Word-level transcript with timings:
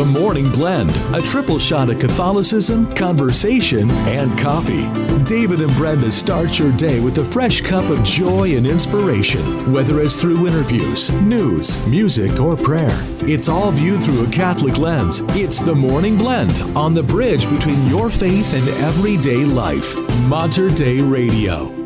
The 0.00 0.18
Morning 0.18 0.50
Blend, 0.52 0.90
a 1.14 1.20
triple 1.20 1.58
shot 1.58 1.90
of 1.90 1.98
Catholicism, 1.98 2.90
conversation, 2.94 3.90
and 4.08 4.38
coffee. 4.38 4.88
David 5.24 5.60
and 5.60 5.70
Brenda 5.74 6.10
start 6.10 6.58
your 6.58 6.72
day 6.72 7.00
with 7.00 7.18
a 7.18 7.24
fresh 7.26 7.60
cup 7.60 7.84
of 7.90 8.02
joy 8.02 8.56
and 8.56 8.66
inspiration, 8.66 9.70
whether 9.70 10.00
it's 10.00 10.18
through 10.18 10.46
interviews, 10.46 11.10
news, 11.20 11.86
music, 11.86 12.40
or 12.40 12.56
prayer. 12.56 12.98
It's 13.28 13.50
all 13.50 13.72
viewed 13.72 14.02
through 14.02 14.24
a 14.24 14.30
Catholic 14.30 14.78
lens. 14.78 15.20
It's 15.36 15.60
The 15.60 15.74
Morning 15.74 16.16
Blend 16.16 16.62
on 16.74 16.94
the 16.94 17.02
bridge 17.02 17.46
between 17.50 17.86
your 17.86 18.08
faith 18.08 18.54
and 18.54 18.66
everyday 18.82 19.44
life. 19.44 19.94
Mater 20.30 20.70
Dei 20.70 21.02
Radio. 21.02 21.79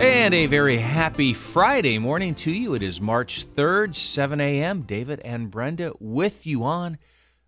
And 0.00 0.32
a 0.32 0.46
very 0.46 0.76
happy 0.76 1.34
Friday 1.34 1.98
morning 1.98 2.36
to 2.36 2.52
you. 2.52 2.74
It 2.74 2.84
is 2.84 3.00
March 3.00 3.46
3rd, 3.56 3.96
7 3.96 4.40
a.m. 4.40 4.82
David 4.82 5.20
and 5.24 5.50
Brenda 5.50 5.92
with 5.98 6.46
you 6.46 6.62
on 6.62 6.98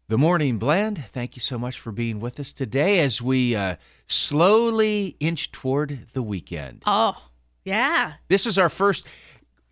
the 0.09 0.19
Morning 0.19 0.59
Blend. 0.59 1.05
Thank 1.13 1.37
you 1.37 1.41
so 1.41 1.59
much 1.59 1.79
for 1.79 1.93
being 1.93 2.19
with 2.19 2.41
us 2.41 2.53
today 2.53 2.99
as 2.99 3.23
we 3.23 3.55
uh, 3.55 3.77
slowly 4.09 5.17
inch 5.21 5.53
toward 5.53 6.09
the 6.13 6.23
weekend. 6.23 6.83
Oh, 6.87 7.23
yeah. 7.65 8.15
This 8.27 8.47
is 8.47 8.59
our 8.59 8.69
first, 8.69 9.07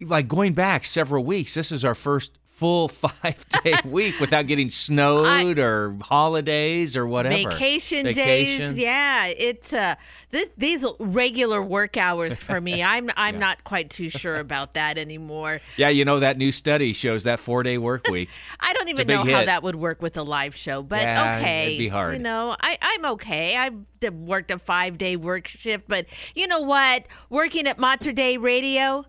like 0.01 0.29
going 0.29 0.53
back 0.53 0.85
several 0.85 1.25
weeks, 1.25 1.55
this 1.55 1.73
is 1.73 1.85
our 1.85 1.97
first 1.97 2.38
full 2.59 2.89
five 2.89 3.45
day 3.63 3.75
week 3.85 4.19
without 4.19 4.47
getting 4.49 4.69
snowed 4.69 5.59
or 5.59 5.97
holidays 6.03 6.97
or 6.97 7.07
whatever. 7.07 7.51
Vacation, 7.51 8.05
Vacation. 8.05 8.75
days. 8.75 8.83
Yeah, 8.83 9.27
it's 9.27 9.73
uh 9.73 9.95
th- 10.33 10.51
these 10.59 10.85
regular 10.99 11.63
work 11.63 11.97
hours 11.97 12.35
for 12.35 12.61
me. 12.61 12.83
I'm 12.95 13.11
I'm 13.17 13.39
not 13.39 13.63
quite 13.65 13.91
too 13.91 14.09
sure 14.11 14.37
about 14.37 14.75
that 14.75 14.99
anymore. 14.99 15.61
Yeah, 15.77 15.89
you 15.89 16.05
know, 16.05 16.19
that 16.21 16.37
new 16.37 16.51
study 16.51 16.93
shows 16.93 17.23
that 17.23 17.39
four 17.39 17.63
day 17.63 17.79
work 17.79 18.09
week. 18.09 18.29
I 18.59 18.73
don't 18.73 18.89
even 18.89 19.07
know 19.07 19.25
how 19.25 19.45
that 19.45 19.63
would 19.63 19.77
work 19.77 20.03
with 20.03 20.17
a 20.17 20.23
live 20.23 20.55
show, 20.57 20.83
but 20.83 21.03
Yeah, 21.03 21.37
okay. 21.39 21.67
it'd 21.67 21.79
be 21.79 21.89
hard. 21.89 22.15
You 22.15 22.23
know, 22.23 22.57
I 22.61 22.77
I'm 22.83 23.05
okay. 23.13 23.57
I 23.57 23.71
worked 24.11 24.51
a 24.53 24.59
5-day 24.59 25.17
work 25.17 25.49
shift, 25.49 25.87
but 25.89 26.07
you 26.35 26.47
know 26.47 26.61
what? 26.61 27.05
Working 27.31 27.67
at 27.67 27.79
Mater 27.79 28.13
Dei 28.13 28.37
Radio 28.37 29.05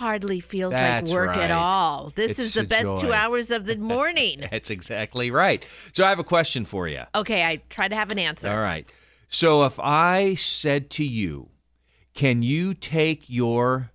hardly 0.00 0.40
feels 0.40 0.72
That's 0.72 1.10
like 1.10 1.14
work 1.14 1.28
right. 1.28 1.40
at 1.42 1.50
all. 1.50 2.10
This 2.14 2.30
It's 2.32 2.38
is 2.40 2.54
the 2.54 2.64
best 2.64 3.02
2 3.02 3.12
hours 3.12 3.50
of 3.50 3.66
the 3.66 3.76
morning. 3.94 4.46
That's 4.50 4.70
exactly 4.70 5.30
right. 5.30 5.62
So 5.92 6.04
I 6.04 6.08
have 6.08 6.18
a 6.18 6.24
question 6.24 6.64
for 6.64 6.88
you. 6.88 7.02
okay, 7.14 7.44
I 7.44 7.60
try 7.68 7.86
to 7.86 7.94
have 7.94 8.10
an 8.10 8.18
answer. 8.18 8.50
All 8.50 8.58
right. 8.60 8.90
So 9.28 9.64
if 9.64 9.78
I 9.78 10.34
said 10.34 10.88
to 10.92 11.04
you, 11.04 11.50
can 12.14 12.42
you 12.42 12.72
take 12.74 13.28
your 13.28 13.90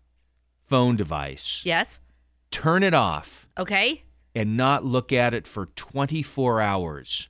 phone 0.70 0.96
device, 0.96 1.64
Yes. 1.66 2.00
turn 2.52 2.84
it 2.84 2.94
off, 2.94 3.48
Okay. 3.58 4.04
and 4.36 4.56
not 4.56 4.86
look 4.86 5.12
at 5.12 5.34
it 5.34 5.48
for 5.48 5.66
24 5.76 6.62
hours? 6.62 7.30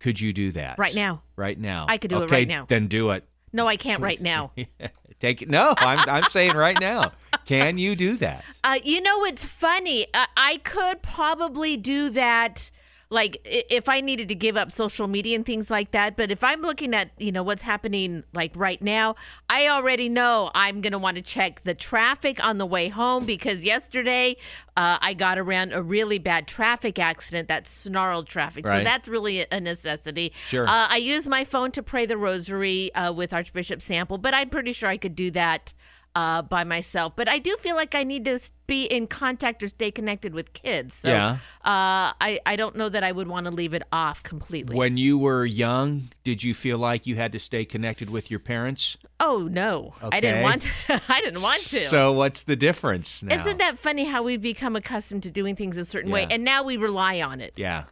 Could 0.00 0.18
you 0.20 0.32
do 0.32 0.50
that? 0.52 0.78
Right 0.78 0.94
now. 0.94 1.22
Right 1.36 1.58
now. 1.58 1.84
I 1.88 1.98
could 1.98 2.08
do 2.10 2.22
it 2.22 2.30
right 2.30 2.48
now. 2.48 2.64
Then 2.68 2.86
do 2.88 3.10
it. 3.10 3.24
No, 3.52 3.66
I 3.66 3.76
can't 3.76 4.00
right 4.00 4.20
now. 4.20 4.52
Take 5.20 5.42
it. 5.42 5.48
No, 5.50 5.74
I'm, 5.76 5.98
I'm 6.08 6.24
saying 6.30 6.54
right 6.54 6.78
now. 6.80 7.12
Can 7.48 7.78
you 7.78 7.96
do 7.96 8.16
that? 8.18 8.44
Uh, 8.64 8.76
you 8.84 9.00
know, 9.00 9.24
it's 9.24 9.44
funny. 9.44 10.06
Uh, 10.12 10.26
I 10.36 10.58
could 10.58 11.00
probably 11.00 11.78
do 11.78 12.10
that, 12.10 12.70
like 13.08 13.40
if 13.44 13.88
I 13.88 14.02
needed 14.02 14.28
to 14.28 14.34
give 14.34 14.58
up 14.58 14.72
social 14.72 15.06
media 15.06 15.36
and 15.36 15.46
things 15.46 15.70
like 15.70 15.92
that. 15.92 16.16
But 16.16 16.30
if 16.30 16.44
I'm 16.44 16.60
looking 16.60 16.92
at, 16.92 17.12
you 17.16 17.32
know, 17.32 17.42
what's 17.42 17.62
happening 17.62 18.24
like 18.34 18.52
right 18.56 18.82
now, 18.82 19.14
I 19.48 19.68
already 19.68 20.10
know 20.10 20.50
I'm 20.54 20.82
gonna 20.82 20.98
want 20.98 21.16
to 21.16 21.22
check 21.22 21.62
the 21.64 21.72
traffic 21.72 22.44
on 22.44 22.58
the 22.58 22.66
way 22.66 22.88
home 22.88 23.24
because 23.24 23.62
yesterday 23.62 24.36
uh, 24.76 24.98
I 25.00 25.14
got 25.14 25.38
around 25.38 25.72
a 25.72 25.82
really 25.82 26.18
bad 26.18 26.46
traffic 26.46 26.98
accident 26.98 27.48
that 27.48 27.66
snarled 27.66 28.26
traffic. 28.26 28.66
So 28.66 28.84
that's 28.84 29.08
really 29.08 29.46
a 29.50 29.60
necessity. 29.60 30.34
Sure. 30.48 30.66
Uh, 30.66 30.88
I 30.88 30.98
use 30.98 31.26
my 31.26 31.44
phone 31.44 31.70
to 31.72 31.82
pray 31.82 32.04
the 32.04 32.18
rosary 32.18 32.94
uh, 32.94 33.12
with 33.14 33.32
Archbishop 33.32 33.80
Sample, 33.80 34.18
but 34.18 34.34
I'm 34.34 34.50
pretty 34.50 34.74
sure 34.74 34.90
I 34.90 34.98
could 34.98 35.14
do 35.14 35.30
that 35.30 35.72
uh, 36.14 36.42
by 36.42 36.64
myself. 36.64 37.14
But 37.16 37.28
I 37.28 37.38
do 37.38 37.56
feel 37.60 37.76
like 37.76 37.94
I 37.94 38.02
need 38.04 38.24
to 38.24 38.38
be 38.66 38.84
in 38.84 39.06
contact 39.06 39.62
or 39.62 39.68
stay 39.68 39.90
connected 39.90 40.34
with 40.34 40.52
kids. 40.52 40.94
So, 40.94 41.08
Yeah. 41.08 41.38
Uh, 41.64 42.12
I 42.20 42.40
I 42.46 42.56
don't 42.56 42.76
know 42.76 42.88
that 42.88 43.04
I 43.04 43.12
would 43.12 43.28
want 43.28 43.46
to 43.46 43.50
leave 43.50 43.74
it 43.74 43.82
off 43.92 44.22
completely. 44.22 44.76
When 44.76 44.96
you 44.96 45.18
were 45.18 45.44
young, 45.46 46.08
did 46.24 46.42
you 46.42 46.54
feel 46.54 46.78
like 46.78 47.06
you 47.06 47.16
had 47.16 47.32
to 47.32 47.38
stay 47.38 47.64
connected 47.64 48.10
with 48.10 48.30
your 48.30 48.40
parents? 48.40 48.96
oh 49.20 49.48
no, 49.50 49.94
I 50.02 50.20
didn't 50.20 50.42
want 50.42 50.62
to. 50.62 50.68
I 51.08 51.20
didn't 51.20 51.42
want 51.42 51.60
to. 51.62 51.80
So 51.80 52.12
what's 52.12 52.42
the 52.42 52.56
difference 52.56 53.22
now? 53.22 53.40
Isn't 53.40 53.58
that 53.58 53.78
funny 53.78 54.04
how 54.04 54.22
we've 54.22 54.40
become 54.40 54.76
accustomed 54.76 55.22
to 55.24 55.30
doing 55.30 55.56
things 55.56 55.76
a 55.76 55.84
certain 55.84 56.10
way, 56.10 56.26
and 56.30 56.44
now 56.44 56.62
we 56.62 56.76
rely 56.76 57.20
on 57.20 57.40
it? 57.40 57.54
Yeah. 57.56 57.84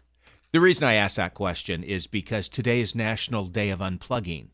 The 0.52 0.60
reason 0.60 0.84
I 0.84 0.94
ask 0.94 1.16
that 1.16 1.34
question 1.34 1.82
is 1.82 2.06
because 2.06 2.48
today 2.48 2.80
is 2.80 2.94
National 2.94 3.44
Day 3.46 3.68
of 3.68 3.80
Unplugging, 3.80 4.46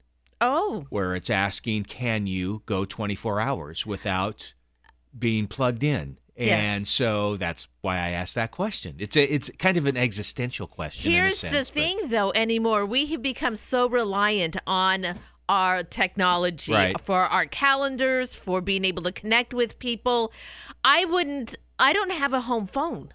Oh, 0.42 0.86
where 0.90 1.14
it's 1.14 1.30
asking, 1.30 1.84
can 1.84 2.26
you 2.26 2.62
go 2.66 2.84
24 2.84 3.40
hours 3.40 3.86
without 3.86 4.52
being 5.18 5.46
plugged 5.46 5.84
in? 5.84 6.18
Yes. 6.36 6.64
And 6.64 6.88
so 6.88 7.36
that's 7.36 7.68
why 7.82 7.96
I 7.98 8.10
asked 8.10 8.34
that 8.34 8.50
question. 8.50 8.96
It's 8.98 9.16
a, 9.16 9.22
it's 9.32 9.50
kind 9.58 9.76
of 9.76 9.86
an 9.86 9.96
existential 9.96 10.66
question. 10.66 11.12
in 11.12 11.18
a 11.18 11.22
Here's 11.22 11.38
sense, 11.38 11.68
the 11.68 11.72
but- 11.74 11.80
thing, 11.80 11.98
though, 12.08 12.32
anymore. 12.32 12.84
We 12.86 13.06
have 13.06 13.22
become 13.22 13.54
so 13.56 13.88
reliant 13.88 14.56
on 14.66 15.18
our 15.48 15.82
technology 15.82 16.72
Right. 16.72 16.98
for 17.00 17.20
our 17.20 17.46
calendars, 17.46 18.34
for 18.34 18.60
being 18.60 18.84
able 18.84 19.02
to 19.02 19.12
connect 19.12 19.52
with 19.52 19.78
people. 19.78 20.32
I 20.82 21.04
wouldn't, 21.04 21.54
I 21.78 21.92
don't 21.92 22.12
have 22.12 22.32
a 22.32 22.40
home 22.42 22.66
phone. 22.66 23.12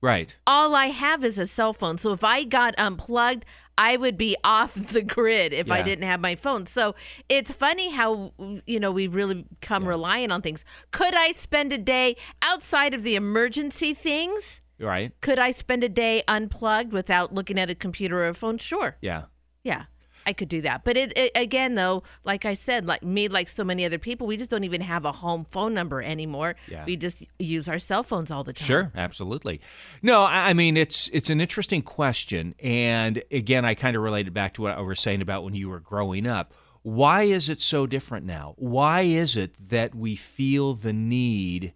Right. 0.00 0.36
All 0.46 0.74
I 0.74 0.86
have 0.86 1.24
is 1.24 1.36
a 1.38 1.46
cell 1.46 1.72
phone. 1.72 1.98
So 1.98 2.12
if 2.12 2.22
I 2.24 2.44
got 2.44 2.74
unplugged, 2.78 3.44
I 3.78 3.96
would 3.96 4.16
be 4.16 4.36
off 4.44 4.74
the 4.74 5.02
grid 5.02 5.52
if 5.52 5.70
I 5.70 5.82
didn't 5.82 6.04
have 6.04 6.20
my 6.20 6.34
phone. 6.34 6.66
So 6.66 6.94
it's 7.28 7.50
funny 7.50 7.90
how, 7.90 8.32
you 8.66 8.80
know, 8.80 8.90
we've 8.90 9.14
really 9.14 9.46
become 9.60 9.86
reliant 9.86 10.32
on 10.32 10.42
things. 10.42 10.64
Could 10.90 11.14
I 11.14 11.32
spend 11.32 11.72
a 11.72 11.78
day 11.78 12.16
outside 12.42 12.94
of 12.94 13.02
the 13.02 13.16
emergency 13.16 13.94
things? 13.94 14.62
Right. 14.78 15.12
Could 15.20 15.38
I 15.38 15.52
spend 15.52 15.84
a 15.84 15.88
day 15.88 16.22
unplugged 16.26 16.92
without 16.92 17.34
looking 17.34 17.58
at 17.58 17.68
a 17.68 17.74
computer 17.74 18.20
or 18.20 18.28
a 18.28 18.34
phone? 18.34 18.58
Sure. 18.58 18.96
Yeah. 19.02 19.24
Yeah. 19.62 19.84
I 20.30 20.32
could 20.32 20.48
do 20.48 20.62
that. 20.62 20.84
But 20.84 20.96
it, 20.96 21.12
it 21.18 21.32
again 21.34 21.74
though, 21.74 22.04
like 22.24 22.44
I 22.44 22.54
said, 22.54 22.86
like 22.86 23.02
me 23.02 23.26
like 23.28 23.48
so 23.48 23.64
many 23.64 23.84
other 23.84 23.98
people, 23.98 24.28
we 24.28 24.36
just 24.36 24.48
don't 24.48 24.62
even 24.62 24.80
have 24.80 25.04
a 25.04 25.10
home 25.10 25.44
phone 25.50 25.74
number 25.74 26.00
anymore. 26.00 26.54
Yeah. 26.68 26.84
We 26.84 26.94
just 26.96 27.24
use 27.40 27.68
our 27.68 27.80
cell 27.80 28.04
phones 28.04 28.30
all 28.30 28.44
the 28.44 28.52
time. 28.52 28.66
Sure, 28.66 28.92
absolutely. 28.94 29.60
No, 30.02 30.22
I 30.22 30.50
I 30.50 30.52
mean 30.54 30.76
it's 30.76 31.08
it's 31.12 31.30
an 31.30 31.40
interesting 31.40 31.82
question, 31.82 32.54
and 32.60 33.22
again, 33.32 33.64
I 33.64 33.74
kind 33.74 33.96
of 33.96 34.02
related 34.02 34.32
back 34.32 34.54
to 34.54 34.62
what 34.62 34.78
I 34.78 34.80
was 34.80 35.00
saying 35.00 35.20
about 35.20 35.42
when 35.42 35.54
you 35.54 35.68
were 35.68 35.80
growing 35.80 36.26
up. 36.26 36.54
Why 36.82 37.24
is 37.24 37.50
it 37.50 37.60
so 37.60 37.86
different 37.86 38.24
now? 38.24 38.54
Why 38.56 39.02
is 39.02 39.36
it 39.36 39.54
that 39.68 39.94
we 39.94 40.16
feel 40.16 40.74
the 40.74 40.94
need 40.94 41.74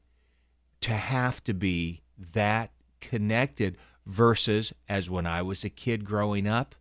to 0.81 0.92
have 0.92 1.42
to 1.44 1.53
be 1.53 2.03
that 2.32 2.71
connected 3.00 3.76
versus 4.06 4.72
as 4.88 5.10
when 5.10 5.26
I 5.26 5.42
was 5.42 5.65
a 5.65 5.71
kid 5.71 6.04
growing 6.04 6.47
up, 6.47 6.75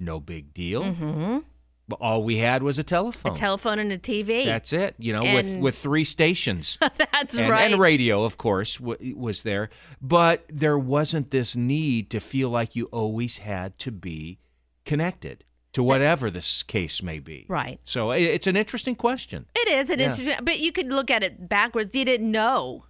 no 0.00 0.18
big 0.20 0.52
deal. 0.54 0.82
Mm-hmm. 0.82 1.38
But 1.88 1.98
All 2.00 2.22
we 2.22 2.36
had 2.36 2.62
was 2.62 2.78
a 2.78 2.84
telephone. 2.84 3.32
A 3.32 3.34
telephone. 3.34 3.80
and 3.80 3.90
a 3.90 3.98
TV. 3.98 4.44
That's 4.44 4.72
it. 4.72 4.94
You 4.98 5.12
know, 5.12 5.22
with 5.22 5.46
And- 5.46 5.60
with 5.62 5.76
three 5.76 6.04
stations 6.04 6.78
That's 6.96 7.36
and, 7.36 7.50
right. 7.50 7.70
and 7.72 7.80
radio, 7.80 8.22
of 8.22 8.38
course, 8.38 8.76
w- 8.76 9.16
was 9.16 9.42
there. 9.42 9.70
But 10.00 10.44
there 10.48 10.78
wasn't 10.78 11.32
this 11.32 11.56
need 11.56 12.08
to 12.10 12.20
feel 12.20 12.48
like 12.48 12.76
you 12.76 12.84
always 12.92 13.38
had 13.38 13.76
to 13.80 13.90
be 13.90 14.38
connected 14.84 15.44
to 15.72 15.82
whatever 15.82 16.30
this 16.30 16.62
case 16.62 17.02
may 17.02 17.18
be. 17.18 17.46
Right. 17.48 17.80
So 17.84 18.10
it's 18.12 18.46
an 18.46 18.56
interesting 18.56 18.94
question. 18.94 19.46
It 19.56 19.68
is 19.68 19.90
an 19.90 19.98
Yeah. 19.98 20.10
interesting, 20.10 20.44
but 20.44 20.58
you 20.60 20.72
could 20.72 20.88
look 20.88 21.10
at 21.10 21.22
it 21.24 21.48
backwards. 21.48 21.90
You 21.92 22.04
didn't 22.04 22.30
know. 22.30 22.84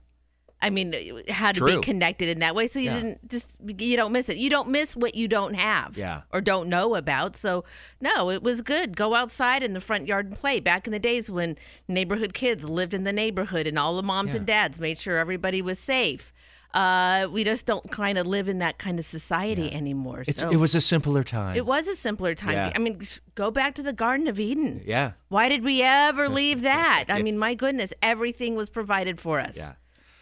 I 0.62 0.68
mean, 0.70 0.94
how 1.30 1.52
to 1.52 1.58
True. 1.60 1.76
be 1.76 1.82
connected 1.82 2.28
in 2.28 2.40
that 2.40 2.54
way, 2.54 2.66
so 2.66 2.78
you 2.78 2.86
Yeah. 2.90 2.94
didn't 2.96 3.28
just 3.30 3.56
you 3.66 3.96
don't 3.96 4.12
miss 4.12 4.28
it. 4.28 4.36
You 4.36 4.50
don't 4.50 4.68
miss 4.68 4.94
what 4.94 5.14
you 5.14 5.26
don't 5.26 5.54
have, 5.54 5.96
Yeah. 5.96 6.22
or 6.32 6.40
don't 6.42 6.68
know 6.68 6.94
about. 6.96 7.34
So 7.36 7.64
no, 8.00 8.30
it 8.30 8.42
was 8.42 8.60
good. 8.60 8.96
Go 8.96 9.14
outside 9.14 9.62
in 9.62 9.72
the 9.72 9.80
front 9.80 10.06
yard 10.06 10.26
and 10.26 10.36
play. 10.38 10.60
Back 10.60 10.86
in 10.86 10.92
the 10.92 10.98
days 10.98 11.30
when 11.30 11.56
neighborhood 11.88 12.34
kids 12.34 12.64
lived 12.64 12.92
in 12.92 13.04
the 13.04 13.12
neighborhood 13.12 13.66
and 13.66 13.78
all 13.78 13.96
the 13.96 14.02
moms 14.02 14.34
and 14.34 14.44
dads 14.46 14.78
made 14.78 14.98
sure 14.98 15.16
everybody 15.18 15.62
was 15.62 15.78
safe. 15.78 16.32
Uh, 16.72 17.26
we 17.32 17.42
just 17.42 17.66
don't 17.66 17.90
kind 17.90 18.16
of 18.16 18.28
live 18.28 18.46
in 18.46 18.58
that 18.60 18.78
kind 18.78 19.00
of 19.00 19.04
society 19.04 19.72
anymore. 19.72 20.22
It's 20.28 20.40
so 20.40 20.50
it 20.50 20.56
was 20.56 20.76
a 20.76 20.80
simpler 20.80 21.24
time. 21.24 21.56
it 21.56 21.66
was 21.66 21.88
a 21.88 21.96
simpler 21.96 22.32
time. 22.36 22.52
Yeah. 22.52 22.72
I 22.72 22.78
mean, 22.78 23.00
go 23.34 23.50
back 23.50 23.74
to 23.74 23.82
the 23.82 23.92
Garden 23.92 24.28
of 24.28 24.38
Eden. 24.38 24.82
yeah. 24.86 25.12
Why 25.30 25.48
did 25.48 25.64
we 25.64 25.82
ever 25.82 26.28
leave 26.28 26.62
that? 26.72 27.06
I 27.08 27.22
mean, 27.22 27.38
my 27.38 27.54
goodness, 27.54 27.92
everything 28.02 28.54
was 28.54 28.70
provided 28.70 29.20
for 29.20 29.40
us. 29.40 29.56
Yeah. 29.56 29.72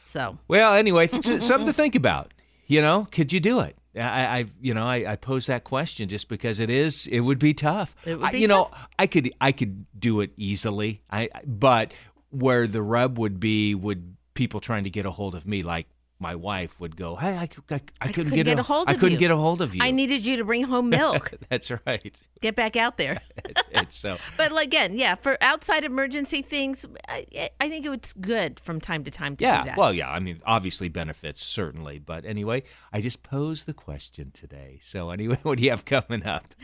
So, 0.08 0.38
Well, 0.48 0.74
anyway, 0.74 1.06
something 1.08 1.66
to 1.66 1.72
think 1.82 1.94
about. 1.94 2.32
You 2.66 2.80
know, 2.82 3.06
could 3.10 3.32
you 3.32 3.40
do 3.40 3.60
it? 3.60 3.76
I, 3.96 4.00
I 4.40 4.44
you 4.60 4.74
know, 4.74 4.84
I, 4.84 5.12
I 5.12 5.16
pose 5.16 5.46
that 5.46 5.64
question 5.64 6.08
just 6.08 6.28
because 6.28 6.60
it 6.60 6.70
is, 6.70 7.06
it 7.06 7.20
would 7.20 7.38
be 7.38 7.54
tough. 7.54 7.94
It 8.04 8.16
would 8.16 8.26
I- 8.26 8.32
be 8.32 8.38
you 8.40 8.48
know, 8.48 8.70
I 8.98 9.06
could, 9.06 9.32
I 9.40 9.52
could 9.52 9.86
do 9.98 10.20
it 10.20 10.30
easily. 10.36 11.02
I, 11.10 11.28
but 11.46 11.92
where 12.30 12.66
the 12.66 12.82
rub 12.82 13.18
would 13.18 13.40
be, 13.40 13.74
would 13.74 14.16
people 14.34 14.60
trying 14.60 14.84
to 14.84 14.90
get 14.90 15.04
a 15.06 15.10
hold 15.10 15.34
of 15.34 15.46
me, 15.46 15.62
like 15.62 15.86
my 16.20 16.34
wife 16.34 16.78
would 16.80 16.96
go, 16.96 17.16
"Hey, 17.16 17.36
I, 17.36 17.48
I, 17.70 17.74
I, 17.74 17.80
I 18.00 18.12
couldn't 18.12 18.34
get, 18.34 18.46
get 18.46 18.58
a 18.58 18.62
hold 18.62 18.88
Of 18.88 18.96
I 18.96 18.98
couldn't 18.98 19.12
you. 19.12 19.18
get 19.18 19.30
a 19.30 19.36
hold 19.36 19.62
of 19.62 19.74
you." 19.74 19.82
I 19.82 19.90
needed 19.90 20.24
you 20.24 20.36
to 20.36 20.44
bring 20.44 20.64
home 20.64 20.88
milk. 21.00 21.32
That's 21.48 21.70
right. 21.86 22.16
Get 22.40 22.56
back 22.56 22.76
out 22.76 22.96
there. 22.96 23.20
It's, 23.48 23.62
it's 23.70 23.96
so 23.96 24.18
But 24.36 24.56
again, 24.60 24.96
yeah, 24.96 25.14
for 25.14 25.38
outside 25.40 25.84
emergency 25.84 26.42
things, 26.42 26.84
I, 27.08 27.50
I 27.60 27.68
think 27.70 27.86
it's 27.86 28.12
good 28.12 28.60
from 28.60 28.78
time 28.80 29.04
to 29.04 29.10
time 29.10 29.36
to 29.36 29.44
do 29.44 29.46
yeah. 29.46 29.64
that. 29.64 29.76
Well, 29.78 29.94
yeah. 29.94 30.10
I 30.10 30.18
mean, 30.20 30.40
obviously 30.44 30.88
benefits 30.88 31.42
certainly, 31.42 31.98
but 31.98 32.26
anyway, 32.26 32.64
I 32.92 33.00
just 33.00 33.22
posed 33.22 33.64
the 33.64 33.72
question 33.72 34.30
today. 34.32 34.80
So 34.82 35.10
anyway, 35.10 35.38
what 35.44 35.56
do 35.58 35.64
you 35.64 35.70
have 35.70 35.86
coming 35.86 36.26
up? 36.26 36.54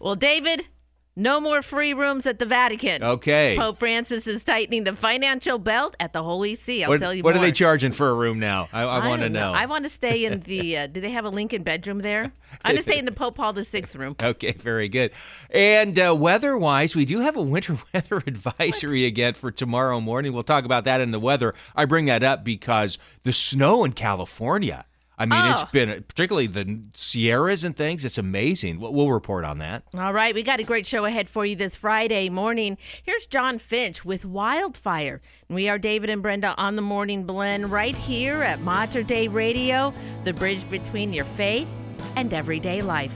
Well, 0.00 0.16
David, 0.16 0.66
no 1.14 1.40
more 1.40 1.60
free 1.60 1.92
rooms 1.92 2.26
at 2.26 2.38
the 2.38 2.46
Vatican. 2.46 3.02
Okay. 3.02 3.54
Pope 3.58 3.78
Francis 3.78 4.26
is 4.26 4.42
tightening 4.44 4.84
the 4.84 4.96
financial 4.96 5.58
belt 5.58 5.94
at 6.00 6.12
the 6.12 6.22
Holy 6.22 6.54
See. 6.54 6.82
I'll 6.82 6.88
what 6.88 7.00
tell 7.00 7.12
you 7.12 7.22
what 7.22 7.34
more. 7.34 7.42
are 7.42 7.46
they 7.46 7.52
charging 7.52 7.92
for 7.92 8.08
a 8.08 8.14
room 8.14 8.38
now? 8.38 8.68
I, 8.72 8.82
I, 8.82 9.06
want 9.06 9.20
to 9.20 9.26
don't 9.26 9.34
know. 9.34 9.52
I 9.52 9.66
want 9.66 9.84
to 9.84 9.90
stay 9.90 10.24
in 10.24 10.40
the. 10.46 10.78
Uh, 10.78 10.86
do 10.86 11.00
they 11.00 11.10
have 11.10 11.24
a 11.24 11.28
Lincoln 11.28 11.62
bedroom 11.62 12.00
there? 12.00 12.32
I'm 12.64 12.74
going 12.74 12.76
to 12.76 12.82
stay 12.82 12.98
in 12.98 13.04
the 13.04 13.12
Pope 13.12 13.34
Paul 13.34 13.52
VI 13.52 13.84
room. 13.94 14.16
Okay, 14.22 14.52
very 14.52 14.88
good. 14.88 15.10
And 15.50 15.98
uh, 15.98 16.14
weather 16.18 16.56
wise, 16.56 16.96
we 16.96 17.04
do 17.04 17.20
have 17.20 17.36
a 17.36 17.42
winter 17.42 17.76
weather 17.92 18.22
advisory 18.26 19.04
again 19.04 19.34
for 19.34 19.50
tomorrow 19.50 20.00
morning. 20.00 20.32
We'll 20.32 20.42
talk 20.42 20.64
about 20.64 20.84
that 20.84 21.00
in 21.00 21.10
the 21.10 21.20
weather. 21.20 21.54
I 21.76 21.84
bring 21.84 22.06
that 22.06 22.22
up 22.22 22.44
because 22.44 22.98
the 23.24 23.32
snow 23.32 23.84
in 23.84 23.92
California. 23.92 24.86
I 25.18 25.26
mean, 25.26 25.44
it's 25.52 25.62
oh. 25.62 25.68
been 25.70 26.02
particularly 26.08 26.46
the 26.46 26.80
Sierras 26.94 27.64
and 27.64 27.76
things. 27.76 28.04
It's 28.04 28.18
amazing. 28.18 28.80
We'll, 28.80 28.92
we'll 28.92 29.12
report 29.12 29.44
on 29.44 29.58
that. 29.58 29.84
All 29.94 30.12
right, 30.12 30.34
we 30.34 30.42
got 30.42 30.58
a 30.58 30.64
great 30.64 30.86
show 30.86 31.04
ahead 31.04 31.28
for 31.28 31.44
you 31.44 31.54
this 31.54 31.76
Friday 31.76 32.28
morning. 32.28 32.78
Here's 33.02 33.26
John 33.26 33.58
Finch 33.58 34.04
with 34.04 34.24
Wildfire. 34.24 35.20
We 35.48 35.68
are 35.68 35.78
David 35.78 36.08
and 36.10 36.22
Brenda 36.22 36.54
on 36.56 36.76
the 36.76 36.82
Morning 36.82 37.24
Blend 37.24 37.70
right 37.70 37.94
here 37.94 38.42
at 38.42 38.62
Mater 38.62 39.02
Dei 39.02 39.28
Radio, 39.28 39.92
the 40.24 40.32
bridge 40.32 40.68
between 40.70 41.12
your 41.12 41.26
faith 41.26 41.68
and 42.16 42.32
everyday 42.32 42.80
life. 42.80 43.14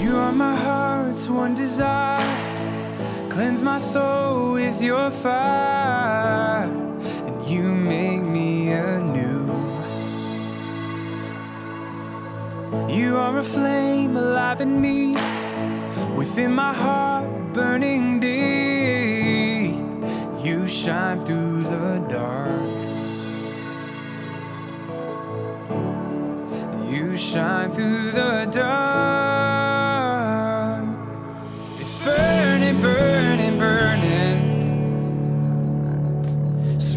You 0.00 0.16
are 0.16 0.32
my 0.32 0.54
heart's 0.54 1.28
one 1.28 1.54
desire. 1.54 2.55
Cleanse 3.36 3.62
my 3.62 3.76
soul 3.76 4.52
with 4.52 4.80
your 4.80 5.10
fire, 5.10 6.62
and 6.62 7.42
you 7.42 7.64
make 7.74 8.22
me 8.22 8.72
anew. 8.72 9.44
You 12.88 13.18
are 13.18 13.36
a 13.38 13.44
flame 13.44 14.16
alive 14.16 14.62
in 14.62 14.80
me, 14.80 15.18
within 16.16 16.52
my 16.54 16.72
heart 16.72 17.28
burning 17.52 18.20
deep. 18.20 19.84
You 20.42 20.66
shine 20.66 21.20
through 21.20 21.64
the 21.64 21.98
dark. 22.08 22.62
You 26.90 27.18
shine 27.18 27.70
through 27.70 28.12
the 28.12 28.48
dark. 28.50 29.65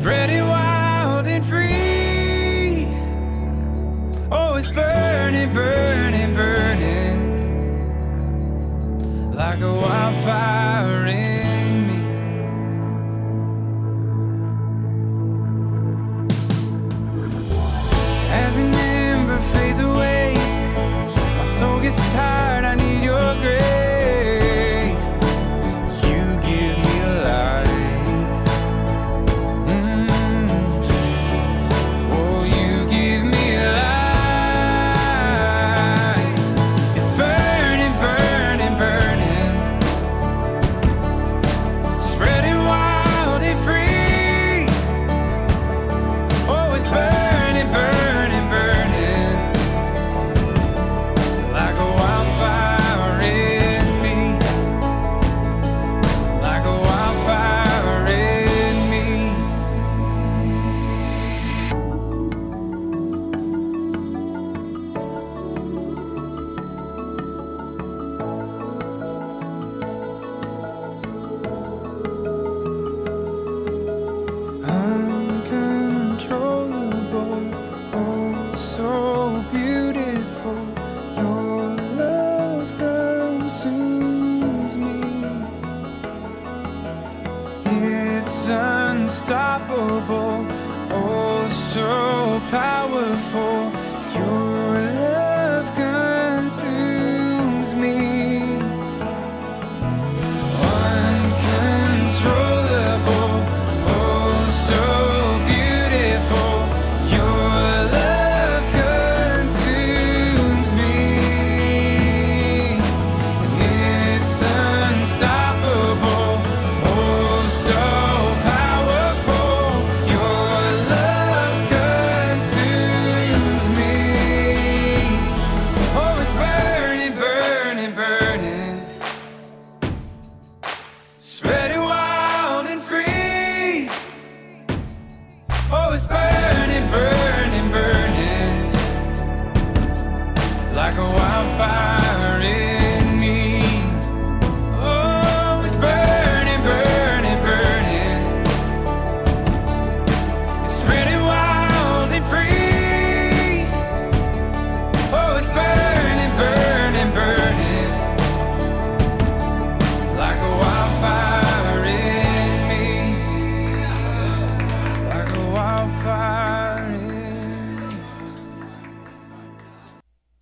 Spreading 0.09 0.47
wild 0.47 1.27
and 1.27 1.45
free. 1.45 2.87
Oh, 4.31 4.55
it's 4.55 4.67
burning, 4.67 5.53
burning, 5.53 6.33
burning. 6.33 7.19
Like 9.31 9.61
a 9.61 9.71
wildfire 9.71 11.05
in 11.05 11.87
me. 11.89 11.99
As 18.31 18.57
an 18.57 18.73
ember 18.73 19.37
fades 19.53 19.79
away, 19.79 20.33
my 21.37 21.43
soul 21.43 21.79
gets 21.79 21.99
tired. 22.13 22.65
I 22.65 22.73
need 22.73 23.03
your 23.03 23.35
grace. 23.41 23.78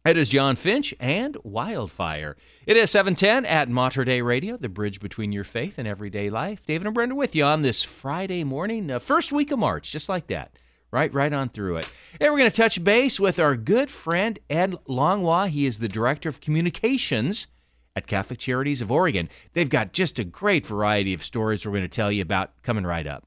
It 0.08 0.18
is 0.18 0.30
John 0.30 0.56
Finch 0.56 0.94
and 1.02 1.36
Wildfire. 1.44 2.38
It 2.66 2.78
is 2.78 2.92
710 2.92 3.46
at 3.46 3.68
Mater 3.68 4.06
Dei 4.06 4.22
Radio, 4.22 4.56
the 4.56 4.70
bridge 4.70 5.02
between 5.02 5.34
your 5.34 5.44
faith 5.44 5.78
and 5.78 5.86
everyday 5.86 6.30
life. 6.30 6.66
David 6.66 6.88
and 6.88 6.94
Brenda 6.94 7.14
with 7.14 7.36
you 7.36 7.44
on 7.44 7.62
this 7.62 7.84
Friday 7.84 8.46
morning, 8.46 8.90
uh, 8.90 9.00
first 9.00 9.34
week 9.34 9.52
of 9.52 9.60
March, 9.60 9.92
just 9.92 10.08
like 10.08 10.28
that. 10.28 10.58
Right, 10.92 11.14
right 11.14 11.34
on 11.34 11.50
through 11.50 11.76
it. 11.76 11.92
And 12.22 12.32
we're 12.32 12.40
going 12.40 12.50
to 12.50 12.56
touch 12.56 12.82
base 12.82 13.20
with 13.20 13.38
our 13.38 13.58
good 13.58 13.92
friend 13.92 14.40
Ed 14.50 14.76
Langlois. 14.88 15.48
He 15.48 15.66
is 15.66 15.80
the 15.80 15.90
Director 15.90 16.30
of 16.30 16.40
Communications 16.40 17.48
at 17.94 18.08
Catholic 18.08 18.40
Charities 18.40 18.82
of 18.82 18.90
Oregon. 18.90 19.28
They've 19.52 19.68
got 19.68 19.92
just 19.92 20.20
a 20.20 20.24
great 20.24 20.66
variety 20.66 21.14
of 21.14 21.22
stories 21.22 21.66
we're 21.66 21.74
going 21.74 21.82
to 21.82 21.90
tell 21.90 22.14
you 22.14 22.22
about 22.22 22.54
coming 22.64 22.86
right 22.86 23.06
up. 23.06 23.27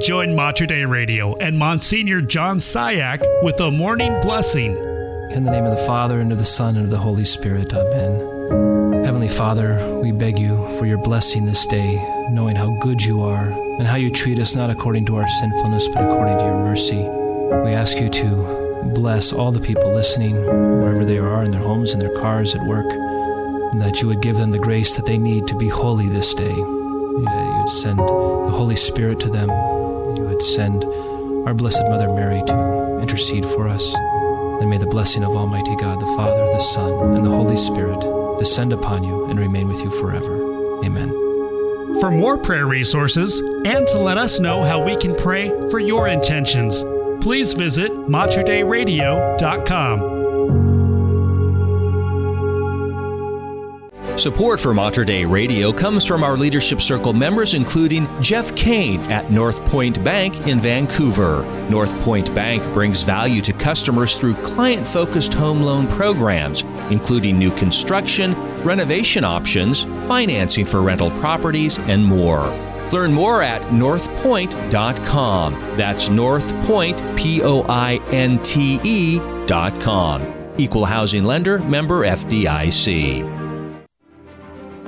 Join 0.00 0.34
Mater 0.34 0.66
Dei 0.66 0.84
Radio 0.84 1.36
and 1.36 1.56
Monsignor 1.56 2.20
John 2.20 2.58
Cihak 2.58 3.22
with 3.44 3.60
a 3.60 3.70
morning 3.70 4.12
blessing. 4.22 4.76
In 5.30 5.44
the 5.44 5.52
name 5.52 5.64
of 5.64 5.76
the 5.76 5.84
Father, 5.86 6.20
and 6.20 6.32
of 6.32 6.38
the 6.38 6.44
Son, 6.44 6.76
and 6.76 6.86
of 6.86 6.90
the 6.90 6.98
Holy 6.98 7.24
Spirit. 7.24 7.72
Amen. 7.72 9.04
Heavenly 9.04 9.28
Father, 9.28 9.78
we 10.02 10.10
beg 10.10 10.36
you 10.36 10.56
for 10.78 10.86
your 10.86 10.98
blessing 10.98 11.44
this 11.44 11.64
day, 11.66 11.94
knowing 12.30 12.56
how 12.56 12.76
good 12.80 13.02
you 13.02 13.22
are 13.22 13.50
and 13.78 13.86
how 13.86 13.94
you 13.94 14.10
treat 14.10 14.40
us 14.40 14.56
not 14.56 14.68
according 14.68 15.06
to 15.06 15.16
our 15.16 15.28
sinfulness, 15.28 15.86
but 15.86 16.02
according 16.02 16.38
to 16.38 16.44
your 16.44 16.64
mercy. 16.64 17.02
We 17.64 17.74
ask 17.74 17.96
you 17.96 18.08
to 18.08 18.90
bless 18.94 19.32
all 19.32 19.52
the 19.52 19.60
people 19.60 19.94
listening, 19.94 20.34
wherever 20.34 21.04
they 21.04 21.18
are, 21.18 21.44
in 21.44 21.52
their 21.52 21.62
homes, 21.62 21.92
in 21.92 22.00
their 22.00 22.18
cars, 22.20 22.56
at 22.56 22.66
work, 22.66 22.90
and 23.72 23.80
that 23.80 24.02
you 24.02 24.08
would 24.08 24.22
give 24.22 24.38
them 24.38 24.50
the 24.50 24.58
grace 24.58 24.96
that 24.96 25.06
they 25.06 25.18
need 25.18 25.46
to 25.46 25.56
be 25.56 25.68
holy 25.68 26.08
this 26.08 26.34
day. 26.34 26.52
You 26.52 27.60
would 27.60 27.68
send 27.68 28.00
the 28.00 28.50
Holy 28.50 28.76
Spirit 28.76 29.20
to 29.20 29.30
them 29.30 29.50
would 30.24 30.42
send 30.42 30.84
our 31.46 31.54
Blessed 31.54 31.82
Mother 31.88 32.12
Mary 32.12 32.42
to 32.46 32.98
intercede 33.00 33.44
for 33.44 33.68
us. 33.68 33.94
And 34.60 34.70
may 34.70 34.78
the 34.78 34.86
blessing 34.86 35.24
of 35.24 35.36
Almighty 35.36 35.76
God, 35.76 36.00
the 36.00 36.06
Father, 36.16 36.46
the 36.46 36.58
Son, 36.58 37.16
and 37.16 37.24
the 37.24 37.30
Holy 37.30 37.56
Spirit 37.56 38.00
descend 38.38 38.72
upon 38.72 39.04
you 39.04 39.26
and 39.26 39.38
remain 39.38 39.68
with 39.68 39.80
you 39.82 39.90
forever. 39.90 40.82
Amen. 40.84 41.10
For 42.00 42.10
more 42.10 42.36
prayer 42.36 42.66
resources 42.66 43.40
and 43.64 43.86
to 43.88 43.98
let 43.98 44.18
us 44.18 44.40
know 44.40 44.62
how 44.62 44.82
we 44.82 44.96
can 44.96 45.14
pray 45.14 45.48
for 45.70 45.78
your 45.78 46.08
intentions, 46.08 46.84
please 47.20 47.52
visit 47.52 47.92
materdeiradio.com. 47.92 50.13
Support 54.16 54.60
for 54.60 54.72
Mater 54.72 55.04
Dei 55.04 55.24
Radio 55.24 55.72
comes 55.72 56.06
from 56.06 56.22
our 56.22 56.36
Leadership 56.36 56.80
Circle 56.80 57.12
members, 57.12 57.52
including 57.52 58.06
Jeff 58.22 58.54
Kane 58.54 59.00
at 59.10 59.26
NorthPointe 59.26 60.02
Bank 60.04 60.46
in 60.46 60.60
Vancouver. 60.60 61.42
NorthPointe 61.68 62.32
Bank 62.32 62.62
brings 62.72 63.02
value 63.02 63.42
to 63.42 63.52
customers 63.52 64.14
through 64.14 64.34
client 64.36 64.86
focused 64.86 65.34
home 65.34 65.60
loan 65.62 65.88
programs, 65.88 66.62
including 66.90 67.38
new 67.38 67.50
construction, 67.56 68.34
renovation 68.62 69.24
options, 69.24 69.82
financing 70.06 70.64
for 70.64 70.80
rental 70.80 71.10
properties, 71.18 71.80
and 71.80 72.04
more. 72.04 72.46
Learn 72.92 73.12
more 73.12 73.42
at 73.42 73.62
northpointe.com. 73.62 75.54
That's 75.76 76.08
northpointe, 76.08 77.18
P 77.18 77.42
O 77.42 77.62
I 77.68 77.96
N 78.12 78.40
T 78.44 78.80
E.com. 78.84 80.54
Equal 80.56 80.84
housing 80.84 81.24
lender, 81.24 81.58
member 81.58 82.06
FDIC. 82.06 83.33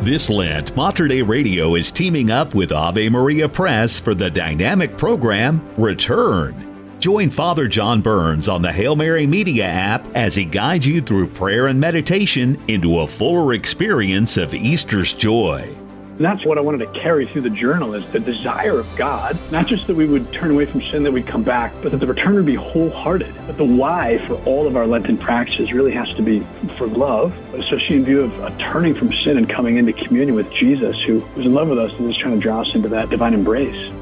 This 0.00 0.28
Lent, 0.28 0.76
Mater 0.76 1.08
Dei 1.08 1.22
Radio 1.22 1.74
is 1.74 1.90
teaming 1.90 2.30
up 2.30 2.54
with 2.54 2.70
Ave 2.70 3.08
Maria 3.08 3.48
Press 3.48 3.98
for 3.98 4.14
the 4.14 4.30
dynamic 4.30 4.96
program 4.98 5.66
Return. 5.78 6.96
Join 7.00 7.30
Father 7.30 7.66
John 7.66 8.02
Burns 8.02 8.46
on 8.46 8.60
the 8.60 8.70
Hail 8.70 8.94
Mary 8.94 9.26
Media 9.26 9.64
app 9.64 10.04
as 10.14 10.34
he 10.34 10.44
guides 10.44 10.86
you 10.86 11.00
through 11.00 11.28
prayer 11.28 11.68
and 11.68 11.80
meditation 11.80 12.62
into 12.68 13.00
a 13.00 13.08
fuller 13.08 13.54
experience 13.54 14.36
of 14.36 14.54
Easter's 14.54 15.14
joy. 15.14 15.74
And 16.16 16.24
that's 16.24 16.46
what 16.46 16.56
I 16.56 16.62
wanted 16.62 16.78
to 16.78 16.98
carry 16.98 17.26
through 17.26 17.42
the 17.42 17.50
journal 17.50 17.92
is 17.92 18.10
the 18.10 18.18
desire 18.18 18.78
of 18.78 18.96
God, 18.96 19.38
not 19.52 19.66
just 19.66 19.86
that 19.86 19.94
we 19.94 20.06
would 20.06 20.32
turn 20.32 20.50
away 20.50 20.64
from 20.64 20.80
sin, 20.80 21.02
that 21.02 21.12
we'd 21.12 21.26
come 21.26 21.42
back, 21.42 21.74
but 21.82 21.92
that 21.92 21.98
the 21.98 22.06
return 22.06 22.36
would 22.36 22.46
be 22.46 22.54
wholehearted. 22.54 23.34
But 23.46 23.58
the 23.58 23.64
why 23.64 24.16
for 24.26 24.36
all 24.46 24.66
of 24.66 24.76
our 24.76 24.86
Lenten 24.86 25.18
practices 25.18 25.74
really 25.74 25.92
has 25.92 26.10
to 26.14 26.22
be 26.22 26.40
for 26.78 26.86
love, 26.86 27.36
especially 27.54 27.96
in 27.96 28.04
view 28.04 28.22
of 28.22 28.38
a 28.38 28.50
turning 28.58 28.94
from 28.94 29.12
sin 29.12 29.36
and 29.36 29.46
coming 29.46 29.76
into 29.76 29.92
communion 29.92 30.34
with 30.34 30.50
Jesus, 30.50 30.98
who 31.02 31.20
was 31.36 31.44
in 31.44 31.52
love 31.52 31.68
with 31.68 31.78
us 31.78 31.92
and 31.98 32.08
is 32.08 32.16
trying 32.16 32.34
to 32.34 32.40
draw 32.40 32.62
us 32.62 32.74
into 32.74 32.88
that 32.88 33.10
divine 33.10 33.34
embrace. 33.34 33.92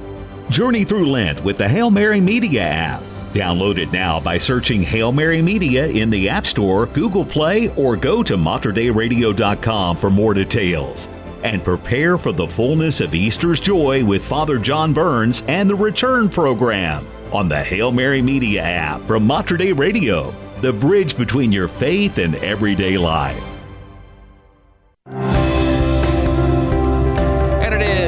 Journey 0.51 0.85
through 0.85 1.11
Lent 1.11 1.43
with 1.43 1.59
the 1.59 1.69
Hail 1.69 1.91
Mary 1.91 2.21
Media 2.21 2.63
app. 2.63 3.03
Download 3.33 3.77
it 3.79 3.91
now 3.91 4.21
by 4.21 4.39
searching 4.39 4.85
Hail 4.85 5.11
Mary 5.11 5.43
Media 5.43 5.89
in 5.89 6.11
the 6.11 6.29
App 6.29 6.47
Store, 6.47 6.87
Google 6.87 7.25
Play, 7.25 7.75
or 7.75 7.97
go 7.97 8.23
to 8.23 8.37
materdeiradio.com 8.37 9.97
for 9.97 10.11
more 10.11 10.35
details 10.35 11.09
and 11.45 11.63
prepare 11.63 12.19
for 12.19 12.33
the 12.33 12.49
fullness 12.49 13.01
of 13.01 13.15
Easter's 13.15 13.61
joy 13.61 14.05
with 14.05 14.25
Father 14.25 14.59
John 14.59 14.93
Burns 14.93 15.45
and 15.47 15.71
the 15.71 15.75
Return 15.75 16.29
Program 16.29 17.07
on 17.33 17.49
the 17.49 17.63
Hail 17.63 17.93
Mary 17.93 18.23
Media 18.23 18.63
app 18.63 19.01
from 19.03 19.27
Mater 19.27 19.57
Dei 19.57 19.73
Radio, 19.73 20.35
the 20.63 20.73
bridge 20.73 21.17
between 21.17 21.53
your 21.53 21.69
faith 21.69 22.19
and 22.19 22.35
everyday 22.37 22.99
life. 22.99 23.54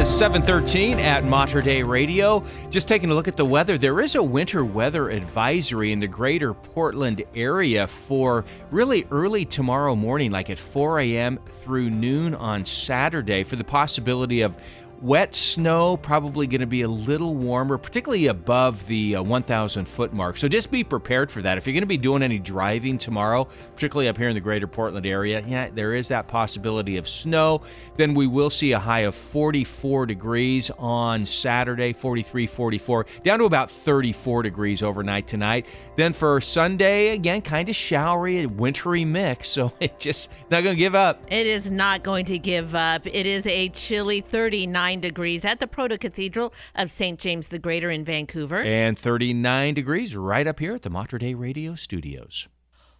Is 0.06 0.18
713 0.18 1.00
at 1.00 1.24
Mater 1.24 1.60
Dei 1.60 1.82
Radio. 1.82 2.44
Just 2.70 2.86
taking 2.86 3.10
a 3.10 3.14
look 3.14 3.28
at 3.28 3.36
the 3.36 3.44
weather, 3.44 3.76
there 3.76 4.00
is 4.00 4.14
a 4.14 4.22
winter 4.22 4.64
weather 4.64 5.10
advisory 5.10 5.90
in 5.90 6.00
the 6.00 6.06
greater 6.06 6.54
Portland 6.54 7.22
area 7.34 7.86
for 7.86 8.44
really 8.70 9.06
early 9.10 9.44
tomorrow 9.44 9.96
morning, 9.96 10.30
like 10.30 10.48
at 10.50 10.58
4 10.58 11.00
a.m. 11.00 11.40
through 11.62 11.90
noon 11.90 12.34
on 12.34 12.64
Saturday, 12.64 13.42
for 13.42 13.56
the 13.56 13.64
possibility 13.64 14.42
of 14.42 14.54
Wet 15.02 15.34
snow, 15.34 15.98
probably 15.98 16.46
going 16.46 16.62
to 16.62 16.66
be 16.66 16.80
a 16.80 16.88
little 16.88 17.34
warmer, 17.34 17.76
particularly 17.76 18.28
above 18.28 18.86
the 18.86 19.16
uh, 19.16 19.22
1,000 19.22 19.84
foot 19.84 20.14
mark. 20.14 20.38
So 20.38 20.48
just 20.48 20.70
be 20.70 20.82
prepared 20.84 21.30
for 21.30 21.42
that. 21.42 21.58
If 21.58 21.66
you're 21.66 21.74
going 21.74 21.82
to 21.82 21.86
be 21.86 21.98
doing 21.98 22.22
any 22.22 22.38
driving 22.38 22.96
tomorrow, 22.96 23.46
particularly 23.74 24.08
up 24.08 24.16
here 24.16 24.30
in 24.30 24.34
the 24.34 24.40
greater 24.40 24.66
Portland 24.66 25.04
area, 25.04 25.44
yeah, 25.46 25.68
there 25.68 25.94
is 25.94 26.08
that 26.08 26.28
possibility 26.28 26.96
of 26.96 27.06
snow. 27.06 27.60
Then 27.96 28.14
we 28.14 28.26
will 28.26 28.48
see 28.48 28.72
a 28.72 28.78
high 28.78 29.00
of 29.00 29.14
44 29.14 30.06
degrees 30.06 30.70
on 30.78 31.26
Saturday, 31.26 31.92
43, 31.92 32.46
44, 32.46 33.06
down 33.22 33.40
to 33.40 33.44
about 33.44 33.70
34 33.70 34.44
degrees 34.44 34.82
overnight 34.82 35.26
tonight. 35.26 35.66
Then 35.96 36.14
for 36.14 36.40
Sunday, 36.40 37.08
again, 37.08 37.42
kind 37.42 37.68
of 37.68 37.76
showery, 37.76 38.46
wintry 38.46 39.04
mix. 39.04 39.50
So 39.50 39.72
it 39.80 39.98
just 39.98 40.30
not 40.50 40.62
going 40.62 40.76
to 40.76 40.80
give 40.80 40.94
up. 40.94 41.20
It 41.30 41.46
is 41.46 41.70
not 41.70 42.02
going 42.02 42.24
to 42.26 42.38
give 42.38 42.74
up. 42.74 43.06
It 43.06 43.26
is 43.26 43.46
a 43.46 43.68
chilly 43.68 44.22
39 44.22 44.85
degrees 44.94 45.44
at 45.44 45.60
the 45.60 45.66
Proto 45.66 45.98
Cathedral 45.98 46.54
of 46.74 46.90
St. 46.90 47.18
James 47.18 47.48
the 47.48 47.58
Greater 47.58 47.90
in 47.90 48.04
Vancouver. 48.04 48.62
And 48.62 48.98
39 48.98 49.74
degrees 49.74 50.16
right 50.16 50.46
up 50.46 50.60
here 50.60 50.74
at 50.74 50.82
the 50.82 50.90
Mater 50.90 51.18
Dei 51.18 51.34
Radio 51.34 51.74
studios. 51.74 52.48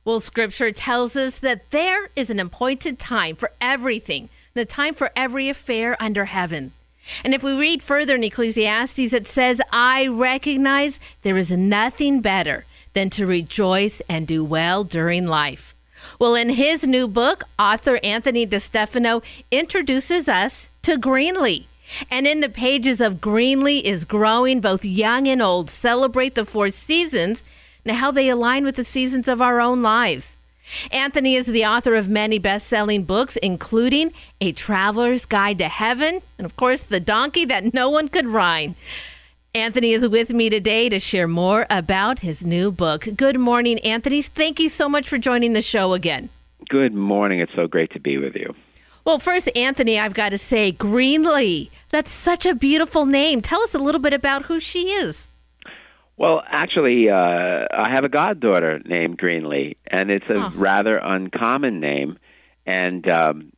Well, 0.05 0.21
scripture 0.21 0.73
tells 0.73 1.17
us 1.17 1.39
that 1.39 1.71
there 1.71 2.11
is 2.15 2.31
an 2.31 2.41
appointed 2.41 2.99
time 2.99 3.37
for 3.37 3.53
everything, 3.61 4.29
the 4.55 4.65
time 4.65 4.95
for 4.95 5.11
every 5.17 5.49
affair 5.49 5.97
under 6.01 6.27
heaven. 6.27 6.73
And 7.25 7.35
if 7.35 7.43
we 7.43 7.59
read 7.59 7.83
further 7.83 8.17
in 8.17 8.25
Ecclesiastes, 8.25 9.13
it 9.13 9.27
says, 9.27 9.61
I 9.73 10.07
recognize 10.07 11.01
there 11.23 11.37
is 11.37 11.51
nothing 11.51 12.21
better 12.21 12.65
than 12.93 13.11
to 13.11 13.27
rejoice 13.27 14.01
and 14.09 14.27
do 14.27 14.45
well 14.45 14.85
during 14.85 15.27
life. 15.27 15.75
Well, 16.19 16.35
in 16.35 16.51
his 16.51 16.87
new 16.87 17.09
book, 17.09 17.45
author 17.59 17.99
Anthony 18.03 18.47
DeStefano 18.47 19.23
introduces 19.51 20.29
us 20.29 20.71
to 20.83 20.99
Greenlee. 20.99 21.67
And 22.11 22.27
in 22.27 22.41
the 22.41 22.49
pages 22.49 23.01
of 23.01 23.21
Greenlee 23.21 23.83
is 23.83 24.05
growing, 24.05 24.61
both 24.61 24.85
young 24.85 25.27
and 25.29 25.41
old, 25.41 25.71
celebrate 25.71 26.35
the 26.35 26.45
four 26.45 26.71
seasons 26.71 27.43
and 27.85 27.97
how 27.97 28.11
they 28.11 28.29
align 28.29 28.65
with 28.65 28.77
the 28.77 28.85
seasons 28.85 29.29
of 29.29 29.41
our 29.41 29.61
own 29.61 29.83
lives. 29.83 30.37
Anthony 30.91 31.37
is 31.37 31.47
the 31.47 31.65
author 31.65 31.95
of 31.95 32.09
many 32.09 32.39
best 32.39 32.67
selling 32.67 33.05
books, 33.05 33.37
including 33.37 34.13
A 34.41 34.53
Traveler's 34.53 35.25
Guide 35.25 35.59
to 35.59 35.69
Heaven, 35.69 36.23
and 36.39 36.45
of 36.45 36.57
course, 36.57 36.83
The 36.83 36.99
Donkey 36.99 37.45
That 37.45 37.73
No 37.73 37.89
One 37.89 38.09
Could 38.09 38.27
Ride. 38.27 38.75
Anthony 39.55 39.93
is 39.93 40.07
with 40.07 40.31
me 40.31 40.51
today 40.51 40.89
to 40.89 40.99
share 40.99 41.29
more 41.29 41.67
about 41.71 42.19
his 42.19 42.45
new 42.45 42.71
book. 42.71 43.07
Good 43.17 43.39
morning, 43.39 43.79
Anthony. 43.81 44.21
Thank 44.23 44.61
you 44.61 44.69
so 44.69 44.89
much 44.89 45.09
for 45.09 45.19
joining 45.19 45.53
the 45.53 45.63
show 45.63 45.93
again. 45.93 46.29
Good 46.69 46.95
morning. 46.95 47.41
It's 47.41 47.55
so 47.55 47.67
great 47.67 47.93
to 47.93 48.01
be 48.01 48.19
with 48.19 48.35
you. 48.35 48.55
Well, 49.07 49.21
first, 49.21 49.49
Anthony, 49.55 50.01
I've 50.01 50.15
got 50.15 50.31
to 50.31 50.39
say, 50.39 50.73
Greenlee. 50.73 51.71
That's 51.91 52.11
such 52.11 52.45
a 52.45 52.57
beautiful 52.57 53.07
name. 53.07 53.41
Tell 53.41 53.63
us 53.63 53.73
a 53.73 53.79
little 53.79 54.01
bit 54.01 54.13
about 54.13 54.47
who 54.47 54.59
she 54.59 54.91
is. 54.91 55.31
Well, 56.17 56.43
actually, 56.45 57.09
uh, 57.09 57.69
I 57.73 57.89
have 57.89 58.03
a 58.03 58.09
goddaughter 58.09 58.81
named 58.85 59.19
Greenlee, 59.19 59.77
and 59.87 60.11
it's 60.11 60.29
a 60.29 60.51
rather 60.57 60.97
uncommon 60.99 61.79
name. 61.79 62.19
and 62.67 63.09
um, 63.09 63.53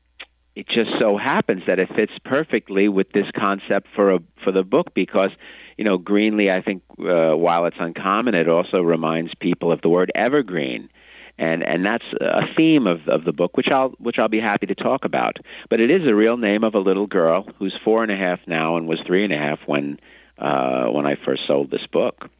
it 0.55 0.69
just 0.69 0.90
so 0.99 1.17
happens 1.17 1.62
that 1.67 1.78
it 1.78 1.88
fits 1.95 2.12
perfectly 2.25 2.88
with 2.88 3.12
this 3.12 3.31
concept 3.35 3.87
for 3.95 4.11
a 4.11 4.19
for 4.43 4.50
the 4.52 4.64
book 4.64 4.93
because 4.93 5.31
you 5.78 5.85
know 5.85 5.99
Greenlee 5.99 6.50
I 6.52 6.61
think 6.61 6.83
uh, 6.99 7.35
while 7.37 7.64
it's 7.67 7.76
uncommon 7.78 8.35
it 8.35 8.49
also 8.49 8.83
reminds 8.83 9.33
people 9.37 9.71
of 9.71 9.81
the 9.83 9.88
word 9.88 10.11
evergreen 10.17 10.90
and 11.38 11.62
and 11.62 11.85
that's 11.85 12.04
a 12.21 12.42
theme 12.57 12.87
of, 12.87 13.07
of 13.09 13.25
the 13.25 13.33
book 13.33 13.57
which 13.57 13.68
I'll 13.68 13.90
which 13.99 14.18
I'll 14.18 14.28
be 14.28 14.40
happy 14.40 14.66
to 14.66 14.75
talk 14.75 15.04
about 15.04 15.38
but 15.71 15.80
it 15.80 15.90
is 15.90 16.07
a 16.07 16.14
real 16.14 16.37
name 16.37 16.64
of 16.64 16.75
a 16.75 16.80
little 16.80 17.07
girl 17.07 17.47
who's 17.59 17.76
four 17.85 18.02
and 18.02 18.12
a 18.12 18.16
half 18.16 18.40
now 18.47 18.76
and 18.76 18.87
was 18.87 19.00
three 19.07 19.25
and 19.25 19.33
a 19.33 19.38
half 19.38 19.61
when 19.66 19.99
uh, 20.38 20.87
when 20.87 21.07
I 21.07 21.16
first 21.16 21.47
sold 21.47 21.71
this 21.71 21.87
book. 21.87 22.30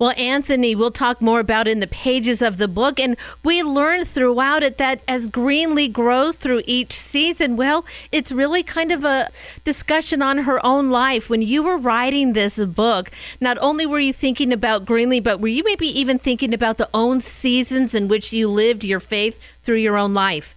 Well, 0.00 0.14
Anthony, 0.16 0.74
we'll 0.74 0.90
talk 0.90 1.20
more 1.20 1.40
about 1.40 1.68
in 1.68 1.80
the 1.80 1.86
pages 1.86 2.40
of 2.40 2.56
the 2.56 2.68
book. 2.68 2.98
And 2.98 3.18
we 3.44 3.62
learn 3.62 4.06
throughout 4.06 4.62
it 4.62 4.78
that 4.78 5.02
as 5.06 5.28
Greenlee 5.28 5.92
grows 5.92 6.36
through 6.36 6.62
each 6.64 6.94
season, 6.94 7.56
well, 7.56 7.84
it's 8.10 8.32
really 8.32 8.62
kind 8.62 8.92
of 8.92 9.04
a 9.04 9.30
discussion 9.62 10.22
on 10.22 10.38
her 10.38 10.64
own 10.64 10.88
life. 10.88 11.28
When 11.28 11.42
you 11.42 11.62
were 11.62 11.76
writing 11.76 12.32
this 12.32 12.56
book, 12.56 13.10
not 13.42 13.58
only 13.60 13.84
were 13.84 14.00
you 14.00 14.14
thinking 14.14 14.54
about 14.54 14.86
Greenlee, 14.86 15.22
but 15.22 15.38
were 15.38 15.48
you 15.48 15.62
maybe 15.64 15.88
even 15.88 16.18
thinking 16.18 16.54
about 16.54 16.78
the 16.78 16.88
own 16.94 17.20
seasons 17.20 17.94
in 17.94 18.08
which 18.08 18.32
you 18.32 18.48
lived 18.48 18.82
your 18.82 19.00
faith 19.00 19.38
through 19.62 19.76
your 19.76 19.98
own 19.98 20.14
life? 20.14 20.56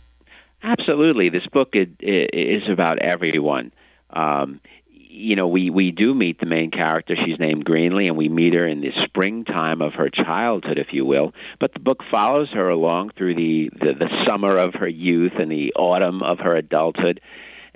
Absolutely. 0.64 1.28
This 1.28 1.46
book 1.48 1.74
is 1.74 2.70
about 2.70 3.00
everyone. 3.00 3.74
Um, 4.10 4.62
you 5.14 5.36
know, 5.36 5.48
we, 5.48 5.70
we 5.70 5.92
do 5.92 6.14
meet 6.16 6.40
the 6.40 6.48
main 6.48 6.72
character. 6.72 7.16
She's 7.16 7.38
named 7.40 7.66
Greenlee, 7.66 8.08
and 8.08 8.18
we 8.18 8.30
meet 8.30 8.56
her 8.56 8.68
in 8.68 8.82
the 8.82 8.92
springtime 9.04 9.82
of 9.82 9.94
her 9.94 10.10
childhood, 10.10 10.80
if 10.80 10.92
you 10.92 11.06
will. 11.06 11.34
But 11.60 11.74
the 11.74 11.80
book 11.80 12.04
follows 12.10 12.50
her 12.50 12.68
along 12.68 13.12
through 13.12 13.36
the, 13.36 13.70
the, 13.80 13.94
the 13.94 14.26
summer 14.26 14.58
of 14.58 14.74
her 14.76 14.88
youth 14.88 15.34
and 15.38 15.52
the 15.52 15.72
autumn 15.76 16.24
of 16.24 16.40
her 16.40 16.56
adulthood. 16.56 17.22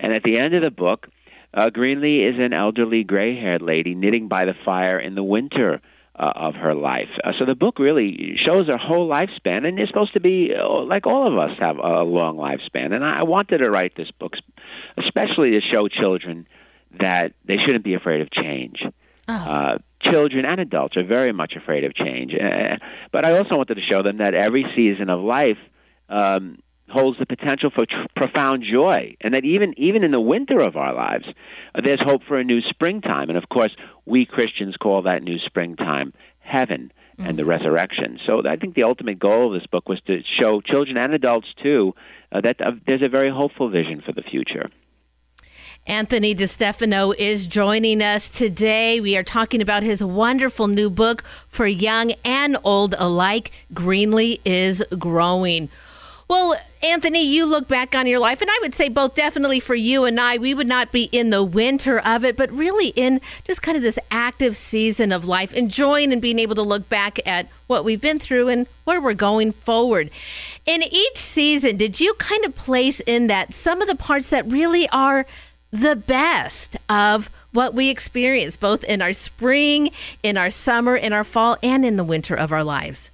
And 0.00 0.12
at 0.12 0.24
the 0.24 0.36
end 0.36 0.54
of 0.54 0.62
the 0.62 0.70
book, 0.72 1.08
uh, 1.54 1.70
Greenlee 1.70 2.28
is 2.28 2.40
an 2.40 2.52
elderly 2.52 3.04
gray-haired 3.04 3.62
lady 3.62 3.94
knitting 3.94 4.26
by 4.26 4.44
the 4.44 4.54
fire 4.64 4.98
in 4.98 5.14
the 5.14 5.22
winter 5.22 5.80
uh, 6.16 6.32
of 6.34 6.56
her 6.56 6.74
life. 6.74 7.08
Uh, 7.22 7.32
so 7.38 7.44
the 7.44 7.54
book 7.54 7.78
really 7.78 8.36
shows 8.36 8.66
her 8.66 8.76
whole 8.76 9.08
lifespan, 9.08 9.66
and 9.66 9.78
it's 9.78 9.88
supposed 9.88 10.14
to 10.14 10.20
be 10.20 10.52
uh, 10.54 10.68
like 10.82 11.06
all 11.06 11.26
of 11.26 11.38
us 11.38 11.56
have 11.60 11.78
a 11.78 12.02
long 12.02 12.36
lifespan. 12.36 12.92
And 12.92 13.04
I 13.04 13.22
wanted 13.22 13.58
to 13.58 13.70
write 13.70 13.94
this 13.94 14.10
book, 14.10 14.34
especially 14.96 15.52
to 15.52 15.60
show 15.60 15.86
children 15.86 16.48
that 17.00 17.32
they 17.44 17.58
shouldn't 17.58 17.84
be 17.84 17.94
afraid 17.94 18.20
of 18.20 18.30
change. 18.30 18.84
Oh. 19.28 19.34
Uh, 19.34 19.78
children 20.00 20.44
and 20.44 20.60
adults 20.60 20.96
are 20.96 21.04
very 21.04 21.32
much 21.32 21.54
afraid 21.54 21.84
of 21.84 21.94
change. 21.94 22.34
Uh, 22.34 22.76
but 23.12 23.24
I 23.24 23.36
also 23.36 23.56
wanted 23.56 23.74
to 23.74 23.82
show 23.82 24.02
them 24.02 24.18
that 24.18 24.34
every 24.34 24.64
season 24.74 25.10
of 25.10 25.20
life 25.20 25.58
um, 26.08 26.58
holds 26.88 27.18
the 27.18 27.26
potential 27.26 27.70
for 27.70 27.84
tr- 27.84 28.06
profound 28.16 28.62
joy, 28.62 29.16
and 29.20 29.34
that 29.34 29.44
even 29.44 29.74
even 29.78 30.04
in 30.04 30.10
the 30.10 30.20
winter 30.20 30.60
of 30.60 30.76
our 30.76 30.94
lives, 30.94 31.26
uh, 31.74 31.80
there's 31.82 32.00
hope 32.00 32.22
for 32.24 32.38
a 32.38 32.44
new 32.44 32.62
springtime. 32.62 33.28
And 33.28 33.36
of 33.36 33.48
course, 33.48 33.74
we 34.06 34.24
Christians 34.24 34.76
call 34.76 35.02
that 35.02 35.22
new 35.22 35.38
springtime 35.38 36.14
heaven 36.40 36.92
and 37.18 37.36
the 37.36 37.44
resurrection. 37.44 38.20
So 38.24 38.46
I 38.48 38.56
think 38.56 38.74
the 38.74 38.84
ultimate 38.84 39.18
goal 39.18 39.48
of 39.52 39.60
this 39.60 39.66
book 39.66 39.88
was 39.88 40.00
to 40.02 40.22
show 40.22 40.60
children 40.60 40.96
and 40.96 41.12
adults 41.12 41.48
too 41.60 41.94
uh, 42.30 42.40
that 42.42 42.60
uh, 42.60 42.72
there's 42.86 43.02
a 43.02 43.08
very 43.08 43.30
hopeful 43.30 43.68
vision 43.68 44.00
for 44.00 44.12
the 44.12 44.22
future. 44.22 44.70
Anthony 45.88 46.34
DeStefano 46.34 47.16
is 47.16 47.46
joining 47.46 48.02
us 48.02 48.28
today. 48.28 49.00
We 49.00 49.16
are 49.16 49.22
talking 49.22 49.62
about 49.62 49.82
his 49.82 50.04
wonderful 50.04 50.68
new 50.68 50.90
book 50.90 51.24
for 51.48 51.66
young 51.66 52.12
and 52.26 52.58
old 52.62 52.94
alike, 52.98 53.52
Greenlee 53.72 54.38
is 54.44 54.84
Growing. 54.98 55.70
Well, 56.28 56.56
Anthony, 56.82 57.22
you 57.22 57.46
look 57.46 57.68
back 57.68 57.94
on 57.94 58.06
your 58.06 58.18
life, 58.18 58.42
and 58.42 58.50
I 58.50 58.58
would 58.60 58.74
say 58.74 58.90
both 58.90 59.14
definitely 59.14 59.60
for 59.60 59.74
you 59.74 60.04
and 60.04 60.20
I, 60.20 60.36
we 60.36 60.52
would 60.52 60.66
not 60.66 60.92
be 60.92 61.04
in 61.04 61.30
the 61.30 61.42
winter 61.42 61.98
of 61.98 62.22
it, 62.22 62.36
but 62.36 62.52
really 62.52 62.88
in 62.88 63.22
just 63.44 63.62
kind 63.62 63.74
of 63.74 63.82
this 63.82 63.98
active 64.10 64.58
season 64.58 65.10
of 65.10 65.26
life, 65.26 65.54
enjoying 65.54 66.12
and 66.12 66.20
being 66.20 66.38
able 66.38 66.54
to 66.56 66.62
look 66.62 66.86
back 66.90 67.18
at 67.26 67.48
what 67.66 67.82
we've 67.82 68.00
been 68.00 68.18
through 68.18 68.48
and 68.48 68.66
where 68.84 69.00
we're 69.00 69.14
going 69.14 69.52
forward. 69.52 70.10
In 70.66 70.82
each 70.82 71.16
season, 71.16 71.78
did 71.78 71.98
you 71.98 72.12
kind 72.18 72.44
of 72.44 72.54
place 72.54 73.00
in 73.00 73.28
that 73.28 73.54
some 73.54 73.80
of 73.80 73.88
the 73.88 73.96
parts 73.96 74.28
that 74.28 74.46
really 74.46 74.86
are 74.90 75.24
the 75.70 75.96
best 75.96 76.76
of 76.88 77.30
what 77.52 77.74
we 77.74 77.88
experience, 77.88 78.56
both 78.56 78.84
in 78.84 79.02
our 79.02 79.12
spring, 79.12 79.90
in 80.22 80.36
our 80.36 80.50
summer, 80.50 80.96
in 80.96 81.12
our 81.12 81.24
fall, 81.24 81.56
and 81.62 81.84
in 81.84 81.96
the 81.96 82.04
winter 82.04 82.34
of 82.34 82.52
our 82.52 82.64
lives. 82.64 83.10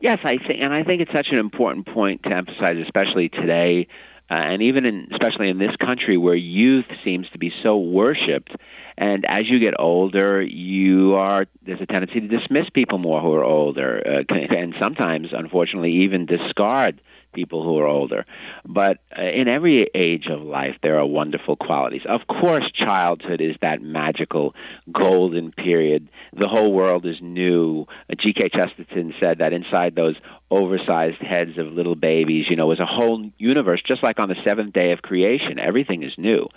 Yes, 0.00 0.18
I 0.24 0.38
think, 0.38 0.60
and 0.60 0.74
I 0.74 0.82
think 0.82 1.00
it's 1.00 1.12
such 1.12 1.28
an 1.30 1.38
important 1.38 1.86
point 1.86 2.22
to 2.24 2.30
emphasize, 2.30 2.76
especially 2.78 3.28
today, 3.28 3.88
uh, 4.30 4.34
and 4.34 4.62
even 4.62 4.84
in, 4.84 5.08
especially 5.12 5.48
in 5.48 5.58
this 5.58 5.74
country 5.76 6.16
where 6.16 6.34
youth 6.34 6.86
seems 7.04 7.28
to 7.30 7.38
be 7.38 7.52
so 7.62 7.78
worshipped. 7.78 8.54
And 8.98 9.24
as 9.26 9.48
you 9.48 9.58
get 9.58 9.74
older, 9.78 10.42
you 10.42 11.14
are 11.14 11.46
there's 11.62 11.80
a 11.80 11.86
tendency 11.86 12.20
to 12.20 12.28
dismiss 12.28 12.68
people 12.70 12.98
more 12.98 13.20
who 13.20 13.32
are 13.34 13.44
older, 13.44 14.24
uh, 14.28 14.34
and 14.34 14.74
sometimes, 14.78 15.28
unfortunately, 15.32 15.92
even 15.92 16.26
discard 16.26 17.00
people 17.32 17.62
who 17.62 17.78
are 17.78 17.86
older. 17.86 18.24
But 18.64 18.98
uh, 19.16 19.22
in 19.22 19.48
every 19.48 19.88
age 19.94 20.26
of 20.26 20.42
life, 20.42 20.76
there 20.82 20.98
are 20.98 21.06
wonderful 21.06 21.56
qualities. 21.56 22.02
Of 22.06 22.26
course, 22.26 22.70
childhood 22.72 23.40
is 23.40 23.56
that 23.62 23.82
magical 23.82 24.54
golden 24.92 25.52
period. 25.52 26.08
The 26.32 26.48
whole 26.48 26.72
world 26.72 27.06
is 27.06 27.16
new. 27.20 27.86
G.K. 28.16 28.50
Chesterton 28.50 29.14
said 29.20 29.38
that 29.38 29.52
inside 29.52 29.94
those 29.94 30.16
oversized 30.50 31.18
heads 31.18 31.58
of 31.58 31.66
little 31.66 31.96
babies, 31.96 32.46
you 32.48 32.56
know, 32.56 32.70
is 32.72 32.80
a 32.80 32.86
whole 32.86 33.30
universe, 33.38 33.82
just 33.84 34.02
like 34.02 34.18
on 34.18 34.28
the 34.28 34.36
seventh 34.44 34.72
day 34.72 34.92
of 34.92 35.02
creation. 35.02 35.58
Everything 35.58 36.02
is 36.02 36.12
new. 36.16 36.48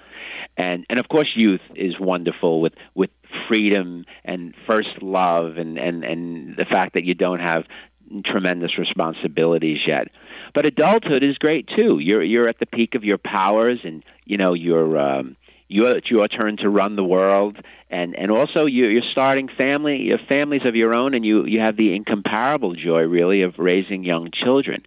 And, 0.57 0.85
and 0.89 0.99
of 0.99 1.09
course, 1.09 1.29
youth 1.35 1.61
is 1.75 1.99
wonderful 1.99 2.61
with, 2.61 2.73
with 2.93 3.09
freedom 3.47 4.05
and 4.23 4.53
first 4.67 5.01
love 5.01 5.57
and, 5.57 5.77
and, 5.77 6.03
and 6.03 6.57
the 6.57 6.65
fact 6.65 6.93
that 6.93 7.03
you 7.03 7.13
don't 7.13 7.39
have 7.39 7.65
tremendous 8.23 8.77
responsibilities 8.77 9.79
yet. 9.85 10.07
But 10.53 10.65
adulthood 10.65 11.23
is 11.23 11.37
great 11.37 11.67
too. 11.67 11.99
You're 11.99 12.23
you're 12.23 12.47
at 12.47 12.59
the 12.59 12.65
peak 12.65 12.95
of 12.95 13.03
your 13.03 13.17
powers, 13.17 13.79
and 13.83 14.03
you 14.25 14.37
know 14.37 14.53
you're 14.53 14.97
um, 14.97 15.35
you 15.67 15.85
it's 15.85 16.09
your 16.09 16.27
turn 16.27 16.57
to 16.57 16.69
run 16.69 16.95
the 16.95 17.03
world, 17.03 17.57
and 17.89 18.15
and 18.15 18.31
also 18.31 18.65
you're, 18.65 18.91
you're 18.91 19.11
starting 19.11 19.47
family, 19.47 19.97
you 19.97 20.17
have 20.17 20.27
families 20.27 20.65
of 20.65 20.75
your 20.75 20.93
own, 20.93 21.13
and 21.13 21.25
you 21.25 21.45
you 21.45 21.59
have 21.59 21.77
the 21.77 21.95
incomparable 21.95 22.73
joy 22.73 23.01
really 23.01 23.43
of 23.43 23.57
raising 23.59 24.03
young 24.03 24.31
children, 24.31 24.83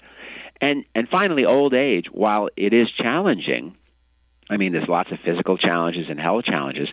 and 0.60 0.84
and 0.94 1.08
finally 1.08 1.44
old 1.44 1.74
age. 1.74 2.06
While 2.10 2.48
it 2.56 2.72
is 2.72 2.90
challenging, 2.90 3.76
I 4.50 4.56
mean, 4.56 4.72
there's 4.72 4.88
lots 4.88 5.12
of 5.12 5.18
physical 5.24 5.56
challenges 5.56 6.06
and 6.10 6.20
health 6.20 6.44
challenges. 6.44 6.88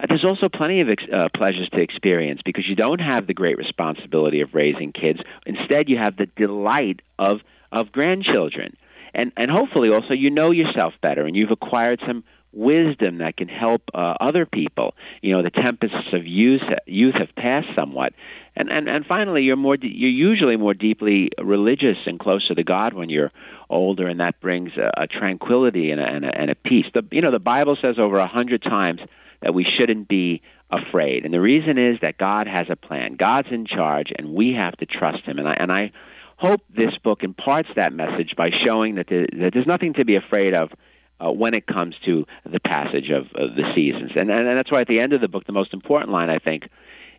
Uh, 0.00 0.06
there's 0.08 0.24
also 0.24 0.48
plenty 0.48 0.80
of 0.80 0.90
ex- 0.90 1.04
uh, 1.12 1.28
pleasures 1.32 1.68
to 1.70 1.80
experience 1.80 2.40
because 2.44 2.68
you 2.68 2.74
don't 2.74 3.00
have 3.00 3.26
the 3.26 3.34
great 3.34 3.56
responsibility 3.56 4.40
of 4.40 4.52
raising 4.52 4.92
kids. 4.92 5.20
Instead, 5.46 5.88
you 5.88 5.96
have 5.96 6.16
the 6.16 6.26
delight 6.26 7.00
of 7.18 7.40
of 7.72 7.92
grandchildren. 7.92 8.76
And, 9.14 9.32
and 9.36 9.50
hopefully 9.50 9.90
also 9.90 10.14
you 10.14 10.30
know 10.30 10.50
yourself 10.50 10.94
better 11.00 11.24
and 11.24 11.34
you've 11.34 11.50
acquired 11.50 12.00
some 12.06 12.24
wisdom 12.52 13.18
that 13.18 13.36
can 13.36 13.48
help 13.48 13.82
uh, 13.94 14.14
other 14.20 14.46
people. 14.46 14.94
You 15.22 15.36
know, 15.36 15.42
the 15.42 15.50
tempests 15.50 16.12
of 16.12 16.26
youth, 16.26 16.62
youth 16.86 17.14
have 17.14 17.34
passed 17.36 17.68
somewhat. 17.74 18.14
And, 18.56 18.70
and, 18.70 18.88
and 18.88 19.06
finally, 19.06 19.42
you're, 19.42 19.56
more 19.56 19.76
you're 19.76 20.10
usually 20.10 20.56
more 20.56 20.74
deeply 20.74 21.30
religious 21.38 21.98
and 22.06 22.18
closer 22.18 22.54
to 22.54 22.64
God 22.64 22.94
when 22.94 23.10
you're 23.10 23.32
older, 23.70 24.08
and 24.08 24.20
that 24.20 24.40
brings 24.40 24.76
a, 24.76 24.90
a 24.96 25.06
tranquility 25.06 25.90
and 25.90 26.00
a, 26.00 26.04
and, 26.04 26.24
a, 26.24 26.36
and 26.36 26.50
a 26.50 26.54
peace. 26.54 26.86
The, 26.92 27.04
you 27.12 27.20
know, 27.20 27.30
the 27.30 27.38
Bible 27.38 27.76
says 27.80 27.98
over 27.98 28.18
a 28.18 28.26
hundred 28.26 28.62
times 28.62 29.00
that 29.40 29.54
we 29.54 29.64
shouldn't 29.64 30.08
be 30.08 30.42
afraid. 30.70 31.24
And 31.24 31.32
the 31.32 31.40
reason 31.40 31.78
is 31.78 32.00
that 32.00 32.18
God 32.18 32.46
has 32.46 32.66
a 32.68 32.76
plan. 32.76 33.14
God's 33.14 33.48
in 33.50 33.66
charge, 33.66 34.12
and 34.16 34.34
we 34.34 34.54
have 34.54 34.76
to 34.78 34.86
trust 34.86 35.24
him. 35.24 35.38
And 35.38 35.48
I, 35.48 35.54
and 35.54 35.72
I 35.72 35.92
hope 36.38 36.62
this 36.70 36.96
book 36.98 37.22
imparts 37.24 37.68
that 37.74 37.92
message 37.92 38.34
by 38.36 38.50
showing 38.50 38.94
that, 38.94 39.08
there, 39.08 39.26
that 39.32 39.52
there's 39.52 39.66
nothing 39.66 39.92
to 39.94 40.04
be 40.04 40.14
afraid 40.14 40.54
of 40.54 40.70
uh, 41.20 41.30
when 41.30 41.52
it 41.52 41.66
comes 41.66 41.96
to 42.04 42.26
the 42.48 42.60
passage 42.60 43.10
of, 43.10 43.26
of 43.34 43.56
the 43.56 43.72
seasons. 43.74 44.12
And, 44.14 44.30
and, 44.30 44.46
and, 44.46 44.56
that's 44.56 44.70
why 44.70 44.80
at 44.80 44.88
the 44.88 45.00
end 45.00 45.12
of 45.12 45.20
the 45.20 45.28
book, 45.28 45.44
the 45.44 45.52
most 45.52 45.74
important 45.74 46.12
line, 46.12 46.30
I 46.30 46.38
think, 46.38 46.68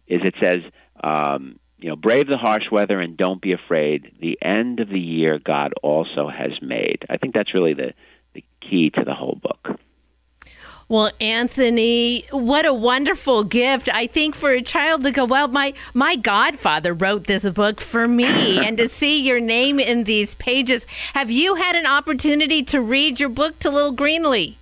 is 0.07 0.21
it 0.23 0.35
says, 0.39 0.63
um, 1.03 1.59
you 1.77 1.89
know, 1.89 1.97
brave 1.97 2.27
the 2.27 2.37
harsh 2.37 2.71
weather 2.71 2.99
and 2.99 3.17
don't 3.17 3.41
be 3.41 3.51
afraid. 3.51 4.11
The 4.21 4.37
end 4.41 4.79
of 4.79 4.87
the 4.87 4.99
year 4.99 5.37
God 5.37 5.73
also 5.83 6.29
has 6.29 6.61
made. 6.61 7.05
I 7.09 7.17
think 7.17 7.33
that's 7.33 7.53
really 7.53 7.73
the, 7.73 7.93
the 8.33 8.43
key 8.61 8.89
to 8.91 9.03
the 9.03 9.13
whole 9.13 9.37
book. 9.41 9.79
Well, 10.89 11.11
Anthony, 11.21 12.25
what 12.31 12.65
a 12.65 12.73
wonderful 12.73 13.43
gift. 13.43 13.89
I 13.93 14.07
think 14.07 14.33
for 14.33 14.49
a 14.49 14.63
child 14.63 15.03
to 15.03 15.11
go, 15.11 15.23
well, 15.23 15.47
my, 15.47 15.75
my 15.93 16.15
godfather 16.15 16.95
wrote 16.95 17.27
this 17.27 17.47
book 17.47 17.79
for 17.79 18.07
me, 18.07 18.57
and 18.65 18.75
to 18.79 18.89
see 18.89 19.21
your 19.21 19.39
name 19.39 19.79
in 19.79 20.05
these 20.05 20.33
pages. 20.33 20.87
Have 21.13 21.29
you 21.29 21.53
had 21.53 21.75
an 21.75 21.85
opportunity 21.85 22.63
to 22.63 22.81
read 22.81 23.19
your 23.19 23.29
book 23.29 23.59
to 23.59 23.69
little 23.69 23.93
Greenlee? 23.93 24.55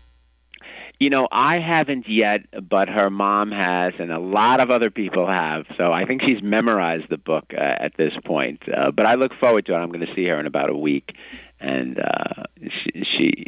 You 1.00 1.10
know, 1.10 1.30
I 1.32 1.60
haven't 1.60 2.10
yet, 2.10 2.42
but 2.68 2.90
her 2.90 3.10
mom 3.10 3.52
has, 3.52 3.94
and 3.98 4.12
a 4.12 4.20
lot 4.20 4.60
of 4.60 4.70
other 4.70 4.90
people 4.90 5.28
have. 5.28 5.66
So 5.78 5.94
I 5.94 6.04
think 6.04 6.24
she's 6.24 6.42
memorized 6.44 7.10
the 7.10 7.18
book 7.18 7.54
uh, 7.54 7.62
at 7.62 7.96
this 7.96 8.12
point. 8.26 8.64
Uh, 8.68 8.92
but 8.92 9.06
I 9.06 9.14
look 9.14 9.32
forward 9.40 9.66
to 9.68 9.76
it. 9.76 9.78
I'm 9.78 9.92
going 9.92 10.06
to 10.06 10.14
see 10.14 10.26
her 10.26 10.38
in 10.42 10.46
about 10.46 10.70
a 10.70 10.76
week, 10.76 11.14
and 11.62 12.00
uh, 12.00 12.44
she, 12.60 13.06
she, 13.06 13.46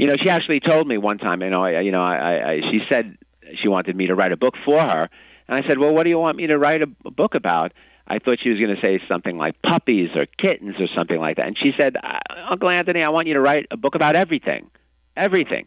you 0.00 0.06
know, 0.06 0.16
she 0.16 0.30
actually 0.30 0.60
told 0.60 0.88
me 0.88 0.96
one 0.96 1.18
time, 1.18 1.42
you 1.42 1.50
know, 1.50 1.62
I, 1.62 1.80
you 1.80 1.92
know, 1.92 2.02
I, 2.02 2.52
I, 2.52 2.60
she 2.70 2.80
said 2.88 3.18
she 3.56 3.68
wanted 3.68 3.94
me 3.94 4.06
to 4.06 4.14
write 4.14 4.32
a 4.32 4.36
book 4.36 4.54
for 4.64 4.80
her, 4.80 5.10
and 5.46 5.62
I 5.62 5.68
said, 5.68 5.76
well, 5.76 5.92
what 5.92 6.04
do 6.04 6.08
you 6.08 6.18
want 6.18 6.38
me 6.38 6.46
to 6.46 6.56
write 6.58 6.80
a, 6.80 6.88
a 7.04 7.10
book 7.10 7.34
about? 7.34 7.72
I 8.06 8.18
thought 8.18 8.38
she 8.40 8.48
was 8.48 8.58
going 8.58 8.74
to 8.74 8.80
say 8.80 8.98
something 9.06 9.36
like 9.36 9.60
puppies 9.60 10.16
or 10.16 10.24
kittens 10.24 10.76
or 10.80 10.86
something 10.96 11.20
like 11.20 11.36
that, 11.36 11.48
and 11.48 11.58
she 11.58 11.74
said, 11.76 11.98
uh, 12.02 12.18
Uncle 12.48 12.70
Anthony, 12.70 13.02
I 13.02 13.10
want 13.10 13.28
you 13.28 13.34
to 13.34 13.42
write 13.42 13.66
a 13.70 13.76
book 13.76 13.94
about 13.94 14.16
everything, 14.16 14.70
everything. 15.18 15.66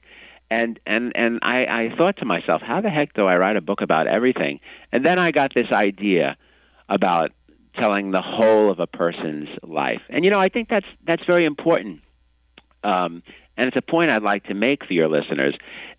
And 0.49 0.79
and 0.87 1.11
and 1.15 1.37
I, 1.43 1.65
I 1.65 1.95
thought 1.95 2.17
to 2.17 2.25
myself, 2.25 2.63
how 2.63 2.81
the 2.81 2.89
heck 2.89 3.13
do 3.13 3.27
I 3.27 3.37
write 3.37 3.55
a 3.55 3.61
book 3.61 3.81
about 3.81 4.07
everything? 4.07 4.61
And 4.91 5.05
then 5.05 5.19
I 5.19 5.29
got 5.29 5.53
this 5.53 5.71
idea 5.71 6.37
about 6.89 7.33
telling 7.75 8.09
the 8.09 8.21
whole 8.23 8.71
of 8.71 8.79
a 8.79 8.87
person's 8.87 9.49
life. 9.61 10.01
And 10.09 10.25
you 10.25 10.31
know, 10.31 10.39
I 10.39 10.49
think 10.49 10.69
that's 10.69 10.87
that's 11.05 11.23
very 11.23 11.45
important. 11.45 12.01
Um, 12.83 13.23
and 13.57 13.67
it's 13.67 13.77
a 13.77 13.81
point 13.81 14.09
I'd 14.09 14.23
like 14.23 14.45
to 14.45 14.53
make 14.53 14.85
for 14.85 14.93
your 14.93 15.07
listeners: 15.07 15.55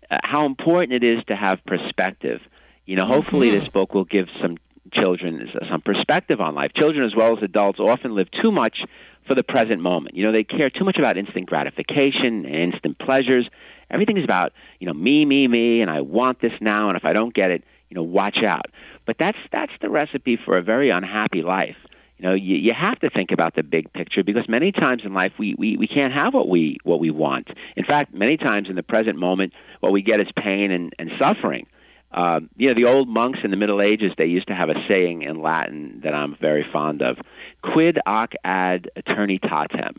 uh, 0.09 0.19
how 0.23 0.45
important 0.45 0.93
it 0.93 1.03
is 1.03 1.23
to 1.25 1.35
have 1.35 1.63
perspective. 1.65 2.41
You 2.85 2.95
know, 2.95 3.05
hopefully 3.05 3.49
mm-hmm. 3.49 3.59
this 3.61 3.69
book 3.69 3.93
will 3.93 4.05
give 4.05 4.27
some 4.41 4.57
children 4.91 5.49
some 5.69 5.81
perspective 5.81 6.39
on 6.39 6.55
life. 6.55 6.71
Children, 6.73 7.05
as 7.05 7.15
well 7.15 7.35
as 7.35 7.43
adults, 7.43 7.79
often 7.79 8.15
live 8.15 8.29
too 8.31 8.51
much 8.51 8.83
for 9.27 9.35
the 9.35 9.43
present 9.43 9.81
moment. 9.81 10.15
You 10.15 10.23
know, 10.23 10.31
they 10.31 10.43
care 10.43 10.69
too 10.69 10.83
much 10.83 10.97
about 10.97 11.17
instant 11.17 11.47
gratification 11.47 12.45
and 12.45 12.73
instant 12.73 12.99
pleasures. 12.99 13.49
Everything 13.89 14.17
is 14.17 14.23
about, 14.23 14.53
you 14.79 14.87
know, 14.87 14.93
me, 14.93 15.25
me, 15.25 15.47
me, 15.47 15.81
and 15.81 15.89
I 15.89 16.01
want 16.01 16.41
this 16.41 16.53
now, 16.61 16.89
and 16.89 16.97
if 16.97 17.05
I 17.05 17.13
don't 17.13 17.33
get 17.33 17.51
it, 17.51 17.63
you 17.89 17.95
know, 17.95 18.03
watch 18.03 18.43
out. 18.43 18.67
But 19.05 19.17
that's 19.17 19.37
that's 19.51 19.73
the 19.81 19.89
recipe 19.89 20.37
for 20.37 20.57
a 20.57 20.61
very 20.61 20.89
unhappy 20.89 21.41
life. 21.41 21.77
You 22.17 22.23
know, 22.23 22.33
you, 22.33 22.55
you 22.55 22.73
have 22.73 22.99
to 22.99 23.09
think 23.09 23.31
about 23.31 23.55
the 23.55 23.63
big 23.63 23.91
picture 23.91 24.23
because 24.23 24.47
many 24.47 24.71
times 24.71 25.03
in 25.03 25.13
life 25.13 25.33
we, 25.37 25.55
we, 25.57 25.75
we 25.77 25.87
can't 25.87 26.13
have 26.13 26.33
what 26.33 26.47
we 26.47 26.77
what 26.83 26.99
we 26.99 27.11
want. 27.11 27.49
In 27.75 27.83
fact, 27.83 28.13
many 28.13 28.37
times 28.37 28.69
in 28.69 28.75
the 28.75 28.83
present 28.83 29.17
moment, 29.17 29.53
what 29.81 29.91
we 29.91 30.01
get 30.01 30.19
is 30.21 30.27
pain 30.35 30.71
and, 30.71 30.93
and 30.97 31.11
suffering. 31.19 31.67
Um, 32.11 32.49
you 32.55 32.69
know, 32.69 32.73
the 32.73 32.89
old 32.89 33.09
monks 33.09 33.39
in 33.43 33.51
the 33.51 33.57
Middle 33.57 33.81
Ages, 33.81 34.13
they 34.17 34.25
used 34.25 34.47
to 34.47 34.55
have 34.55 34.69
a 34.69 34.75
saying 34.87 35.23
in 35.23 35.41
Latin 35.41 35.99
that 36.03 36.13
I'm 36.13 36.37
very 36.37 36.65
fond 36.71 37.01
of, 37.01 37.17
quid 37.61 37.99
hoc 38.07 38.33
ad 38.45 38.89
eternitatem. 38.95 39.97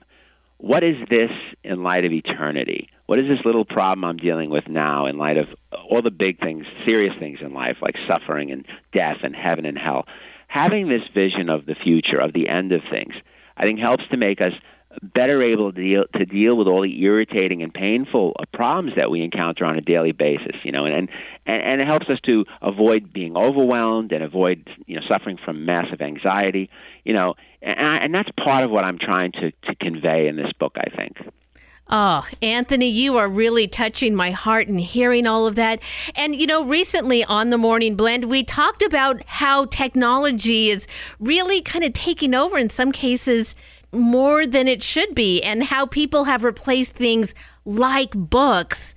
What 0.57 0.83
is 0.83 0.97
this 1.11 1.31
in 1.63 1.83
light 1.83 2.07
of 2.07 2.13
eternity? 2.13 2.89
What 3.05 3.19
is 3.19 3.29
this 3.29 3.45
little 3.45 3.67
problem 3.67 4.05
I'm 4.05 4.17
dealing 4.17 4.49
with 4.49 4.67
now 4.67 5.05
in 5.05 5.19
light 5.19 5.37
of 5.37 5.49
all 5.91 6.01
the 6.01 6.11
big 6.11 6.41
things, 6.41 6.65
serious 6.87 7.15
things 7.19 7.41
in 7.43 7.53
life, 7.53 7.77
like 7.83 7.97
suffering 8.09 8.51
and 8.51 8.65
death 8.93 9.19
and 9.23 9.37
heaven 9.37 9.67
and 9.67 9.77
hell? 9.77 10.07
Having 10.49 10.89
this 10.89 11.03
vision 11.13 11.49
of 11.49 11.67
the 11.67 11.75
future, 11.75 12.19
of 12.19 12.33
the 12.33 12.49
end 12.49 12.73
of 12.73 12.83
things, 12.91 13.15
I 13.57 13.63
think 13.63 13.79
helps 13.79 14.07
to 14.11 14.17
make 14.17 14.41
us 14.41 14.53
better 15.03 15.43
able 15.43 15.73
to 15.73 15.81
deal 15.81 16.05
to 16.15 16.25
deal 16.25 16.57
with 16.57 16.67
all 16.67 16.83
the 16.83 17.03
irritating 17.03 17.63
and 17.63 17.73
painful 17.73 18.35
uh, 18.39 18.45
problems 18.53 18.95
that 18.97 19.11
we 19.11 19.23
encounter 19.23 19.65
on 19.65 19.77
a 19.77 19.81
daily 19.81 20.13
basis 20.13 20.57
you 20.63 20.73
know 20.73 20.87
and 20.87 21.09
and 21.45 21.63
and 21.63 21.81
it 21.81 21.87
helps 21.87 22.09
us 22.09 22.19
to 22.21 22.45
avoid 22.63 23.13
being 23.13 23.37
overwhelmed 23.37 24.13
and 24.13 24.23
avoid 24.23 24.69
you 24.87 24.97
know 24.97 25.03
suffering 25.07 25.39
from 25.45 25.65
massive 25.65 26.01
anxiety 26.01 26.71
you 27.05 27.13
know 27.13 27.35
and 27.63 27.79
and 27.79 28.15
that's 28.15 28.31
part 28.43 28.65
of 28.65 28.71
what 28.71 28.85
I'm 28.85 28.99
trying 28.99 29.33
to 29.33 29.51
to 29.51 29.75
convey 29.75 30.29
in 30.29 30.37
this 30.37 30.53
book 30.53 30.77
I 30.79 30.89
think 30.97 31.19
Oh, 31.89 32.27
Anthony, 32.43 32.89
you 32.89 33.17
are 33.17 33.29
really 33.29 33.69
touching 33.69 34.15
my 34.15 34.33
heart 34.33 34.67
and 34.67 34.81
hearing 34.81 35.25
all 35.25 35.47
of 35.47 35.55
that. 35.55 35.79
And, 36.17 36.35
you 36.35 36.47
know, 36.47 36.65
recently 36.65 37.23
on 37.23 37.51
the 37.51 37.59
Morning 37.59 37.95
Blend, 37.95 38.25
we 38.25 38.43
talked 38.43 38.83
about 38.83 39.23
how 39.27 39.67
technology 39.67 40.69
is 40.69 40.89
really 41.21 41.63
kind 41.63 41.85
of 41.85 41.93
taking 41.93 42.35
over 42.35 42.59
in 42.59 42.71
some 42.71 42.91
cases 42.91 43.55
more 43.93 44.49
than 44.49 44.67
it 44.67 44.83
should 44.83 45.15
be, 45.15 45.41
and 45.43 45.63
how 45.63 45.87
people 45.87 46.25
have 46.25 46.43
replaced 46.43 46.95
things 46.95 47.35
like 47.65 48.11
books 48.15 48.97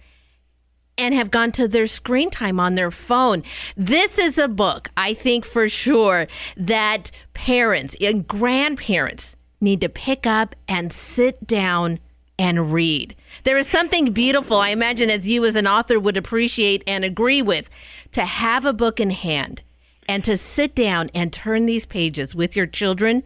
and 0.98 1.14
have 1.14 1.30
gone 1.30 1.52
to 1.52 1.68
their 1.68 1.86
screen 1.86 2.32
time 2.32 2.60
on 2.60 2.74
their 2.74 2.92
phone. 2.92 3.44
This 3.78 4.18
is 4.18 4.40
a 4.40 4.48
book, 4.48 4.90
I 4.98 5.14
think 5.14 5.46
for 5.46 5.70
sure, 5.70 6.28
that 6.58 7.12
parents 7.36 7.96
and 8.02 8.28
grandparents 8.28 9.36
need 9.62 9.80
to 9.82 9.90
pick 9.90 10.26
up 10.26 10.56
and 10.68 10.92
sit 10.92 11.46
down 11.46 12.00
and 12.40 12.74
read. 12.74 13.16
There 13.44 13.58
is 13.58 13.68
something 13.68 14.12
beautiful, 14.14 14.58
I 14.58 14.70
imagine, 14.70 15.12
as 15.12 15.28
you 15.28 15.46
as 15.46 15.56
an 15.56 15.68
author 15.68 16.00
would 16.00 16.18
appreciate 16.18 16.84
and 16.88 17.06
agree 17.06 17.44
with, 17.44 17.70
to 18.14 18.26
have 18.26 18.66
a 18.66 18.74
book 18.74 19.00
in 19.00 19.12
hand 19.12 19.62
and 20.08 20.24
to 20.24 20.38
sit 20.38 20.74
down 20.74 21.12
and 21.14 21.32
turn 21.32 21.68
these 21.68 21.86
pages 21.86 22.34
with 22.34 22.56
your 22.56 22.66
children 22.66 23.22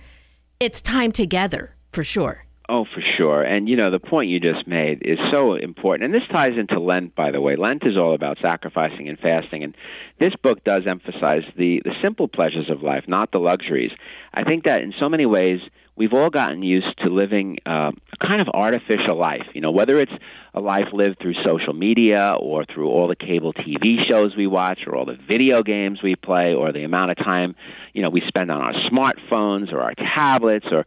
it's 0.63 0.81
time 0.81 1.11
together 1.11 1.75
for 1.91 2.03
sure. 2.03 2.45
Oh, 2.69 2.85
for 2.85 3.01
sure. 3.01 3.43
And, 3.43 3.67
you 3.67 3.75
know, 3.75 3.91
the 3.91 3.99
point 3.99 4.29
you 4.29 4.39
just 4.39 4.65
made 4.65 5.01
is 5.03 5.19
so 5.29 5.55
important. 5.55 6.05
And 6.05 6.13
this 6.13 6.27
ties 6.31 6.57
into 6.57 6.79
Lent, 6.79 7.13
by 7.13 7.29
the 7.29 7.41
way. 7.41 7.57
Lent 7.57 7.85
is 7.85 7.97
all 7.97 8.13
about 8.13 8.37
sacrificing 8.41 9.09
and 9.09 9.19
fasting. 9.19 9.63
And 9.63 9.75
this 10.21 10.33
book 10.41 10.63
does 10.63 10.87
emphasize 10.87 11.43
the, 11.57 11.81
the 11.83 11.93
simple 12.01 12.29
pleasures 12.29 12.69
of 12.69 12.81
life, 12.81 13.03
not 13.05 13.33
the 13.33 13.39
luxuries. 13.39 13.91
I 14.33 14.45
think 14.45 14.63
that 14.63 14.81
in 14.81 14.93
so 14.97 15.09
many 15.09 15.25
ways, 15.25 15.59
we've 15.95 16.13
all 16.13 16.29
gotten 16.29 16.63
used 16.63 16.97
to 16.99 17.09
living 17.09 17.57
uh, 17.65 17.91
a 18.11 18.25
kind 18.25 18.41
of 18.41 18.49
artificial 18.49 19.15
life. 19.15 19.47
You 19.53 19.61
know, 19.61 19.71
whether 19.71 19.97
it's 19.97 20.11
a 20.53 20.59
life 20.59 20.87
lived 20.93 21.19
through 21.19 21.35
social 21.43 21.73
media 21.73 22.35
or 22.39 22.65
through 22.65 22.89
all 22.89 23.07
the 23.07 23.15
cable 23.15 23.53
TV 23.53 24.05
shows 24.07 24.35
we 24.35 24.47
watch 24.47 24.87
or 24.87 24.95
all 24.95 25.05
the 25.05 25.17
video 25.27 25.63
games 25.63 26.01
we 26.01 26.15
play 26.15 26.53
or 26.53 26.71
the 26.71 26.83
amount 26.83 27.11
of 27.11 27.17
time, 27.17 27.55
you 27.93 28.01
know, 28.01 28.09
we 28.09 28.21
spend 28.27 28.51
on 28.51 28.61
our 28.61 28.73
smartphones 28.89 29.71
or 29.71 29.81
our 29.81 29.93
tablets 29.95 30.67
or 30.71 30.85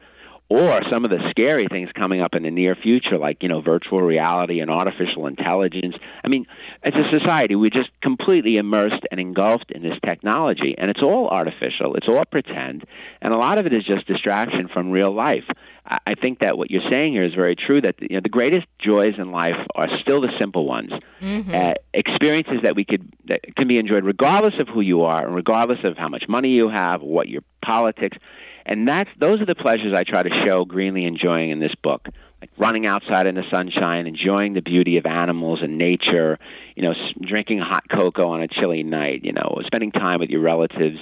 or 0.48 0.80
some 0.90 1.04
of 1.04 1.10
the 1.10 1.18
scary 1.30 1.66
things 1.68 1.90
coming 1.92 2.20
up 2.20 2.34
in 2.34 2.44
the 2.44 2.50
near 2.50 2.76
future, 2.76 3.18
like 3.18 3.42
you 3.42 3.48
know 3.48 3.60
virtual 3.60 4.00
reality 4.00 4.60
and 4.60 4.70
artificial 4.70 5.26
intelligence. 5.26 5.96
I 6.24 6.28
mean, 6.28 6.46
as 6.82 6.94
a 6.94 7.08
society, 7.10 7.56
we're 7.56 7.70
just 7.70 7.90
completely 8.00 8.56
immersed 8.56 9.04
and 9.10 9.18
engulfed 9.18 9.72
in 9.72 9.82
this 9.82 9.98
technology, 10.04 10.74
and 10.78 10.90
it's 10.90 11.02
all 11.02 11.28
artificial, 11.28 11.96
it's 11.96 12.08
all 12.08 12.24
pretend, 12.24 12.86
and 13.20 13.32
a 13.32 13.36
lot 13.36 13.58
of 13.58 13.66
it 13.66 13.72
is 13.72 13.84
just 13.84 14.06
distraction 14.06 14.68
from 14.68 14.90
real 14.90 15.12
life. 15.12 15.44
I 15.88 16.16
think 16.16 16.40
that 16.40 16.58
what 16.58 16.68
you're 16.70 16.88
saying 16.90 17.12
here 17.12 17.22
is 17.22 17.34
very 17.34 17.54
true. 17.54 17.80
That 17.80 17.94
you 18.00 18.16
know, 18.16 18.20
the 18.20 18.28
greatest 18.28 18.66
joys 18.78 19.14
in 19.18 19.30
life 19.30 19.56
are 19.76 19.88
still 20.00 20.20
the 20.20 20.32
simple 20.36 20.66
ones, 20.66 20.90
mm-hmm. 21.20 21.54
uh, 21.54 21.74
experiences 21.94 22.62
that 22.62 22.74
we 22.74 22.84
could 22.84 23.12
that 23.26 23.54
can 23.54 23.68
be 23.68 23.78
enjoyed 23.78 24.04
regardless 24.04 24.54
of 24.58 24.68
who 24.68 24.80
you 24.80 25.02
are 25.02 25.24
and 25.24 25.34
regardless 25.34 25.84
of 25.84 25.96
how 25.96 26.08
much 26.08 26.24
money 26.28 26.50
you 26.50 26.68
have, 26.68 27.02
what 27.02 27.28
your 27.28 27.42
politics 27.62 28.18
and 28.66 28.86
that's 28.86 29.08
those 29.18 29.40
are 29.40 29.46
the 29.46 29.54
pleasures 29.54 29.94
I 29.94 30.02
try 30.02 30.24
to 30.24 30.44
show 30.44 30.66
Greenlee 30.66 31.06
enjoying 31.06 31.50
in 31.50 31.60
this 31.60 31.74
book, 31.76 32.08
like 32.40 32.50
running 32.58 32.84
outside 32.84 33.26
in 33.26 33.36
the 33.36 33.44
sunshine, 33.48 34.08
enjoying 34.08 34.54
the 34.54 34.60
beauty 34.60 34.96
of 34.96 35.06
animals 35.06 35.60
and 35.62 35.78
nature, 35.78 36.38
you 36.74 36.82
know, 36.82 36.92
drinking 37.20 37.58
hot 37.58 37.88
cocoa 37.88 38.28
on 38.28 38.42
a 38.42 38.48
chilly 38.48 38.82
night, 38.82 39.24
you 39.24 39.32
know, 39.32 39.62
spending 39.64 39.92
time 39.92 40.18
with 40.18 40.30
your 40.30 40.40
relatives, 40.40 40.98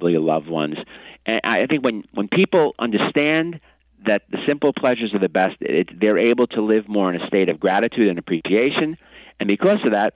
with 0.00 0.12
your 0.12 0.22
loved 0.22 0.48
ones. 0.48 0.78
And 1.26 1.42
I 1.44 1.66
think 1.66 1.84
when 1.84 2.04
when 2.14 2.28
people 2.28 2.74
understand 2.78 3.60
that 4.06 4.22
the 4.30 4.38
simple 4.48 4.72
pleasures 4.72 5.12
are 5.12 5.18
the 5.18 5.28
best, 5.28 5.56
it, 5.60 6.00
they're 6.00 6.18
able 6.18 6.46
to 6.48 6.62
live 6.62 6.88
more 6.88 7.12
in 7.12 7.20
a 7.20 7.26
state 7.26 7.50
of 7.50 7.60
gratitude 7.60 8.08
and 8.08 8.18
appreciation. 8.18 8.96
And 9.38 9.46
because 9.46 9.84
of 9.84 9.92
that, 9.92 10.14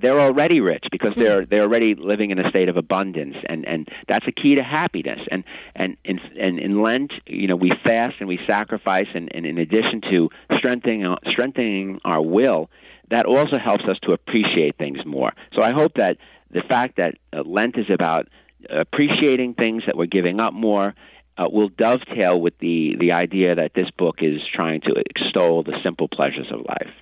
they're 0.00 0.20
already 0.20 0.60
rich 0.60 0.84
because 0.90 1.14
hmm. 1.14 1.20
they're 1.20 1.46
they're 1.46 1.62
already 1.62 1.94
living 1.94 2.30
in 2.30 2.38
a 2.38 2.48
state 2.50 2.68
of 2.68 2.76
abundance 2.76 3.36
and 3.46 3.66
and 3.66 3.88
that's 4.06 4.26
a 4.26 4.32
key 4.32 4.54
to 4.54 4.62
happiness. 4.62 5.20
And 5.30 5.44
and 5.74 5.96
in 6.04 6.20
and 6.38 6.58
in 6.58 6.78
lent 6.78 7.12
you 7.26 7.46
know 7.46 7.56
we 7.56 7.72
fast 7.84 8.16
and 8.20 8.28
we 8.28 8.38
sacrifice 8.46 9.08
and, 9.14 9.28
and 9.34 9.46
in 9.46 9.58
addition 9.58 10.00
to 10.02 10.30
strengthening 10.56 11.16
strengthening 11.28 12.00
our 12.04 12.22
will 12.22 12.70
that 13.10 13.24
also 13.24 13.56
helps 13.56 13.84
us 13.84 13.98
to 14.02 14.12
appreciate 14.12 14.76
things 14.76 15.04
more. 15.04 15.32
So 15.54 15.62
i 15.62 15.72
hope 15.72 15.94
that 15.94 16.18
the 16.50 16.62
fact 16.62 16.96
that 16.96 17.16
uh, 17.32 17.42
lent 17.42 17.76
is 17.76 17.90
about 17.90 18.28
appreciating 18.70 19.54
things 19.54 19.84
that 19.86 19.96
we're 19.96 20.06
giving 20.06 20.40
up 20.40 20.52
more 20.52 20.94
uh, 21.36 21.48
will 21.50 21.68
dovetail 21.68 22.40
with 22.40 22.58
the 22.58 22.96
the 22.98 23.12
idea 23.12 23.54
that 23.54 23.74
this 23.74 23.90
book 23.90 24.16
is 24.20 24.40
trying 24.52 24.80
to 24.80 24.94
extol 24.94 25.62
the 25.62 25.78
simple 25.82 26.08
pleasures 26.08 26.50
of 26.50 26.60
life 26.68 26.92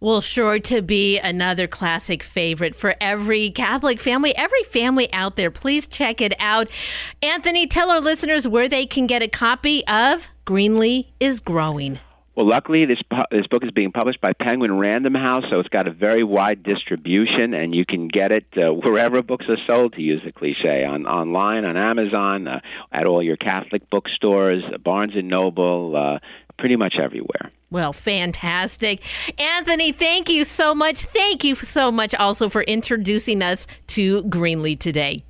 well, 0.00 0.20
sure 0.20 0.60
to 0.60 0.80
be 0.80 1.18
another 1.18 1.66
classic 1.66 2.22
favorite 2.22 2.76
for 2.76 2.94
every 3.00 3.50
Catholic 3.50 4.00
family, 4.00 4.34
every 4.36 4.62
family 4.64 5.12
out 5.12 5.34
there. 5.34 5.50
Please 5.50 5.86
check 5.88 6.20
it 6.20 6.34
out. 6.38 6.68
Anthony, 7.20 7.66
tell 7.66 7.90
our 7.90 8.00
listeners 8.00 8.46
where 8.46 8.68
they 8.68 8.86
can 8.86 9.08
get 9.08 9.22
a 9.22 9.28
copy 9.28 9.84
of 9.88 10.24
Greenlee 10.46 11.06
is 11.18 11.40
Growing. 11.40 11.98
Well, 12.36 12.46
luckily, 12.46 12.84
this 12.84 13.00
this 13.32 13.48
book 13.48 13.64
is 13.64 13.72
being 13.72 13.90
published 13.90 14.20
by 14.20 14.32
Penguin 14.32 14.78
Random 14.78 15.16
House, 15.16 15.42
so 15.50 15.58
it's 15.58 15.68
got 15.68 15.88
a 15.88 15.90
very 15.90 16.22
wide 16.22 16.62
distribution, 16.62 17.52
and 17.52 17.74
you 17.74 17.84
can 17.84 18.06
get 18.06 18.30
it 18.30 18.46
uh, 18.56 18.72
wherever 18.72 19.20
books 19.24 19.46
are 19.48 19.56
sold. 19.66 19.94
To 19.94 20.00
use 20.00 20.22
the 20.24 20.30
cliche, 20.30 20.84
on 20.84 21.04
online, 21.08 21.64
on 21.64 21.76
Amazon, 21.76 22.46
uh, 22.46 22.60
at 22.92 23.06
all 23.06 23.24
your 23.24 23.36
Catholic 23.36 23.90
bookstores, 23.90 24.62
Barnes 24.84 25.16
and 25.16 25.26
Noble, 25.26 25.96
uh, 25.96 26.18
pretty 26.56 26.76
much 26.76 26.94
everywhere. 26.94 27.50
Well, 27.70 27.92
fantastic. 27.92 29.02
Anthony, 29.38 29.92
thank 29.92 30.30
you 30.30 30.44
so 30.44 30.74
much. 30.74 31.04
Thank 31.04 31.44
you 31.44 31.54
so 31.54 31.92
much 31.92 32.14
also 32.14 32.48
for 32.48 32.62
introducing 32.62 33.42
us 33.42 33.66
to 33.88 34.22
Greenlee 34.24 34.78
today. 34.78 35.24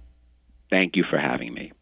Thank 0.70 0.96
you 0.96 1.04
for 1.08 1.18
having 1.18 1.52
me. 1.54 1.72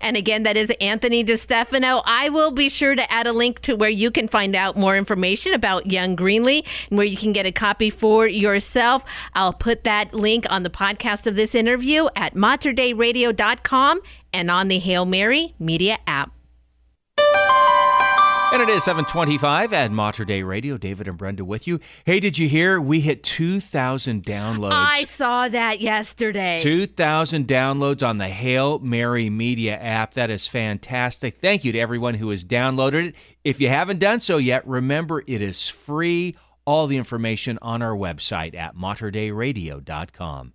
And 0.00 0.16
again, 0.16 0.42
that 0.42 0.56
is 0.56 0.72
Anthony 0.80 1.24
DeStefano. 1.24 2.02
I 2.04 2.30
will 2.30 2.50
be 2.50 2.68
sure 2.68 2.96
to 2.96 3.12
add 3.12 3.28
a 3.28 3.32
link 3.32 3.60
to 3.60 3.76
where 3.76 3.90
you 3.90 4.10
can 4.10 4.26
find 4.26 4.56
out 4.56 4.76
more 4.76 4.96
information 4.96 5.54
about 5.54 5.90
Young 5.90 6.16
Greenlee 6.16 6.64
and 6.88 6.98
where 6.98 7.06
you 7.06 7.16
can 7.16 7.32
get 7.32 7.46
a 7.46 7.52
copy 7.52 7.90
for 7.90 8.26
yourself. 8.26 9.04
I'll 9.34 9.52
put 9.52 9.84
that 9.84 10.12
link 10.12 10.46
on 10.50 10.62
the 10.62 10.70
podcast 10.70 11.26
of 11.26 11.36
this 11.36 11.54
interview 11.54 12.08
at 12.16 12.34
materdeiradio.com 12.34 14.00
and 14.32 14.50
on 14.50 14.68
the 14.68 14.78
Hail 14.78 15.06
Mary 15.06 15.54
Media 15.58 15.98
app. 16.06 16.32
And 18.50 18.62
it 18.62 18.70
is 18.70 18.82
725 18.84 19.74
at 19.74 19.92
Mater 19.92 20.24
Dei 20.24 20.42
Radio. 20.42 20.78
David 20.78 21.06
and 21.06 21.18
Brenda 21.18 21.44
with 21.44 21.66
you. 21.66 21.80
Hey, 22.06 22.18
did 22.18 22.38
you 22.38 22.48
hear 22.48 22.80
we 22.80 23.00
hit 23.00 23.22
2,000 23.22 24.24
downloads? 24.24 24.72
I 24.72 25.04
saw 25.04 25.48
that 25.48 25.80
yesterday. 25.82 26.58
2,000 26.58 27.46
downloads 27.46 28.06
on 28.06 28.16
the 28.16 28.28
Hail 28.28 28.78
Mary 28.78 29.28
Media 29.28 29.76
app. 29.78 30.14
That 30.14 30.30
is 30.30 30.46
fantastic. 30.46 31.42
Thank 31.42 31.62
you 31.62 31.72
to 31.72 31.78
everyone 31.78 32.14
who 32.14 32.30
has 32.30 32.42
downloaded 32.42 33.08
it. 33.08 33.14
If 33.44 33.60
you 33.60 33.68
haven't 33.68 33.98
done 34.00 34.20
so 34.20 34.38
yet, 34.38 34.66
remember 34.66 35.22
it 35.26 35.42
is 35.42 35.68
free. 35.68 36.34
All 36.64 36.86
the 36.86 36.96
information 36.96 37.58
on 37.60 37.82
our 37.82 37.94
website 37.94 38.54
at 38.54 38.74
materdeiradio.com. 38.74 40.54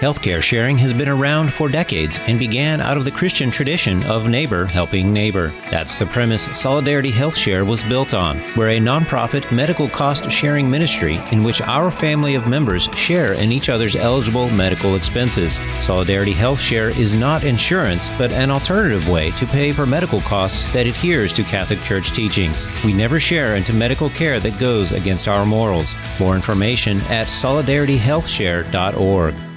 Healthcare 0.00 0.40
sharing 0.40 0.78
has 0.78 0.94
been 0.94 1.10
around 1.10 1.52
for 1.52 1.68
decades 1.68 2.18
and 2.26 2.38
began 2.38 2.80
out 2.80 2.96
of 2.96 3.04
the 3.04 3.10
Christian 3.10 3.50
tradition 3.50 4.02
of 4.04 4.30
neighbor 4.30 4.64
helping 4.64 5.12
neighbor. 5.12 5.52
That's 5.70 5.96
the 5.96 6.06
premise 6.06 6.44
Solidarity 6.58 7.10
Health 7.10 7.36
Share 7.36 7.66
was 7.66 7.82
built 7.82 8.14
on. 8.14 8.42
We're 8.56 8.70
a 8.70 8.78
nonprofit 8.78 9.52
medical 9.52 9.90
cost 9.90 10.32
sharing 10.32 10.70
ministry 10.70 11.20
in 11.32 11.44
which 11.44 11.60
our 11.60 11.90
family 11.90 12.34
of 12.34 12.48
members 12.48 12.84
share 12.96 13.34
in 13.34 13.52
each 13.52 13.68
other's 13.68 13.94
eligible 13.94 14.48
medical 14.48 14.94
expenses. 14.94 15.58
Solidarity 15.82 16.32
Health 16.32 16.62
Share 16.62 16.88
is 16.88 17.12
not 17.12 17.44
insurance, 17.44 18.08
but 18.16 18.32
an 18.32 18.50
alternative 18.50 19.06
way 19.06 19.32
to 19.32 19.44
pay 19.44 19.70
for 19.70 19.84
medical 19.84 20.22
costs 20.22 20.62
that 20.72 20.86
adheres 20.86 21.30
to 21.34 21.42
Catholic 21.42 21.82
Church 21.82 22.12
teachings. 22.12 22.64
We 22.86 22.94
never 22.94 23.20
share 23.20 23.54
into 23.54 23.74
medical 23.74 24.08
care 24.08 24.40
that 24.40 24.58
goes 24.58 24.92
against 24.92 25.28
our 25.28 25.44
morals. 25.44 25.92
More 26.18 26.36
information 26.36 27.02
at 27.02 27.26
solidarityhealthshare.org. 27.26 29.49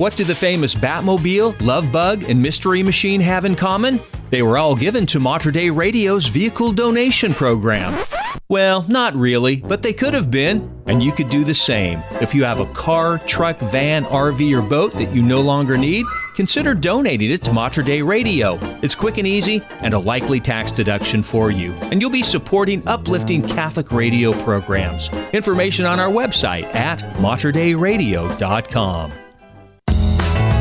What 0.00 0.16
do 0.16 0.24
the 0.24 0.34
famous 0.34 0.74
Batmobile, 0.74 1.60
Love 1.60 1.92
Bug, 1.92 2.22
and 2.22 2.40
Mystery 2.40 2.82
Machine 2.82 3.20
have 3.20 3.44
in 3.44 3.54
common? 3.54 4.00
They 4.30 4.40
were 4.40 4.56
all 4.56 4.74
given 4.74 5.04
to 5.04 5.20
Mater 5.20 5.50
Dei 5.50 5.68
Radio's 5.68 6.26
vehicle 6.26 6.72
donation 6.72 7.34
program. 7.34 8.02
Well, 8.48 8.86
not 8.88 9.14
really, 9.14 9.56
but 9.56 9.82
they 9.82 9.92
could 9.92 10.14
have 10.14 10.30
been, 10.30 10.82
and 10.86 11.02
you 11.02 11.12
could 11.12 11.28
do 11.28 11.44
the 11.44 11.52
same. 11.52 12.02
If 12.12 12.34
you 12.34 12.44
have 12.44 12.60
a 12.60 12.72
car, 12.72 13.18
truck, 13.26 13.58
van, 13.58 14.06
RV, 14.06 14.58
or 14.58 14.62
boat 14.62 14.94
that 14.94 15.14
you 15.14 15.20
no 15.20 15.42
longer 15.42 15.76
need, 15.76 16.06
consider 16.34 16.72
donating 16.72 17.30
it 17.30 17.42
to 17.42 17.52
Mater 17.52 17.82
Dei 17.82 18.00
Radio. 18.00 18.58
It's 18.80 18.94
quick 18.94 19.18
and 19.18 19.26
easy 19.26 19.60
and 19.82 19.92
a 19.92 19.98
likely 19.98 20.40
tax 20.40 20.72
deduction 20.72 21.22
for 21.22 21.50
you. 21.50 21.74
And 21.92 22.00
you'll 22.00 22.08
be 22.08 22.22
supporting 22.22 22.88
uplifting 22.88 23.46
Catholic 23.46 23.92
radio 23.92 24.32
programs. 24.44 25.10
Information 25.34 25.84
on 25.84 26.00
our 26.00 26.08
website 26.08 26.74
at 26.74 27.00
materdeiradio.com. 27.16 29.12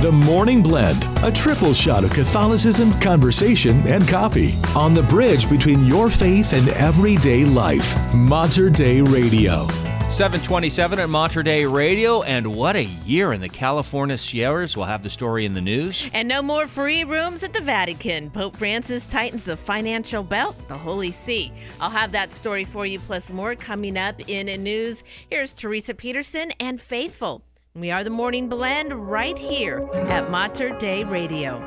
The 0.02 0.10
Morning 0.14 0.64
Blend, 0.64 1.04
a 1.26 1.30
triple 1.30 1.74
shot 1.74 2.06
of 2.06 2.12
Catholicism, 2.12 2.98
conversation, 3.02 3.86
and 3.86 4.08
coffee 4.08 4.54
on 4.74 4.94
the 4.94 5.04
bridge 5.04 5.50
between 5.50 5.84
your 5.84 6.10
faith 6.10 6.54
and 6.54 6.70
everyday 6.70 7.44
life. 7.44 7.98
Mater 8.14 8.70
Dei 8.70 9.02
Radio. 9.02 9.68
727 10.10 11.00
at 11.00 11.10
Mater 11.10 11.44
Dei 11.44 11.66
Radio, 11.66 12.22
and 12.24 12.56
what 12.56 12.78
a 12.78 12.86
year 12.86 13.34
in 13.34 13.42
the 13.42 13.50
California 13.50 14.18
Sierras. 14.18 14.78
We'll 14.78 14.86
have 14.86 15.04
the 15.04 15.10
story 15.10 15.44
in 15.44 15.54
the 15.54 15.60
news. 15.60 16.10
And 16.14 16.30
no 16.30 16.42
more 16.42 16.66
free 16.66 17.04
rooms 17.04 17.44
at 17.44 17.52
the 17.52 17.60
Vatican. 17.60 18.30
Pope 18.30 18.56
Francis 18.56 19.06
tightens 19.08 19.44
the 19.44 19.58
financial 19.58 20.24
belt, 20.24 20.56
the 20.70 20.78
Holy 20.78 21.12
See. 21.12 21.52
I'll 21.82 21.90
have 21.90 22.14
that 22.14 22.32
story 22.32 22.64
for 22.64 22.86
you, 22.86 23.00
plus 23.00 23.32
more 23.32 23.54
coming 23.54 23.98
up 23.98 24.16
in 24.30 24.46
the 24.46 24.58
news. 24.58 25.04
Here's 25.30 25.52
Teresa 25.52 25.94
Peterson 25.94 26.52
and 26.58 26.80
Faithful. 26.80 27.44
We 27.76 27.92
are 27.92 28.04
the 28.04 28.10
Morning 28.10 28.50
Blend 28.50 28.92
right 28.92 29.38
here 29.38 29.88
at 29.94 30.32
Mater 30.32 30.76
Dei 30.80 31.04
Radio. 31.04 31.58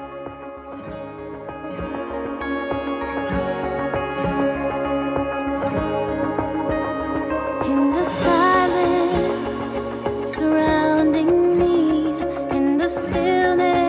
In 7.65 7.93
the 7.93 8.05
silence 8.05 9.71
surrounding 10.35 11.57
me, 11.57 12.09
in 12.51 12.79
the 12.79 12.89
stillness, 12.89 13.82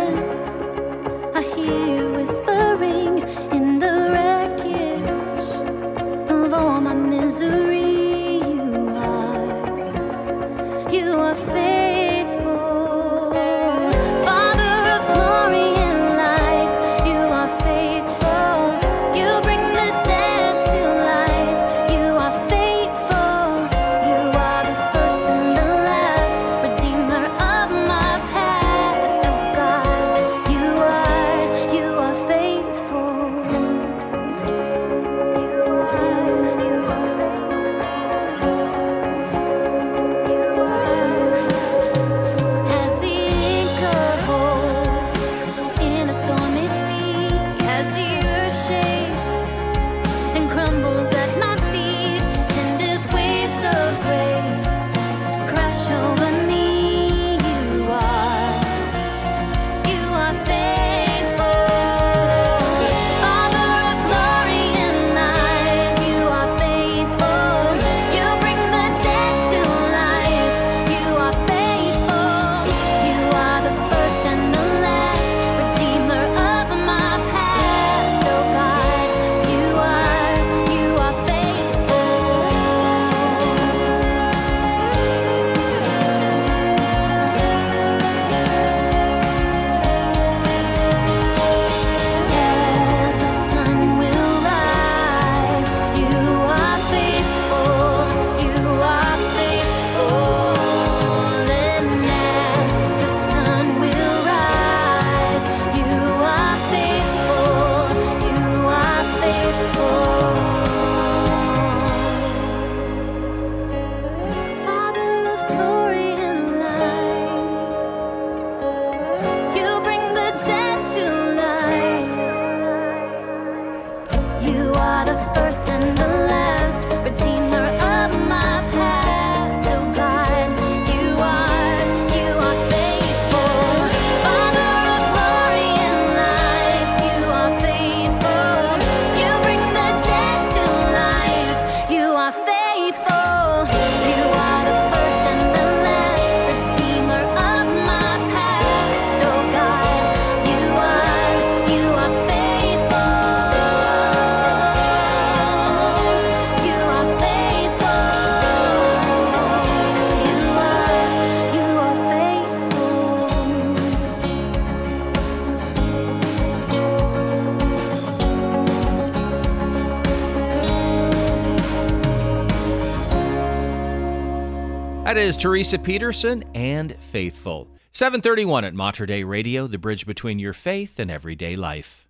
That 175.14 175.22
is 175.22 175.38
Teresa 175.38 175.78
Peterson 175.78 176.44
and 176.56 176.96
Faithful. 177.00 177.68
731 177.92 178.66
at 178.66 178.74
Mater 178.74 179.06
Dei 179.06 179.24
Radio, 179.24 179.68
the 179.68 179.78
bridge 179.78 180.08
between 180.08 180.40
your 180.40 180.54
faith 180.54 180.98
and 180.98 181.12
everyday 181.12 181.56
life. 181.56 182.08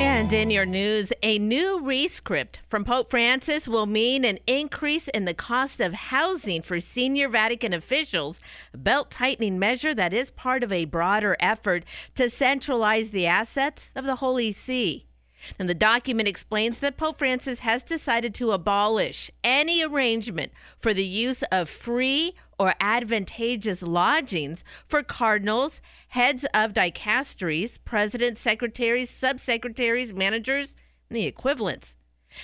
And 0.00 0.32
in 0.32 0.48
your 0.48 0.64
news, 0.64 1.12
a 1.22 1.38
new 1.38 1.80
rescript 1.80 2.60
from 2.66 2.82
Pope 2.82 3.10
Francis 3.10 3.68
will 3.68 3.84
mean 3.84 4.24
an 4.24 4.38
increase 4.46 5.08
in 5.08 5.26
the 5.26 5.34
cost 5.34 5.80
of 5.80 5.92
housing 5.92 6.62
for 6.62 6.80
senior 6.80 7.28
Vatican 7.28 7.74
officials, 7.74 8.40
a 8.72 8.78
belt 8.78 9.10
tightening 9.10 9.58
measure 9.58 9.94
that 9.94 10.14
is 10.14 10.30
part 10.30 10.62
of 10.62 10.72
a 10.72 10.86
broader 10.86 11.36
effort 11.40 11.84
to 12.14 12.30
centralize 12.30 13.10
the 13.10 13.26
assets 13.26 13.92
of 13.94 14.06
the 14.06 14.16
Holy 14.16 14.50
See. 14.50 15.09
And 15.58 15.68
the 15.68 15.74
document 15.74 16.28
explains 16.28 16.80
that 16.80 16.96
Pope 16.96 17.18
Francis 17.18 17.60
has 17.60 17.82
decided 17.82 18.34
to 18.34 18.52
abolish 18.52 19.30
any 19.42 19.82
arrangement 19.82 20.52
for 20.78 20.92
the 20.92 21.04
use 21.04 21.42
of 21.50 21.68
free 21.68 22.34
or 22.58 22.74
advantageous 22.80 23.82
lodgings 23.82 24.64
for 24.86 25.02
cardinals, 25.02 25.80
heads 26.08 26.44
of 26.52 26.74
dicasteries, 26.74 27.78
presidents, 27.84 28.40
secretaries, 28.40 29.10
subsecretaries, 29.10 30.14
managers, 30.14 30.76
and 31.08 31.16
the 31.16 31.24
equivalents. 31.24 31.94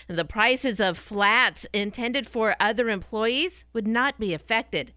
The 0.08 0.24
prices 0.24 0.80
of 0.80 0.98
flats 0.98 1.66
intended 1.72 2.26
for 2.26 2.56
other 2.58 2.88
employees 2.88 3.64
would 3.72 3.86
not 3.86 4.18
be 4.18 4.34
affected. 4.34 4.92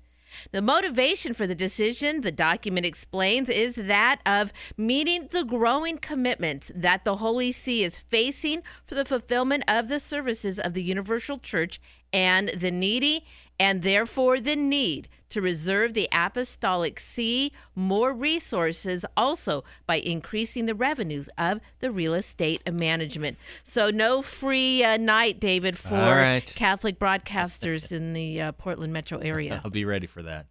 The 0.52 0.62
motivation 0.62 1.34
for 1.34 1.48
the 1.48 1.56
decision, 1.56 2.22
the 2.22 2.32
document 2.32 2.86
explains, 2.86 3.50
is 3.50 3.76
that 3.76 4.22
of 4.26 4.52
meeting 4.78 5.28
the 5.32 5.44
growing 5.44 5.98
commitments 5.98 6.72
that 6.76 7.04
the 7.04 7.18
Holy 7.18 7.52
See 7.52 7.84
is 7.84 7.98
facing 7.98 8.64
for 8.86 8.96
the 8.96 9.06
fulfillment 9.06 9.64
of 9.68 9.88
the 9.88 10.00
services 10.00 10.60
of 10.60 10.74
the 10.74 10.84
Universal 10.84 11.40
Church 11.40 11.80
and 12.12 12.50
the 12.50 12.72
needy, 12.72 13.26
and 13.60 13.84
therefore 13.84 14.40
the 14.40 14.56
need 14.56 15.10
to 15.30 15.42
reserve 15.42 15.94
the 15.94 16.10
Apostolic 16.12 17.00
See 17.00 17.52
more 17.76 18.14
resources 18.14 19.06
also 19.16 19.64
by 19.86 19.96
increasing 19.96 20.66
the 20.66 20.76
revenues 20.76 21.30
of 21.38 21.60
the 21.80 21.92
real 21.92 22.14
estate 22.14 22.62
management. 22.72 23.38
So, 23.64 23.90
no 23.90 24.22
free 24.22 24.84
uh, 24.84 24.98
night, 24.98 25.40
David, 25.40 25.78
for 25.78 25.96
right. 25.96 26.54
Catholic 26.56 27.00
broadcasters 27.00 27.92
in 27.92 28.14
the 28.14 28.42
uh, 28.42 28.52
Portland 28.54 28.94
metro 28.94 29.20
area. 29.20 29.62
I'll 29.66 29.72
be 29.72 29.86
ready 29.86 30.08
for 30.08 30.24
that. 30.24 30.48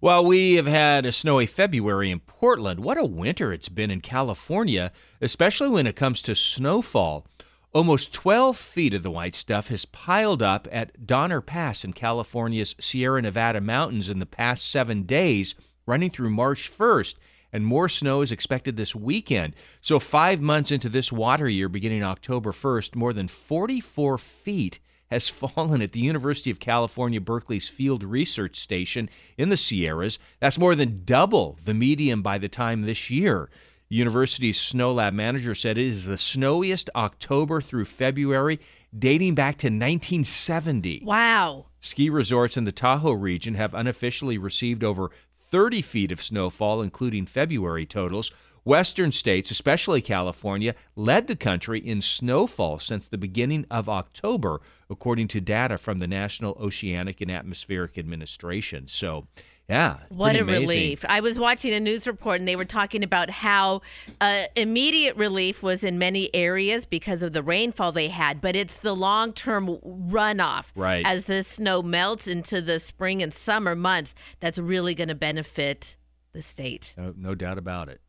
Well, 0.00 0.24
we 0.24 0.54
have 0.54 0.66
had 0.66 1.06
a 1.06 1.12
snowy 1.12 1.46
February 1.46 2.10
in 2.10 2.20
Portland. 2.20 2.80
What 2.80 2.98
a 2.98 3.06
winter 3.06 3.52
it's 3.52 3.70
been 3.70 3.90
in 3.90 4.02
California, 4.02 4.92
especially 5.22 5.70
when 5.70 5.86
it 5.86 5.96
comes 5.96 6.20
to 6.22 6.34
snowfall. 6.34 7.26
Almost 7.74 8.12
12 8.12 8.56
feet 8.56 8.94
of 8.94 9.02
the 9.02 9.10
white 9.10 9.34
stuff 9.34 9.66
has 9.66 9.84
piled 9.84 10.40
up 10.40 10.68
at 10.70 11.08
Donner 11.08 11.40
Pass 11.40 11.84
in 11.84 11.92
California's 11.92 12.76
Sierra 12.78 13.20
Nevada 13.20 13.60
mountains 13.60 14.08
in 14.08 14.20
the 14.20 14.26
past 14.26 14.70
seven 14.70 15.02
days, 15.02 15.56
running 15.84 16.10
through 16.10 16.30
March 16.30 16.70
1st. 16.70 17.16
And 17.52 17.66
more 17.66 17.88
snow 17.88 18.20
is 18.20 18.30
expected 18.30 18.76
this 18.76 18.94
weekend. 18.94 19.56
So, 19.80 19.98
five 19.98 20.40
months 20.40 20.70
into 20.70 20.88
this 20.88 21.10
water 21.10 21.48
year, 21.48 21.68
beginning 21.68 22.04
October 22.04 22.52
1st, 22.52 22.94
more 22.94 23.12
than 23.12 23.26
44 23.26 24.18
feet 24.18 24.78
has 25.10 25.28
fallen 25.56 25.82
at 25.82 25.90
the 25.90 26.00
University 26.00 26.52
of 26.52 26.60
California, 26.60 27.20
Berkeley's 27.20 27.68
Field 27.68 28.04
Research 28.04 28.60
Station 28.60 29.10
in 29.36 29.48
the 29.48 29.56
Sierras. 29.56 30.20
That's 30.38 30.58
more 30.60 30.76
than 30.76 31.02
double 31.04 31.58
the 31.64 31.74
median 31.74 32.22
by 32.22 32.38
the 32.38 32.48
time 32.48 32.82
this 32.82 33.10
year. 33.10 33.50
University's 33.88 34.60
snow 34.60 34.92
lab 34.92 35.12
manager 35.12 35.54
said 35.54 35.78
it 35.78 35.86
is 35.86 36.06
the 36.06 36.16
snowiest 36.16 36.90
October 36.94 37.60
through 37.60 37.84
February 37.84 38.58
dating 38.96 39.34
back 39.34 39.58
to 39.58 39.66
1970. 39.66 41.02
Wow. 41.04 41.66
Ski 41.80 42.08
resorts 42.08 42.56
in 42.56 42.64
the 42.64 42.72
Tahoe 42.72 43.12
region 43.12 43.54
have 43.54 43.74
unofficially 43.74 44.38
received 44.38 44.82
over 44.82 45.10
30 45.50 45.82
feet 45.82 46.12
of 46.12 46.22
snowfall, 46.22 46.82
including 46.82 47.26
February 47.26 47.86
totals. 47.86 48.30
Western 48.64 49.12
states, 49.12 49.50
especially 49.50 50.00
California, 50.00 50.74
led 50.96 51.26
the 51.26 51.36
country 51.36 51.78
in 51.78 52.00
snowfall 52.00 52.78
since 52.78 53.06
the 53.06 53.18
beginning 53.18 53.66
of 53.70 53.88
October, 53.88 54.62
according 54.88 55.28
to 55.28 55.40
data 55.40 55.76
from 55.76 55.98
the 55.98 56.06
National 56.06 56.56
Oceanic 56.58 57.20
and 57.20 57.30
Atmospheric 57.30 57.98
Administration. 57.98 58.88
So, 58.88 59.26
yeah. 59.68 59.96
What 60.10 60.36
a 60.36 60.40
amazing. 60.42 60.68
relief. 60.68 61.04
I 61.08 61.20
was 61.20 61.38
watching 61.38 61.72
a 61.72 61.80
news 61.80 62.06
report 62.06 62.38
and 62.38 62.46
they 62.46 62.56
were 62.56 62.64
talking 62.66 63.02
about 63.02 63.30
how 63.30 63.80
uh, 64.20 64.44
immediate 64.56 65.16
relief 65.16 65.62
was 65.62 65.82
in 65.82 65.98
many 65.98 66.34
areas 66.34 66.84
because 66.84 67.22
of 67.22 67.32
the 67.32 67.42
rainfall 67.42 67.90
they 67.92 68.08
had, 68.08 68.40
but 68.40 68.54
it's 68.56 68.76
the 68.76 68.94
long 68.94 69.32
term 69.32 69.78
runoff 69.84 70.66
Right. 70.74 71.04
as 71.06 71.24
the 71.24 71.42
snow 71.42 71.82
melts 71.82 72.26
into 72.26 72.60
the 72.60 72.78
spring 72.78 73.22
and 73.22 73.32
summer 73.32 73.74
months 73.74 74.14
that's 74.40 74.58
really 74.58 74.94
going 74.94 75.08
to 75.08 75.14
benefit 75.14 75.96
the 76.32 76.42
state. 76.42 76.92
No, 76.98 77.14
no 77.16 77.34
doubt 77.34 77.56
about 77.58 77.88
it. 77.88 78.00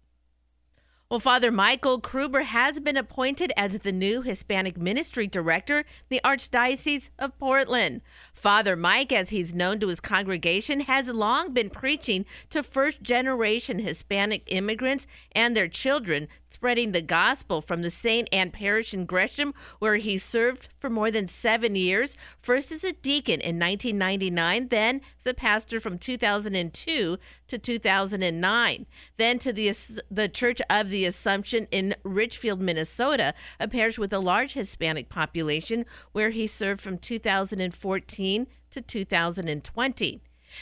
Well, 1.07 1.19
Father 1.19 1.51
Michael 1.51 2.01
Kueber 2.01 2.43
has 2.45 2.79
been 2.79 2.97
appointed 2.97 3.53
as 3.55 3.77
the 3.77 3.91
new 3.91 4.23
Hispanic 4.23 4.75
Ministry 4.75 5.27
Director, 5.27 5.85
the 6.09 6.19
Archdiocese 6.25 7.11
of 7.19 7.37
Portland. 7.37 8.01
Father 8.45 8.75
Mike, 8.75 9.11
as 9.11 9.31
he's 9.31 9.55
known 9.55 9.79
to 9.79 9.87
his 9.87 9.99
congregation, 9.99 10.81
has 10.81 11.07
long 11.07 11.51
been 11.51 11.71
preaching 11.71 12.27
to 12.51 12.61
first 12.61 13.01
generation 13.01 13.79
Hispanic 13.79 14.43
immigrants 14.45 15.07
and 15.31 15.57
their 15.57 15.67
children, 15.67 16.27
spreading 16.55 16.93
the 16.93 17.01
gospel 17.01 17.61
from 17.61 17.81
the 17.81 17.91
St. 17.91 18.29
Anne 18.31 18.49
Parish 18.49 18.93
in 18.93 19.05
Gresham, 19.05 19.53
where 19.79 19.97
he 19.97 20.17
served 20.17 20.69
for 20.79 20.89
more 20.89 21.11
than 21.11 21.27
seven 21.27 21.75
years, 21.75 22.15
first 22.39 22.71
as 22.71 22.81
a 22.81 22.93
deacon 22.93 23.41
in 23.41 23.59
1999, 23.59 24.69
then 24.69 25.01
as 25.19 25.27
a 25.27 25.33
pastor 25.33 25.81
from 25.81 25.97
2002 25.97 27.17
to 27.49 27.57
2009, 27.57 28.85
then 29.17 29.37
to 29.37 29.51
the, 29.51 29.75
the 30.09 30.29
Church 30.29 30.61
of 30.69 30.89
the 30.89 31.03
Assumption 31.03 31.67
in 31.71 31.93
Richfield, 32.03 32.61
Minnesota, 32.61 33.33
a 33.59 33.67
parish 33.67 33.99
with 33.99 34.13
a 34.13 34.19
large 34.19 34.53
Hispanic 34.53 35.09
population, 35.09 35.85
where 36.13 36.29
he 36.29 36.47
served 36.47 36.79
from 36.79 36.97
2014 36.97 38.47
to 38.71 38.81
2020. 38.81 40.21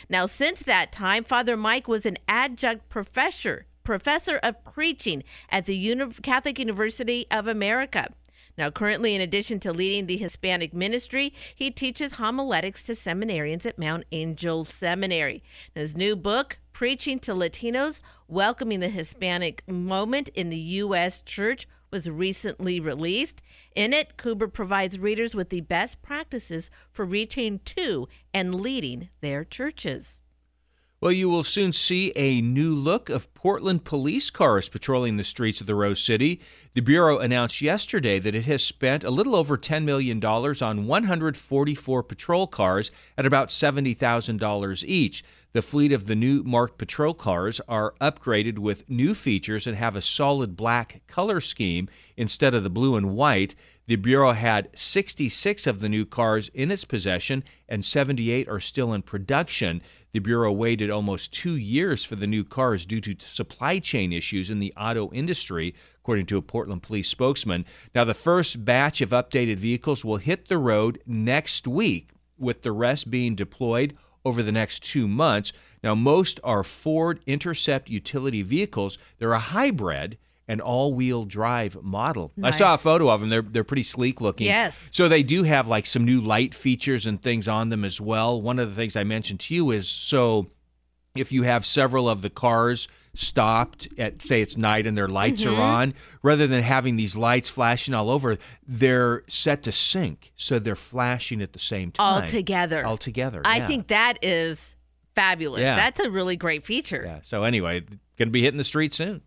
Now, 0.09 0.25
since 0.25 0.63
that 0.63 0.91
time, 0.91 1.23
Father 1.23 1.55
Mike 1.55 1.87
was 1.87 2.07
an 2.07 2.17
adjunct 2.27 2.89
professor, 2.89 3.67
professor 3.83 4.37
of 4.37 4.63
preaching 4.63 5.23
at 5.49 5.65
the 5.65 5.75
Uni- 5.75 6.13
Catholic 6.21 6.59
University 6.59 7.27
of 7.29 7.47
America. 7.47 8.09
Now, 8.57 8.69
currently, 8.69 9.15
in 9.15 9.21
addition 9.21 9.59
to 9.61 9.73
leading 9.73 10.05
the 10.05 10.17
Hispanic 10.17 10.73
ministry, 10.73 11.33
he 11.55 11.71
teaches 11.71 12.13
homiletics 12.13 12.83
to 12.83 12.93
seminarians 12.93 13.65
at 13.65 13.79
Mount 13.79 14.03
Angel 14.11 14.63
Seminary. 14.63 15.43
His 15.73 15.95
new 15.95 16.15
book, 16.15 16.59
Preaching 16.71 17.19
to 17.19 17.33
Latinos 17.33 18.01
Welcoming 18.27 18.79
the 18.79 18.89
Hispanic 18.89 19.63
Moment 19.67 20.29
in 20.29 20.49
the 20.49 20.57
U.S. 20.57 21.21
Church, 21.21 21.67
was 21.91 22.09
recently 22.09 22.79
released. 22.79 23.41
In 23.75 23.93
it, 23.93 24.17
Kueber 24.17 24.51
provides 24.51 24.99
readers 24.99 25.35
with 25.35 25.49
the 25.49 25.61
best 25.61 26.01
practices 26.01 26.71
for 26.91 27.05
reaching 27.05 27.59
to 27.65 28.07
and 28.33 28.55
leading 28.55 29.09
their 29.21 29.43
churches. 29.43 30.19
Well, 31.03 31.11
you 31.11 31.27
will 31.27 31.43
soon 31.43 31.73
see 31.73 32.13
a 32.15 32.39
new 32.39 32.73
look 32.73 33.09
of 33.09 33.33
Portland 33.33 33.83
police 33.83 34.29
cars 34.29 34.69
patrolling 34.69 35.17
the 35.17 35.25
streets 35.25 35.59
of 35.59 35.67
the 35.67 35.75
Rose 35.75 35.99
City. 36.01 36.39
The 36.75 36.81
Bureau 36.81 37.19
announced 37.19 37.59
yesterday 37.59 38.19
that 38.19 38.33
it 38.33 38.45
has 38.45 38.63
spent 38.63 39.03
a 39.03 39.09
little 39.11 39.35
over 39.35 39.57
$10 39.57 39.83
million 39.83 40.23
on 40.23 40.87
144 40.87 42.03
patrol 42.03 42.47
cars 42.47 42.89
at 43.17 43.25
about 43.25 43.49
$70,000 43.49 44.83
each. 44.87 45.25
The 45.51 45.61
fleet 45.61 45.91
of 45.91 46.07
the 46.07 46.15
new 46.15 46.41
marked 46.41 46.77
patrol 46.77 47.13
cars 47.13 47.59
are 47.67 47.95
upgraded 47.99 48.57
with 48.57 48.89
new 48.89 49.13
features 49.13 49.67
and 49.67 49.75
have 49.75 49.97
a 49.97 50.01
solid 50.01 50.55
black 50.55 51.01
color 51.07 51.41
scheme 51.41 51.89
instead 52.15 52.53
of 52.53 52.63
the 52.63 52.69
blue 52.69 52.95
and 52.95 53.13
white. 53.13 53.55
The 53.85 53.97
Bureau 53.97 54.31
had 54.31 54.69
66 54.75 55.67
of 55.67 55.81
the 55.81 55.89
new 55.89 56.05
cars 56.05 56.49
in 56.53 56.71
its 56.71 56.85
possession, 56.85 57.43
and 57.67 57.83
78 57.83 58.47
are 58.47 58.61
still 58.61 58.93
in 58.93 59.01
production. 59.01 59.81
The 60.13 60.19
Bureau 60.19 60.53
waited 60.53 60.89
almost 60.89 61.33
two 61.33 61.57
years 61.57 62.05
for 62.05 62.15
the 62.15 62.27
new 62.27 62.45
cars 62.45 62.85
due 62.85 63.01
to 63.01 63.15
supply 63.19 63.79
chain 63.79 64.13
issues 64.13 64.49
in 64.49 64.59
the 64.59 64.73
auto 64.77 65.11
industry, 65.11 65.75
according 65.99 66.27
to 66.27 66.37
a 66.37 66.41
Portland 66.41 66.81
police 66.81 67.09
spokesman. 67.09 67.65
Now, 67.93 68.05
the 68.05 68.13
first 68.13 68.63
batch 68.63 69.01
of 69.01 69.09
updated 69.09 69.57
vehicles 69.57 70.05
will 70.05 70.17
hit 70.17 70.47
the 70.47 70.57
road 70.57 71.01
next 71.05 71.67
week, 71.67 72.11
with 72.37 72.61
the 72.61 72.71
rest 72.71 73.11
being 73.11 73.35
deployed 73.35 73.97
over 74.23 74.41
the 74.41 74.51
next 74.53 74.83
two 74.83 75.09
months. 75.09 75.51
Now, 75.83 75.93
most 75.93 76.39
are 76.41 76.63
Ford 76.63 77.19
Intercept 77.25 77.89
utility 77.89 78.43
vehicles. 78.43 78.97
They're 79.17 79.33
a 79.33 79.39
hybrid 79.39 80.17
and 80.47 80.59
all-wheel 80.59 81.23
drive 81.25 81.77
model. 81.81 82.31
I 82.43 82.51
saw 82.51 82.73
a 82.73 82.77
photo 82.77 83.09
of 83.09 83.21
them. 83.21 83.29
They're 83.29 83.41
they're 83.41 83.63
pretty 83.63 83.83
sleek 83.83 84.19
looking. 84.21 84.47
Yes. 84.47 84.77
So 84.91 85.07
they 85.07 85.23
do 85.23 85.43
have 85.43 85.67
like 85.67 85.85
some 85.85 86.03
new 86.05 86.19
light 86.21 86.53
features 86.53 87.05
and 87.05 87.21
things 87.21 87.47
on 87.47 87.69
them 87.69 87.85
as 87.85 88.01
well. 88.01 88.41
One 88.41 88.59
of 88.59 88.69
the 88.69 88.75
things 88.75 88.95
I 88.95 89.03
mentioned 89.05 89.39
to 89.41 89.55
you 89.55 89.71
is 89.71 89.87
so 89.87 90.47
if 91.15 91.31
you 91.31 91.43
have 91.43 91.65
several 91.65 92.09
of 92.09 92.21
the 92.21 92.29
cars 92.29 92.87
stopped 93.15 93.87
at 93.99 94.21
say 94.23 94.41
it's 94.41 94.57
night 94.57 94.87
and 94.87 94.97
their 94.97 95.07
lights 95.07 95.43
Mhm. 95.43 95.55
are 95.57 95.61
on 95.61 95.93
rather 96.23 96.47
than 96.47 96.63
having 96.63 96.95
these 96.95 97.15
lights 97.15 97.47
flashing 97.47 97.93
all 97.93 98.09
over 98.09 98.39
they're 98.67 99.21
set 99.27 99.61
to 99.61 99.71
sync 99.71 100.31
so 100.35 100.57
they're 100.57 100.75
flashing 100.75 101.39
at 101.39 101.53
the 101.53 101.59
same 101.59 101.91
time 101.91 102.21
all 102.23 102.27
together. 102.27 102.83
all 102.83 102.97
together 102.97 103.43
I 103.45 103.57
yeah. 103.57 103.67
think 103.67 103.89
that 103.89 104.17
is 104.23 104.75
fabulous. 105.13 105.61
Yeah. 105.61 105.75
That's 105.75 105.99
a 105.99 106.09
really 106.09 106.35
great 106.35 106.65
feature. 106.65 107.03
yeah 107.05 107.19
so 107.21 107.43
anyway 107.43 107.81
going 108.17 108.29
to 108.29 108.31
be 108.31 108.41
hitting 108.41 108.57
the 108.57 108.63
street 108.63 108.95
soon 108.95 109.21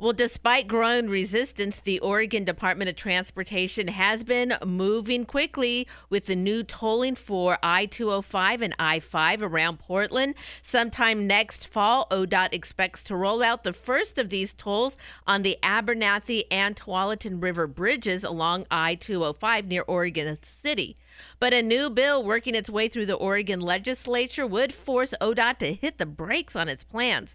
Well, 0.00 0.12
despite 0.12 0.68
growing 0.68 1.08
resistance, 1.08 1.80
the 1.80 1.98
Oregon 1.98 2.44
Department 2.44 2.88
of 2.88 2.94
Transportation 2.94 3.88
has 3.88 4.22
been 4.22 4.56
moving 4.64 5.26
quickly 5.26 5.88
with 6.08 6.26
the 6.26 6.36
new 6.36 6.62
tolling 6.62 7.16
for 7.16 7.58
I 7.64 7.86
205 7.86 8.62
and 8.62 8.76
I 8.78 9.00
5 9.00 9.42
around 9.42 9.80
Portland. 9.80 10.36
Sometime 10.62 11.26
next 11.26 11.66
fall, 11.66 12.06
ODOT 12.12 12.50
expects 12.52 13.02
to 13.04 13.16
roll 13.16 13.42
out 13.42 13.64
the 13.64 13.72
first 13.72 14.18
of 14.18 14.30
these 14.30 14.54
tolls 14.54 14.96
on 15.26 15.42
the 15.42 15.58
Abernethy 15.64 16.44
and 16.48 16.76
Tualatin 16.76 17.42
River 17.42 17.66
bridges 17.66 18.22
along 18.22 18.66
I 18.70 18.94
205 18.94 19.66
near 19.66 19.82
Oregon 19.82 20.38
City. 20.44 20.96
But 21.40 21.52
a 21.52 21.60
new 21.60 21.90
bill 21.90 22.22
working 22.22 22.54
its 22.54 22.70
way 22.70 22.88
through 22.88 23.06
the 23.06 23.14
Oregon 23.14 23.60
legislature 23.60 24.46
would 24.46 24.72
force 24.72 25.12
ODOT 25.20 25.58
to 25.58 25.74
hit 25.74 25.98
the 25.98 26.06
brakes 26.06 26.54
on 26.54 26.68
its 26.68 26.84
plans. 26.84 27.34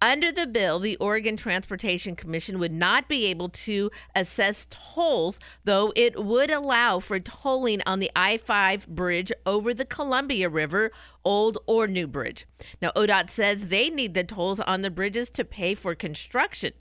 Under 0.00 0.32
the 0.32 0.46
bill, 0.46 0.78
the 0.78 0.96
Oregon 0.96 1.36
Transportation 1.36 2.16
Commission 2.16 2.58
would 2.58 2.72
not 2.72 3.08
be 3.08 3.26
able 3.26 3.48
to 3.50 3.90
assess 4.14 4.66
tolls, 4.70 5.38
though 5.64 5.92
it 5.94 6.22
would 6.24 6.50
allow 6.50 6.98
for 7.00 7.20
tolling 7.20 7.82
on 7.86 8.00
the 8.00 8.10
I 8.16 8.36
5 8.36 8.88
bridge 8.88 9.32
over 9.46 9.72
the 9.72 9.84
Columbia 9.84 10.48
River, 10.48 10.90
Old 11.24 11.58
or 11.66 11.86
New 11.86 12.06
Bridge. 12.06 12.46
Now, 12.80 12.90
ODOT 12.96 13.30
says 13.30 13.66
they 13.66 13.90
need 13.90 14.14
the 14.14 14.24
tolls 14.24 14.60
on 14.60 14.82
the 14.82 14.90
bridges 14.90 15.30
to 15.30 15.44
pay 15.44 15.74
for 15.74 15.94
construction. 15.94 16.72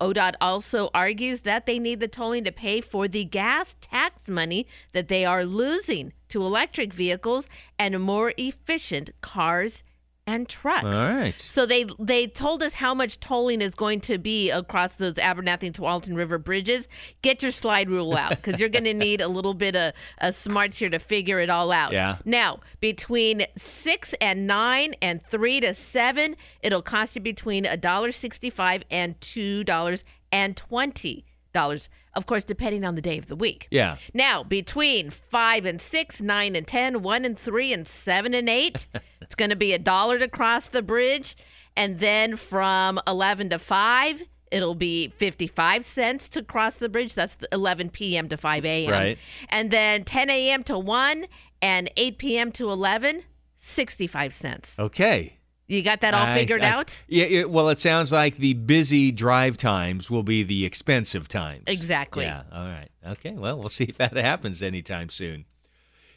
ODOT 0.00 0.34
also 0.40 0.88
argues 0.94 1.42
that 1.42 1.66
they 1.66 1.78
need 1.78 2.00
the 2.00 2.08
tolling 2.08 2.44
to 2.44 2.52
pay 2.52 2.80
for 2.80 3.06
the 3.06 3.24
gas 3.24 3.76
tax 3.80 4.28
money 4.28 4.66
that 4.92 5.08
they 5.08 5.24
are 5.24 5.44
losing 5.44 6.12
to 6.30 6.42
electric 6.42 6.92
vehicles 6.92 7.46
and 7.78 8.00
more 8.00 8.32
efficient 8.38 9.10
cars 9.20 9.82
and 10.30 10.48
trucks. 10.48 10.94
All 10.94 11.08
right. 11.08 11.38
So 11.38 11.66
they 11.66 11.86
they 11.98 12.26
told 12.26 12.62
us 12.62 12.74
how 12.74 12.94
much 12.94 13.20
tolling 13.20 13.60
is 13.60 13.74
going 13.74 14.00
to 14.02 14.18
be 14.18 14.50
across 14.50 14.94
those 14.94 15.18
Abernethy 15.18 15.70
to 15.70 15.82
Tualatin 15.82 16.16
River 16.16 16.38
bridges. 16.38 16.88
Get 17.22 17.42
your 17.42 17.50
slide 17.50 17.90
rule 17.90 18.16
out 18.16 18.30
because 18.30 18.60
you're 18.60 18.68
going 18.68 18.84
to 18.92 18.94
need 18.94 19.20
a 19.20 19.28
little 19.28 19.54
bit 19.54 19.76
of, 19.76 19.92
of 20.18 20.34
smarts 20.34 20.78
here 20.78 20.90
to 20.90 20.98
figure 20.98 21.40
it 21.40 21.50
all 21.50 21.72
out. 21.72 21.92
Yeah. 21.92 22.18
Now 22.24 22.60
between 22.80 23.46
six 23.56 24.14
and 24.20 24.46
nine 24.46 24.94
and 25.02 25.24
three 25.26 25.60
to 25.60 25.74
seven, 25.74 26.36
it'll 26.62 26.82
cost 26.82 27.16
you 27.16 27.22
between 27.22 27.66
a 27.66 27.76
dollar 27.76 28.12
sixty-five 28.12 28.84
and 28.90 29.20
two 29.20 29.64
dollars 29.64 30.04
and 30.30 30.56
twenty 30.56 31.24
dollars. 31.52 31.88
Of 32.14 32.26
course, 32.26 32.44
depending 32.44 32.84
on 32.84 32.94
the 32.96 33.02
day 33.02 33.18
of 33.18 33.26
the 33.28 33.36
week. 33.36 33.68
yeah 33.70 33.96
Now, 34.12 34.42
between 34.42 35.10
five 35.10 35.64
and 35.64 35.80
six, 35.80 36.20
nine 36.20 36.56
and 36.56 36.66
ten, 36.66 37.02
one 37.02 37.24
and 37.24 37.38
three, 37.38 37.72
and 37.72 37.86
seven 37.86 38.34
and 38.34 38.48
eight, 38.48 38.86
it's 39.20 39.34
going 39.34 39.50
to 39.50 39.56
be 39.56 39.72
a 39.72 39.78
dollar 39.78 40.18
to 40.18 40.28
cross 40.28 40.66
the 40.66 40.82
bridge. 40.82 41.36
And 41.76 42.00
then 42.00 42.36
from 42.36 43.00
11 43.06 43.50
to 43.50 43.58
5, 43.58 44.22
it'll 44.50 44.74
be 44.74 45.08
55 45.16 45.84
cents 45.84 46.28
to 46.30 46.42
cross 46.42 46.74
the 46.74 46.88
bridge. 46.88 47.14
That's 47.14 47.36
11 47.52 47.90
p.m. 47.90 48.28
to 48.28 48.36
5 48.36 48.64
a.m. 48.64 48.90
Right. 48.90 49.18
And 49.48 49.70
then 49.70 50.04
10 50.04 50.30
a.m. 50.30 50.64
to 50.64 50.78
1 50.78 51.26
and 51.62 51.90
8 51.96 52.18
p.m. 52.18 52.52
to 52.52 52.70
11, 52.70 53.22
65 53.56 54.34
cents. 54.34 54.74
okay 54.78 55.36
You 55.70 55.82
got 55.82 56.00
that 56.00 56.14
all 56.14 56.26
I- 56.26 56.34
figured 56.34 56.62
I- 56.62 56.68
out? 56.70 56.98
Yeah, 57.06 57.24
it, 57.26 57.50
well, 57.50 57.68
it 57.68 57.78
sounds 57.78 58.10
like 58.12 58.36
the 58.38 58.54
busy 58.54 59.12
drive 59.12 59.56
times 59.56 60.10
will 60.10 60.24
be 60.24 60.42
the 60.42 60.64
expensive 60.64 61.28
times. 61.28 61.64
Exactly. 61.68 62.24
Yeah, 62.24 62.42
all 62.52 62.64
right. 62.66 62.88
Okay, 63.06 63.32
well, 63.32 63.58
we'll 63.58 63.68
see 63.70 63.84
if 63.84 63.96
that 63.98 64.16
happens 64.16 64.62
anytime 64.62 65.10
soon. 65.10 65.44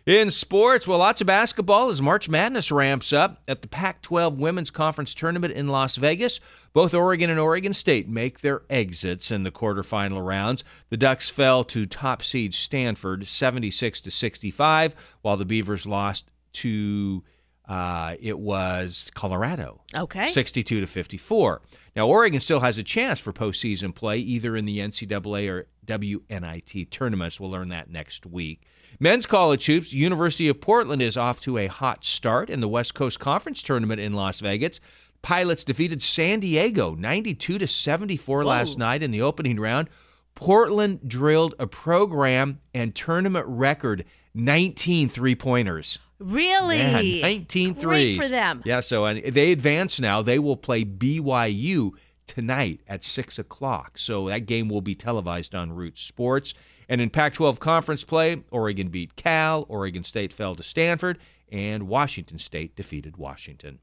In 0.05 0.31
sports, 0.31 0.85
well, 0.85 0.97
lots 0.97 1.21
of 1.21 1.27
basketball 1.27 1.89
as 1.89 2.01
March 2.01 2.27
Madness 2.27 2.71
ramps 2.71 3.13
up 3.13 3.41
at 3.47 3.61
the 3.61 3.69
Pac 3.69 4.01
12 4.01 4.37
Women's 4.37 4.69
Conference 4.69 5.13
Tournament 5.13 5.53
in 5.53 5.69
Las 5.69 5.95
Vegas. 5.95 6.41
Both 6.73 6.93
Oregon 6.93 7.29
and 7.29 7.39
Oregon 7.39 7.73
State 7.73 8.09
make 8.09 8.41
their 8.41 8.63
exits 8.69 9.31
in 9.31 9.43
the 9.43 9.51
quarterfinal 9.51 10.25
rounds. 10.25 10.65
The 10.89 10.97
Ducks 10.97 11.29
fell 11.29 11.63
to 11.65 11.85
top 11.85 12.21
seed 12.21 12.53
Stanford 12.53 13.27
76 13.29 14.01
to 14.01 14.11
65, 14.11 14.93
while 15.21 15.37
the 15.37 15.45
Beavers 15.45 15.85
lost 15.85 16.25
to 16.53 17.23
uh, 17.67 18.15
it 18.19 18.37
was 18.37 19.09
Colorado. 19.13 19.81
Okay. 19.95 20.27
62 20.27 20.81
to 20.81 20.87
54. 20.87 21.61
Now, 21.95 22.07
Oregon 22.07 22.39
still 22.39 22.59
has 22.59 22.77
a 22.77 22.83
chance 22.83 23.19
for 23.19 23.31
postseason 23.31 23.95
play, 23.95 24.17
either 24.17 24.55
in 24.55 24.65
the 24.65 24.79
NCAA 24.79 25.49
or 25.49 25.67
WNIT 25.85 26.89
tournaments. 26.89 27.39
We'll 27.39 27.51
learn 27.51 27.69
that 27.69 27.89
next 27.89 28.25
week. 28.25 28.63
Men's 28.99 29.25
college 29.25 29.65
hoops, 29.65 29.93
University 29.93 30.47
of 30.49 30.61
Portland 30.61 31.01
is 31.01 31.17
off 31.17 31.41
to 31.41 31.57
a 31.57 31.67
hot 31.67 32.03
start 32.03 32.49
in 32.49 32.59
the 32.59 32.67
West 32.67 32.93
Coast 32.93 33.19
Conference 33.19 33.63
tournament 33.63 33.99
in 33.99 34.13
Las 34.13 34.39
Vegas. 34.39 34.79
Pilots 35.21 35.63
defeated 35.63 36.03
San 36.03 36.41
Diego 36.41 36.95
92 36.95 37.57
to 37.57 37.67
74 37.67 38.43
last 38.43 38.77
night 38.77 39.01
in 39.01 39.11
the 39.11 39.21
opening 39.21 39.59
round. 39.59 39.89
Portland 40.35 41.07
drilled 41.07 41.55
a 41.59 41.67
program 41.67 42.59
and 42.73 42.93
tournament 42.93 43.45
record 43.47 44.03
19 44.33 45.09
three 45.09 45.35
pointers. 45.35 45.99
Really? 46.19 46.77
Man, 46.77 47.21
19 47.21 47.73
Great 47.73 48.21
for 48.21 48.27
them. 48.27 48.61
Yeah, 48.65 48.79
so 48.79 49.05
and 49.05 49.23
they 49.23 49.51
advance 49.51 49.99
now. 49.99 50.21
They 50.21 50.39
will 50.39 50.57
play 50.57 50.85
BYU 50.85 51.91
tonight 52.27 52.81
at 52.87 53.03
6 53.03 53.39
o'clock. 53.39 53.97
So 53.97 54.27
that 54.29 54.45
game 54.45 54.69
will 54.69 54.81
be 54.81 54.95
televised 54.95 55.53
on 55.53 55.73
Root 55.73 55.97
Sports. 55.97 56.53
And 56.89 57.01
in 57.01 57.09
Pac 57.09 57.33
12 57.33 57.59
conference 57.59 58.03
play, 58.03 58.43
Oregon 58.51 58.89
beat 58.89 59.15
Cal, 59.15 59.65
Oregon 59.69 60.03
State 60.03 60.33
fell 60.33 60.55
to 60.55 60.63
Stanford, 60.63 61.17
and 61.51 61.87
Washington 61.87 62.39
State 62.39 62.75
defeated 62.75 63.17
Washington. 63.17 63.79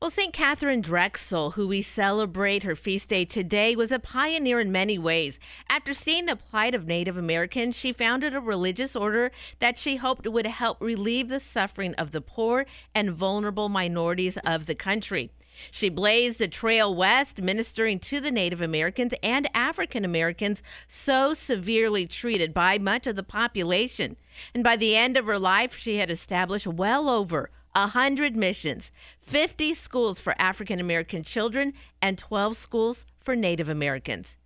Well, 0.00 0.10
St. 0.10 0.32
Catherine 0.32 0.80
Drexel, 0.80 1.50
who 1.50 1.68
we 1.68 1.82
celebrate 1.82 2.62
her 2.62 2.74
feast 2.74 3.08
day 3.08 3.26
today, 3.26 3.76
was 3.76 3.92
a 3.92 3.98
pioneer 3.98 4.58
in 4.58 4.72
many 4.72 4.98
ways. 4.98 5.38
After 5.68 5.92
seeing 5.92 6.24
the 6.24 6.36
plight 6.36 6.74
of 6.74 6.86
Native 6.86 7.18
Americans, 7.18 7.76
she 7.76 7.92
founded 7.92 8.34
a 8.34 8.40
religious 8.40 8.96
order 8.96 9.30
that 9.58 9.78
she 9.78 9.96
hoped 9.96 10.26
would 10.26 10.46
help 10.46 10.80
relieve 10.80 11.28
the 11.28 11.38
suffering 11.38 11.94
of 11.96 12.12
the 12.12 12.22
poor 12.22 12.64
and 12.94 13.12
vulnerable 13.12 13.68
minorities 13.68 14.38
of 14.38 14.64
the 14.64 14.74
country. 14.74 15.32
She 15.70 15.90
blazed 15.90 16.40
a 16.40 16.48
trail 16.48 16.94
west, 16.94 17.42
ministering 17.42 17.98
to 17.98 18.22
the 18.22 18.30
Native 18.30 18.62
Americans 18.62 19.12
and 19.22 19.50
African 19.52 20.06
Americans 20.06 20.62
so 20.88 21.34
severely 21.34 22.06
treated 22.06 22.54
by 22.54 22.78
much 22.78 23.06
of 23.06 23.16
the 23.16 23.22
population. 23.22 24.16
And 24.54 24.64
by 24.64 24.78
the 24.78 24.96
end 24.96 25.18
of 25.18 25.26
her 25.26 25.38
life, 25.38 25.76
she 25.76 25.98
had 25.98 26.10
established 26.10 26.66
well 26.66 27.10
over 27.10 27.50
a 27.74 27.82
100 27.82 28.34
missions, 28.34 28.90
50 29.30 29.74
schools 29.74 30.18
for 30.18 30.34
African 30.40 30.80
American 30.80 31.22
children, 31.22 31.72
and 32.02 32.18
12 32.18 32.56
schools 32.56 33.06
for 33.20 33.36
Native 33.36 33.68
Americans. 33.68 34.36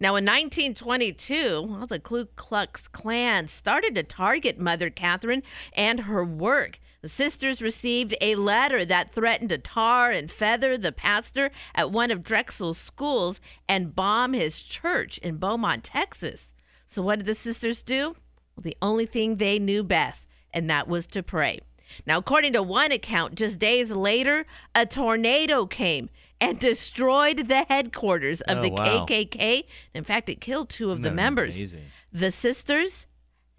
Now, 0.00 0.16
in 0.16 0.24
1922, 0.24 1.62
well, 1.62 1.86
the 1.86 2.00
Ku 2.00 2.26
Klux 2.34 2.88
Klan 2.88 3.46
started 3.46 3.94
to 3.94 4.02
target 4.02 4.58
Mother 4.58 4.90
Catherine 4.90 5.44
and 5.74 6.00
her 6.00 6.24
work. 6.24 6.80
The 7.02 7.08
sisters 7.08 7.62
received 7.62 8.16
a 8.20 8.34
letter 8.34 8.84
that 8.84 9.12
threatened 9.12 9.50
to 9.50 9.58
tar 9.58 10.10
and 10.10 10.28
feather 10.28 10.76
the 10.76 10.90
pastor 10.90 11.52
at 11.72 11.92
one 11.92 12.10
of 12.10 12.24
Drexel's 12.24 12.78
schools 12.78 13.40
and 13.68 13.94
bomb 13.94 14.32
his 14.32 14.60
church 14.60 15.18
in 15.18 15.36
Beaumont, 15.36 15.84
Texas. 15.84 16.52
So, 16.88 17.00
what 17.00 17.20
did 17.20 17.26
the 17.26 17.36
sisters 17.36 17.84
do? 17.84 18.16
Well, 18.56 18.62
the 18.62 18.76
only 18.82 19.06
thing 19.06 19.36
they 19.36 19.60
knew 19.60 19.84
best, 19.84 20.26
and 20.52 20.68
that 20.68 20.88
was 20.88 21.06
to 21.08 21.22
pray. 21.22 21.60
Now, 22.06 22.18
according 22.18 22.52
to 22.54 22.62
one 22.62 22.92
account, 22.92 23.34
just 23.34 23.58
days 23.58 23.90
later, 23.90 24.46
a 24.74 24.86
tornado 24.86 25.66
came 25.66 26.10
and 26.40 26.58
destroyed 26.58 27.48
the 27.48 27.64
headquarters 27.68 28.40
of 28.42 28.58
Oh, 28.58 28.60
the 28.62 28.70
wow. 28.70 29.06
KKK. 29.06 29.64
In 29.94 30.04
fact, 30.04 30.28
it 30.28 30.40
killed 30.40 30.68
two 30.70 30.90
of 30.90 31.02
the 31.02 31.08
Isn't 31.08 31.16
members. 31.16 31.56
amazing? 31.56 31.84
The 32.12 32.30
sisters 32.30 33.06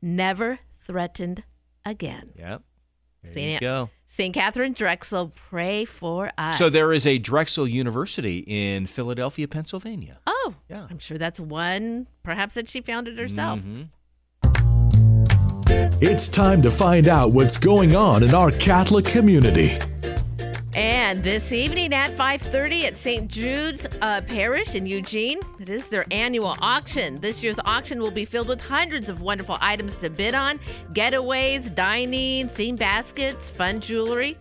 never 0.01 0.59
threatened 0.81 1.43
again. 1.85 2.31
Yep. 2.37 2.61
There 3.23 3.33
Saint- 3.33 3.53
you 3.53 3.59
go. 3.67 3.89
St. 4.07 4.31
Catherine 4.33 4.73
Drexel, 4.73 5.29
pray 5.33 5.85
for 5.85 6.31
us. 6.37 6.59
So 6.59 6.69
there 6.69 6.93
is 6.93 7.07
a 7.07 7.17
Drexel 7.17 7.67
University 7.67 8.39
in 8.45 8.85
Philadelphia, 8.85 9.47
Pennsylvania. 9.47 10.19
Oh, 10.27 10.53
Yeah. 10.69 10.85
I'm 10.89 10.99
sure 10.99 11.17
that's 11.17 11.39
one, 11.39 12.07
perhaps 12.21 12.53
that 12.53 12.69
she 12.69 12.79
founded 12.81 13.17
herself. 13.17 13.59
Mhm. 13.61 13.87
It's 15.75 16.27
time 16.27 16.61
to 16.61 16.69
find 16.69 17.07
out 17.07 17.31
what's 17.31 17.57
going 17.57 17.95
on 17.95 18.21
in 18.21 18.35
our 18.35 18.51
Catholic 18.51 19.05
community. 19.05 19.77
And 20.75 21.23
this 21.23 21.51
evening 21.51 21.93
at 21.93 22.11
5:30 22.17 22.83
at 22.85 22.97
St. 22.97 23.27
Jude's 23.27 23.87
uh, 24.01 24.21
Parish 24.21 24.75
in 24.75 24.85
Eugene, 24.85 25.39
it 25.59 25.69
is 25.69 25.87
their 25.87 26.05
annual 26.11 26.55
auction. 26.61 27.19
This 27.21 27.41
year's 27.41 27.59
auction 27.65 27.99
will 27.99 28.11
be 28.11 28.25
filled 28.25 28.49
with 28.49 28.61
hundreds 28.61 29.09
of 29.09 29.21
wonderful 29.21 29.57
items 29.61 29.95
to 29.97 30.09
bid 30.09 30.35
on: 30.35 30.59
getaways, 30.93 31.73
dining, 31.73 32.49
theme 32.49 32.75
baskets, 32.75 33.49
fun 33.49 33.79
jewelry. 33.79 34.37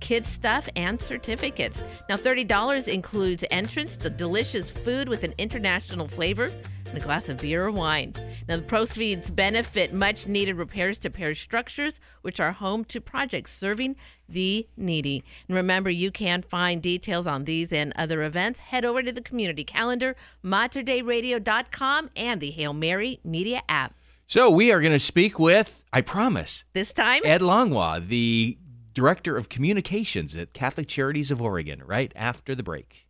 kids 0.00 0.28
stuff 0.28 0.68
and 0.74 1.00
certificates. 1.00 1.80
Now, 2.08 2.16
$30 2.16 2.88
includes 2.88 3.44
entrance, 3.52 3.94
the 3.94 4.10
delicious 4.10 4.68
food 4.68 5.08
with 5.08 5.22
an 5.22 5.32
international 5.38 6.08
flavor, 6.08 6.50
and 6.92 7.00
a 7.00 7.04
glass 7.04 7.30
of 7.30 7.40
beer 7.40 7.64
or 7.64 7.70
wine. 7.70 8.12
Now, 8.46 8.56
the 8.56 8.62
proceeds 8.62 9.30
benefit 9.30 9.94
much 9.94 10.26
needed 10.26 10.56
repairs 10.56 10.98
to 10.98 11.10
parish 11.10 11.40
structures, 11.40 12.00
which 12.20 12.38
are 12.38 12.52
home 12.52 12.84
to 12.86 13.00
projects 13.00 13.56
serving 13.56 13.96
the 14.28 14.68
needy. 14.76 15.24
And 15.48 15.56
remember, 15.56 15.88
you 15.88 16.10
can 16.10 16.42
find 16.42 16.82
details 16.82 17.26
on 17.26 17.44
these 17.44 17.72
and 17.72 17.94
other 17.96 18.22
events. 18.22 18.58
Head 18.58 18.84
over 18.84 19.02
to 19.02 19.10
the 19.10 19.22
community 19.22 19.64
calendar, 19.64 20.16
materdeiradio.com, 20.44 22.10
and 22.14 22.40
the 22.40 22.50
Hail 22.50 22.74
Mary 22.74 23.20
Media 23.24 23.62
app. 23.68 23.94
So 24.26 24.50
we 24.50 24.70
are 24.70 24.80
going 24.80 24.92
to 24.92 24.98
speak 24.98 25.38
with, 25.38 25.82
I 25.92 26.02
promise, 26.02 26.64
This 26.74 26.92
time, 26.92 27.22
Ed 27.24 27.40
Langlois, 27.40 28.00
the 28.06 28.58
Director 28.94 29.38
of 29.38 29.48
Communications 29.48 30.36
at 30.36 30.52
Catholic 30.52 30.88
Charities 30.88 31.30
of 31.30 31.40
Oregon, 31.40 31.82
right 31.84 32.12
after 32.14 32.54
the 32.54 32.62
break. 32.62 33.06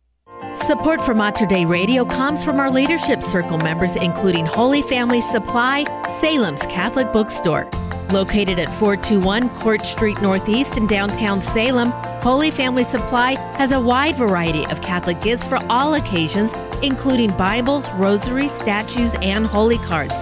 Support 0.55 1.03
for 1.03 1.13
Mater 1.13 1.45
Dei 1.45 1.65
Radio 1.65 2.05
comes 2.05 2.43
from 2.43 2.59
our 2.59 2.69
Leadership 2.71 3.23
Circle 3.23 3.57
members, 3.57 3.95
including 3.95 4.45
Holy 4.45 4.81
Family 4.81 5.19
Supply, 5.21 5.83
Salem's 6.21 6.61
Catholic 6.67 7.11
Bookstore. 7.11 7.69
Located 8.11 8.59
at 8.59 8.69
421 8.79 9.49
Court 9.57 9.81
Street 9.81 10.21
Northeast 10.21 10.77
in 10.77 10.87
downtown 10.87 11.41
Salem, 11.41 11.89
Holy 12.21 12.51
Family 12.51 12.83
Supply 12.83 13.35
has 13.57 13.71
a 13.71 13.81
wide 13.81 14.15
variety 14.15 14.65
of 14.67 14.81
Catholic 14.81 15.19
gifts 15.21 15.43
for 15.43 15.57
all 15.69 15.95
occasions, 15.95 16.53
including 16.81 17.35
Bibles, 17.35 17.89
rosaries, 17.93 18.51
statues, 18.51 19.13
and 19.21 19.45
holy 19.45 19.79
cards. 19.79 20.13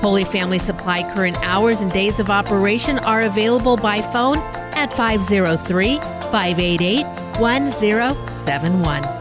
Holy 0.00 0.24
Family 0.24 0.58
Supply 0.58 1.02
current 1.14 1.36
hours 1.42 1.80
and 1.80 1.92
days 1.92 2.20
of 2.20 2.30
operation 2.30 2.98
are 3.00 3.22
available 3.22 3.76
by 3.76 4.00
phone 4.12 4.38
at 4.74 4.92
503 4.94 5.96
588 5.98 7.04
1071. 7.38 9.19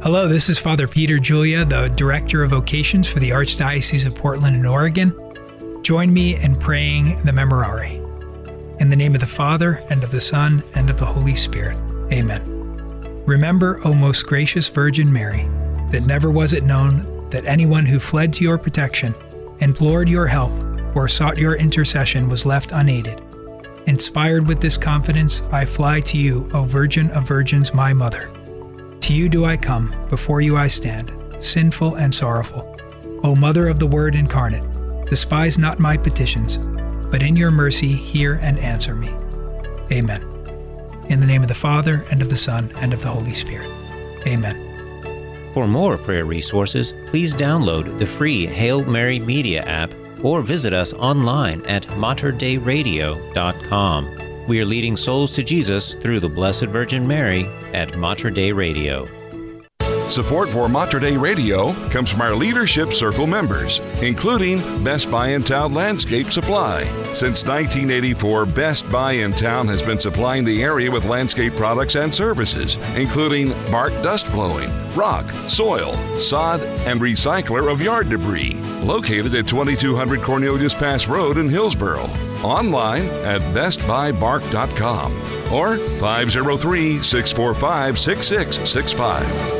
Hello, 0.00 0.28
this 0.28 0.48
is 0.48 0.60
Father 0.60 0.86
Peter 0.86 1.18
Julia, 1.18 1.64
the 1.64 1.88
Director 1.88 2.44
of 2.44 2.50
Vocations 2.50 3.08
for 3.08 3.18
the 3.18 3.30
Archdiocese 3.30 4.06
of 4.06 4.14
Portland 4.14 4.54
and 4.54 4.64
Oregon. 4.64 5.12
Join 5.82 6.12
me 6.12 6.36
in 6.36 6.54
praying 6.54 7.20
the 7.24 7.32
Memorare. 7.32 7.98
In 8.80 8.90
the 8.90 8.96
name 8.96 9.16
of 9.16 9.20
the 9.20 9.26
Father, 9.26 9.82
and 9.90 10.04
of 10.04 10.12
the 10.12 10.20
Son, 10.20 10.62
and 10.76 10.88
of 10.88 11.00
the 11.00 11.04
Holy 11.04 11.34
Spirit. 11.34 11.76
Amen. 12.12 12.44
Remember, 13.26 13.80
O 13.84 13.92
most 13.92 14.24
gracious 14.28 14.68
Virgin 14.68 15.12
Mary, 15.12 15.48
that 15.90 16.06
never 16.06 16.30
was 16.30 16.52
it 16.52 16.62
known 16.62 17.28
that 17.30 17.44
anyone 17.46 17.84
who 17.84 17.98
fled 17.98 18.32
to 18.34 18.44
your 18.44 18.56
protection, 18.56 19.12
implored 19.58 20.08
your 20.08 20.28
help, 20.28 20.52
or 20.94 21.08
sought 21.08 21.38
your 21.38 21.56
intercession 21.56 22.28
was 22.28 22.46
left 22.46 22.70
unaided. 22.70 23.20
Inspired 23.88 24.46
with 24.46 24.60
this 24.60 24.78
confidence, 24.78 25.42
I 25.50 25.64
fly 25.64 26.00
to 26.02 26.16
you, 26.16 26.48
O 26.54 26.62
Virgin 26.62 27.10
of 27.10 27.26
Virgins, 27.26 27.74
my 27.74 27.92
Mother. 27.92 28.30
To 29.08 29.14
you 29.14 29.28
do 29.30 29.46
I 29.46 29.56
come, 29.56 29.94
before 30.10 30.42
you 30.42 30.58
I 30.58 30.66
stand, 30.66 31.10
sinful 31.38 31.94
and 31.94 32.14
sorrowful. 32.14 32.76
O 33.24 33.34
Mother 33.34 33.68
of 33.68 33.78
the 33.78 33.86
Word 33.86 34.14
incarnate, 34.14 35.06
despise 35.06 35.56
not 35.56 35.78
my 35.78 35.96
petitions, 35.96 36.58
but 37.10 37.22
in 37.22 37.34
your 37.34 37.50
mercy 37.50 37.94
hear 37.94 38.34
and 38.42 38.58
answer 38.58 38.94
me. 38.94 39.08
Amen. 39.90 40.20
In 41.08 41.20
the 41.20 41.26
name 41.26 41.40
of 41.40 41.48
the 41.48 41.54
Father, 41.54 42.04
and 42.10 42.20
of 42.20 42.28
the 42.28 42.36
Son, 42.36 42.70
and 42.80 42.92
of 42.92 43.00
the 43.00 43.08
Holy 43.08 43.32
Spirit. 43.32 43.70
Amen. 44.26 45.54
For 45.54 45.66
more 45.66 45.96
prayer 45.96 46.26
resources, 46.26 46.92
please 47.06 47.34
download 47.34 47.98
the 47.98 48.04
free 48.04 48.44
Hail 48.44 48.84
Mary 48.84 49.18
Media 49.18 49.62
app 49.62 49.90
or 50.22 50.42
visit 50.42 50.74
us 50.74 50.92
online 50.92 51.64
at 51.64 51.86
materdeiradio.com. 51.86 54.27
We 54.48 54.60
are 54.60 54.64
leading 54.64 54.96
souls 54.96 55.30
to 55.32 55.42
Jesus 55.42 55.94
through 55.96 56.20
the 56.20 56.28
Blessed 56.30 56.64
Virgin 56.64 57.06
Mary 57.06 57.44
at 57.74 57.98
Mater 57.98 58.30
Dei 58.30 58.50
Radio. 58.50 59.06
Support 60.08 60.48
for 60.48 60.70
Mater 60.70 60.98
Dei 60.98 61.18
Radio 61.18 61.74
comes 61.90 62.10
from 62.10 62.22
our 62.22 62.34
Leadership 62.34 62.94
Circle 62.94 63.26
members, 63.26 63.80
including 64.00 64.82
Best 64.82 65.10
Buy 65.10 65.28
in 65.28 65.42
Town 65.42 65.74
Landscape 65.74 66.30
Supply. 66.30 66.84
Since 67.12 67.44
1984, 67.44 68.46
Best 68.46 68.90
Buy 68.90 69.12
in 69.12 69.32
Town 69.32 69.68
has 69.68 69.82
been 69.82 70.00
supplying 70.00 70.46
the 70.46 70.62
area 70.62 70.90
with 70.90 71.04
landscape 71.04 71.54
products 71.54 71.94
and 71.94 72.12
services, 72.12 72.76
including 72.96 73.50
bark 73.70 73.92
dust 74.02 74.32
blowing, 74.32 74.70
rock, 74.94 75.30
soil, 75.46 75.94
sod, 76.16 76.62
and 76.88 77.02
recycler 77.02 77.70
of 77.70 77.82
yard 77.82 78.08
debris. 78.08 78.54
Located 78.80 79.34
at 79.34 79.46
2200 79.46 80.22
Cornelius 80.22 80.74
Pass 80.74 81.06
Road 81.06 81.36
in 81.36 81.50
Hillsboro. 81.50 82.08
Online 82.44 83.04
at 83.24 83.40
bestbuybark.com 83.54 85.12
or 85.52 85.76
503 85.98 87.02
645 87.02 87.98
6665. 87.98 89.58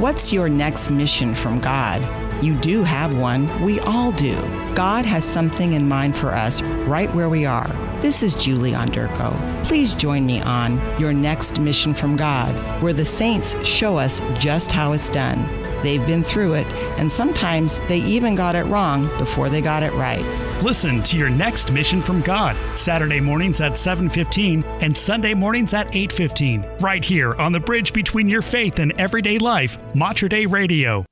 What's 0.00 0.32
your 0.32 0.48
next 0.48 0.90
mission 0.90 1.34
from 1.34 1.60
God? 1.60 2.02
You 2.42 2.56
do 2.56 2.82
have 2.82 3.16
one. 3.16 3.62
We 3.62 3.78
all 3.80 4.10
do. 4.10 4.34
God 4.74 5.04
has 5.04 5.24
something 5.24 5.74
in 5.74 5.86
mind 5.86 6.16
for 6.16 6.30
us 6.30 6.60
right 6.60 7.14
where 7.14 7.28
we 7.28 7.46
are. 7.46 7.68
This 8.00 8.24
is 8.24 8.34
Julie 8.34 8.72
Onderko. 8.72 9.32
Please 9.64 9.94
join 9.94 10.26
me 10.26 10.40
on 10.40 10.80
Your 10.98 11.12
Next 11.12 11.60
Mission 11.60 11.94
from 11.94 12.16
God, 12.16 12.52
where 12.82 12.92
the 12.92 13.06
saints 13.06 13.54
show 13.64 13.96
us 13.96 14.20
just 14.40 14.72
how 14.72 14.92
it's 14.92 15.08
done. 15.08 15.38
They've 15.84 16.04
been 16.04 16.24
through 16.24 16.54
it, 16.54 16.66
and 16.98 17.12
sometimes 17.12 17.78
they 17.86 17.98
even 17.98 18.34
got 18.34 18.56
it 18.56 18.66
wrong 18.66 19.06
before 19.18 19.48
they 19.48 19.60
got 19.60 19.84
it 19.84 19.92
right. 19.92 20.24
Listen 20.62 21.02
to 21.02 21.16
your 21.16 21.28
next 21.28 21.72
mission 21.72 22.00
from 22.00 22.20
God, 22.20 22.56
Saturday 22.78 23.18
mornings 23.18 23.60
at 23.60 23.76
7:15 23.76 24.62
and 24.80 24.96
Sunday 24.96 25.34
mornings 25.34 25.74
at 25.74 25.92
8:15, 25.92 26.64
right 26.78 27.04
here 27.04 27.34
on 27.34 27.50
the 27.50 27.58
bridge 27.58 27.92
between 27.92 28.28
your 28.28 28.42
faith 28.42 28.78
and 28.78 28.92
everyday 28.96 29.38
life, 29.38 29.76
Mater 29.92 30.28
Dei 30.28 30.46
Radio. 30.46 31.04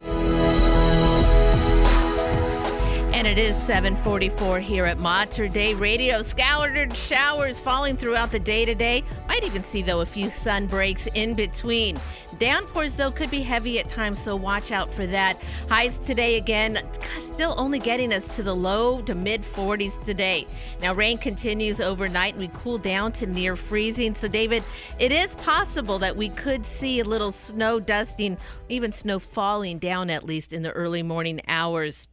And 3.20 3.28
it 3.28 3.36
is 3.36 3.54
744 3.54 4.60
here 4.60 4.86
at 4.86 4.98
Mater 4.98 5.46
Dei 5.46 5.74
Radio. 5.74 6.22
Scattered 6.22 6.96
showers 6.96 7.60
falling 7.60 7.94
throughout 7.98 8.32
the 8.32 8.38
day 8.38 8.64
today. 8.64 9.04
Might 9.28 9.44
even 9.44 9.62
see, 9.62 9.82
though, 9.82 10.00
a 10.00 10.06
few 10.06 10.30
sun 10.30 10.66
breaks 10.66 11.06
in 11.08 11.34
between. 11.34 12.00
Downpours, 12.38 12.96
though, 12.96 13.10
could 13.10 13.30
be 13.30 13.42
heavy 13.42 13.78
at 13.78 13.90
times, 13.90 14.22
so 14.22 14.34
watch 14.36 14.72
out 14.72 14.90
for 14.90 15.06
that. 15.08 15.38
Highs 15.68 15.98
today 15.98 16.38
again, 16.38 16.82
still 17.18 17.54
only 17.58 17.78
getting 17.78 18.10
us 18.14 18.26
to 18.36 18.42
the 18.42 18.56
low 18.56 19.02
to 19.02 19.14
mid 19.14 19.42
40s 19.42 20.02
today. 20.06 20.46
Now, 20.80 20.94
rain 20.94 21.18
continues 21.18 21.78
overnight 21.78 22.36
and 22.36 22.40
we 22.40 22.50
cool 22.54 22.78
down 22.78 23.12
to 23.12 23.26
near 23.26 23.54
freezing. 23.54 24.14
So, 24.14 24.28
David, 24.28 24.64
it 24.98 25.12
is 25.12 25.34
possible 25.34 25.98
that 25.98 26.16
we 26.16 26.30
could 26.30 26.64
see 26.64 27.00
a 27.00 27.04
little 27.04 27.32
snow 27.32 27.80
dusting, 27.80 28.38
even 28.70 28.92
snow 28.92 29.18
falling 29.18 29.78
down 29.78 30.08
at 30.08 30.24
least 30.24 30.54
in 30.54 30.62
the 30.62 30.70
early 30.70 31.02
morning 31.02 31.42
hours. 31.48 32.08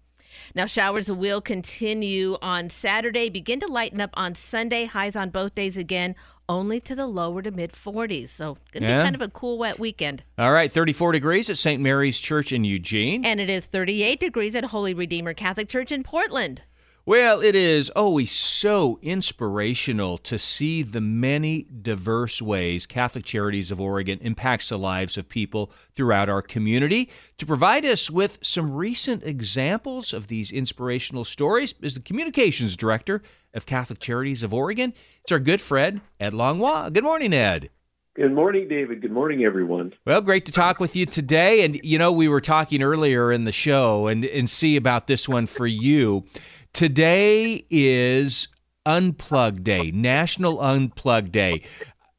Now, 0.58 0.66
showers 0.66 1.12
will 1.12 1.40
continue 1.40 2.36
on 2.42 2.72
Saturday, 2.72 3.30
begin 3.30 3.60
to 3.60 3.68
lighten 3.68 4.02
up 4.02 4.10
on 4.16 4.34
Sunday. 4.34 4.86
Highs 4.86 5.16
on 5.16 5.30
both 5.30 5.54
days 5.54 5.78
again, 5.78 6.16
only 6.50 6.80
to 6.80 6.96
the 6.96 7.06
lower 7.06 7.44
to 7.44 7.52
mid 7.52 7.74
40s. 7.74 8.30
So, 8.32 8.58
going 8.72 8.82
to 8.82 8.90
Yeah. 8.90 8.98
be 8.98 9.04
kind 9.04 9.16
of 9.16 9.22
a 9.22 9.30
cool, 9.30 9.60
wet 9.60 9.78
weekend. 9.78 10.24
All 10.36 10.52
right, 10.52 10.72
34 10.72 11.12
degrees 11.12 11.52
at 11.52 11.60
St. 11.60 11.80
Mary's 11.80 12.20
Church 12.20 12.52
in 12.52 12.64
Eugene. 12.64 13.24
And 13.24 13.40
it 13.40 13.52
is 13.52 13.68
38 13.68 14.20
degrees 14.20 14.56
at 14.56 14.64
Holy 14.64 14.96
Redeemer 14.96 15.36
Catholic 15.36 15.70
Church 15.70 15.92
in 15.92 16.02
Portland. 16.02 16.64
Well, 17.08 17.42
it 17.42 17.56
is 17.56 17.90
always 17.92 18.30
so 18.32 19.00
inspirational 19.02 20.18
to 20.18 20.38
see 20.38 20.84
the 20.84 21.00
many 21.00 21.66
diverse 21.82 22.42
ways 22.42 22.86
Catholic 22.86 23.24
Charities 23.24 23.72
of 23.72 23.80
Oregon 23.80 24.20
impacts 24.22 24.68
the 24.68 24.78
lives 24.78 25.18
of 25.18 25.30
people 25.30 25.72
throughout 25.96 26.28
our 26.28 26.42
community. 26.42 27.10
To 27.38 27.46
provide 27.46 27.86
us 27.86 28.12
with 28.12 28.40
some 28.42 28.76
recent 28.76 29.24
examples 29.24 30.12
of 30.12 30.28
these 30.28 30.52
inspirational 30.52 31.24
stories 31.24 31.76
is 31.82 31.94
the 31.94 32.02
Communications 32.02 32.76
Director 32.76 33.24
of 33.54 33.66
Catholic 33.66 34.02
Charities 34.02 34.44
of 34.44 34.54
Oregon. 34.54 34.94
It's 35.22 35.32
our 35.32 35.40
good 35.40 35.62
friend, 35.62 36.02
Ed 36.20 36.34
Langlois. 36.34 36.90
Good 36.90 37.06
morning, 37.06 37.34
Ed. 37.34 37.70
Good 38.16 38.34
morning, 38.34 38.68
David. 38.68 39.02
Good 39.02 39.14
morning, 39.14 39.46
everyone. 39.46 39.94
Well, 40.06 40.20
great 40.20 40.46
to 40.48 40.52
talk 40.52 40.82
with 40.82 40.94
you 40.94 41.06
today. 41.06 41.64
And, 41.64 41.80
you 41.86 42.00
know, 42.00 42.12
we 42.12 42.28
were 42.28 42.42
talking 42.42 42.84
earlier 42.84 43.32
in 43.32 43.46
the 43.46 43.54
show 43.54 44.08
and, 44.08 44.26
and 44.26 44.50
see 44.50 44.76
about 44.76 45.08
this 45.08 45.30
one 45.30 45.46
for 45.46 45.68
you. 45.68 46.26
Today 46.74 47.66
is 47.70 48.48
Unplug 48.86 49.64
Day, 49.64 49.92
National 49.92 50.58
Unplug 50.58 51.32
Day. 51.32 51.64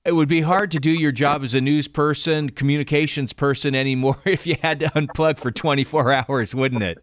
It 0.05 0.13
would 0.13 0.29
be 0.29 0.41
hard 0.41 0.71
to 0.73 0.79
do 0.79 0.91
your 0.91 1.13
job 1.13 1.45
as 1.45 1.55
a 1.55 1.61
news 1.61 1.87
person, 1.87 2.51
communications 2.51 3.33
person 3.33 3.75
anymore 3.75 4.19
if 4.25 4.47
you 4.47 4.57
had 4.63 4.81
to 4.81 4.87
unplug 4.91 5.39
for 5.39 5.51
24 5.51 6.13
hours, 6.13 6.55
wouldn't 6.55 6.83
it? 6.83 6.99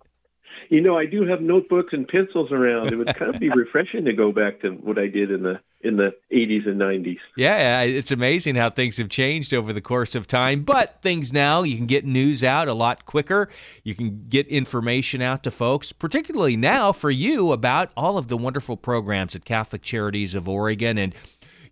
You 0.70 0.82
know, 0.82 0.98
I 0.98 1.06
do 1.06 1.26
have 1.26 1.42
notebooks 1.42 1.94
and 1.94 2.08
pencils 2.08 2.52
around. 2.52 2.92
It 2.92 2.98
would 2.98 3.16
kind 3.16 3.34
of 3.34 3.40
be 3.40 3.50
refreshing 3.56 4.06
to 4.06 4.14
go 4.14 4.32
back 4.32 4.62
to 4.62 4.72
what 4.72 4.98
I 4.98 5.08
did 5.08 5.32
in 5.32 5.44
the 5.44 5.60
in 5.86 5.98
the 5.98 6.16
80s 6.32 6.68
and 6.68 6.82
90s. 6.82 7.20
Yeah, 7.38 7.82
it's 7.82 8.12
amazing 8.12 8.56
how 8.56 8.72
things 8.72 8.98
have 8.98 9.08
changed 9.08 9.54
over 9.54 9.72
the 9.72 9.82
course 9.82 10.16
of 10.16 10.26
time. 10.26 10.64
But 10.64 11.00
things 11.04 11.32
now, 11.32 11.62
you 11.62 11.78
can 11.78 11.86
get 11.86 12.06
news 12.06 12.44
out 12.44 12.68
a 12.68 12.74
lot 12.74 13.06
quicker. 13.06 13.50
You 13.84 13.94
can 13.94 14.26
get 14.28 14.48
information 14.48 15.22
out 15.22 15.44
to 15.44 15.52
folks, 15.52 15.92
particularly 15.92 16.58
now 16.58 16.92
for 16.92 17.12
you 17.12 17.52
about 17.52 17.92
all 17.96 18.18
of 18.18 18.30
the 18.30 18.38
wonderful 18.38 18.78
programs 18.78 19.36
at 19.36 19.46
Catholic 19.46 19.84
Charities 19.84 20.34
of 20.34 20.50
Oregon. 20.50 20.98
And 20.98 21.14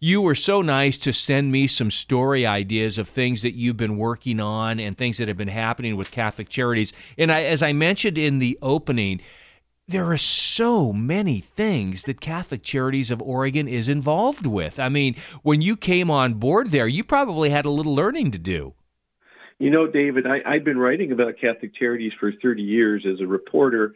you 0.04 0.22
were 0.22 0.36
so 0.36 0.62
nice 0.62 0.97
to 0.97 1.14
send 1.14 1.49
me 1.49 1.66
some 1.66 1.89
story 1.89 2.45
ideas 2.45 2.97
of 2.97 3.08
things 3.08 3.41
that 3.41 3.54
you've 3.54 3.78
been 3.78 3.95
working 3.95 4.41
on 4.41 4.78
and 4.78 4.97
things 4.97 5.18
that 5.18 5.30
have 5.30 5.38
been 5.38 5.47
happening 5.47 5.95
with 5.95 6.12
Catholic 6.12 6.49
Charities. 6.49 6.91
And 7.18 7.32
I, 7.32 7.43
as 7.43 7.64
I 7.64 7.72
mentioned 7.72 8.18
in 8.18 8.39
the 8.39 8.60
opening, 8.62 9.22
there 9.88 10.12
are 10.12 10.18
so 10.18 10.91
many 10.91 11.39
things 11.39 12.04
that 12.04 12.20
Catholic 12.20 12.64
Charities 12.64 13.12
of 13.12 13.22
Oregon 13.22 13.70
is 13.70 13.88
involved 13.88 14.45
with. 14.45 14.78
I 14.78 14.89
mean, 14.89 15.16
when 15.41 15.62
you 15.62 15.78
came 15.78 16.12
on 16.12 16.34
board 16.34 16.72
there, 16.72 16.86
you 16.86 17.06
probably 17.06 17.49
had 17.49 17.64
a 17.64 17.70
little 17.70 17.95
learning 17.95 18.32
to 18.32 18.38
do. 18.38 18.74
You 19.58 19.70
know, 19.70 19.88
David, 19.88 20.28
I, 20.28 20.41
I've 20.45 20.66
been 20.66 20.80
writing 20.80 21.14
about 21.14 21.38
Catholic 21.38 21.74
Charities 21.74 22.12
for 22.20 22.30
30 22.30 22.62
years 22.62 23.06
as 23.06 23.22
a 23.22 23.26
reporter, 23.26 23.95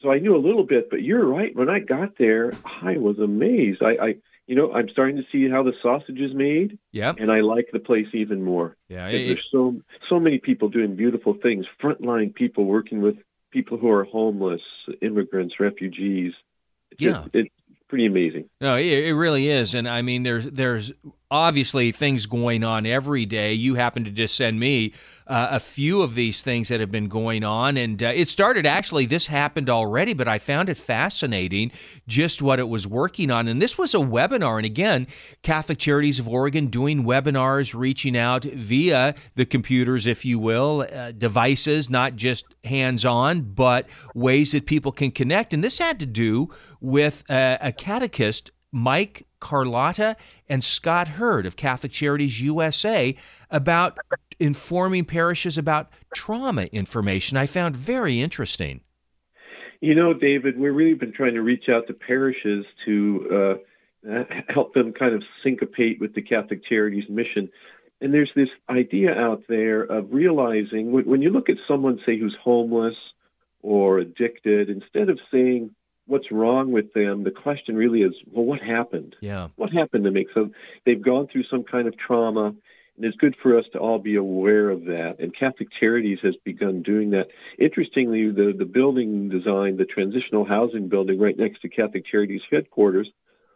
so 0.00 0.12
I 0.12 0.20
knew 0.20 0.36
a 0.36 0.38
little 0.38 0.62
bit. 0.62 0.90
But 0.90 1.02
you're 1.02 1.26
right. 1.26 1.56
When 1.56 1.68
I 1.68 1.80
got 1.80 2.18
there, 2.18 2.52
I 2.64 2.98
was 2.98 3.18
amazed. 3.18 3.82
I, 3.82 3.90
I 4.00 4.16
you 4.52 4.58
know, 4.58 4.70
I'm 4.70 4.90
starting 4.90 5.16
to 5.16 5.22
see 5.32 5.48
how 5.48 5.62
the 5.62 5.72
sausage 5.80 6.20
is 6.20 6.34
made. 6.34 6.78
Yeah. 6.90 7.14
And 7.16 7.32
I 7.32 7.40
like 7.40 7.70
the 7.72 7.78
place 7.78 8.08
even 8.12 8.42
more. 8.42 8.76
Yeah. 8.90 9.08
It, 9.08 9.28
there's 9.28 9.48
so 9.50 9.80
so 10.10 10.20
many 10.20 10.36
people 10.36 10.68
doing 10.68 10.94
beautiful 10.94 11.32
things. 11.32 11.64
Frontline 11.82 12.34
people 12.34 12.66
working 12.66 13.00
with 13.00 13.16
people 13.50 13.78
who 13.78 13.88
are 13.88 14.04
homeless, 14.04 14.60
immigrants, 15.00 15.58
refugees. 15.58 16.34
It's 16.90 17.00
yeah. 17.00 17.12
Just, 17.12 17.28
it's 17.32 17.54
pretty 17.88 18.04
amazing. 18.04 18.50
No, 18.60 18.76
it, 18.76 18.84
it 18.84 19.14
really 19.14 19.48
is. 19.48 19.72
And 19.72 19.88
I 19.88 20.02
mean, 20.02 20.22
there's 20.22 20.44
there's 20.44 20.92
obviously 21.32 21.90
things 21.90 22.26
going 22.26 22.62
on 22.62 22.84
every 22.84 23.24
day. 23.24 23.54
You 23.54 23.74
happen 23.74 24.04
to 24.04 24.10
just 24.10 24.36
send 24.36 24.60
me 24.60 24.92
uh, 25.26 25.48
a 25.52 25.60
few 25.60 26.02
of 26.02 26.14
these 26.14 26.42
things 26.42 26.68
that 26.68 26.78
have 26.78 26.90
been 26.90 27.08
going 27.08 27.42
on. 27.42 27.78
And 27.78 28.02
uh, 28.02 28.08
it 28.14 28.28
started 28.28 28.66
actually, 28.66 29.06
this 29.06 29.28
happened 29.28 29.70
already, 29.70 30.12
but 30.12 30.28
I 30.28 30.38
found 30.38 30.68
it 30.68 30.76
fascinating 30.76 31.72
just 32.06 32.42
what 32.42 32.58
it 32.58 32.68
was 32.68 32.86
working 32.86 33.30
on. 33.30 33.48
And 33.48 33.62
this 33.62 33.78
was 33.78 33.94
a 33.94 33.98
webinar. 33.98 34.58
And 34.58 34.66
again, 34.66 35.06
Catholic 35.42 35.78
Charities 35.78 36.18
of 36.18 36.28
Oregon 36.28 36.66
doing 36.66 37.04
webinars, 37.04 37.74
reaching 37.74 38.14
out 38.14 38.44
via 38.44 39.14
the 39.34 39.46
computers, 39.46 40.06
if 40.06 40.26
you 40.26 40.38
will, 40.38 40.86
uh, 40.92 41.12
devices, 41.12 41.88
not 41.88 42.14
just 42.14 42.44
hands 42.64 43.06
on, 43.06 43.40
but 43.40 43.88
ways 44.14 44.52
that 44.52 44.66
people 44.66 44.92
can 44.92 45.10
connect. 45.10 45.54
And 45.54 45.64
this 45.64 45.78
had 45.78 45.98
to 46.00 46.06
do 46.06 46.50
with 46.78 47.24
uh, 47.30 47.56
a 47.62 47.72
catechist 47.72 48.50
Mike 48.70 49.26
Carlotta 49.42 50.16
and 50.48 50.62
Scott 50.62 51.08
Hurd 51.08 51.44
of 51.46 51.56
Catholic 51.56 51.90
Charities 51.90 52.40
USA 52.40 53.14
about 53.50 53.98
informing 54.38 55.04
parishes 55.04 55.58
about 55.58 55.90
trauma 56.14 56.62
information. 56.72 57.36
I 57.36 57.46
found 57.46 57.76
very 57.76 58.20
interesting. 58.22 58.80
You 59.80 59.96
know, 59.96 60.14
David, 60.14 60.56
we've 60.56 60.72
really 60.72 60.94
been 60.94 61.12
trying 61.12 61.34
to 61.34 61.42
reach 61.42 61.68
out 61.68 61.88
to 61.88 61.92
parishes 61.92 62.64
to 62.84 63.58
uh, 64.06 64.24
help 64.48 64.74
them 64.74 64.92
kind 64.92 65.12
of 65.12 65.24
syncopate 65.42 66.00
with 66.00 66.14
the 66.14 66.22
Catholic 66.22 66.64
Charities 66.64 67.08
mission. 67.08 67.50
And 68.00 68.14
there's 68.14 68.30
this 68.36 68.48
idea 68.70 69.12
out 69.12 69.42
there 69.48 69.82
of 69.82 70.12
realizing 70.12 70.92
when, 70.92 71.04
when 71.04 71.20
you 71.20 71.30
look 71.30 71.48
at 71.48 71.56
someone, 71.66 72.00
say, 72.06 72.16
who's 72.16 72.36
homeless 72.40 72.94
or 73.60 73.98
addicted, 73.98 74.70
instead 74.70 75.08
of 75.08 75.18
saying, 75.32 75.74
what's 76.06 76.30
wrong 76.30 76.72
with 76.72 76.92
them, 76.92 77.24
the 77.24 77.30
question 77.30 77.76
really 77.76 78.02
is, 78.02 78.14
well, 78.30 78.44
what 78.44 78.60
happened? 78.60 79.16
Yeah. 79.20 79.48
What 79.56 79.72
happened 79.72 80.04
to 80.04 80.10
make 80.10 80.28
so 80.34 80.50
they've 80.84 81.00
gone 81.00 81.28
through 81.28 81.44
some 81.44 81.64
kind 81.64 81.88
of 81.88 81.96
trauma, 81.96 82.54
and 82.96 83.04
it's 83.04 83.16
good 83.16 83.36
for 83.42 83.58
us 83.58 83.64
to 83.72 83.78
all 83.78 83.98
be 83.98 84.16
aware 84.16 84.68
of 84.70 84.84
that. 84.86 85.16
And 85.18 85.34
Catholic 85.34 85.68
Charities 85.78 86.18
has 86.22 86.34
begun 86.44 86.82
doing 86.82 87.10
that. 87.10 87.28
Interestingly, 87.58 88.30
the 88.30 88.52
the 88.56 88.64
building 88.64 89.28
design, 89.28 89.76
the 89.76 89.84
transitional 89.84 90.44
housing 90.44 90.88
building 90.88 91.18
right 91.18 91.36
next 91.36 91.62
to 91.62 91.68
Catholic 91.68 92.04
Charities 92.06 92.42
headquarters, 92.50 93.08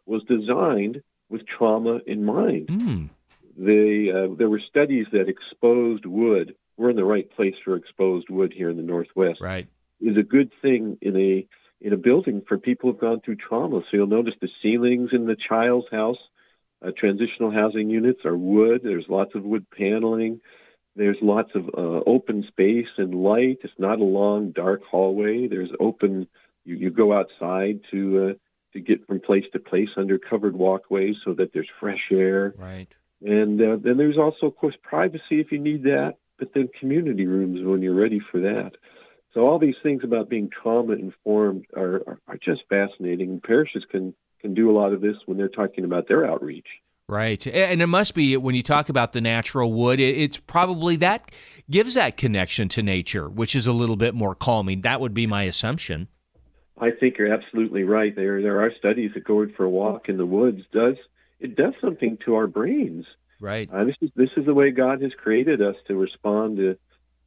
was 0.07 0.22
designed 0.24 1.03
with 1.28 1.47
trauma 1.47 2.01
in 2.07 2.24
mind. 2.24 2.68
Mm. 2.68 3.09
They, 3.59 4.11
uh, 4.11 4.34
there 4.36 4.51
were 4.51 4.61
studies 4.61 5.07
that 5.12 5.28
exposed 5.28 6.05
wood. 6.05 6.55
We're 6.76 6.90
in 6.90 6.97
the 6.97 7.05
right 7.05 7.28
place 7.30 7.55
for 7.64 7.74
exposed 7.74 8.28
wood 8.28 8.53
here 8.53 8.68
in 8.68 8.76
the 8.76 8.82
Northwest. 8.82 9.40
Right. 9.40 9.66
Is 10.01 10.16
a 10.16 10.22
good 10.22 10.51
thing 10.61 10.99
in 11.01 11.16
a 11.16 11.47
in 11.87 11.93
a 11.93 11.97
building 11.97 12.43
for 12.49 12.59
people 12.59 12.91
who've 12.91 13.01
gone 13.01 13.20
through 13.20 13.37
trauma. 13.37 13.80
So 13.82 13.97
you'll 13.97 14.09
notice 14.09 14.34
the 14.41 14.49
ceilings 14.61 15.11
in 15.12 15.26
the 15.26 15.37
child's 15.37 15.87
house, 15.89 16.18
uh, 16.84 16.91
transitional 16.99 17.53
housing 17.53 17.91
units 17.91 18.24
are 18.24 18.37
wood. 18.37 18.80
There's 18.82 19.05
lots 19.09 19.37
of 19.37 19.45
wood 19.45 19.66
paneling. 19.70 20.41
There's 20.97 21.18
lots 21.22 21.53
of 21.55 21.68
uh, 21.68 22.01
open 22.05 22.45
space 22.49 22.89
and 22.99 23.14
light. 23.14 23.59
It's 23.62 23.72
not 23.78 24.01
a 24.01 24.05
long, 24.05 24.51
dark 24.51 24.82
hallway. 24.82 25.47
There's 25.47 25.70
open. 25.78 26.26
You, 26.64 26.74
you 26.74 26.91
go 26.91 27.12
outside 27.12 27.78
to 27.93 28.30
uh, 28.30 28.32
to 28.72 28.80
get 28.80 29.07
from 29.07 29.20
place 29.20 29.45
to 29.53 29.61
place 29.61 29.91
under 29.97 30.18
covered 30.18 30.57
walkways 30.57 31.14
so 31.24 31.34
that 31.34 31.53
there's 31.53 31.70
fresh 31.78 32.09
air. 32.11 32.53
Right. 32.59 32.89
And 33.24 33.62
uh, 33.62 33.76
then 33.80 33.97
there's 33.97 34.18
also, 34.18 34.47
of 34.47 34.57
course, 34.57 34.74
privacy 34.82 35.39
if 35.39 35.53
you 35.53 35.61
need 35.61 35.84
that. 35.84 36.16
But 36.37 36.53
then 36.53 36.68
community 36.80 37.26
rooms 37.26 37.61
when 37.62 37.80
you're 37.80 37.95
ready 37.95 38.20
for 38.32 38.41
that. 38.41 38.72
So 39.37 39.47
all 39.47 39.59
these 39.59 39.76
things 39.82 40.03
about 40.03 40.30
being 40.30 40.49
trauma 40.49 40.95
informed 40.95 41.66
are, 41.76 41.97
are, 42.07 42.18
are 42.26 42.39
just 42.39 42.62
fascinating. 42.70 43.39
Parishes 43.43 43.84
can 43.84 44.14
can 44.41 44.55
do 44.55 44.70
a 44.70 44.72
lot 44.72 44.95
of 44.95 45.03
this 45.03 45.16
when 45.26 45.37
they're 45.37 45.51
talking 45.51 45.84
about 45.84 46.09
their 46.09 46.24
outreach. 46.24 46.66
Right. 47.07 47.47
And 47.47 47.82
it 47.82 47.87
must 47.87 48.14
be 48.14 48.39
when 48.39 48.55
you 48.55 48.62
talk 48.62 48.89
about 48.89 49.12
the 49.12 49.20
natural 49.20 49.70
wood, 49.74 50.01
it's 50.01 50.39
probably 50.39 50.97
that 50.97 51.30
gives 51.70 51.95
that 51.95 52.16
connection 52.16 52.70
to 52.70 52.82
nature, 52.82 53.28
which 53.28 53.55
is 53.55 53.66
a 53.66 53.72
little 53.72 53.97
bit 53.97 54.14
more 54.14 54.34
calming. 54.34 54.80
That 54.80 55.03
would 55.03 55.12
be 55.12 55.26
my 55.26 55.43
assumption. 55.43 56.09
I 56.78 56.91
think 56.91 57.18
you're 57.18 57.32
absolutely 57.32 57.84
right. 57.84 58.16
There 58.16 58.41
there 58.41 58.62
are 58.62 58.72
studies 58.78 59.11
that 59.12 59.24
going 59.24 59.53
for 59.53 59.64
a 59.64 59.70
walk 59.70 60.09
in 60.09 60.16
the 60.16 60.24
woods 60.24 60.62
does 60.72 60.97
it 61.41 61.57
does 61.57 61.74
something 61.82 62.16
to 62.24 62.37
our 62.37 62.47
brains. 62.47 63.05
Right. 63.39 63.68
Uh, 63.70 63.84
this 63.84 63.97
is 64.01 64.11
this 64.16 64.30
is 64.39 64.47
the 64.47 64.55
way 64.55 64.70
God 64.70 65.03
has 65.03 65.12
created 65.12 65.61
us 65.61 65.76
to 65.89 65.95
respond 65.95 66.57
to 66.57 66.78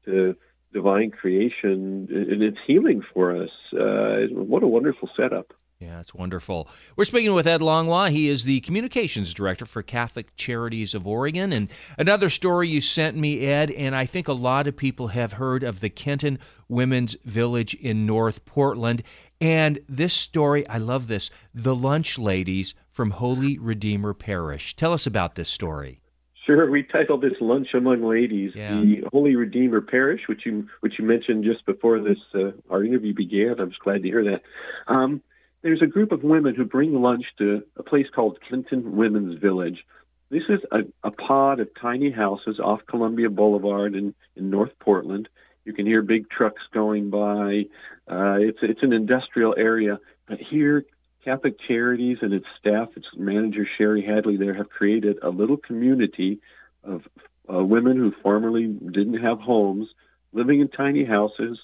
to 0.06 0.36
divine 0.74 1.12
creation, 1.12 2.08
and 2.10 2.44
it's 2.44 2.58
healing 2.66 3.02
for 3.14 3.36
us. 3.36 3.50
Uh, 3.74 4.28
what 4.34 4.64
a 4.64 4.68
wonderful 4.68 5.10
setup. 5.16 5.54
Yeah, 5.80 6.02
it's 6.02 6.14
wonderful. 6.14 6.68
We're 6.98 7.06
speaking 7.06 7.34
with 7.34 7.48
Ed 7.48 7.62
Langlois. 7.62 8.10
He 8.10 8.28
is 8.28 8.44
the 8.44 8.60
communications 8.62 9.34
director 9.34 9.66
for 9.66 9.82
Catholic 9.82 10.36
Charities 10.36 10.94
of 10.94 11.08
Oregon. 11.08 11.54
And 11.54 11.70
another 11.98 12.30
story 12.30 12.68
you 12.68 12.82
sent 12.82 13.16
me, 13.16 13.46
Ed, 13.46 13.72
and 13.72 13.96
I 13.96 14.06
think 14.06 14.28
a 14.28 14.34
lot 14.34 14.68
of 14.68 14.76
people 14.76 15.08
have 15.08 15.34
heard 15.34 15.64
of 15.64 15.80
the 15.80 15.90
Kenton 15.90 16.38
Women's 16.68 17.16
Village 17.24 17.76
in 17.76 18.06
North 18.06 18.44
Portland. 18.44 19.04
And 19.40 19.80
this 19.88 20.14
story, 20.14 20.68
I 20.68 20.80
love 20.80 21.08
this 21.08 21.32
the 21.54 21.76
lunch 21.76 22.20
ladies 22.20 22.76
from 22.92 23.12
Holy 23.12 23.58
Redeemer 23.58 24.14
Parish. 24.14 24.76
Tell 24.76 24.92
us 24.92 25.08
about 25.08 25.36
this 25.36 25.48
story. 25.48 26.02
Sure, 26.50 26.68
we 26.68 26.82
titled 26.82 27.22
this 27.22 27.40
"Lunch 27.40 27.76
Among 27.76 28.02
Ladies." 28.02 28.54
Yeah. 28.56 28.82
The 28.82 29.04
Holy 29.12 29.36
Redeemer 29.36 29.82
Parish, 29.82 30.28
which 30.28 30.48
you 30.48 30.68
which 30.80 30.98
you 30.98 31.06
mentioned 31.06 31.44
just 31.44 31.64
before 31.64 32.00
this 32.00 32.18
uh, 32.34 32.54
our 32.72 32.84
interview 32.84 33.14
began. 33.14 33.60
I'm 33.60 33.70
just 33.70 33.82
glad 33.82 34.02
to 34.02 34.10
hear 34.10 34.24
that. 34.24 34.42
Um, 34.88 35.22
there's 35.62 35.84
a 35.84 35.88
group 35.88 36.12
of 36.12 36.24
women 36.24 36.56
who 36.56 36.66
bring 36.66 37.00
lunch 37.00 37.26
to 37.38 37.64
a 37.78 37.84
place 37.84 38.08
called 38.10 38.40
Kenton 38.42 38.96
Women's 38.96 39.38
Village. 39.38 39.86
This 40.32 40.42
is 40.50 40.60
a, 40.72 40.86
a 41.04 41.12
pod 41.12 41.60
of 41.60 41.70
tiny 41.76 42.10
houses 42.10 42.60
off 42.60 42.84
Columbia 42.88 43.30
Boulevard 43.30 43.94
in, 43.94 44.16
in 44.36 44.50
North 44.50 44.72
Portland. 44.80 45.30
You 45.66 45.74
can 45.74 45.86
hear 45.86 46.02
big 46.02 46.32
trucks 46.32 46.64
going 46.74 47.12
by. 47.12 47.68
Uh, 48.10 48.38
it's 48.40 48.60
it's 48.64 48.82
an 48.82 48.92
industrial 48.94 49.54
area, 49.56 50.00
but 50.26 50.40
here 50.40 50.84
Catholic 51.24 51.60
Charities 51.60 52.20
and 52.22 52.34
its 52.34 52.48
staff, 52.60 52.90
its 52.96 53.08
manager 53.16 53.68
Sherry 53.78 54.02
Hadley, 54.02 54.38
there 54.38 54.54
have 54.54 54.70
created 54.70 55.20
a 55.22 55.30
little 55.30 55.58
community 55.58 56.40
of 56.84 57.08
uh, 57.52 57.64
women 57.64 57.98
who 57.98 58.12
formerly 58.12 58.68
didn't 58.68 59.22
have 59.22 59.40
homes, 59.40 59.90
living 60.32 60.62
in 60.62 60.70
tiny 60.70 61.04
houses. 61.04 61.60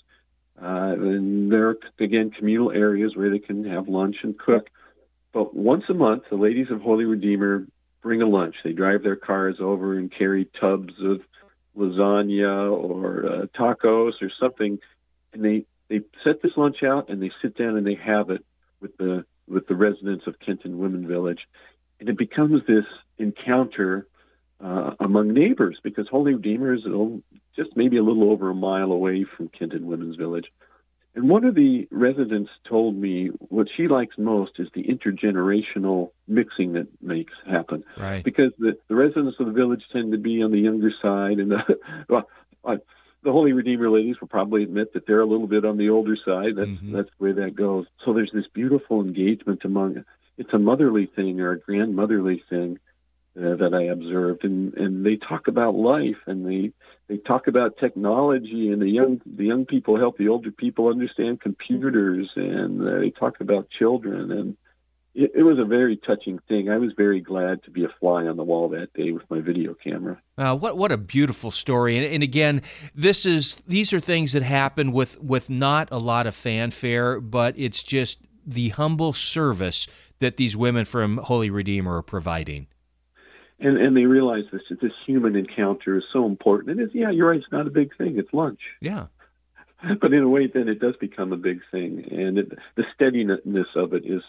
Uh, 0.61 0.95
and 0.97 1.51
there 1.51 1.69
are 1.69 1.77
again 1.99 2.31
communal 2.31 2.71
areas 2.71 3.15
where 3.15 3.29
they 3.29 3.39
can 3.39 3.65
have 3.65 3.87
lunch 3.87 4.17
and 4.23 4.37
cook. 4.37 4.69
But 5.31 5.53
once 5.53 5.83
a 5.89 5.93
month, 5.93 6.23
the 6.29 6.37
ladies 6.37 6.71
of 6.71 6.81
Holy 6.81 7.05
Redeemer 7.05 7.67
bring 8.01 8.21
a 8.21 8.27
lunch. 8.27 8.55
They 8.63 8.71
drive 8.71 9.03
their 9.03 9.17
cars 9.17 9.57
over 9.59 9.97
and 9.97 10.11
carry 10.11 10.45
tubs 10.45 10.93
of 11.01 11.21
lasagna 11.77 12.71
or 12.71 13.25
uh, 13.25 13.45
tacos 13.47 14.21
or 14.21 14.29
something, 14.29 14.79
and 15.33 15.43
they 15.43 15.65
they 15.87 16.01
set 16.23 16.41
this 16.41 16.55
lunch 16.55 16.83
out 16.83 17.09
and 17.09 17.21
they 17.21 17.31
sit 17.41 17.57
down 17.57 17.77
and 17.77 17.85
they 17.85 17.95
have 17.95 18.29
it 18.29 18.43
with 18.79 18.95
the 18.97 19.25
with 19.47 19.67
the 19.67 19.75
residents 19.75 20.27
of 20.27 20.39
Kenton 20.39 20.79
Women 20.79 21.07
Village, 21.07 21.47
and 21.99 22.09
it 22.09 22.17
becomes 22.17 22.65
this 22.67 22.85
encounter 23.17 24.07
uh, 24.63 24.91
among 24.99 25.33
neighbors 25.33 25.79
because 25.83 26.07
Holy 26.07 26.33
Redeemer 26.33 26.73
is 26.73 26.83
just 27.55 27.75
maybe 27.75 27.97
a 27.97 28.03
little 28.03 28.31
over 28.31 28.49
a 28.49 28.55
mile 28.55 28.91
away 28.91 29.23
from 29.23 29.49
Kenton 29.49 29.85
Women's 29.85 30.15
Village. 30.15 30.51
And 31.15 31.29
one 31.29 31.45
of 31.45 31.55
the 31.55 31.87
residents 31.91 32.51
told 32.67 32.95
me 32.95 33.27
what 33.27 33.67
she 33.75 33.87
likes 33.87 34.17
most 34.17 34.59
is 34.59 34.67
the 34.73 34.83
intergenerational 34.83 36.11
mixing 36.27 36.73
that 36.73 36.87
makes 37.01 37.33
happen. 37.47 37.85
Right. 37.97 38.21
Because 38.21 38.51
the, 38.59 38.77
the 38.89 38.95
residents 38.95 39.37
of 39.39 39.45
the 39.45 39.53
village 39.53 39.83
tend 39.93 40.11
to 40.11 40.17
be 40.17 40.43
on 40.43 40.51
the 40.51 40.59
younger 40.59 40.91
side, 41.01 41.39
and 41.39 41.51
the, 41.51 41.79
well, 42.09 42.27
the 43.25 43.31
Holy 43.31 43.51
Redeemer 43.51 43.89
ladies 43.89 44.21
will 44.21 44.29
probably 44.29 44.63
admit 44.63 44.93
that 44.93 45.05
they're 45.05 45.19
a 45.19 45.25
little 45.25 45.47
bit 45.47 45.65
on 45.65 45.77
the 45.77 45.89
older 45.89 46.15
side. 46.15 46.55
That's 46.55 46.69
Mhm. 46.69 46.91
that's 46.93 47.09
the 47.17 47.23
way 47.25 47.31
that 47.33 47.55
goes. 47.55 47.87
So 48.05 48.13
there's 48.13 48.31
this 48.31 48.47
beautiful 48.47 49.01
engagement 49.01 49.65
among 49.65 50.05
it's 50.37 50.53
a 50.53 50.59
motherly 50.59 51.07
thing 51.07 51.41
or 51.41 51.51
a 51.51 51.59
grandmotherly 51.59 52.43
thing 52.49 52.79
uh, 53.37 53.55
that 53.55 53.73
I 53.73 53.83
observed, 53.83 54.45
and 54.45 54.73
and 54.75 55.05
they 55.05 55.17
talk 55.17 55.47
about 55.47 55.75
life 55.75 56.21
and 56.27 56.45
they 56.45 56.71
they 57.07 57.17
talk 57.17 57.47
about 57.47 57.77
technology, 57.77 58.71
and 58.71 58.81
the 58.81 58.89
young 58.89 59.21
the 59.25 59.45
young 59.45 59.65
people 59.65 59.97
help 59.97 60.17
the 60.17 60.29
older 60.29 60.51
people 60.51 60.87
understand 60.87 61.41
computers, 61.41 62.31
and 62.35 62.87
uh, 62.87 62.99
they 62.99 63.09
talk 63.09 63.41
about 63.41 63.69
children 63.69 64.31
and 64.31 64.55
it, 65.15 65.31
it, 65.35 65.43
was 65.43 65.57
a 65.57 65.65
very 65.65 65.95
touching 65.95 66.39
thing. 66.47 66.69
I 66.69 66.77
was 66.77 66.91
very 66.93 67.21
glad 67.21 67.63
to 67.63 67.71
be 67.71 67.85
a 67.85 67.89
fly 67.99 68.27
on 68.27 68.37
the 68.37 68.43
wall 68.43 68.69
that 68.69 68.93
day 68.93 69.11
with 69.11 69.29
my 69.29 69.39
video 69.39 69.73
camera. 69.73 70.21
Uh, 70.37 70.55
what 70.55 70.77
what 70.77 70.91
a 70.91 70.97
beautiful 70.97 71.51
story! 71.51 71.97
And, 71.97 72.05
and, 72.13 72.21
again, 72.21 72.61
this 72.93 73.25
is 73.25 73.55
these 73.67 73.93
are 73.93 73.99
things 73.99 74.33
that 74.33 74.43
happen 74.43 74.91
with 74.91 75.19
with 75.21 75.49
not 75.49 75.89
a 75.91 75.97
lot 75.97 76.27
of 76.27 76.35
fanfare, 76.35 77.19
but 77.21 77.55
it's 77.57 77.81
just 77.81 78.19
the 78.45 78.69
humble 78.69 79.13
service 79.13 79.87
that 80.19 80.37
these 80.37 80.55
women 80.55 80.85
from 80.85 81.17
Holy 81.17 81.49
Redeemer 81.49 81.97
are 81.97 82.03
providing. 82.03 82.67
And 83.59 83.77
and 83.77 83.95
they 83.95 84.05
realize 84.05 84.43
this 84.51 84.63
this 84.81 84.93
human 85.05 85.35
encounter 85.35 85.97
is 85.97 86.03
so 86.11 86.25
important. 86.25 86.71
And 86.71 86.81
it's 86.81 86.93
yeah, 86.93 87.09
you're 87.09 87.29
right. 87.29 87.39
It's 87.39 87.51
not 87.51 87.67
a 87.67 87.71
big 87.71 87.95
thing. 87.97 88.17
It's 88.17 88.33
lunch. 88.33 88.59
Yeah. 88.81 89.07
But 89.99 90.13
in 90.13 90.23
a 90.23 90.29
way, 90.29 90.47
then 90.47 90.67
it 90.67 90.79
does 90.79 90.95
become 90.95 91.31
a 91.31 91.37
big 91.37 91.61
thing, 91.69 92.07
and 92.09 92.39
it, 92.39 92.57
the 92.75 92.85
steadiness 92.95 93.67
of 93.75 93.93
it 93.93 94.03
is 94.05 94.23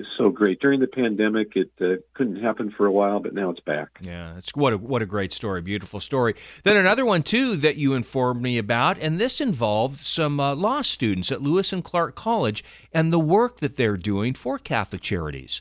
is 0.00 0.06
so 0.16 0.30
great. 0.30 0.60
During 0.60 0.80
the 0.80 0.86
pandemic, 0.86 1.54
it 1.54 1.70
uh, 1.80 1.96
couldn't 2.14 2.42
happen 2.42 2.70
for 2.70 2.86
a 2.86 2.92
while, 2.92 3.20
but 3.20 3.34
now 3.34 3.50
it's 3.50 3.60
back. 3.60 3.88
Yeah, 4.00 4.36
it's 4.36 4.54
what 4.56 4.72
a, 4.72 4.78
what 4.78 5.02
a 5.02 5.06
great 5.06 5.32
story, 5.32 5.60
beautiful 5.60 6.00
story. 6.00 6.34
Then 6.64 6.76
another 6.76 7.04
one 7.04 7.22
too 7.22 7.56
that 7.56 7.76
you 7.76 7.94
informed 7.94 8.42
me 8.42 8.58
about, 8.58 8.98
and 8.98 9.18
this 9.18 9.40
involved 9.40 10.00
some 10.00 10.40
uh, 10.40 10.54
law 10.54 10.82
students 10.82 11.30
at 11.30 11.42
Lewis 11.42 11.72
and 11.72 11.84
Clark 11.84 12.14
College 12.14 12.64
and 12.92 13.12
the 13.12 13.20
work 13.20 13.58
that 13.60 13.76
they're 13.76 13.96
doing 13.96 14.34
for 14.34 14.58
Catholic 14.58 15.02
Charities. 15.02 15.60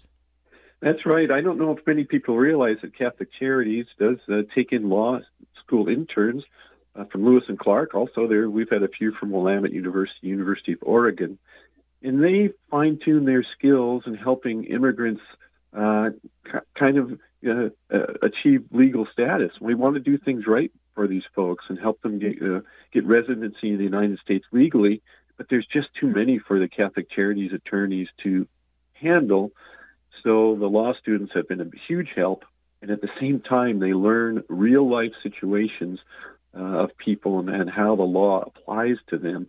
That's 0.82 1.06
right. 1.06 1.30
I 1.30 1.42
don't 1.42 1.60
know 1.60 1.76
if 1.76 1.86
many 1.86 2.06
people 2.06 2.38
realize 2.38 2.78
that 2.82 2.98
Catholic 2.98 3.30
Charities 3.38 3.86
does 4.00 4.18
uh, 4.32 4.44
take 4.56 4.72
in 4.72 4.90
law 4.90 5.20
school 5.62 5.90
interns 5.90 6.44
uh, 6.96 7.04
from 7.06 7.26
Lewis 7.26 7.44
and 7.50 7.60
Clark. 7.60 7.94
Also, 7.94 8.28
there 8.28 8.50
we've 8.50 8.70
had 8.70 8.84
a 8.84 8.88
few 8.88 9.12
from 9.12 9.32
Willamette 9.32 9.74
University, 9.74 10.28
University 10.28 10.74
of 10.74 10.80
Oregon 10.82 11.38
and 12.02 12.24
they 12.24 12.52
fine 12.70 12.98
tune 13.04 13.26
their 13.26 13.44
skills 13.44 14.04
in 14.06 14.16
helping 14.16 14.64
immigrants 14.66 15.22
uh, 15.76 16.10
kind 16.76 16.98
of 16.98 17.20
uh, 17.48 17.70
uh, 17.94 18.14
achieve 18.22 18.66
legal 18.72 19.06
status. 19.06 19.52
We 19.62 19.76
want 19.76 19.96
to 19.96 20.00
do 20.00 20.18
things 20.18 20.48
right 20.48 20.72
for 20.96 21.08
these 21.08 21.24
folks 21.36 21.66
and 21.70 21.80
help 21.80 22.02
them 22.02 22.20
get 22.20 22.42
uh, 22.42 22.62
get 22.92 23.06
residency 23.06 23.70
in 23.72 23.78
the 23.78 23.84
United 23.84 24.20
States 24.20 24.46
legally. 24.52 25.02
But 25.38 25.48
there's 25.50 25.66
just 25.66 25.94
too 25.94 26.08
many 26.08 26.38
for 26.40 26.60
the 26.60 26.68
Catholic 26.68 27.10
Charities 27.10 27.54
attorneys 27.54 28.10
to 28.24 28.48
handle. 28.94 29.52
So 30.24 30.56
the 30.56 30.68
law 30.68 30.94
students 30.94 31.34
have 31.34 31.48
been 31.48 31.62
a 31.62 31.70
huge 31.88 32.12
help, 32.14 32.44
and 32.82 32.92
at 32.92 33.02
the 33.02 33.10
same 33.20 33.40
time, 33.40 33.80
they 33.80 33.94
learn 33.94 34.44
real 34.50 34.88
life 34.90 35.14
situations 35.24 36.00
uh, 36.54 36.60
of 36.60 36.98
people 36.98 37.40
and, 37.40 37.50
and 37.50 37.70
how 37.70 37.96
the 37.96 38.04
law 38.04 38.42
applies 38.42 38.98
to 39.08 39.18
them. 39.18 39.48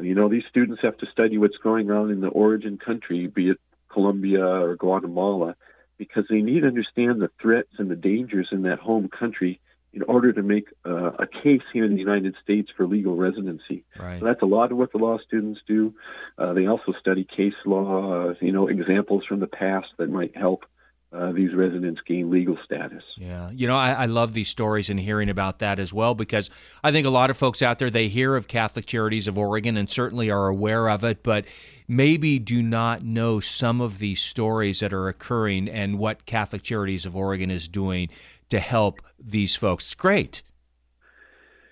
You 0.00 0.14
know, 0.14 0.28
these 0.28 0.44
students 0.48 0.82
have 0.82 0.96
to 0.98 1.06
study 1.06 1.38
what's 1.38 1.58
going 1.58 1.90
on 1.90 2.10
in 2.10 2.20
the 2.20 2.28
origin 2.28 2.78
country, 2.78 3.26
be 3.26 3.50
it 3.50 3.60
Colombia 3.88 4.44
or 4.44 4.76
Guatemala, 4.76 5.56
because 5.98 6.24
they 6.28 6.42
need 6.42 6.60
to 6.60 6.66
understand 6.66 7.20
the 7.20 7.30
threats 7.40 7.72
and 7.78 7.90
the 7.90 7.96
dangers 7.96 8.48
in 8.50 8.62
that 8.62 8.80
home 8.80 9.08
country 9.08 9.60
in 9.92 10.02
order 10.02 10.32
to 10.32 10.42
make 10.42 10.68
uh, 10.84 11.12
a 11.18 11.26
case 11.26 11.62
here 11.72 11.84
in 11.84 11.92
the 11.92 12.00
United 12.00 12.34
States 12.42 12.70
for 12.76 12.86
legal 12.86 13.14
residency. 13.14 13.84
Right. 13.96 14.18
So 14.18 14.26
that's 14.26 14.42
a 14.42 14.46
lot 14.46 14.72
of 14.72 14.78
what 14.78 14.90
the 14.90 14.98
law 14.98 15.18
students 15.18 15.60
do. 15.66 15.94
Uh, 16.36 16.52
they 16.52 16.66
also 16.66 16.92
study 16.98 17.22
case 17.24 17.54
law, 17.64 18.30
uh, 18.30 18.34
you 18.40 18.50
know, 18.50 18.66
examples 18.66 19.24
from 19.24 19.38
the 19.38 19.46
past 19.46 19.86
that 19.98 20.10
might 20.10 20.36
help 20.36 20.66
uh, 21.14 21.32
these 21.32 21.54
residents 21.54 22.00
gain 22.06 22.30
legal 22.30 22.58
status. 22.64 23.02
Yeah, 23.16 23.50
you 23.50 23.68
know, 23.68 23.76
I, 23.76 23.92
I, 23.92 24.06
love 24.06 24.34
these 24.34 24.48
stories 24.48 24.90
and 24.90 24.98
hearing 24.98 25.30
about 25.30 25.60
that 25.60 25.78
as 25.78 25.92
well 25.92 26.14
because 26.14 26.50
I 26.82 26.90
think 26.90 27.06
a 27.06 27.10
lot 27.10 27.30
of 27.30 27.36
folks 27.36 27.62
out 27.62 27.78
there 27.78 27.90
they 27.90 28.08
hear 28.08 28.34
of 28.34 28.48
Catholic 28.48 28.86
Charities 28.86 29.28
of 29.28 29.38
Oregon 29.38 29.76
and 29.76 29.88
certainly 29.88 30.30
are 30.30 30.48
aware 30.48 30.88
of 30.88 31.04
it, 31.04 31.22
but 31.22 31.44
maybe 31.86 32.38
do 32.38 32.62
not 32.62 33.04
know 33.04 33.38
some 33.38 33.80
of 33.80 33.98
these 33.98 34.20
stories 34.20 34.80
that 34.80 34.92
are 34.92 35.08
occurring 35.08 35.68
and 35.68 35.98
what 35.98 36.26
Catholic 36.26 36.62
Charities 36.62 37.06
of 37.06 37.14
Oregon 37.14 37.50
is 37.50 37.68
doing 37.68 38.08
to 38.50 38.58
help 38.58 39.00
these 39.18 39.54
folks. 39.54 39.84
It's 39.84 39.94
great. 39.94 40.42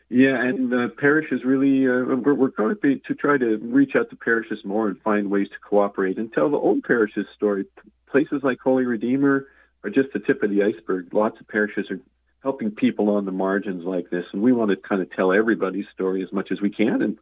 Yeah, 0.09 0.41
and 0.41 0.71
the 0.71 0.93
parish 0.95 1.33
is 1.33 1.43
really 1.43 1.89
uh, 1.89 2.15
we're, 2.17 2.35
we're 2.35 2.49
going 2.49 2.75
to 2.75 2.81
be 2.81 3.01
to 3.07 3.15
try 3.15 3.39
to 3.39 3.57
reach 3.57 3.97
out 3.97 4.11
to 4.11 4.17
parishes 4.17 4.63
more 4.63 4.87
and 4.87 5.01
find 5.01 5.31
ways 5.31 5.49
to 5.49 5.59
cooperate 5.59 6.19
and 6.19 6.31
tell 6.31 6.51
the 6.51 6.59
old 6.59 6.85
parishes' 6.85 7.27
story 7.35 7.65
places 8.13 8.43
like 8.45 8.61
Holy 8.61 8.85
Redeemer 8.85 9.49
are 9.83 9.91
just 9.91 10.13
the 10.13 10.21
tip 10.21 10.43
of 10.45 10.51
the 10.51 10.63
iceberg. 10.63 11.13
Lots 11.13 11.41
of 11.41 11.49
parishes 11.49 11.91
are 11.91 11.99
helping 12.43 12.71
people 12.71 13.11
on 13.11 13.25
the 13.25 13.33
margins 13.33 13.85
like 13.85 14.11
this, 14.11 14.27
and 14.33 14.43
we 14.43 14.53
want 14.53 14.71
to 14.71 14.77
kind 14.77 15.03
of 15.03 15.11
tell 15.11 15.33
everybody's 15.33 15.87
story 15.93 16.23
as 16.23 16.33
much 16.33 16.53
as 16.53 16.61
we 16.61 16.71
can. 16.71 17.03
And 17.03 17.19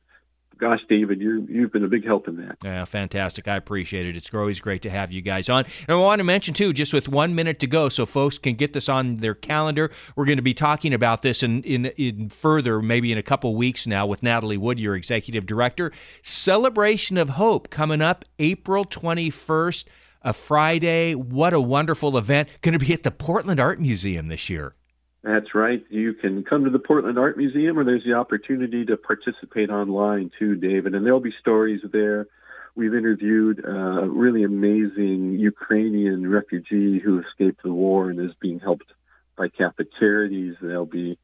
gosh, 0.58 0.80
David, 0.90 1.22
you 1.22 1.46
you've 1.48 1.72
been 1.72 1.84
a 1.84 1.88
big 1.88 2.04
help 2.04 2.28
in 2.28 2.36
that. 2.36 2.58
Yeah, 2.62 2.84
fantastic. 2.84 3.48
I 3.48 3.56
appreciate 3.56 4.04
it. 4.06 4.16
It's 4.16 4.32
always 4.34 4.60
great 4.60 4.82
to 4.82 4.90
have 4.90 5.10
you 5.10 5.22
guys 5.22 5.48
on. 5.48 5.64
And 5.88 5.96
I 5.96 6.00
want 6.00 6.20
to 6.20 6.24
mention 6.24 6.52
too, 6.52 6.74
just 6.74 6.92
with 6.92 7.08
one 7.08 7.34
minute 7.34 7.60
to 7.60 7.66
go, 7.66 7.88
so 7.88 8.04
folks 8.04 8.36
can 8.36 8.56
get 8.56 8.74
this 8.74 8.88
on 8.88 9.18
their 9.18 9.34
calendar. 9.34 9.90
We're 10.16 10.26
going 10.26 10.36
to 10.36 10.42
be 10.42 10.52
talking 10.52 10.92
about 10.92 11.22
this 11.22 11.42
in 11.42 11.62
in, 11.62 11.86
in 11.86 12.28
further, 12.28 12.82
maybe 12.82 13.10
in 13.10 13.16
a 13.16 13.22
couple 13.22 13.54
weeks 13.54 13.86
now, 13.86 14.06
with 14.06 14.22
Natalie 14.22 14.58
Wood, 14.58 14.78
your 14.78 14.96
executive 14.96 15.46
director. 15.46 15.92
Celebration 16.22 17.16
of 17.16 17.30
Hope 17.30 17.70
coming 17.70 18.02
up 18.02 18.26
April 18.38 18.84
twenty 18.84 19.30
first 19.30 19.88
a 20.22 20.32
Friday. 20.32 21.14
What 21.14 21.52
a 21.52 21.60
wonderful 21.60 22.16
event. 22.16 22.48
Going 22.62 22.78
to 22.78 22.84
be 22.84 22.92
at 22.92 23.02
the 23.02 23.10
Portland 23.10 23.60
Art 23.60 23.80
Museum 23.80 24.28
this 24.28 24.48
year. 24.50 24.74
That's 25.22 25.54
right. 25.54 25.84
You 25.90 26.14
can 26.14 26.44
come 26.44 26.64
to 26.64 26.70
the 26.70 26.78
Portland 26.78 27.18
Art 27.18 27.36
Museum, 27.36 27.78
or 27.78 27.84
there's 27.84 28.04
the 28.04 28.14
opportunity 28.14 28.86
to 28.86 28.96
participate 28.96 29.70
online 29.70 30.30
too, 30.38 30.56
David. 30.56 30.94
And 30.94 31.04
there'll 31.04 31.20
be 31.20 31.34
stories 31.38 31.82
there. 31.84 32.26
We've 32.74 32.94
interviewed 32.94 33.64
a 33.64 34.08
really 34.08 34.44
amazing 34.44 35.38
Ukrainian 35.38 36.30
refugee 36.30 36.98
who 36.98 37.20
escaped 37.20 37.62
the 37.62 37.72
war 37.72 38.08
and 38.08 38.18
is 38.18 38.34
being 38.40 38.60
helped 38.60 38.92
by 39.36 39.48
Catholic 39.48 39.88
Charities. 39.98 40.56
There'll 40.62 40.86
be 40.86 41.18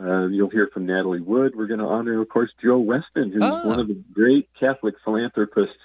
uh, 0.00 0.28
you'll 0.28 0.48
hear 0.48 0.68
from 0.72 0.86
Natalie 0.86 1.20
Wood. 1.20 1.54
We're 1.54 1.66
going 1.66 1.80
to 1.80 1.86
honor, 1.86 2.20
of 2.22 2.28
course, 2.28 2.50
Joe 2.62 2.78
Weston, 2.78 3.32
who's 3.32 3.42
ah. 3.42 3.66
one 3.66 3.80
of 3.80 3.88
the 3.88 4.02
great 4.12 4.48
Catholic 4.58 4.94
philanthropists 5.04 5.76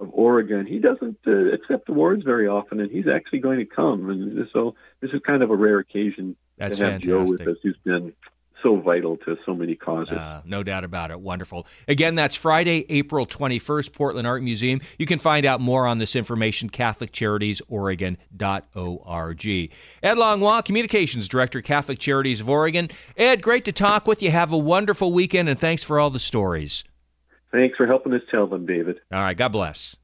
of 0.00 0.10
Oregon. 0.12 0.66
He 0.66 0.78
doesn't 0.78 1.18
uh, 1.26 1.52
accept 1.52 1.88
awards 1.88 2.24
very 2.24 2.48
often, 2.48 2.80
and 2.80 2.90
he's 2.90 3.06
actually 3.06 3.40
going 3.40 3.58
to 3.58 3.66
come. 3.66 4.10
And 4.10 4.48
so 4.52 4.74
this 5.00 5.10
is 5.12 5.20
kind 5.20 5.42
of 5.42 5.50
a 5.50 5.56
rare 5.56 5.78
occasion 5.78 6.36
That's 6.56 6.78
to 6.78 6.84
have 6.84 7.02
fantastic. 7.02 7.10
Joe 7.10 7.24
with 7.24 7.46
us, 7.46 7.58
who's 7.62 7.76
been 7.84 8.14
so 8.62 8.76
vital 8.76 9.16
to 9.18 9.36
so 9.44 9.54
many 9.54 9.74
causes. 9.74 10.16
Uh, 10.16 10.40
no 10.44 10.62
doubt 10.62 10.84
about 10.84 11.10
it. 11.10 11.20
Wonderful. 11.20 11.66
Again, 11.88 12.14
that's 12.14 12.36
Friday, 12.36 12.86
April 12.88 13.26
21st, 13.26 13.92
Portland 13.92 14.26
Art 14.26 14.42
Museum. 14.42 14.80
You 14.98 15.04
can 15.06 15.18
find 15.18 15.44
out 15.46 15.60
more 15.60 15.86
on 15.86 15.98
this 15.98 16.16
information, 16.16 16.70
CatholicCharitiesOregon.org. 16.70 19.70
Ed 20.02 20.18
Langlois, 20.18 20.62
Communications 20.62 21.28
Director, 21.28 21.62
Catholic 21.62 21.98
Charities 21.98 22.40
of 22.40 22.48
Oregon. 22.48 22.88
Ed, 23.16 23.42
great 23.42 23.64
to 23.66 23.72
talk 23.72 24.06
with 24.06 24.22
you. 24.22 24.30
Have 24.30 24.52
a 24.52 24.58
wonderful 24.58 25.12
weekend, 25.12 25.48
and 25.48 25.58
thanks 25.58 25.82
for 25.82 25.98
all 25.98 26.10
the 26.10 26.18
stories. 26.18 26.84
Thanks 27.52 27.76
for 27.76 27.86
helping 27.86 28.12
us 28.14 28.22
tell 28.30 28.46
them, 28.46 28.66
David. 28.66 29.00
All 29.12 29.20
right. 29.20 29.36
God 29.36 29.48
bless. 29.48 29.96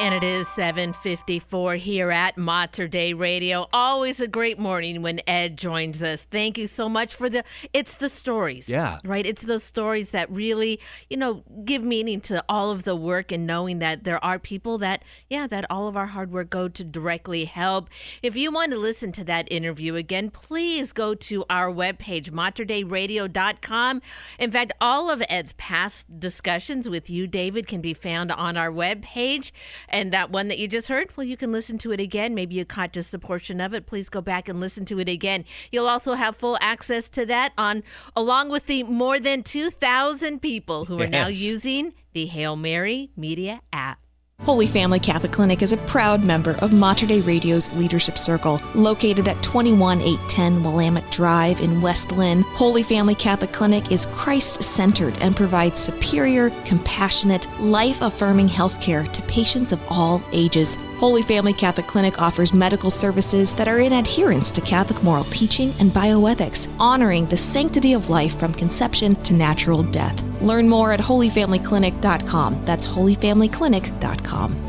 And 0.00 0.14
it 0.14 0.24
is 0.24 0.48
7:54 0.48 1.76
here 1.76 2.10
at 2.10 2.38
Mater 2.38 2.88
Dei 2.88 3.12
Radio. 3.12 3.68
Always 3.70 4.18
a 4.18 4.26
great 4.26 4.58
morning 4.58 5.02
when 5.02 5.20
Ed 5.26 5.58
joins 5.58 6.02
us. 6.02 6.24
Thank 6.30 6.56
you 6.56 6.68
so 6.68 6.88
much 6.88 7.14
for 7.14 7.28
the 7.28 7.44
it's 7.74 7.96
the 7.96 8.08
stories. 8.08 8.66
Yeah. 8.66 9.00
Right? 9.04 9.26
It's 9.26 9.42
those 9.42 9.62
stories 9.62 10.12
that 10.12 10.30
really, 10.30 10.80
you 11.10 11.18
know, 11.18 11.44
give 11.66 11.82
meaning 11.82 12.22
to 12.22 12.42
all 12.48 12.70
of 12.70 12.84
the 12.84 12.96
work 12.96 13.30
and 13.30 13.46
knowing 13.46 13.78
that 13.80 14.04
there 14.04 14.24
are 14.24 14.38
people 14.38 14.78
that 14.78 15.02
yeah, 15.28 15.46
that 15.48 15.66
all 15.68 15.86
of 15.86 15.98
our 15.98 16.06
hard 16.06 16.32
work 16.32 16.48
go 16.48 16.66
to 16.66 16.82
directly 16.82 17.44
help. 17.44 17.90
If 18.22 18.34
you 18.36 18.50
want 18.50 18.72
to 18.72 18.78
listen 18.78 19.12
to 19.12 19.24
that 19.24 19.52
interview 19.52 19.96
again, 19.96 20.30
please 20.30 20.92
go 20.92 21.14
to 21.14 21.44
our 21.50 21.70
webpage 21.70 22.30
materdeiradio.com. 22.30 24.00
In 24.38 24.50
fact, 24.50 24.72
all 24.80 25.10
of 25.10 25.22
Ed's 25.28 25.52
past 25.58 26.18
discussions 26.18 26.88
with 26.88 27.10
you 27.10 27.26
David 27.26 27.66
can 27.66 27.82
be 27.82 27.92
found 27.92 28.32
on 28.32 28.56
our 28.56 28.70
webpage. 28.70 29.52
And 29.90 30.12
that 30.12 30.30
one 30.30 30.48
that 30.48 30.58
you 30.58 30.68
just 30.68 30.88
heard, 30.88 31.16
well, 31.16 31.26
you 31.26 31.36
can 31.36 31.52
listen 31.52 31.78
to 31.78 31.92
it 31.92 32.00
again. 32.00 32.34
Maybe 32.34 32.54
you 32.54 32.64
caught 32.64 32.92
just 32.92 33.12
a 33.12 33.18
portion 33.18 33.60
of 33.60 33.74
it. 33.74 33.86
Please 33.86 34.08
go 34.08 34.20
back 34.20 34.48
and 34.48 34.60
listen 34.60 34.84
to 34.86 35.00
it 35.00 35.08
again. 35.08 35.44
You'll 35.72 35.88
also 35.88 36.14
have 36.14 36.36
full 36.36 36.56
access 36.60 37.08
to 37.10 37.26
that 37.26 37.52
on 37.58 37.82
along 38.14 38.50
with 38.50 38.66
the 38.66 38.84
more 38.84 39.18
than 39.18 39.42
2,000 39.42 40.40
people 40.40 40.84
who 40.84 41.00
are 41.00 41.06
now 41.06 41.26
using 41.26 41.92
the 42.12 42.26
Hail 42.26 42.56
Mary 42.56 43.10
Media 43.16 43.60
app. 43.72 43.98
Holy 44.44 44.66
Family 44.66 44.98
Catholic 44.98 45.32
Clinic 45.32 45.60
is 45.60 45.72
a 45.72 45.76
proud 45.76 46.24
member 46.24 46.52
of 46.62 46.72
Mater 46.72 47.06
Dei 47.06 47.20
Radio's 47.20 47.70
Leadership 47.76 48.16
Circle. 48.16 48.58
Located 48.74 49.28
at 49.28 49.42
21810 49.42 50.62
Willamette 50.62 51.10
Drive 51.10 51.60
in 51.60 51.82
West 51.82 52.10
Linn, 52.12 52.40
Holy 52.54 52.82
Family 52.82 53.14
Catholic 53.14 53.52
Clinic 53.52 53.92
is 53.92 54.06
Christ 54.06 54.62
centered 54.62 55.14
and 55.20 55.36
provides 55.36 55.78
superior, 55.78 56.48
compassionate, 56.64 57.46
life 57.60 58.00
affirming 58.00 58.48
health 58.48 58.80
care 58.80 59.04
to 59.04 59.22
patients 59.22 59.72
of 59.72 59.84
all 59.90 60.22
ages. 60.32 60.78
Holy 61.00 61.22
Family 61.22 61.54
Catholic 61.54 61.86
Clinic 61.86 62.20
offers 62.20 62.52
medical 62.52 62.90
services 62.90 63.54
that 63.54 63.66
are 63.66 63.78
in 63.78 63.94
adherence 63.94 64.52
to 64.52 64.60
Catholic 64.60 65.02
moral 65.02 65.24
teaching 65.24 65.72
and 65.80 65.90
bioethics, 65.92 66.68
honoring 66.78 67.24
the 67.24 67.38
sanctity 67.38 67.94
of 67.94 68.10
life 68.10 68.38
from 68.38 68.52
conception 68.52 69.14
to 69.22 69.32
natural 69.32 69.82
death. 69.82 70.22
Learn 70.42 70.68
more 70.68 70.92
at 70.92 71.00
holyfamilyclinic.com. 71.00 72.62
That's 72.66 72.86
holyfamilyclinic.com. 72.86 74.66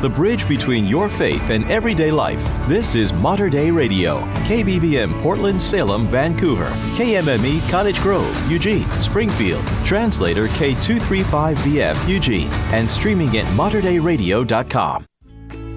The 0.00 0.08
bridge 0.08 0.48
between 0.48 0.86
your 0.86 1.08
faith 1.08 1.50
and 1.50 1.68
everyday 1.68 2.12
life. 2.12 2.40
This 2.68 2.94
is 2.94 3.12
Mater 3.12 3.50
Dei 3.50 3.72
Radio. 3.72 4.20
KBVM 4.46 5.20
Portland, 5.22 5.60
Salem, 5.60 6.06
Vancouver. 6.06 6.70
KMME 6.94 7.68
Cottage 7.68 8.00
Grove, 8.00 8.48
Eugene, 8.48 8.88
Springfield. 9.00 9.66
Translator 9.84 10.46
K235BF, 10.46 12.08
Eugene. 12.08 12.48
And 12.70 12.88
streaming 12.88 13.38
at 13.38 13.46
materdeiradio.com. 13.56 15.04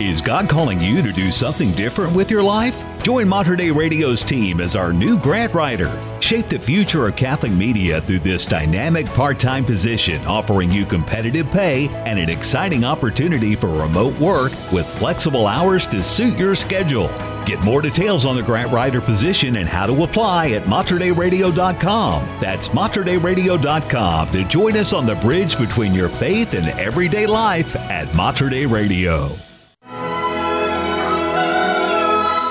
Is 0.00 0.22
God 0.22 0.48
calling 0.48 0.80
you 0.80 1.02
to 1.02 1.12
do 1.12 1.30
something 1.30 1.72
different 1.72 2.14
with 2.14 2.30
your 2.30 2.42
life? 2.42 2.82
Join 3.02 3.28
Mater 3.28 3.54
Dei 3.54 3.70
Radio's 3.70 4.22
team 4.22 4.58
as 4.58 4.74
our 4.74 4.94
new 4.94 5.18
grant 5.18 5.52
writer. 5.52 5.90
Shape 6.22 6.48
the 6.48 6.58
future 6.58 7.06
of 7.06 7.16
Catholic 7.16 7.52
media 7.52 8.00
through 8.00 8.20
this 8.20 8.46
dynamic 8.46 9.04
part 9.08 9.38
time 9.38 9.62
position, 9.62 10.24
offering 10.24 10.70
you 10.70 10.86
competitive 10.86 11.50
pay 11.50 11.88
and 11.88 12.18
an 12.18 12.30
exciting 12.30 12.82
opportunity 12.82 13.54
for 13.54 13.66
remote 13.68 14.18
work 14.18 14.52
with 14.72 14.86
flexible 14.86 15.46
hours 15.46 15.86
to 15.88 16.02
suit 16.02 16.38
your 16.38 16.54
schedule. 16.54 17.08
Get 17.44 17.60
more 17.62 17.82
details 17.82 18.24
on 18.24 18.36
the 18.36 18.42
grant 18.42 18.72
writer 18.72 19.02
position 19.02 19.56
and 19.56 19.68
how 19.68 19.84
to 19.84 20.02
apply 20.02 20.52
at 20.52 20.62
materdeiradio.com. 20.62 22.38
That's 22.40 22.68
materdeiradio.com 22.68 24.32
to 24.32 24.44
join 24.44 24.78
us 24.78 24.94
on 24.94 25.04
the 25.04 25.16
bridge 25.16 25.58
between 25.58 25.92
your 25.92 26.08
faith 26.08 26.54
and 26.54 26.68
everyday 26.80 27.26
life 27.26 27.76
at 27.76 28.14
Mater 28.14 28.48
Dei 28.48 28.64
Radio. 28.64 29.30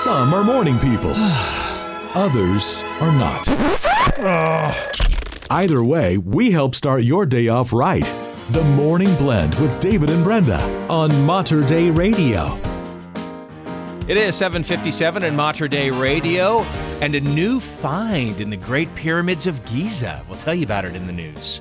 Some 0.00 0.32
are 0.32 0.42
morning 0.42 0.78
people, 0.78 1.12
others 2.14 2.82
are 3.00 3.12
not. 3.12 3.46
Either 5.50 5.84
way, 5.84 6.16
we 6.16 6.50
help 6.50 6.74
start 6.74 7.02
your 7.02 7.26
day 7.26 7.48
off 7.48 7.70
right. 7.70 8.06
The 8.52 8.64
Morning 8.76 9.14
Blend 9.16 9.56
with 9.56 9.78
David 9.78 10.08
and 10.08 10.24
Brenda 10.24 10.58
on 10.88 11.10
Mater 11.26 11.62
Dei 11.62 11.90
Radio. 11.90 12.46
It 14.08 14.16
is 14.16 14.36
757 14.36 15.22
in 15.22 15.36
Mater 15.36 15.68
Dei 15.68 15.90
Radio 15.90 16.60
and 17.02 17.14
a 17.14 17.20
new 17.20 17.60
find 17.60 18.40
in 18.40 18.48
the 18.48 18.56
Great 18.56 18.88
Pyramids 18.94 19.46
of 19.46 19.62
Giza. 19.66 20.24
We'll 20.30 20.38
tell 20.38 20.54
you 20.54 20.64
about 20.64 20.86
it 20.86 20.96
in 20.96 21.06
the 21.06 21.12
news. 21.12 21.60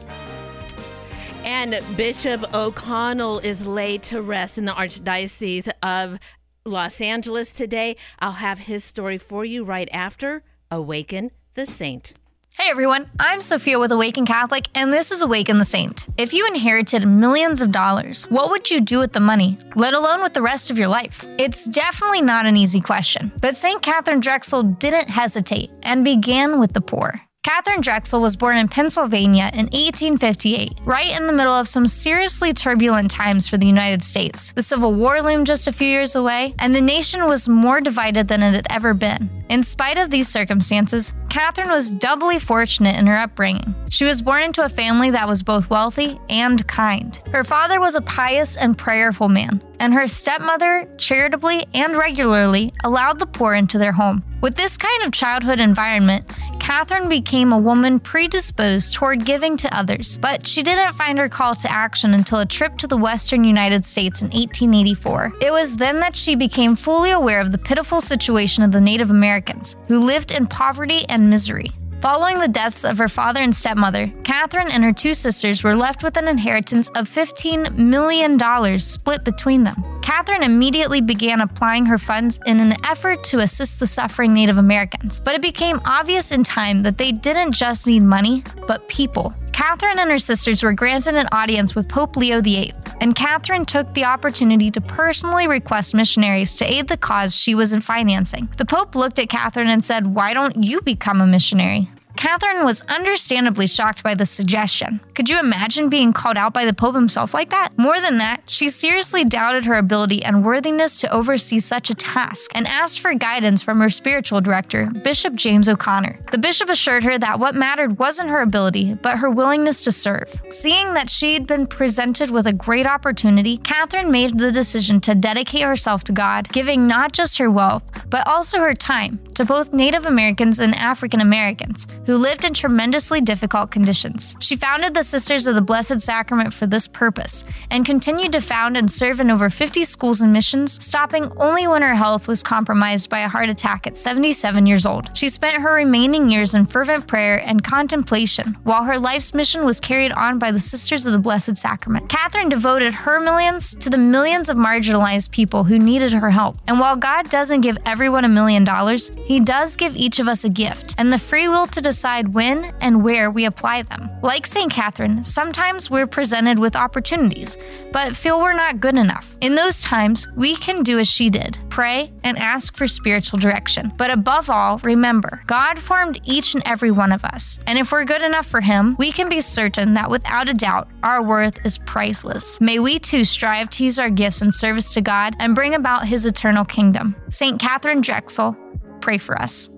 And 1.44 1.84
Bishop 1.98 2.54
O'Connell 2.54 3.40
is 3.40 3.68
laid 3.68 4.02
to 4.04 4.22
rest 4.22 4.58
in 4.58 4.64
the 4.64 4.72
Archdiocese 4.72 5.70
of 5.84 6.20
Los 6.66 7.01
Angeles 7.01 7.53
today. 7.53 7.95
I'll 8.20 8.34
have 8.34 8.60
his 8.60 8.84
story 8.84 9.18
for 9.18 9.45
you 9.45 9.64
right 9.64 9.89
after 9.91 10.43
Awaken 10.72 11.32
the 11.55 11.66
Saint. 11.66 12.14
Hey 12.57 12.70
everyone, 12.70 13.10
I'm 13.18 13.39
Sophia 13.39 13.80
with 13.80 13.91
Awaken 13.93 14.26
Catholic, 14.26 14.68
and 14.76 14.91
this 14.91 15.12
is 15.12 15.22
Awaken 15.22 15.60
the 15.60 15.64
Saint. 15.64 16.10
If 16.18 16.34
you 16.34 16.45
inherited 16.45 17.07
millions 17.07 17.62
of 17.62 17.72
dollars, 17.72 18.28
what 18.28 18.49
would 18.49 18.70
you 18.70 18.82
do 18.82 18.99
with 18.99 19.14
the 19.14 19.22
money, 19.22 19.57
let 19.76 19.93
alone 19.93 20.22
with 20.22 20.34
the 20.34 20.41
rest 20.41 20.70
of 20.70 20.78
your 20.78 20.89
life? 20.89 21.26
It's 21.38 21.66
definitely 21.66 22.22
not 22.22 22.45
an 22.45 22.57
easy 22.57 22.82
question, 22.82 23.32
but 23.39 23.55
St. 23.55 23.82
Catherine 23.82 24.20
Drexel 24.20 24.64
didn't 24.64 25.10
hesitate 25.10 25.72
and 25.84 26.03
began 26.03 26.60
with 26.60 26.74
the 26.74 26.82
poor. 26.82 27.22
Catherine 27.44 27.80
Drexel 27.80 28.20
was 28.20 28.36
born 28.36 28.58
in 28.58 28.68
Pennsylvania 28.68 29.50
in 29.54 29.68
1858, 29.68 30.82
right 30.84 31.18
in 31.18 31.26
the 31.26 31.32
middle 31.32 31.54
of 31.54 31.70
some 31.70 31.88
seriously 31.88 32.52
turbulent 32.52 33.10
times 33.10 33.48
for 33.48 33.56
the 33.56 33.66
United 33.66 34.04
States. 34.04 34.52
The 34.52 34.62
Civil 34.62 34.94
War 34.94 35.22
loomed 35.22 35.48
just 35.48 35.66
a 35.66 35.72
few 35.72 35.88
years 35.88 36.18
away, 36.18 36.54
and 36.60 36.76
the 36.76 36.82
nation 36.82 37.28
was 37.28 37.48
more 37.48 37.80
divided 37.80 38.28
than 38.28 38.44
it 38.44 38.56
had 38.56 38.68
ever 38.70 38.94
been. 38.94 39.30
In 39.48 39.64
spite 39.64 39.98
of 39.98 40.10
these 40.10 40.28
circumstances, 40.28 41.14
Catherine 41.30 41.72
was 41.72 41.92
doubly 41.92 42.40
fortunate 42.40 42.98
in 42.98 43.08
her 43.08 43.18
upbringing. 43.18 43.74
She 43.90 44.04
was 44.04 44.22
born 44.22 44.44
into 44.44 44.66
a 44.66 44.70
family 44.70 45.10
that 45.12 45.28
was 45.28 45.42
both 45.42 45.70
wealthy 45.70 46.20
and 46.30 46.68
kind. 46.68 47.22
Her 47.32 47.46
father 47.46 47.80
was 47.80 47.96
a 47.96 48.02
pious 48.02 48.58
and 48.58 48.78
prayerful 48.78 49.30
man, 49.30 49.64
and 49.80 49.94
her 49.94 50.10
stepmother 50.10 50.90
charitably 50.98 51.66
and 51.74 51.96
regularly 51.96 52.74
allowed 52.84 53.18
the 53.18 53.26
poor 53.26 53.56
into 53.56 53.78
their 53.78 53.94
home. 53.94 54.24
With 54.42 54.56
this 54.56 54.78
kind 54.78 55.04
of 55.04 55.12
childhood 55.12 55.60
environment, 55.60 56.26
Catherine 56.62 57.10
became 57.10 57.52
a 57.52 57.58
woman 57.58 58.00
predisposed 58.00 58.94
toward 58.94 59.26
giving 59.26 59.58
to 59.58 59.78
others, 59.78 60.18
but 60.18 60.48
she 60.48 60.64
didn't 60.64 60.94
find 60.94 61.20
her 61.20 61.28
call 61.28 61.56
to 61.56 61.70
action 61.70 62.14
until 62.14 62.40
a 62.40 62.46
trip 62.46 62.78
to 62.78 62.88
the 62.88 62.96
western 62.96 63.44
United 63.44 63.86
States 63.86 64.22
in 64.22 64.28
1884. 64.28 65.34
It 65.42 65.52
was 65.52 65.76
then 65.76 66.00
that 66.00 66.16
she 66.16 66.36
became 66.36 66.78
fully 66.78 67.12
aware 67.12 67.42
of 67.42 67.52
the 67.52 67.58
pitiful 67.58 68.00
situation 68.00 68.64
of 68.64 68.72
the 68.72 68.80
Native 68.80 69.12
Americans, 69.12 69.76
who 69.88 70.06
lived 70.06 70.32
in 70.32 70.48
poverty 70.48 71.04
and 71.10 71.30
misery. 71.30 71.72
Following 72.02 72.39
the 72.39 72.47
deaths 72.47 72.86
of 72.86 72.97
her 72.97 73.10
father 73.10 73.41
and 73.41 73.54
stepmother, 73.54 74.08
Catherine 74.24 74.72
and 74.72 74.86
her 74.86 74.93
two 74.93 75.14
sisters 75.14 75.66
were 75.66 75.76
left 75.76 76.02
with 76.02 76.16
an 76.16 76.30
inheritance 76.30 76.89
of 76.91 77.10
$15 77.10 77.78
million 77.78 78.39
split 78.80 79.26
between 79.26 79.66
them. 79.66 79.84
Catherine 80.02 80.43
immediately 80.43 81.02
began 81.02 81.41
applying 81.41 81.86
her 81.88 81.97
funds 81.97 82.39
in 82.45 82.62
an 82.62 82.74
effort 82.86 83.22
to 83.26 83.39
assist 83.39 83.82
the 83.82 83.86
suffering 83.86 84.34
Native 84.34 84.58
Americans, 84.58 85.20
but 85.20 85.36
it 85.36 85.41
became 85.41 85.82
obvious 85.84 86.32
in 86.32 86.41
time 86.45 86.84
that 86.84 86.97
they 86.97 87.12
didn't 87.12 87.52
just 87.52 87.86
need 87.86 88.04
money, 88.04 88.43
but 88.66 88.88
people. 88.88 89.34
Catherine 89.60 89.99
and 89.99 90.10
her 90.10 90.18
sisters 90.18 90.64
were 90.64 90.72
granted 90.72 91.16
an 91.16 91.28
audience 91.34 91.76
with 91.76 91.89
Pope 91.89 92.16
Leo 92.16 92.41
VIII, 92.41 92.72
and 93.01 93.14
Catherine 93.14 93.66
took 93.66 93.93
the 93.93 94.05
opportunity 94.05 94.72
to 94.72 94.80
personally 94.80 95.47
request 95.47 95.93
missionaries 95.93 96.55
to 96.55 96.66
aid 96.66 96.88
the 96.88 96.95
cause 96.95 97.36
she 97.36 97.55
was 97.55 97.74
in 97.74 97.82
financing. 97.82 98.47
The 98.55 98.64
Pope 98.64 98.95
looked 98.95 99.20
at 99.20 99.28
Catherine 99.28 99.68
and 99.68 99.84
said, 99.84 100.16
Why 100.16 100.34
don't 100.34 100.64
you 100.64 100.80
become 100.80 101.20
a 101.20 101.28
missionary? 101.28 101.89
Catherine 102.20 102.65
was 102.65 102.82
understandably 102.89 103.65
shocked 103.65 104.03
by 104.03 104.13
the 104.13 104.26
suggestion. 104.26 104.99
Could 105.13 105.30
you 105.30 105.39
imagine 105.39 105.88
being 105.88 106.11
called 106.11 106.36
out 106.36 106.53
by 106.53 106.65
the 106.65 106.74
Pope 106.74 106.93
himself 106.93 107.34
like 107.34 107.49
that? 107.51 107.78
More 107.78 108.01
than 108.01 108.17
that, 108.17 108.41
she 108.45 108.67
seriously 108.67 109.24
doubted 109.24 109.63
her 109.63 109.76
ability 109.76 110.22
and 110.22 110.43
worthiness 110.43 110.97
to 110.97 111.13
oversee 111.13 111.59
such 111.59 111.89
a 111.89 111.95
task 111.95 112.51
and 112.53 112.67
asked 112.67 112.99
for 112.99 113.13
guidance 113.13 113.61
from 113.61 113.80
her 113.80 113.89
spiritual 113.89 114.41
director, 114.41 114.91
Bishop 115.01 115.34
James 115.36 115.70
O'Connor. 115.70 116.20
The 116.34 116.38
bishop 116.38 116.67
assured 116.70 117.05
her 117.05 117.17
that 117.17 117.39
what 117.39 117.55
mattered 117.55 117.99
wasn't 117.99 118.32
her 118.32 118.41
ability, 118.41 118.95
but 118.95 119.20
her 119.20 119.30
willingness 119.30 119.82
to 119.86 119.91
serve. 119.93 120.30
Seeing 120.49 120.93
that 120.95 121.09
she'd 121.09 121.47
been 121.47 121.67
presented 121.67 122.32
with 122.32 122.47
a 122.47 122.53
great 122.53 122.86
opportunity, 122.86 123.55
Catherine 123.55 124.11
made 124.11 124.38
the 124.38 124.51
decision 124.51 124.99
to 125.01 125.15
dedicate 125.15 125.61
herself 125.61 126.03
to 126.03 126.11
God, 126.11 126.49
giving 126.49 126.86
not 126.86 127.13
just 127.13 127.38
her 127.38 127.49
wealth, 127.49 127.86
but 128.09 128.28
also 128.28 128.59
her 128.59 128.74
time 128.74 129.22
to 129.36 129.45
both 129.45 129.72
Native 129.72 130.05
Americans 130.05 130.59
and 130.59 130.76
African 130.76 131.22
Americans 131.22 131.88
who 132.10 132.18
lived 132.18 132.43
in 132.43 132.55
tremendously 132.55 133.22
difficult 133.22 133.70
conditions. 133.70 134.36
She 134.39 134.55
founded 134.55 134.95
the 134.95 135.03
Sisters 135.03 135.45
of 135.45 135.53
the 135.53 135.62
Blessed 135.62 136.01
Sacrament 136.01 136.51
for 136.51 136.66
this 136.66 136.88
purpose 136.88 137.45
and 137.70 137.86
continued 137.86 138.32
to 138.32 138.41
found 138.41 138.76
and 138.76 138.91
serve 138.91 139.20
in 139.20 139.30
over 139.30 139.51
50 139.51 139.84
schools 139.84 140.20
and 140.20 140.34
missions, 140.34 140.84
stopping 140.84 141.32
only 141.38 141.68
when 141.68 141.84
her 141.84 141.93
health 141.93 142.28
was 142.28 142.41
compromised 142.41 143.12
by 143.12 143.20
a 143.20 143.28
heart 143.28 143.47
attack 143.47 143.86
at 143.86 143.95
77 143.95 144.66
years 144.66 144.88
old. 144.88 145.16
She 145.16 145.30
spent 145.30 145.62
her 145.62 145.76
remaining 145.76 146.32
years 146.32 146.55
in 146.55 146.66
fervent 146.66 147.05
prayer 147.05 147.43
and 147.45 147.64
contemplation, 147.64 148.57
while 148.64 148.86
her 148.86 148.97
life's 148.97 149.36
mission 149.36 149.64
was 149.64 149.80
carried 149.80 150.12
on 150.14 150.39
by 150.39 150.49
the 150.49 150.60
Sisters 150.60 151.05
of 151.05 151.14
the 151.14 151.20
Blessed 151.20 151.57
Sacrament. 151.57 152.10
Catherine 152.10 152.49
devoted 152.49 152.95
her 152.95 153.20
millions 153.20 153.76
to 153.76 153.88
the 153.91 153.99
millions 153.99 154.49
of 154.49 154.57
marginalized 154.57 155.30
people 155.30 155.64
who 155.64 155.78
needed 155.78 156.14
her 156.14 156.32
help. 156.32 156.57
And 156.66 156.80
while 156.80 156.95
God 156.95 157.30
doesn't 157.30 157.62
give 157.62 157.78
everyone 157.86 158.26
a 158.26 158.30
million 158.30 158.64
dollars, 158.64 159.12
He 159.26 159.39
does 159.39 159.76
give 159.76 159.95
each 159.95 160.18
of 160.18 160.28
us 160.28 160.43
a 160.43 160.49
gift 160.49 160.95
and 160.97 161.14
the 161.14 161.20
free 161.20 161.47
will 161.47 161.68
to 161.68 161.80
decide 161.80 161.99
decide 162.00 162.34
when 162.34 162.64
and 162.80 163.04
where 163.04 163.30
we 163.30 163.43
apply 163.43 163.82
them. 163.82 164.10
Like 164.22 164.47
St. 164.47 164.72
Catherine, 164.72 165.22
sometimes 165.22 165.91
we're 165.91 166.08
presented 166.08 166.58
with 166.58 166.74
opportunities, 166.74 167.58
but 167.91 168.16
feel 168.16 168.39
we're 168.39 168.54
not 168.54 168.80
good 168.80 168.95
enough. 168.95 169.36
In 169.41 169.56
those 169.56 169.82
times, 169.82 170.26
we 170.38 170.56
can 170.56 170.82
do 170.82 170.97
as 170.97 171.10
she 171.10 171.30
did 171.30 171.58
pray 171.70 172.12
and 172.24 172.38
ask 172.38 172.78
for 172.78 172.88
spiritual 172.88 173.38
direction. 173.38 173.91
But 173.97 174.12
above 174.12 174.50
all, 174.50 174.78
remember, 174.80 175.41
God 175.45 175.78
formed 175.78 176.22
each 176.24 176.54
and 176.54 176.64
every 176.66 176.91
one 176.91 177.12
of 177.12 177.26
us. 177.26 177.60
And 177.68 177.78
if 177.78 177.91
we're 177.91 178.06
good 178.06 178.22
enough 178.22 178.47
for 178.47 178.62
Him, 178.62 178.95
we 178.97 179.12
can 179.12 179.28
be 179.28 179.41
certain 179.41 179.93
that 179.95 180.10
without 180.10 180.47
a 180.47 180.54
doubt, 180.54 180.88
our 181.04 181.22
worth 181.22 181.66
is 181.66 181.78
priceless. 181.80 182.62
May 182.62 182.80
we 182.80 182.97
too 182.97 183.26
strive 183.26 183.70
to 183.72 183.84
use 183.84 184.00
our 184.00 184.10
gifts 184.10 184.41
in 184.41 184.54
service 184.54 184.93
to 184.93 185.02
God 185.02 185.36
and 185.39 185.54
bring 185.54 185.76
about 185.76 186.08
His 186.08 186.26
eternal 186.26 186.64
kingdom. 186.64 187.16
St. 187.30 187.60
Catherine 187.60 188.02
Drexel, 188.02 188.58
pray 189.02 189.18
for 189.18 189.39
us. 189.41 189.70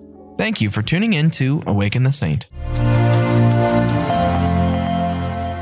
Thank 0.42 0.60
you 0.60 0.72
for 0.72 0.82
tuning 0.82 1.12
in 1.12 1.30
to 1.38 1.62
Awaken 1.68 2.02
the 2.02 2.10
Saint. 2.10 2.48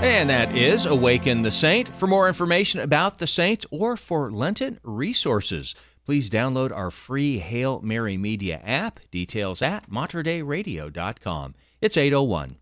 And 0.02 0.30
that 0.30 0.56
is 0.56 0.86
Awaken 0.86 1.42
the 1.42 1.50
Saint. 1.50 1.90
For 1.90 2.06
more 2.06 2.28
information 2.28 2.80
about 2.80 3.18
the 3.18 3.26
saints 3.26 3.66
or 3.70 3.98
for 3.98 4.30
Lenten 4.30 4.80
resources, 4.82 5.74
please 6.06 6.30
download 6.30 6.74
our 6.74 6.90
free 6.90 7.40
Hail 7.40 7.82
Mary 7.82 8.16
Media 8.16 8.58
app. 8.64 9.00
Details 9.10 9.60
at 9.60 9.90
materdeiradio.com. 9.90 11.54
It's 11.82 11.98
801. 11.98 12.56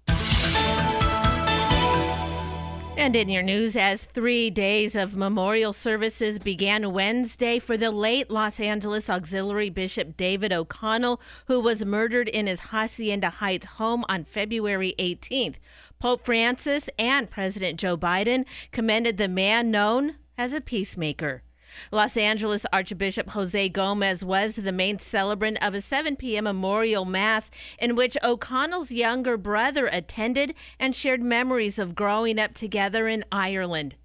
And 2.99 3.14
in 3.14 3.28
your 3.28 3.44
news, 3.44 3.76
as 3.76 4.03
three 4.03 4.51
days 4.51 4.96
of 4.96 5.14
memorial 5.14 5.72
services 5.72 6.40
began 6.40 6.92
Wednesday 6.92 7.61
for 7.61 7.76
the 7.76 7.92
late 7.92 8.28
Los 8.28 8.59
Angeles 8.59 9.09
Auxiliary 9.09 9.70
Bishop 9.70 10.16
David 10.16 10.53
O'Connell, 10.53 11.20
who 11.46 11.61
was 11.61 11.84
murdered 11.84 12.28
in 12.28 12.49
his 12.49 12.59
Hacienda 12.59 13.30
Heights 13.30 13.66
home 13.66 14.05
on 14.09 14.24
February 14.24 14.96
18th. 14.99 15.59
Pope 16.01 16.24
Francis 16.24 16.90
and 16.99 17.30
President 17.30 17.78
Joe 17.78 17.96
Biden 17.96 18.44
commended 18.72 19.16
the 19.16 19.28
man 19.28 19.70
known 19.70 20.16
as 20.36 20.53
a 20.53 20.61
peacemaker. 20.61 21.44
Los 21.90 22.16
Angeles 22.16 22.66
Archbishop 22.72 23.30
Jose 23.30 23.68
Gomez 23.70 24.24
was 24.24 24.56
the 24.56 24.72
main 24.72 24.98
celebrant 24.98 25.62
of 25.62 25.74
a 25.74 25.80
7 25.80 26.16
p.m. 26.16 26.44
memorial 26.44 27.04
mass 27.04 27.50
in 27.78 27.96
which 27.96 28.16
O'Connell's 28.22 28.90
younger 28.90 29.36
brother 29.36 29.86
attended 29.86 30.54
and 30.78 30.94
shared 30.94 31.22
memories 31.22 31.78
of 31.78 31.94
growing 31.94 32.38
up 32.38 32.54
together 32.54 33.08
in 33.08 33.24
Ireland. 33.30 33.96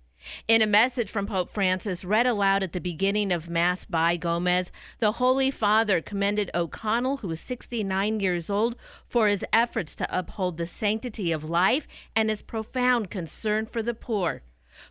In 0.47 0.61
a 0.61 0.67
message 0.67 1.09
from 1.09 1.27
Pope 1.27 1.49
Francis 1.49 2.05
read 2.05 2.25
aloud 2.25 2.63
at 2.63 2.71
the 2.71 2.79
beginning 2.79 3.31
of 3.31 3.49
Mass 3.49 3.83
by 3.83 4.15
Gomez, 4.15 4.71
the 4.99 5.13
Holy 5.13 5.51
Father 5.51 6.01
commended 6.01 6.49
O'Connell, 6.53 7.17
who 7.17 7.27
was 7.27 7.41
69 7.41 8.19
years 8.19 8.49
old, 8.49 8.77
for 9.05 9.27
his 9.27 9.43
efforts 9.51 9.95
to 9.95 10.17
uphold 10.17 10.57
the 10.57 10.67
sanctity 10.67 11.31
of 11.31 11.49
life 11.49 11.87
and 12.15 12.29
his 12.29 12.41
profound 12.41 13.09
concern 13.09 13.65
for 13.65 13.83
the 13.83 13.93
poor. 13.93 14.43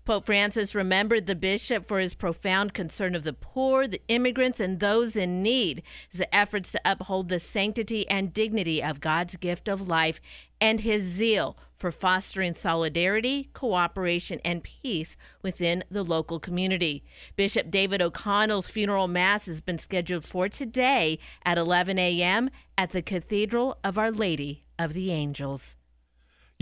Pope 0.05 0.27
Francis 0.27 0.75
remembered 0.75 1.27
the 1.27 1.35
bishop 1.35 1.87
for 1.87 1.99
his 1.99 2.15
profound 2.15 2.75
concern 2.75 3.15
of 3.15 3.23
the 3.25 3.33
poor, 3.33 3.87
the 3.87 4.03
immigrants, 4.09 4.61
and 4.61 4.81
those 4.81 5.17
in 5.17 5.43
need, 5.43 5.83
his 6.09 6.23
efforts 6.33 6.73
to 6.73 6.81
uphold 6.85 7.29
the 7.29 7.39
sanctity 7.39 8.09
and 8.09 8.33
dignity 8.33 8.83
of 8.83 9.01
God's 9.01 9.37
gift 9.37 9.69
of 9.69 9.89
life, 9.89 10.21
and 10.61 10.81
his 10.81 11.03
zeal 11.03 11.57
for 11.75 11.91
fostering 11.91 12.55
solidarity, 12.55 13.51
cooperation, 13.53 14.41
and 14.45 14.63
peace 14.63 15.17
within 15.43 15.83
the 15.91 16.05
local 16.05 16.39
community. 16.39 17.03
Bishop 17.35 17.73
David 17.73 18.01
O'Connell's 18.01 18.69
funeral 18.69 19.09
mass 19.09 19.47
has 19.47 19.61
been 19.61 19.79
scheduled 19.79 20.25
for 20.25 20.49
today 20.49 21.19
at 21.45 21.59
11 21.59 21.99
a.m. 21.99 22.51
at 22.79 22.93
the 22.93 23.03
Cathedral 23.03 23.79
of 23.83 23.99
Our 23.99 24.13
Lady 24.13 24.63
of 24.79 24.93
the 24.93 25.11
Angels. 25.11 25.75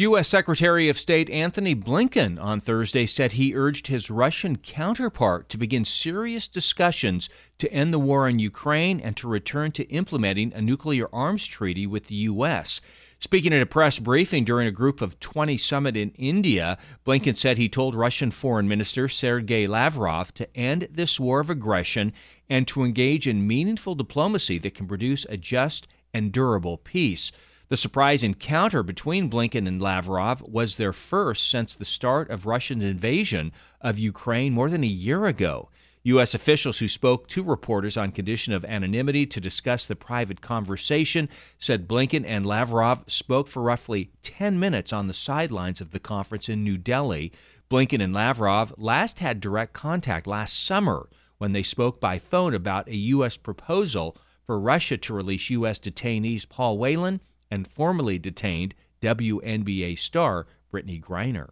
U.S. 0.01 0.29
Secretary 0.29 0.89
of 0.89 0.99
State 0.99 1.29
Antony 1.29 1.75
Blinken 1.75 2.43
on 2.43 2.59
Thursday 2.59 3.05
said 3.05 3.33
he 3.33 3.55
urged 3.55 3.89
his 3.89 4.09
Russian 4.09 4.57
counterpart 4.57 5.51
to 5.51 5.59
begin 5.59 5.85
serious 5.85 6.49
discussions 6.49 7.29
to 7.59 7.71
end 7.71 7.93
the 7.93 7.99
war 7.99 8.27
in 8.27 8.39
Ukraine 8.39 8.99
and 8.99 9.15
to 9.19 9.29
return 9.29 9.73
to 9.73 9.87
implementing 9.91 10.55
a 10.55 10.63
nuclear 10.63 11.07
arms 11.13 11.47
treaty 11.47 11.87
with 11.87 12.07
the 12.07 12.15
U.S. 12.15 12.81
Speaking 13.19 13.53
at 13.53 13.61
a 13.61 13.67
press 13.67 13.99
briefing 13.99 14.43
during 14.43 14.67
a 14.67 14.73
Group 14.73 15.03
of 15.03 15.21
20 15.21 15.59
summit 15.59 15.99
in 15.99 16.13
India, 16.13 16.79
Blinken 17.05 17.37
said 17.37 17.59
he 17.59 17.69
told 17.69 17.95
Russian 17.95 18.31
Foreign 18.31 18.67
Minister 18.67 19.07
Sergei 19.07 19.67
Lavrov 19.67 20.33
to 20.33 20.57
end 20.57 20.89
this 20.91 21.21
war 21.21 21.41
of 21.41 21.51
aggression 21.51 22.15
and 22.49 22.67
to 22.69 22.85
engage 22.85 23.29
in 23.29 23.47
meaningful 23.47 23.95
diplomacy 23.95 24.57
that 24.61 24.75
can 24.75 24.89
produce 24.89 25.27
a 25.29 25.37
just 25.37 25.89
and 26.15 26.33
durable 26.33 26.79
peace. 26.79 27.33
The 27.71 27.77
surprise 27.77 28.25
encounter 28.25 28.83
between 28.83 29.31
Blinken 29.31 29.69
and 29.69 29.81
Lavrov 29.81 30.43
was 30.43 30.75
their 30.75 30.93
first 30.93 31.49
since 31.49 31.73
the 31.73 31.85
start 31.85 32.29
of 32.29 32.45
Russia's 32.45 32.83
invasion 32.83 33.53
of 33.81 33.97
Ukraine 33.97 34.53
more 34.53 34.69
than 34.69 34.83
a 34.83 34.89
year 34.89 35.27
ago. 35.27 35.71
U.S. 36.03 36.35
officials 36.35 36.81
who 36.81 36.89
spoke 36.89 37.29
to 37.29 37.45
reporters 37.45 37.97
on 37.97 38.11
condition 38.11 38.53
of 38.53 38.65
anonymity 38.65 39.25
to 39.27 39.41
discuss 39.41 39.85
the 39.85 39.95
private 39.95 40.41
conversation 40.41 41.29
said 41.61 41.87
Blinken 41.87 42.25
and 42.27 42.45
Lavrov 42.45 43.05
spoke 43.07 43.47
for 43.47 43.63
roughly 43.63 44.11
10 44.23 44.59
minutes 44.59 44.93
on 44.93 45.07
the 45.07 45.15
sidelines 45.15 45.81
of 45.81 45.93
the 45.93 46.01
conference 46.01 46.49
in 46.49 46.65
New 46.65 46.77
Delhi. 46.77 47.33
Blinken 47.71 48.03
and 48.03 48.13
Lavrov 48.13 48.75
last 48.79 49.21
had 49.21 49.41
direct 49.41 49.75
contact 49.75 50.27
last 50.27 50.65
summer 50.65 51.09
when 51.39 51.53
they 51.53 51.63
spoke 51.63 52.01
by 52.01 52.19
phone 52.19 52.53
about 52.53 52.89
a 52.89 52.97
U.S. 52.97 53.37
proposal 53.37 54.17
for 54.45 54.59
Russia 54.59 54.97
to 54.97 55.15
release 55.15 55.51
U.S. 55.51 55.79
detainees 55.79 56.49
Paul 56.49 56.77
Whelan 56.77 57.21
and 57.51 57.67
formerly 57.67 58.19
detained 58.19 58.75
WNBA 59.01 59.99
star 59.99 60.47
Brittney 60.73 61.03
Griner. 61.03 61.51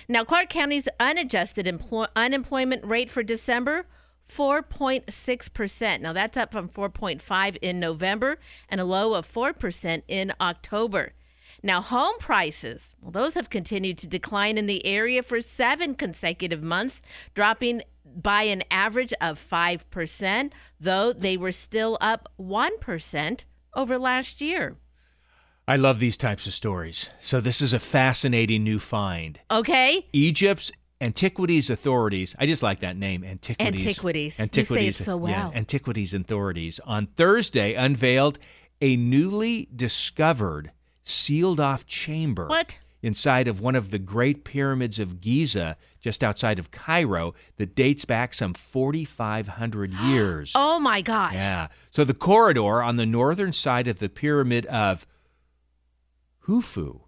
Now, 0.08 0.24
Clark 0.24 0.50
County's 0.50 0.88
unadjusted 1.00 1.66
employ- 1.66 2.08
unemployment 2.16 2.86
rate 2.86 3.10
for 3.10 3.24
December 3.24 3.86
4.6%. 4.28 6.02
Now, 6.02 6.14
that's 6.14 6.38
up 6.38 6.52
from 6.52 6.70
4.5 6.70 7.58
in 7.64 7.80
November 7.80 8.38
and 8.70 8.80
a 8.80 8.86
low 8.86 9.16
of 9.16 9.26
4% 9.26 10.04
in 10.08 10.34
October. 10.40 11.14
Now, 11.64 11.82
home 11.82 12.16
prices, 12.20 12.96
well, 13.02 13.12
those 13.12 13.34
have 13.34 13.50
continued 13.50 13.98
to 14.00 14.08
decline 14.08 14.58
in 14.58 14.66
the 14.66 14.86
area 14.86 15.24
for 15.24 15.42
seven 15.42 15.96
consecutive 15.96 16.62
months, 16.62 17.02
dropping 17.34 17.82
by 18.16 18.44
an 18.44 18.64
average 18.72 19.14
of 19.22 19.40
5%, 19.40 20.52
though 20.80 21.14
they 21.14 21.38
were 21.38 21.52
still 21.52 21.98
up 22.02 22.32
1% 22.40 23.44
over 23.74 23.98
last 23.98 24.42
year. 24.42 24.78
I 25.68 25.76
love 25.76 26.00
these 26.00 26.18
types 26.18 26.48
of 26.48 26.54
stories. 26.54 27.10
So, 27.20 27.40
this 27.40 27.62
is 27.62 27.74
a 27.74 27.80
fascinating 27.80 28.64
new 28.64 28.80
find. 28.80 29.40
Okay. 29.52 30.08
Egypt's 30.14 30.72
Antiquities 31.02 31.70
Authorities, 31.70 32.36
I 32.40 32.46
just 32.46 32.62
like 32.62 32.82
that 32.82 32.98
name, 32.98 33.24
Antiquities. 33.24 33.86
Antiquities. 33.86 34.40
Antiquities. 34.40 34.86
You 34.86 34.92
say 34.92 35.02
it 35.02 35.06
so 35.06 35.18
well. 35.18 35.32
Yeah, 35.32 35.52
Antiquities 35.58 36.14
Authorities 36.14 36.80
on 36.86 37.08
Thursday 37.08 37.74
unveiled 37.74 38.40
a 38.82 38.98
newly 38.98 39.70
discovered 39.74 40.72
sealed 41.06 41.60
off 41.60 41.86
chamber. 41.86 42.48
What? 42.48 42.80
Inside 43.02 43.48
of 43.48 43.62
one 43.62 43.76
of 43.76 43.92
the 43.92 44.00
great 44.00 44.44
pyramids 44.44 45.00
of 45.00 45.22
Giza, 45.22 45.78
just 46.02 46.22
outside 46.24 46.60
of 46.60 46.70
Cairo, 46.72 47.34
that 47.58 47.74
dates 47.74 48.04
back 48.04 48.34
some 48.34 48.54
4,500 48.54 49.94
years. 50.06 50.52
oh 50.56 50.80
my 50.80 51.02
gosh. 51.02 51.36
Yeah. 51.36 51.68
So 51.92 52.04
the 52.04 52.14
corridor 52.14 52.84
on 52.84 52.98
the 52.98 53.06
northern 53.06 53.54
side 53.54 53.88
of 53.88 54.00
the 54.00 54.10
pyramid 54.10 54.66
of 54.66 55.06
Khufu, 56.46 57.02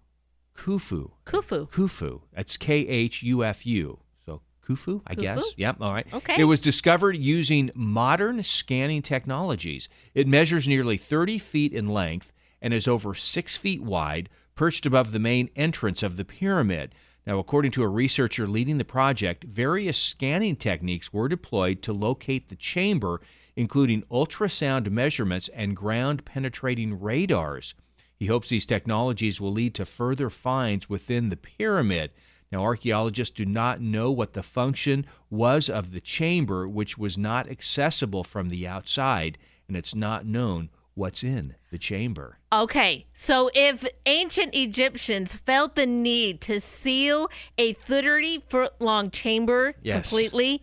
Khufu, 0.56 1.10
Khufu, 1.26 1.68
Khufu. 1.70 2.20
That's 2.32 2.56
K 2.56 2.86
H 2.86 3.22
U 3.22 3.44
F 3.44 3.66
U. 3.66 3.98
So 4.24 4.40
Khufu, 4.66 5.02
I 5.06 5.14
Khufu? 5.14 5.20
guess. 5.20 5.44
Yep. 5.56 5.76
All 5.80 5.92
right. 5.92 6.06
Okay. 6.12 6.36
It 6.38 6.44
was 6.44 6.60
discovered 6.60 7.16
using 7.16 7.70
modern 7.74 8.42
scanning 8.42 9.02
technologies. 9.02 9.88
It 10.14 10.26
measures 10.28 10.68
nearly 10.68 10.96
30 10.96 11.38
feet 11.38 11.72
in 11.72 11.88
length 11.88 12.32
and 12.60 12.72
is 12.72 12.86
over 12.86 13.14
six 13.14 13.56
feet 13.56 13.82
wide, 13.82 14.28
perched 14.54 14.86
above 14.86 15.12
the 15.12 15.18
main 15.18 15.50
entrance 15.56 16.02
of 16.02 16.16
the 16.16 16.24
pyramid. 16.24 16.94
Now, 17.26 17.38
according 17.38 17.70
to 17.72 17.82
a 17.82 17.88
researcher 17.88 18.46
leading 18.46 18.78
the 18.78 18.84
project, 18.84 19.44
various 19.44 19.96
scanning 19.96 20.56
techniques 20.56 21.12
were 21.12 21.28
deployed 21.28 21.82
to 21.82 21.92
locate 21.92 22.48
the 22.48 22.56
chamber, 22.56 23.20
including 23.54 24.02
ultrasound 24.10 24.90
measurements 24.90 25.48
and 25.48 25.76
ground 25.76 26.24
penetrating 26.24 27.00
radars. 27.00 27.74
He 28.16 28.26
hopes 28.26 28.48
these 28.48 28.66
technologies 28.66 29.40
will 29.40 29.52
lead 29.52 29.74
to 29.74 29.84
further 29.84 30.30
finds 30.30 30.88
within 30.88 31.28
the 31.28 31.36
pyramid. 31.36 32.10
Now, 32.50 32.62
archaeologists 32.62 33.34
do 33.34 33.46
not 33.46 33.80
know 33.80 34.10
what 34.10 34.32
the 34.32 34.42
function 34.42 35.06
was 35.30 35.70
of 35.70 35.92
the 35.92 36.00
chamber, 36.00 36.68
which 36.68 36.98
was 36.98 37.16
not 37.16 37.48
accessible 37.48 38.24
from 38.24 38.48
the 38.48 38.66
outside, 38.66 39.38
and 39.68 39.76
it's 39.76 39.94
not 39.94 40.26
known 40.26 40.70
what's 40.94 41.22
in 41.22 41.54
the 41.70 41.78
chamber. 41.78 42.38
Okay, 42.52 43.06
so 43.14 43.50
if 43.54 43.84
ancient 44.06 44.54
Egyptians 44.54 45.32
felt 45.34 45.74
the 45.74 45.86
need 45.86 46.40
to 46.42 46.60
seal 46.60 47.28
a 47.56 47.72
30 47.72 48.40
foot 48.48 48.72
long 48.78 49.10
chamber 49.10 49.74
Yes. 49.82 50.08
completely, 50.08 50.62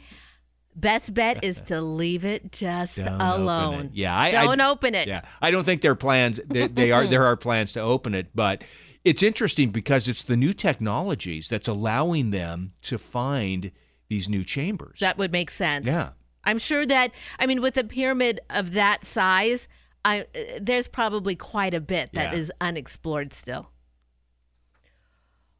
best 0.75 1.13
bet 1.13 1.43
is 1.43 1.61
to 1.61 1.81
leave 1.81 2.25
it 2.25 2.51
just 2.51 2.97
Don't 2.97 3.07
open 3.07 3.21
it. 3.21 3.33
alone. 3.41 3.89
Yeah, 3.93 4.17
I, 4.17 4.31
don't 4.31 4.61
I- 4.61 4.69
open 4.69 4.95
it. 4.95 5.07
Yeah, 5.07 5.21
I 5.41 5.51
don't 5.51 5.63
think 5.63 5.81
there 5.81 5.91
are 5.91 5.95
plans. 5.95 6.39
They, 6.47 6.67
they 6.67 6.91
are 6.91 7.07
there 7.07 7.25
are 7.25 7.35
plans 7.35 7.73
to 7.73 7.81
open 7.81 8.13
it, 8.13 8.27
but 8.35 8.63
it's 9.03 9.23
interesting 9.23 9.71
because 9.71 10.07
it's 10.07 10.23
the 10.23 10.37
new 10.37 10.53
technologies 10.53 11.47
that's 11.49 11.67
allowing 11.67 12.29
them 12.29 12.73
to 12.83 12.97
find 12.97 13.71
these 14.09 14.29
new 14.29 14.43
chambers. 14.43 14.99
That 14.99 15.17
would 15.17 15.31
make 15.31 15.49
sense. 15.51 15.85
Yeah. 15.85 16.09
I'm 16.43 16.59
sure 16.59 16.85
that 16.85 17.11
I 17.39 17.45
mean 17.47 17.61
with 17.61 17.77
a 17.77 17.83
pyramid 17.83 18.39
of 18.49 18.73
that 18.73 19.05
size, 19.05 19.67
I 20.05 20.25
there's 20.59 20.87
probably 20.87 21.35
quite 21.35 21.73
a 21.73 21.79
bit 21.81 22.11
that 22.13 22.33
is 22.33 22.47
Yeah. 22.47 22.67
unexplored 22.67 23.33
still. 23.33 23.69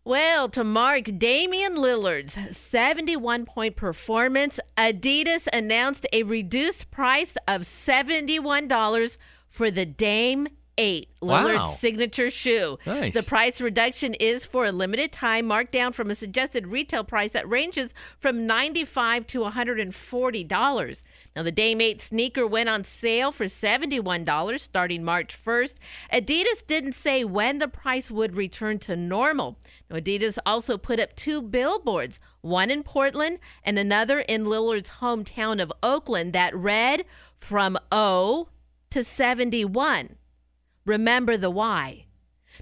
Well, 0.06 0.50
to 0.50 0.64
mark 0.64 1.04
Damian 1.20 1.76
Lillard's 1.76 2.58
71 2.58 3.46
point 3.46 3.76
performance, 3.76 4.60
Adidas 4.78 5.48
announced 5.54 6.08
a 6.12 6.24
reduced 6.24 6.90
price 6.90 7.36
of 7.48 7.62
$71 7.64 9.18
for 9.50 9.70
the 9.70 9.86
Dame 9.86 10.48
8, 10.80 11.10
Wow. 11.22 11.44
Lillard's 11.46 11.78
signature 11.78 12.32
shoe. 12.32 12.80
Nice. 12.86 13.14
The 13.14 13.22
price 13.24 13.60
reduction 13.60 14.14
is 14.16 14.46
for 14.46 14.66
a 14.66 14.72
limited 14.72 15.12
time, 15.12 15.46
marked 15.46 15.74
down 15.74 15.92
from 15.92 16.10
a 16.10 16.16
suggested 16.16 16.68
retail 16.68 17.04
price 17.04 17.32
that 17.34 17.48
ranges 17.48 17.94
from 18.18 18.48
$95 18.48 19.28
to 19.28 19.42
$140. 19.44 21.04
Now, 21.36 21.44
the 21.44 21.54
8 21.62 22.02
sneaker 22.02 22.46
went 22.46 22.70
on 22.70 22.84
sale 22.84 23.32
for 23.32 23.46
$71 23.46 24.60
starting 24.60 25.04
March 25.04 25.38
1st. 25.42 25.76
Adidas 26.12 26.66
didn't 26.68 26.94
say 26.94 27.24
when 27.24 27.60
the 27.60 27.68
price 27.68 28.10
would 28.10 28.36
return 28.36 28.80
to 28.80 28.96
normal. 28.96 29.58
Now, 29.90 29.98
Adidas 29.98 30.38
also 30.46 30.78
put 30.78 31.00
up 31.00 31.16
two 31.16 31.42
billboards, 31.42 32.20
one 32.42 32.72
in 32.72 32.84
Portland 32.84 33.40
and 33.64 33.78
another 33.80 34.20
in 34.20 34.46
Lillard's 34.46 34.90
hometown 35.02 35.62
of 35.62 35.72
Oakland, 35.84 36.34
that 36.34 36.56
read 36.56 37.06
from 37.36 37.78
O 37.92 38.50
to 38.90 39.04
71. 39.04 40.16
Remember 40.86 41.38
the 41.38 41.52
why. 41.52 42.06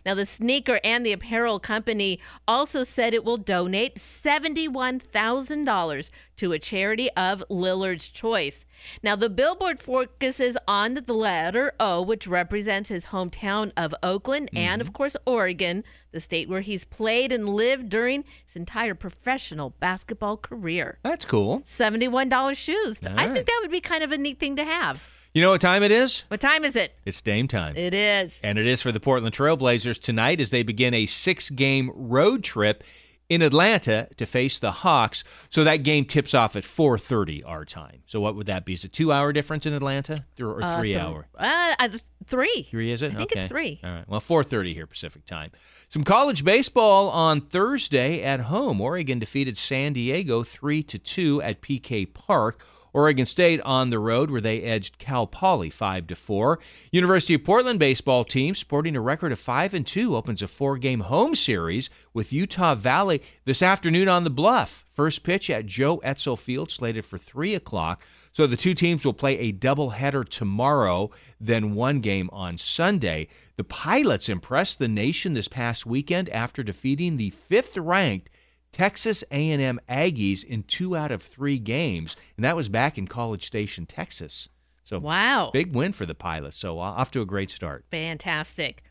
Now, 0.05 0.15
the 0.15 0.25
sneaker 0.25 0.81
and 0.83 1.05
the 1.05 1.13
apparel 1.13 1.59
company 1.59 2.19
also 2.47 2.83
said 2.83 3.13
it 3.13 3.23
will 3.23 3.37
donate 3.37 3.95
$71,000 3.95 6.09
to 6.37 6.51
a 6.51 6.59
charity 6.59 7.09
of 7.11 7.43
Lillard's 7.49 8.09
choice. 8.09 8.65
Now, 9.01 9.15
the 9.15 9.29
billboard 9.29 9.79
focuses 9.79 10.55
on 10.67 10.93
the 10.93 11.13
letter 11.13 11.73
O, 11.79 12.01
which 12.01 12.27
represents 12.27 12.89
his 12.89 13.07
hometown 13.07 13.71
of 13.75 13.95
Oakland 14.03 14.49
and, 14.53 14.81
of 14.81 14.87
mm-hmm. 14.87 14.95
course, 14.95 15.15
Oregon, 15.25 15.83
the 16.11 16.19
state 16.19 16.47
where 16.47 16.61
he's 16.61 16.85
played 16.85 17.31
and 17.31 17.49
lived 17.49 17.89
during 17.89 18.23
his 18.45 18.55
entire 18.55 18.95
professional 18.95 19.71
basketball 19.79 20.37
career. 20.37 20.99
That's 21.03 21.25
cool. 21.25 21.61
$71 21.61 22.55
shoes. 22.55 22.99
All 23.03 23.11
I 23.11 23.25
right. 23.25 23.33
think 23.33 23.47
that 23.47 23.59
would 23.61 23.71
be 23.71 23.81
kind 23.81 24.03
of 24.03 24.11
a 24.11 24.17
neat 24.17 24.39
thing 24.39 24.55
to 24.57 24.65
have. 24.65 25.01
You 25.37 25.43
know 25.43 25.51
what 25.51 25.61
time 25.61 25.83
it 25.83 25.91
is? 25.91 26.23
What 26.29 26.41
time 26.41 26.65
is 26.65 26.75
it? 26.75 26.95
It's 27.05 27.21
Dame 27.21 27.47
time. 27.47 27.77
It 27.77 27.93
is. 27.93 28.41
And 28.43 28.57
it 28.57 28.65
is 28.65 28.81
for 28.81 28.91
the 28.91 28.99
Portland 28.99 29.35
Trailblazers 29.35 30.01
tonight 30.01 30.41
as 30.41 30.49
they 30.49 30.63
begin 30.63 30.95
a 30.95 31.05
six 31.05 31.51
game 31.51 31.91
road 31.93 32.43
trip 32.43 32.83
in 33.29 33.43
Atlanta 33.43 34.07
to 34.17 34.25
face 34.25 34.57
the 34.57 34.71
Hawks. 34.71 35.23
So 35.51 35.63
that 35.63 35.83
game 35.83 36.05
tips 36.05 36.33
off 36.33 36.55
at 36.55 36.63
4:30 36.63 37.43
our 37.45 37.65
time. 37.65 38.01
So 38.07 38.19
what 38.19 38.35
would 38.35 38.47
that 38.47 38.65
be? 38.65 38.73
Is 38.73 38.83
it 38.83 38.93
two 38.93 39.11
hour 39.11 39.31
difference 39.31 39.67
in 39.67 39.73
Atlanta 39.73 40.25
or, 40.39 40.53
or 40.53 40.63
Uh, 40.63 40.79
three 40.79 40.93
th- 40.93 41.03
hour? 41.03 41.27
Uh, 41.37 41.87
three. 42.25 42.67
Three 42.71 42.91
is 42.91 43.03
it? 43.03 43.11
I 43.11 43.17
think 43.17 43.31
okay. 43.31 43.41
it's 43.41 43.49
three. 43.49 43.79
All 43.83 43.91
right. 43.91 44.09
Well, 44.09 44.19
4:30 44.19 44.73
here 44.73 44.87
Pacific 44.87 45.23
time. 45.27 45.51
Some 45.87 46.03
college 46.03 46.43
baseball 46.45 47.11
on 47.11 47.41
Thursday 47.41 48.23
at 48.23 48.39
home. 48.39 48.81
Oregon 48.81 49.19
defeated 49.19 49.59
San 49.59 49.93
Diego 49.93 50.41
3 50.43 50.81
to 50.81 50.97
2 50.97 51.43
at 51.43 51.61
PK 51.61 52.11
Park. 52.11 52.65
Oregon 52.93 53.25
State 53.25 53.61
on 53.61 53.89
the 53.89 53.99
road 53.99 54.31
where 54.31 54.41
they 54.41 54.63
edged 54.63 54.97
Cal 54.97 55.27
Poly 55.27 55.69
5 55.69 56.07
to 56.07 56.15
4. 56.15 56.59
University 56.91 57.33
of 57.33 57.43
Portland 57.43 57.79
baseball 57.79 58.25
team 58.25 58.55
sporting 58.55 58.95
a 58.95 59.01
record 59.01 59.31
of 59.31 59.39
5 59.39 59.73
and 59.73 59.85
2 59.85 60.15
opens 60.15 60.41
a 60.41 60.47
four-game 60.47 61.01
home 61.01 61.35
series 61.35 61.89
with 62.13 62.33
Utah 62.33 62.75
Valley 62.75 63.21
this 63.45 63.61
afternoon 63.61 64.07
on 64.07 64.23
the 64.23 64.29
Bluff. 64.29 64.85
First 64.93 65.23
pitch 65.23 65.49
at 65.49 65.65
Joe 65.65 65.97
Etzel 65.97 66.37
Field 66.37 66.71
slated 66.71 67.05
for 67.05 67.17
3 67.17 67.53
o'clock. 67.53 68.03
So 68.33 68.45
the 68.45 68.57
two 68.57 68.73
teams 68.75 69.03
will 69.03 69.13
play 69.13 69.37
a 69.39 69.53
doubleheader 69.53 70.27
tomorrow, 70.27 71.09
then 71.39 71.73
one 71.73 72.01
game 72.01 72.29
on 72.31 72.57
Sunday. 72.57 73.29
The 73.55 73.63
Pilots 73.63 74.29
impressed 74.29 74.77
the 74.77 74.87
nation 74.87 75.33
this 75.33 75.47
past 75.47 75.87
weekend 75.87 76.29
after 76.29 76.61
defeating 76.61 77.17
the 77.17 77.31
fifth-ranked 77.31 78.29
Texas 78.77 79.23
A&M 79.31 79.79
Aggies 79.89 80.43
in 80.43 80.61
two 80.61 80.95
out 80.95 81.09
of 81.09 81.23
three 81.23 81.57
games, 81.57 82.15
and 82.35 82.45
that 82.45 82.55
was 82.55 82.69
back 82.69 82.99
in 82.99 83.07
College 83.07 83.43
Station, 83.43 83.87
Texas. 83.87 84.49
So 84.83 84.99
wow, 84.99 85.49
big 85.51 85.73
win 85.73 85.93
for 85.93 86.05
the 86.05 86.13
Pilots. 86.13 86.57
So 86.57 86.79
uh, 86.79 86.83
off 86.83 87.09
to 87.11 87.21
a 87.21 87.25
great 87.25 87.49
start. 87.49 87.85
Fantastic. 87.89 88.83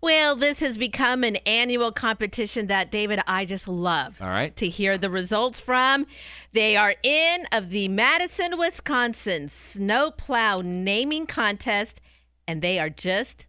Well, 0.00 0.36
this 0.36 0.60
has 0.60 0.76
become 0.76 1.24
an 1.24 1.36
annual 1.38 1.90
competition 1.90 2.68
that 2.68 2.92
David 2.92 3.18
I 3.26 3.46
just 3.46 3.66
love. 3.66 4.22
All 4.22 4.28
right. 4.28 4.54
To 4.54 4.68
hear 4.68 4.96
the 4.96 5.10
results 5.10 5.58
from. 5.58 6.06
They 6.52 6.76
are 6.76 6.94
in 7.02 7.46
of 7.50 7.70
the 7.70 7.88
Madison, 7.88 8.56
Wisconsin 8.56 9.48
snowplow 9.48 10.58
naming 10.62 11.26
contest 11.26 12.00
and 12.46 12.62
they 12.62 12.78
are 12.78 12.88
just 12.88 13.46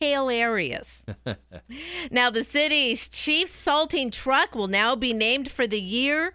hilarious. 0.00 1.02
Now, 2.10 2.30
the 2.30 2.44
city's 2.44 3.08
chief 3.08 3.50
salting 3.54 4.10
truck 4.12 4.54
will 4.54 4.68
now 4.68 4.94
be 4.94 5.12
named 5.12 5.50
for 5.50 5.66
the 5.66 5.80
year 5.80 6.34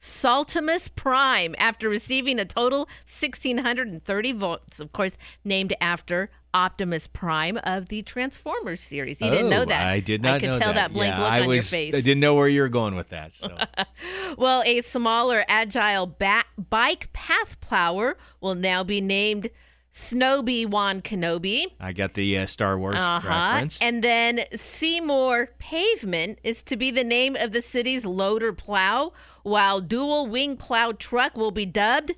Saltimus 0.00 0.88
Prime 0.88 1.54
after 1.58 1.88
receiving 1.88 2.38
a 2.38 2.46
total 2.46 2.88
1,630 3.06 4.32
votes. 4.32 4.80
Of 4.80 4.92
course, 4.92 5.18
named 5.44 5.74
after 5.80 6.30
Optimus 6.54 7.06
Prime 7.06 7.58
of 7.64 7.88
the 7.88 8.00
Transformers 8.02 8.80
series. 8.80 9.20
You 9.20 9.30
didn't 9.30 9.50
know 9.50 9.62
Oh, 9.62 9.66
that. 9.66 9.86
I 9.86 10.00
did 10.00 10.22
not 10.22 10.34
I 10.36 10.40
could 10.40 10.50
know 10.52 10.58
tell 10.58 10.72
that, 10.72 10.92
blank 10.94 11.12
yeah, 11.14 11.20
look 11.22 11.30
I 11.30 11.40
on 11.42 11.46
was, 11.48 11.70
your 11.72 11.78
face. 11.80 11.94
I 11.94 12.00
didn't 12.00 12.20
know 12.20 12.34
where 12.34 12.48
you 12.48 12.62
were 12.62 12.68
going 12.70 12.94
with 12.94 13.10
that. 13.10 13.34
So 13.34 13.54
Well, 14.38 14.62
a 14.64 14.80
smaller, 14.80 15.44
agile 15.46 16.06
ba- 16.06 16.44
bike 16.70 17.12
path 17.12 17.60
plower 17.60 18.16
will 18.40 18.54
now 18.54 18.82
be 18.82 19.02
named 19.02 19.50
Snowby 19.92 20.66
Wan 20.66 21.02
Kenobi. 21.02 21.64
I 21.80 21.92
got 21.92 22.14
the 22.14 22.38
uh, 22.38 22.46
Star 22.46 22.78
Wars 22.78 22.96
Uh-huh. 22.96 23.28
reference. 23.28 23.78
And 23.80 24.04
then 24.04 24.44
Seymour 24.54 25.50
Pavement 25.58 26.38
is 26.44 26.62
to 26.64 26.76
be 26.76 26.90
the 26.90 27.04
name 27.04 27.34
of 27.36 27.52
the 27.52 27.62
city's 27.62 28.04
loader 28.04 28.52
plow, 28.52 29.12
while 29.42 29.80
dual 29.80 30.26
wing 30.26 30.56
plow 30.56 30.92
truck 30.92 31.36
will 31.36 31.50
be 31.50 31.66
dubbed 31.66 32.12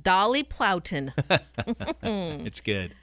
Dolly 0.00 0.42
Plowton. 0.44 1.12
it's 2.02 2.60
good. 2.60 2.94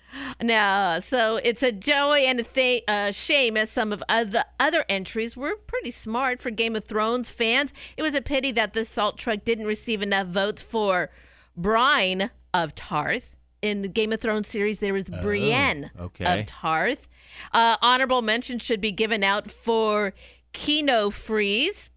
No, 0.41 0.99
so 1.03 1.37
it's 1.37 1.63
a 1.63 1.71
joy 1.71 2.19
and 2.19 2.39
a 2.39 2.43
th- 2.43 2.83
uh, 2.87 3.11
shame 3.11 3.57
as 3.57 3.71
some 3.71 3.91
of 3.91 3.99
the 4.07 4.45
other 4.59 4.85
entries 4.87 5.35
were 5.35 5.55
pretty 5.65 5.89
smart 5.89 6.39
for 6.39 6.51
Game 6.51 6.75
of 6.75 6.85
Thrones 6.85 7.29
fans. 7.29 7.73
It 7.97 8.03
was 8.03 8.13
a 8.13 8.21
pity 8.21 8.51
that 8.51 8.73
the 8.75 8.85
salt 8.85 9.17
truck 9.17 9.43
didn't 9.43 9.65
receive 9.65 10.03
enough 10.03 10.27
votes 10.27 10.61
for 10.61 11.09
Brine 11.57 12.29
of 12.53 12.75
Tarth. 12.75 13.32
In 13.63 13.81
the 13.81 13.87
Game 13.87 14.11
of 14.11 14.19
Thrones 14.19 14.49
series, 14.49 14.79
there 14.79 14.93
was 14.93 15.05
Brienne 15.05 15.89
okay. 15.97 16.41
of 16.41 16.45
Tarth. 16.45 17.07
Uh, 17.53 17.77
honorable 17.81 18.21
mention 18.21 18.59
should 18.59 18.81
be 18.81 18.91
given 18.91 19.23
out 19.23 19.49
for 19.49 20.13
Kino 20.51 21.09
Freeze 21.09 21.89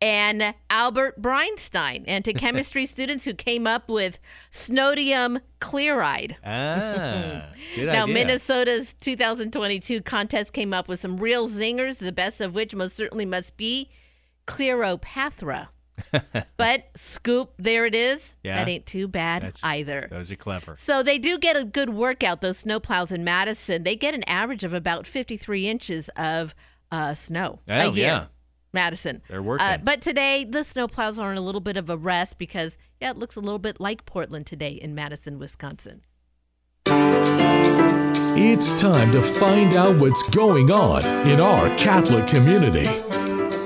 and 0.00 0.54
Albert 0.68 1.22
Breinstein, 1.22 2.02
and 2.08 2.24
to 2.24 2.32
chemistry 2.34 2.84
students 2.84 3.24
who 3.24 3.32
came 3.32 3.64
up 3.64 3.88
with 3.88 4.18
Snodium 4.50 5.38
Chloride. 5.60 6.36
Ah, 6.44 7.46
good 7.76 7.86
now, 7.86 8.02
idea. 8.02 8.14
Minnesota's 8.14 8.92
2022 8.94 10.02
contest 10.02 10.52
came 10.52 10.74
up 10.74 10.88
with 10.88 11.00
some 11.00 11.18
real 11.18 11.48
zingers, 11.48 11.98
the 11.98 12.10
best 12.10 12.40
of 12.40 12.56
which 12.56 12.74
most 12.74 12.96
certainly 12.96 13.24
must 13.24 13.56
be 13.56 13.88
Clearopathra. 14.48 15.68
but 16.56 16.84
scoop, 16.96 17.52
there 17.58 17.86
it 17.86 17.94
is. 17.94 18.34
Yeah. 18.42 18.56
That 18.56 18.68
ain't 18.70 18.86
too 18.86 19.08
bad 19.08 19.42
That's- 19.42 19.62
either. 19.64 20.08
Those 20.10 20.30
are 20.30 20.36
clever. 20.36 20.76
So 20.78 21.02
they 21.02 21.18
do 21.18 21.38
get 21.38 21.56
a 21.56 21.64
good 21.64 21.90
workout, 21.90 22.40
those 22.40 22.62
snowplows 22.62 23.12
in 23.12 23.24
Madison. 23.24 23.82
They 23.84 23.96
get 23.96 24.14
an 24.14 24.24
average 24.28 24.64
of 24.64 24.72
about 24.74 25.06
53 25.06 25.68
inches 25.68 26.08
of 26.16 26.54
uh, 26.90 27.14
snow 27.14 27.60
a 27.68 27.84
Oh, 27.84 27.92
year. 27.92 28.06
yeah. 28.06 28.26
Madison. 28.72 29.22
They're 29.28 29.42
working. 29.42 29.64
Uh, 29.64 29.78
but 29.82 30.00
today, 30.00 30.44
the 30.44 30.60
snowplows 30.60 31.16
are 31.18 31.30
in 31.30 31.38
a 31.38 31.40
little 31.40 31.60
bit 31.60 31.76
of 31.76 31.88
a 31.88 31.96
rest 31.96 32.38
because, 32.38 32.76
yeah, 33.00 33.10
it 33.10 33.16
looks 33.16 33.36
a 33.36 33.40
little 33.40 33.60
bit 33.60 33.78
like 33.80 34.04
Portland 34.04 34.46
today 34.46 34.72
in 34.72 34.96
Madison, 34.96 35.38
Wisconsin. 35.38 36.02
It's 38.36 38.72
time 38.72 39.12
to 39.12 39.22
find 39.22 39.74
out 39.74 40.00
what's 40.00 40.22
going 40.30 40.70
on 40.72 41.04
in 41.28 41.40
our 41.40 41.68
Catholic 41.76 42.26
community. 42.26 42.88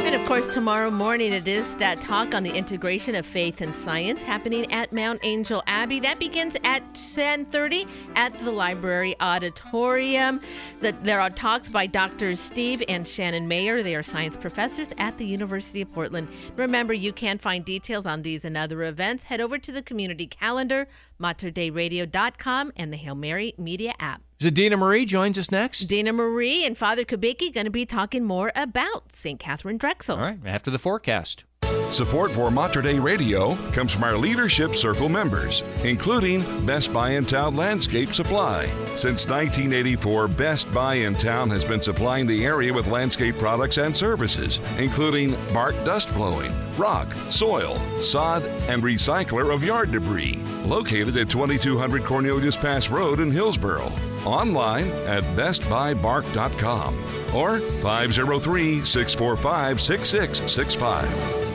And 0.08 0.16
of 0.18 0.26
course, 0.26 0.54
tomorrow 0.54 0.90
morning 0.90 1.34
it 1.34 1.46
is 1.46 1.74
that 1.74 2.00
talk 2.00 2.34
on 2.34 2.42
the 2.42 2.50
integration 2.50 3.14
of 3.14 3.26
faith 3.26 3.60
and 3.60 3.76
science 3.76 4.22
happening 4.22 4.72
at 4.72 4.90
Mount 4.90 5.20
Angel 5.22 5.62
Abbey. 5.66 6.00
That 6.00 6.18
begins 6.18 6.56
at 6.64 6.82
10:30 6.94 7.86
at 8.16 8.32
the 8.42 8.50
library 8.50 9.14
auditorium. 9.20 10.40
The, 10.80 10.92
there 11.02 11.20
are 11.20 11.28
talks 11.28 11.68
by 11.68 11.88
Drs. 11.88 12.40
Steve 12.40 12.82
and 12.88 13.06
Shannon 13.06 13.48
Mayer. 13.48 13.82
They 13.82 13.94
are 13.94 14.02
science 14.02 14.34
professors 14.34 14.88
at 14.96 15.18
the 15.18 15.26
University 15.26 15.82
of 15.82 15.92
Portland. 15.92 16.28
Remember, 16.56 16.94
you 16.94 17.12
can 17.12 17.36
find 17.36 17.62
details 17.62 18.06
on 18.06 18.22
these 18.22 18.46
and 18.46 18.56
other 18.56 18.84
events. 18.84 19.24
Head 19.24 19.42
over 19.42 19.58
to 19.58 19.70
the 19.70 19.82
community 19.82 20.26
calendar, 20.26 20.88
materdeiradio.com, 21.20 22.72
and 22.76 22.90
the 22.90 22.96
Hail 22.96 23.14
Mary 23.14 23.52
Media 23.58 23.92
app. 24.00 24.22
So 24.40 24.50
Dina 24.50 24.76
Marie 24.76 25.04
joins 25.04 25.36
us 25.36 25.50
next. 25.50 25.80
Dina 25.86 26.12
Marie 26.12 26.64
and 26.64 26.78
Father 26.78 27.04
Kubicki 27.04 27.52
going 27.52 27.64
to 27.64 27.72
be 27.72 27.84
talking 27.84 28.24
more 28.24 28.52
about 28.54 29.10
St. 29.10 29.40
Catherine 29.40 29.78
Drexel. 29.78 30.14
All 30.16 30.22
right, 30.22 30.38
after 30.46 30.70
the 30.70 30.78
forecast. 30.78 31.42
Support 31.90 32.30
for 32.30 32.48
Mater 32.50 32.80
Dei 32.80 33.00
Radio 33.00 33.56
comes 33.72 33.90
from 33.90 34.04
our 34.04 34.16
Leadership 34.16 34.76
Circle 34.76 35.08
members, 35.08 35.64
including 35.82 36.44
Best 36.64 36.92
Buy 36.92 37.12
in 37.12 37.24
Town 37.24 37.56
Landscape 37.56 38.12
Supply. 38.12 38.66
Since 38.94 39.26
1984, 39.26 40.28
Best 40.28 40.72
Buy 40.72 40.94
in 40.94 41.14
Town 41.16 41.50
has 41.50 41.64
been 41.64 41.82
supplying 41.82 42.26
the 42.26 42.44
area 42.44 42.72
with 42.72 42.86
landscape 42.86 43.38
products 43.38 43.78
and 43.78 43.96
services, 43.96 44.60
including 44.78 45.34
bark 45.52 45.74
dust 45.84 46.12
blowing, 46.14 46.52
rock, 46.76 47.12
soil, 47.28 47.80
sod, 48.00 48.44
and 48.68 48.82
recycler 48.84 49.52
of 49.52 49.64
yard 49.64 49.90
debris. 49.90 50.36
Located 50.64 51.16
at 51.16 51.28
2200 51.28 52.04
Cornelius 52.04 52.56
Pass 52.56 52.88
Road 52.88 53.18
in 53.18 53.32
Hillsboro. 53.32 53.90
Online 54.28 54.90
at 55.06 55.22
bestbuybark.com 55.36 56.94
or 57.34 57.60
503 57.60 58.84
645 58.84 59.80
6665. 59.80 61.48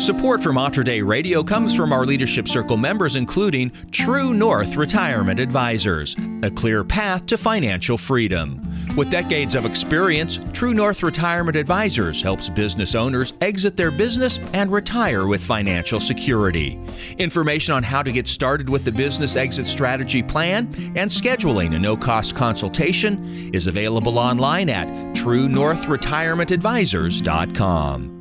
Support 0.00 0.42
for 0.42 0.52
Mater 0.54 0.82
Dei 0.82 1.02
Radio 1.02 1.44
comes 1.44 1.76
from 1.76 1.92
our 1.92 2.06
Leadership 2.06 2.48
Circle 2.48 2.78
members, 2.78 3.16
including 3.16 3.70
True 3.90 4.32
North 4.32 4.76
Retirement 4.76 5.38
Advisors, 5.38 6.16
a 6.42 6.50
clear 6.50 6.82
path 6.82 7.26
to 7.26 7.36
financial 7.36 7.98
freedom. 7.98 8.62
With 9.00 9.08
decades 9.08 9.54
of 9.54 9.64
experience, 9.64 10.38
True 10.52 10.74
North 10.74 11.02
Retirement 11.02 11.56
Advisors 11.56 12.20
helps 12.20 12.50
business 12.50 12.94
owners 12.94 13.32
exit 13.40 13.74
their 13.74 13.90
business 13.90 14.38
and 14.52 14.70
retire 14.70 15.26
with 15.26 15.42
financial 15.42 15.98
security. 15.98 16.78
Information 17.16 17.72
on 17.72 17.82
how 17.82 18.02
to 18.02 18.12
get 18.12 18.28
started 18.28 18.68
with 18.68 18.84
the 18.84 18.92
business 18.92 19.36
exit 19.36 19.66
strategy 19.66 20.22
plan 20.22 20.66
and 20.96 21.10
scheduling 21.10 21.74
a 21.74 21.78
no 21.78 21.96
cost 21.96 22.34
consultation 22.34 23.50
is 23.54 23.66
available 23.66 24.18
online 24.18 24.68
at 24.68 24.86
truenorthretirementadvisors.com. 25.16 28.16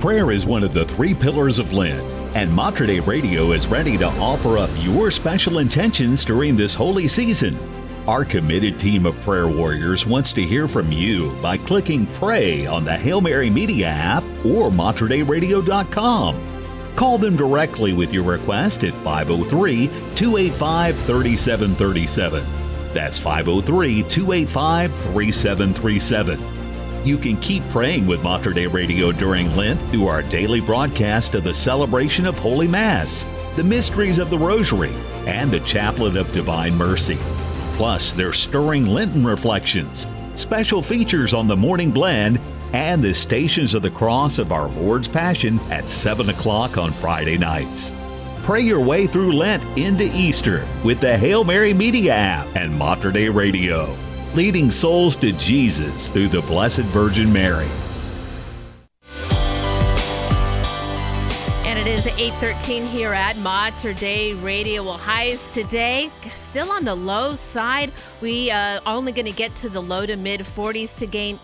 Prayer 0.00 0.32
is 0.32 0.44
one 0.44 0.64
of 0.64 0.74
the 0.74 0.84
three 0.86 1.14
pillars 1.14 1.60
of 1.60 1.72
Lent, 1.72 2.12
and 2.34 2.52
Mater 2.52 2.86
Dei 2.86 2.98
Radio 2.98 3.52
is 3.52 3.68
ready 3.68 3.96
to 3.98 4.06
offer 4.06 4.58
up 4.58 4.70
your 4.78 5.12
special 5.12 5.58
intentions 5.58 6.24
during 6.24 6.56
this 6.56 6.74
holy 6.74 7.06
season. 7.06 7.81
Our 8.08 8.24
committed 8.24 8.80
team 8.80 9.06
of 9.06 9.14
prayer 9.20 9.46
warriors 9.46 10.04
wants 10.04 10.32
to 10.32 10.42
hear 10.42 10.66
from 10.66 10.90
you 10.90 11.30
by 11.40 11.56
clicking 11.56 12.06
Pray 12.14 12.66
on 12.66 12.84
the 12.84 12.96
Hail 12.96 13.20
Mary 13.20 13.48
Media 13.48 13.86
app 13.86 14.24
or 14.44 14.70
materdeiradio.com. 14.70 16.94
Call 16.96 17.16
them 17.16 17.36
directly 17.36 17.92
with 17.92 18.12
your 18.12 18.24
request 18.24 18.82
at 18.82 18.98
503 18.98 19.86
285 20.16 20.96
3737. 20.96 22.44
That's 22.92 23.20
503 23.20 24.02
285 24.02 24.94
3737. 24.94 27.06
You 27.06 27.18
can 27.18 27.36
keep 27.36 27.62
praying 27.70 28.08
with 28.08 28.24
Mater 28.24 28.52
Dei 28.52 28.66
Radio 28.66 29.12
during 29.12 29.54
Lent 29.54 29.80
through 29.90 30.08
our 30.08 30.22
daily 30.22 30.60
broadcast 30.60 31.36
of 31.36 31.44
the 31.44 31.54
celebration 31.54 32.26
of 32.26 32.36
Holy 32.36 32.66
Mass, 32.66 33.24
the 33.54 33.62
mysteries 33.62 34.18
of 34.18 34.28
the 34.28 34.38
Rosary, 34.38 34.92
and 35.26 35.52
the 35.52 35.60
Chaplet 35.60 36.16
of 36.16 36.32
Divine 36.32 36.74
Mercy. 36.74 37.16
Plus, 37.82 38.12
their 38.12 38.32
stirring 38.32 38.86
Lenten 38.86 39.26
reflections, 39.26 40.06
special 40.36 40.80
features 40.80 41.34
on 41.34 41.48
the 41.48 41.56
morning 41.56 41.90
blend, 41.90 42.38
and 42.72 43.02
the 43.02 43.12
Stations 43.12 43.74
of 43.74 43.82
the 43.82 43.90
Cross 43.90 44.38
of 44.38 44.52
Our 44.52 44.68
Lord's 44.68 45.08
Passion 45.08 45.58
at 45.68 45.90
7 45.90 46.28
o'clock 46.28 46.78
on 46.78 46.92
Friday 46.92 47.36
nights. 47.36 47.90
Pray 48.44 48.60
your 48.60 48.78
way 48.78 49.08
through 49.08 49.32
Lent 49.32 49.64
into 49.76 50.04
Easter 50.16 50.64
with 50.84 51.00
the 51.00 51.18
Hail 51.18 51.42
Mary 51.42 51.74
Media 51.74 52.14
app 52.14 52.46
and 52.54 52.72
Mater 52.72 53.10
Dei 53.10 53.28
Radio 53.28 53.92
leading 54.34 54.70
souls 54.70 55.16
to 55.16 55.32
Jesus 55.32 56.08
through 56.08 56.28
the 56.28 56.40
Blessed 56.42 56.82
Virgin 56.82 57.32
Mary. 57.32 57.68
Is 62.02 62.08
8:13 62.14 62.88
here 62.88 63.12
at 63.12 63.36
Mater 63.36 63.92
Dei 63.92 64.34
Radio. 64.34 64.82
Well, 64.82 64.98
highs 64.98 65.38
today 65.52 66.10
still 66.34 66.72
on 66.72 66.84
the 66.84 66.96
low 66.96 67.36
side. 67.36 67.92
We 68.20 68.50
uh, 68.50 68.80
only 68.86 69.12
going 69.12 69.26
to 69.26 69.30
get 69.30 69.54
to 69.56 69.68
the 69.68 69.80
low 69.80 70.04
to 70.06 70.16
mid 70.16 70.40
40s 70.40 70.96
today. 70.98 71.38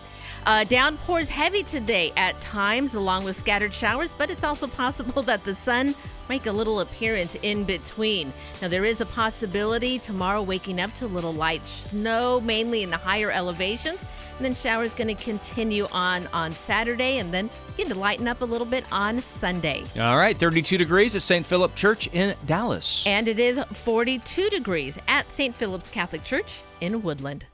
Uh, 0.45 0.65
downpours 0.65 1.29
heavy 1.29 1.63
today 1.63 2.11
at 2.17 2.41
times, 2.41 2.93
along 2.93 3.23
with 3.23 3.37
scattered 3.37 3.73
showers, 3.73 4.13
but 4.17 4.29
it's 4.29 4.43
also 4.43 4.67
possible 4.67 5.21
that 5.29 5.45
the 5.45 5.55
sun 5.55 5.95
make 6.29 6.45
a 6.45 6.51
little 6.51 6.79
appearance 6.79 7.35
in 7.41 7.65
between. 7.65 8.31
Now, 8.61 8.67
there 8.69 8.85
is 8.85 9.01
a 9.01 9.05
possibility 9.05 9.99
tomorrow 9.99 10.41
waking 10.41 10.79
up 10.79 10.95
to 10.97 11.05
a 11.05 11.07
little 11.07 11.33
light 11.33 11.65
snow, 11.67 12.39
mainly 12.39 12.83
in 12.83 12.91
the 12.91 12.97
higher 12.97 13.31
elevations. 13.31 13.99
And 14.37 14.45
then 14.45 14.55
showers 14.55 14.93
going 14.93 15.13
to 15.13 15.21
continue 15.21 15.85
on 15.91 16.27
on 16.27 16.53
Saturday 16.53 17.17
and 17.17 17.33
then 17.33 17.49
begin 17.67 17.89
to 17.89 17.99
lighten 17.99 18.25
up 18.25 18.41
a 18.41 18.45
little 18.45 18.65
bit 18.65 18.85
on 18.89 19.19
Sunday. 19.21 19.83
All 19.99 20.15
right, 20.15 20.37
32 20.37 20.77
degrees 20.77 21.13
at 21.13 21.23
St. 21.23 21.45
Philip 21.45 21.75
Church 21.75 22.07
in 22.13 22.33
Dallas. 22.45 23.05
And 23.05 23.27
it 23.27 23.37
is 23.37 23.59
42 23.73 24.49
degrees 24.49 24.97
at 25.09 25.29
St. 25.29 25.53
Philip's 25.53 25.89
Catholic 25.89 26.23
Church 26.23 26.61
in 26.79 27.01
Woodland. 27.01 27.47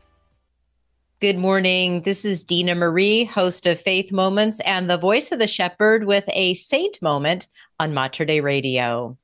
Good 1.26 1.40
morning. 1.40 2.04
This 2.04 2.24
is 2.24 2.44
Dina 2.44 2.76
Marie, 2.76 3.24
host 3.24 3.66
of 3.66 3.80
Faith 3.80 4.12
Moments 4.12 4.60
and 4.60 4.88
the 4.88 5.00
voice 5.00 5.32
of 5.32 5.40
the 5.40 5.48
shepherd 5.48 6.04
with 6.04 6.24
a 6.28 6.54
saint 6.54 7.02
moment 7.02 7.48
on 7.80 7.96
Mater 7.96 8.26
Dei 8.26 8.42
Radio. 8.42 9.18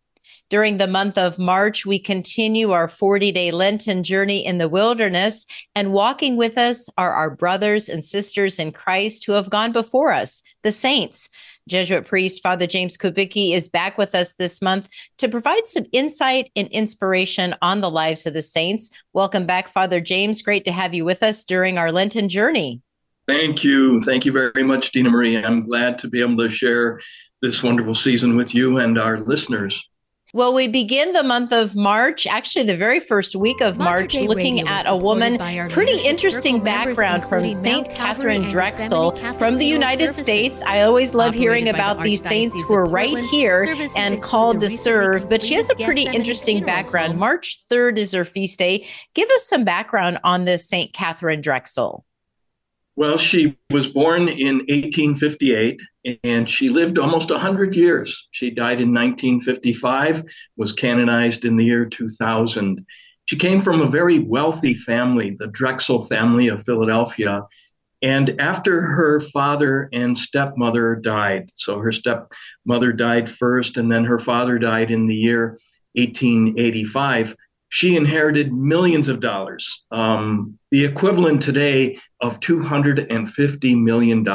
During 0.50 0.80
the 0.80 0.88
month 0.88 1.16
of 1.20 1.38
March, 1.38 1.86
we 1.86 2.00
continue 2.00 2.72
our 2.72 2.88
40 2.88 3.32
day 3.32 3.52
Lenten 3.52 4.04
journey 4.04 4.44
in 4.44 4.58
the 4.58 4.68
wilderness, 4.68 5.46
and 5.76 5.94
walking 5.94 6.38
with 6.38 6.58
us 6.58 6.90
are 6.98 7.14
our 7.14 7.30
brothers 7.30 7.88
and 7.88 8.04
sisters 8.04 8.58
in 8.58 8.72
Christ 8.72 9.26
who 9.28 9.34
have 9.34 9.52
gone 9.52 9.72
before 9.72 10.12
us, 10.12 10.42
the 10.64 10.72
saints. 10.72 11.30
Jesuit 11.68 12.06
priest 12.06 12.42
Father 12.42 12.68
James 12.68 12.98
Kubicki 12.98 13.54
is 13.54 13.70
back 13.70 13.98
with 13.98 14.16
us 14.16 14.36
this 14.36 14.62
month 14.62 14.90
to 15.18 15.30
provide 15.30 15.68
some 15.68 15.86
insight 15.92 16.52
and 16.56 16.68
inspiration 16.70 17.56
on 17.62 17.82
the 17.82 17.90
lives 17.90 18.26
of 18.26 18.34
the 18.34 18.42
saints. 18.42 18.90
Welcome 19.14 19.46
back, 19.46 19.70
Father 19.70 20.02
James. 20.02 20.42
Great 20.42 20.66
to 20.66 20.72
have 20.72 20.94
you 20.94 21.06
with 21.06 21.24
us 21.24 21.44
during 21.44 21.78
our 21.78 21.92
Lenten 21.92 22.30
journey. 22.30 22.82
Thank 23.28 23.64
you. 23.64 24.02
Thank 24.04 24.26
you 24.26 24.32
very 24.32 24.64
much, 24.64 24.92
Dina 24.92 25.10
Marie. 25.10 25.38
I'm 25.38 25.64
glad 25.64 26.00
to 26.00 26.08
be 26.08 26.22
able 26.22 26.38
to 26.38 26.50
share 26.50 27.00
this 27.42 27.64
wonderful 27.64 27.96
season 27.96 28.36
with 28.36 28.54
you 28.54 28.78
and 28.78 29.00
our 29.00 29.20
listeners. 29.20 29.84
Well, 30.34 30.54
we 30.54 30.70
begin 30.70 31.12
the 31.12 31.24
month 31.24 31.52
of 31.52 31.76
March, 31.76 32.26
actually 32.26 32.64
the 32.64 32.78
very 32.78 33.02
first 33.02 33.36
week 33.36 33.60
of 33.60 33.78
March, 33.78 34.16
looking 34.16 34.66
at 34.66 34.86
a 34.88 34.96
woman, 34.96 35.38
pretty 35.70 35.98
interesting 36.08 36.64
background 36.64 37.26
from 37.26 37.52
St. 37.52 37.90
Catherine 37.90 38.48
Drexel 38.48 39.18
from 39.34 39.58
the 39.58 39.66
United 39.66 40.16
States. 40.16 40.62
I 40.66 40.84
always 40.84 41.14
love 41.14 41.34
hearing 41.34 41.68
about 41.68 42.02
these 42.02 42.24
saints 42.24 42.58
who 42.62 42.74
are 42.76 42.86
right 42.86 43.18
here 43.30 43.76
and 43.98 44.22
called 44.22 44.62
to 44.62 44.70
serve, 44.70 45.30
but 45.30 45.44
she 45.44 45.56
has 45.56 45.70
a 45.70 45.76
pretty 45.76 46.04
interesting 46.04 46.64
background. 46.64 47.18
March 47.20 47.60
3rd 47.70 47.98
is 47.98 48.14
her 48.14 48.24
feast 48.24 48.58
day. 48.58 48.88
Give 49.14 49.30
us 49.32 49.46
some 49.46 49.66
background 49.66 50.20
on 50.24 50.46
this 50.46 50.66
St. 50.66 50.94
Catherine 50.94 51.42
Drexel. 51.42 52.06
Well, 52.96 53.18
she 53.18 53.58
was 53.70 53.88
born 53.88 54.28
in 54.28 54.58
1858 54.68 55.80
and 56.24 56.50
she 56.50 56.70
lived 56.70 57.00
almost 57.00 57.30
100 57.30 57.76
years. 57.76 58.28
She 58.32 58.50
died 58.50 58.82
in 58.82 58.94
1955, 58.94 60.24
was 60.58 60.74
canonized 60.74 61.46
in 61.46 61.56
the 61.56 61.66
year 61.66 61.86
2000. 61.86 62.86
She 63.26 63.38
came 63.38 63.62
from 63.62 63.82
a 63.82 63.86
very 63.86 64.20
wealthy 64.20 64.74
family, 64.74 65.32
the 65.32 65.48
Drexel 65.48 66.06
family 66.06 66.50
of 66.50 66.64
Philadelphia. 66.64 67.44
And 68.02 68.42
after 68.42 68.82
her 68.82 69.22
father 69.22 69.88
and 69.94 70.18
stepmother 70.18 70.96
died, 70.96 71.50
so 71.54 71.80
her 71.80 71.92
stepmother 71.92 72.92
died 72.92 73.30
first, 73.30 73.78
and 73.78 73.92
then 73.92 74.04
her 74.04 74.20
father 74.20 74.58
died 74.58 74.92
in 74.92 75.08
the 75.08 75.16
year 75.16 75.60
1885, 75.94 77.36
she 77.70 77.96
inherited 77.96 78.52
millions 78.52 79.08
of 79.08 79.22
dollars, 79.22 79.84
um, 79.92 80.58
the 80.72 80.84
equivalent 80.84 81.42
today 81.42 81.98
of 82.22 82.40
$250 82.40 83.82
million. 83.82 84.28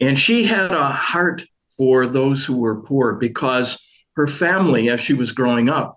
And 0.00 0.18
she 0.18 0.44
had 0.44 0.72
a 0.72 0.88
heart 0.88 1.44
for 1.76 2.06
those 2.06 2.44
who 2.44 2.56
were 2.56 2.82
poor 2.82 3.14
because 3.14 3.78
her 4.16 4.26
family, 4.26 4.88
as 4.88 5.00
she 5.00 5.14
was 5.14 5.32
growing 5.32 5.68
up, 5.68 5.96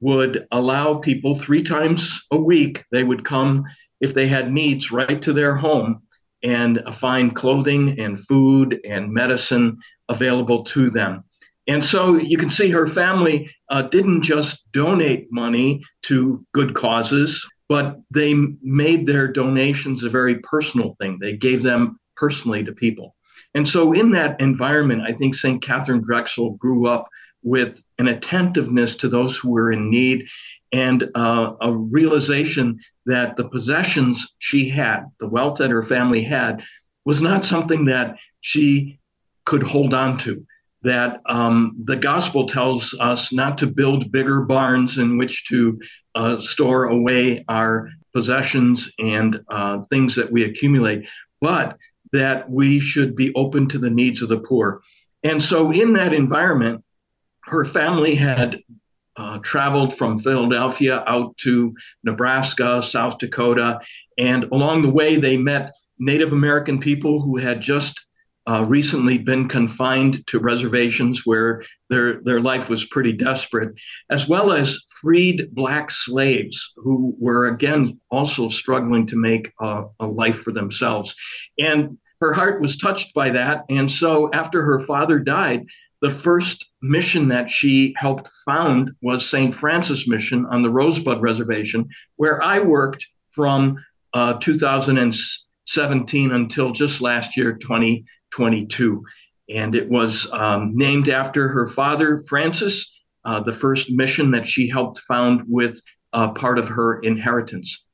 would 0.00 0.46
allow 0.50 0.94
people 0.94 1.36
three 1.36 1.62
times 1.62 2.20
a 2.30 2.36
week, 2.36 2.84
they 2.90 3.04
would 3.04 3.24
come 3.24 3.64
if 4.00 4.14
they 4.14 4.26
had 4.26 4.52
needs 4.52 4.90
right 4.90 5.22
to 5.22 5.32
their 5.32 5.54
home 5.54 6.02
and 6.42 6.82
find 6.92 7.36
clothing 7.36 7.98
and 8.00 8.18
food 8.18 8.80
and 8.84 9.12
medicine 9.12 9.78
available 10.08 10.64
to 10.64 10.90
them. 10.90 11.22
And 11.68 11.84
so 11.84 12.16
you 12.16 12.36
can 12.36 12.50
see 12.50 12.68
her 12.70 12.88
family 12.88 13.48
uh, 13.70 13.82
didn't 13.82 14.22
just 14.22 14.70
donate 14.72 15.28
money 15.30 15.82
to 16.02 16.44
good 16.52 16.74
causes, 16.74 17.46
but 17.72 17.98
they 18.10 18.34
made 18.60 19.06
their 19.06 19.26
donations 19.26 20.02
a 20.02 20.10
very 20.10 20.40
personal 20.40 20.94
thing. 21.00 21.16
They 21.18 21.32
gave 21.32 21.62
them 21.62 21.98
personally 22.16 22.62
to 22.64 22.72
people. 22.72 23.16
And 23.54 23.66
so, 23.66 23.94
in 23.94 24.10
that 24.10 24.38
environment, 24.42 25.00
I 25.08 25.14
think 25.14 25.34
St. 25.34 25.62
Catherine 25.62 26.02
Drexel 26.04 26.50
grew 26.50 26.86
up 26.86 27.08
with 27.42 27.82
an 27.98 28.08
attentiveness 28.08 28.96
to 28.96 29.08
those 29.08 29.38
who 29.38 29.52
were 29.52 29.72
in 29.72 29.90
need 29.90 30.26
and 30.70 31.08
uh, 31.14 31.54
a 31.62 31.72
realization 31.72 32.78
that 33.06 33.36
the 33.36 33.48
possessions 33.48 34.34
she 34.38 34.68
had, 34.68 35.04
the 35.18 35.28
wealth 35.28 35.56
that 35.56 35.70
her 35.70 35.82
family 35.82 36.22
had, 36.22 36.62
was 37.06 37.22
not 37.22 37.42
something 37.42 37.86
that 37.86 38.16
she 38.42 38.98
could 39.46 39.62
hold 39.62 39.94
on 39.94 40.18
to. 40.18 40.46
That 40.82 41.20
um, 41.26 41.76
the 41.84 41.96
gospel 41.96 42.48
tells 42.48 42.94
us 42.98 43.32
not 43.32 43.56
to 43.58 43.66
build 43.66 44.10
bigger 44.10 44.42
barns 44.42 44.98
in 44.98 45.16
which 45.16 45.46
to 45.48 45.80
uh, 46.14 46.38
store 46.38 46.84
away 46.84 47.44
our 47.48 47.88
possessions 48.12 48.90
and 48.98 49.40
uh, 49.48 49.82
things 49.90 50.14
that 50.16 50.30
we 50.30 50.44
accumulate, 50.44 51.06
but 51.40 51.78
that 52.12 52.50
we 52.50 52.80
should 52.80 53.16
be 53.16 53.32
open 53.34 53.68
to 53.68 53.78
the 53.78 53.90
needs 53.90 54.22
of 54.22 54.28
the 54.28 54.38
poor. 54.40 54.82
And 55.22 55.42
so, 55.42 55.70
in 55.70 55.92
that 55.94 56.12
environment, 56.12 56.84
her 57.44 57.64
family 57.64 58.14
had 58.14 58.60
uh, 59.16 59.38
traveled 59.38 59.94
from 59.94 60.18
Philadelphia 60.18 61.04
out 61.06 61.36
to 61.38 61.74
Nebraska, 62.02 62.82
South 62.82 63.18
Dakota, 63.18 63.80
and 64.18 64.44
along 64.44 64.82
the 64.82 64.90
way, 64.90 65.16
they 65.16 65.36
met 65.36 65.72
Native 65.98 66.32
American 66.32 66.78
people 66.80 67.20
who 67.20 67.36
had 67.36 67.60
just 67.60 68.00
uh, 68.46 68.64
recently 68.66 69.18
been 69.18 69.48
confined 69.48 70.26
to 70.26 70.38
reservations 70.38 71.24
where 71.24 71.62
their, 71.90 72.20
their 72.22 72.40
life 72.40 72.68
was 72.68 72.84
pretty 72.84 73.12
desperate, 73.12 73.72
as 74.10 74.28
well 74.28 74.52
as 74.52 74.78
freed 75.00 75.48
black 75.54 75.90
slaves 75.90 76.72
who 76.76 77.14
were, 77.18 77.46
again, 77.46 78.00
also 78.10 78.48
struggling 78.48 79.06
to 79.06 79.16
make 79.16 79.52
a, 79.60 79.84
a 80.00 80.06
life 80.06 80.40
for 80.40 80.52
themselves. 80.52 81.14
And 81.58 81.98
her 82.20 82.32
heart 82.32 82.60
was 82.60 82.76
touched 82.76 83.14
by 83.14 83.30
that. 83.30 83.64
And 83.68 83.90
so 83.90 84.30
after 84.32 84.62
her 84.62 84.80
father 84.80 85.18
died, 85.18 85.66
the 86.00 86.10
first 86.10 86.70
mission 86.80 87.28
that 87.28 87.50
she 87.50 87.94
helped 87.96 88.28
found 88.44 88.92
was 89.02 89.28
St. 89.28 89.54
Francis 89.54 90.08
Mission 90.08 90.46
on 90.46 90.62
the 90.62 90.70
Rosebud 90.70 91.20
Reservation, 91.20 91.88
where 92.16 92.42
I 92.42 92.58
worked 92.60 93.06
from 93.30 93.76
uh, 94.14 94.34
2017 94.34 96.32
until 96.32 96.72
just 96.72 97.00
last 97.00 97.36
year, 97.36 97.56
2022. 98.32 99.04
And 99.50 99.74
it 99.74 99.88
was 99.88 100.30
um, 100.32 100.72
named 100.74 101.08
after 101.08 101.48
her 101.48 101.68
father, 101.68 102.22
Francis, 102.28 102.90
uh, 103.24 103.40
the 103.40 103.52
first 103.52 103.90
mission 103.90 104.30
that 104.32 104.48
she 104.48 104.68
helped 104.68 105.00
found 105.00 105.42
with 105.48 105.80
uh, 106.12 106.28
part 106.32 106.58
of 106.58 106.68
her 106.68 107.00
inheritance. 107.00 107.84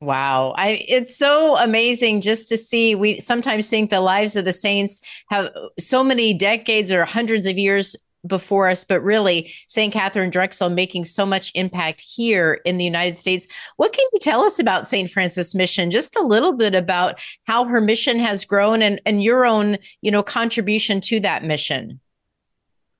Wow. 0.00 0.54
I 0.56 0.84
it's 0.88 1.16
so 1.16 1.56
amazing 1.58 2.22
just 2.22 2.48
to 2.48 2.58
see 2.58 2.96
we 2.96 3.20
sometimes 3.20 3.70
think 3.70 3.88
the 3.88 4.00
lives 4.00 4.34
of 4.34 4.44
the 4.44 4.52
saints 4.52 5.00
have 5.28 5.52
so 5.78 6.02
many 6.02 6.34
decades 6.34 6.90
or 6.90 7.04
hundreds 7.04 7.46
of 7.46 7.56
years 7.56 7.94
before 8.26 8.68
us, 8.68 8.84
but 8.84 9.02
really 9.02 9.52
St. 9.68 9.92
Catherine 9.92 10.30
Drexel 10.30 10.70
making 10.70 11.04
so 11.04 11.26
much 11.26 11.52
impact 11.54 12.00
here 12.00 12.60
in 12.64 12.78
the 12.78 12.84
United 12.84 13.18
States. 13.18 13.46
What 13.76 13.92
can 13.92 14.06
you 14.12 14.18
tell 14.18 14.42
us 14.44 14.58
about 14.58 14.88
St. 14.88 15.10
Francis 15.10 15.54
Mission? 15.54 15.90
Just 15.90 16.16
a 16.16 16.22
little 16.22 16.52
bit 16.52 16.74
about 16.74 17.20
how 17.46 17.64
her 17.64 17.80
mission 17.80 18.18
has 18.18 18.44
grown 18.44 18.82
and, 18.82 19.00
and 19.04 19.22
your 19.22 19.44
own, 19.44 19.78
you 20.00 20.10
know, 20.10 20.22
contribution 20.22 21.00
to 21.02 21.20
that 21.20 21.44
mission. 21.44 22.00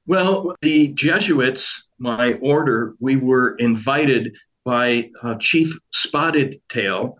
Well, 0.07 0.57
the 0.63 0.89
Jesuits, 0.89 1.87
my 1.99 2.35
order, 2.35 2.95
we 2.99 3.17
were 3.17 3.55
invited 3.57 4.37
by 4.65 5.11
uh, 5.23 5.37
Chief 5.37 5.79
Spotted 5.93 6.61
Tail 6.69 7.17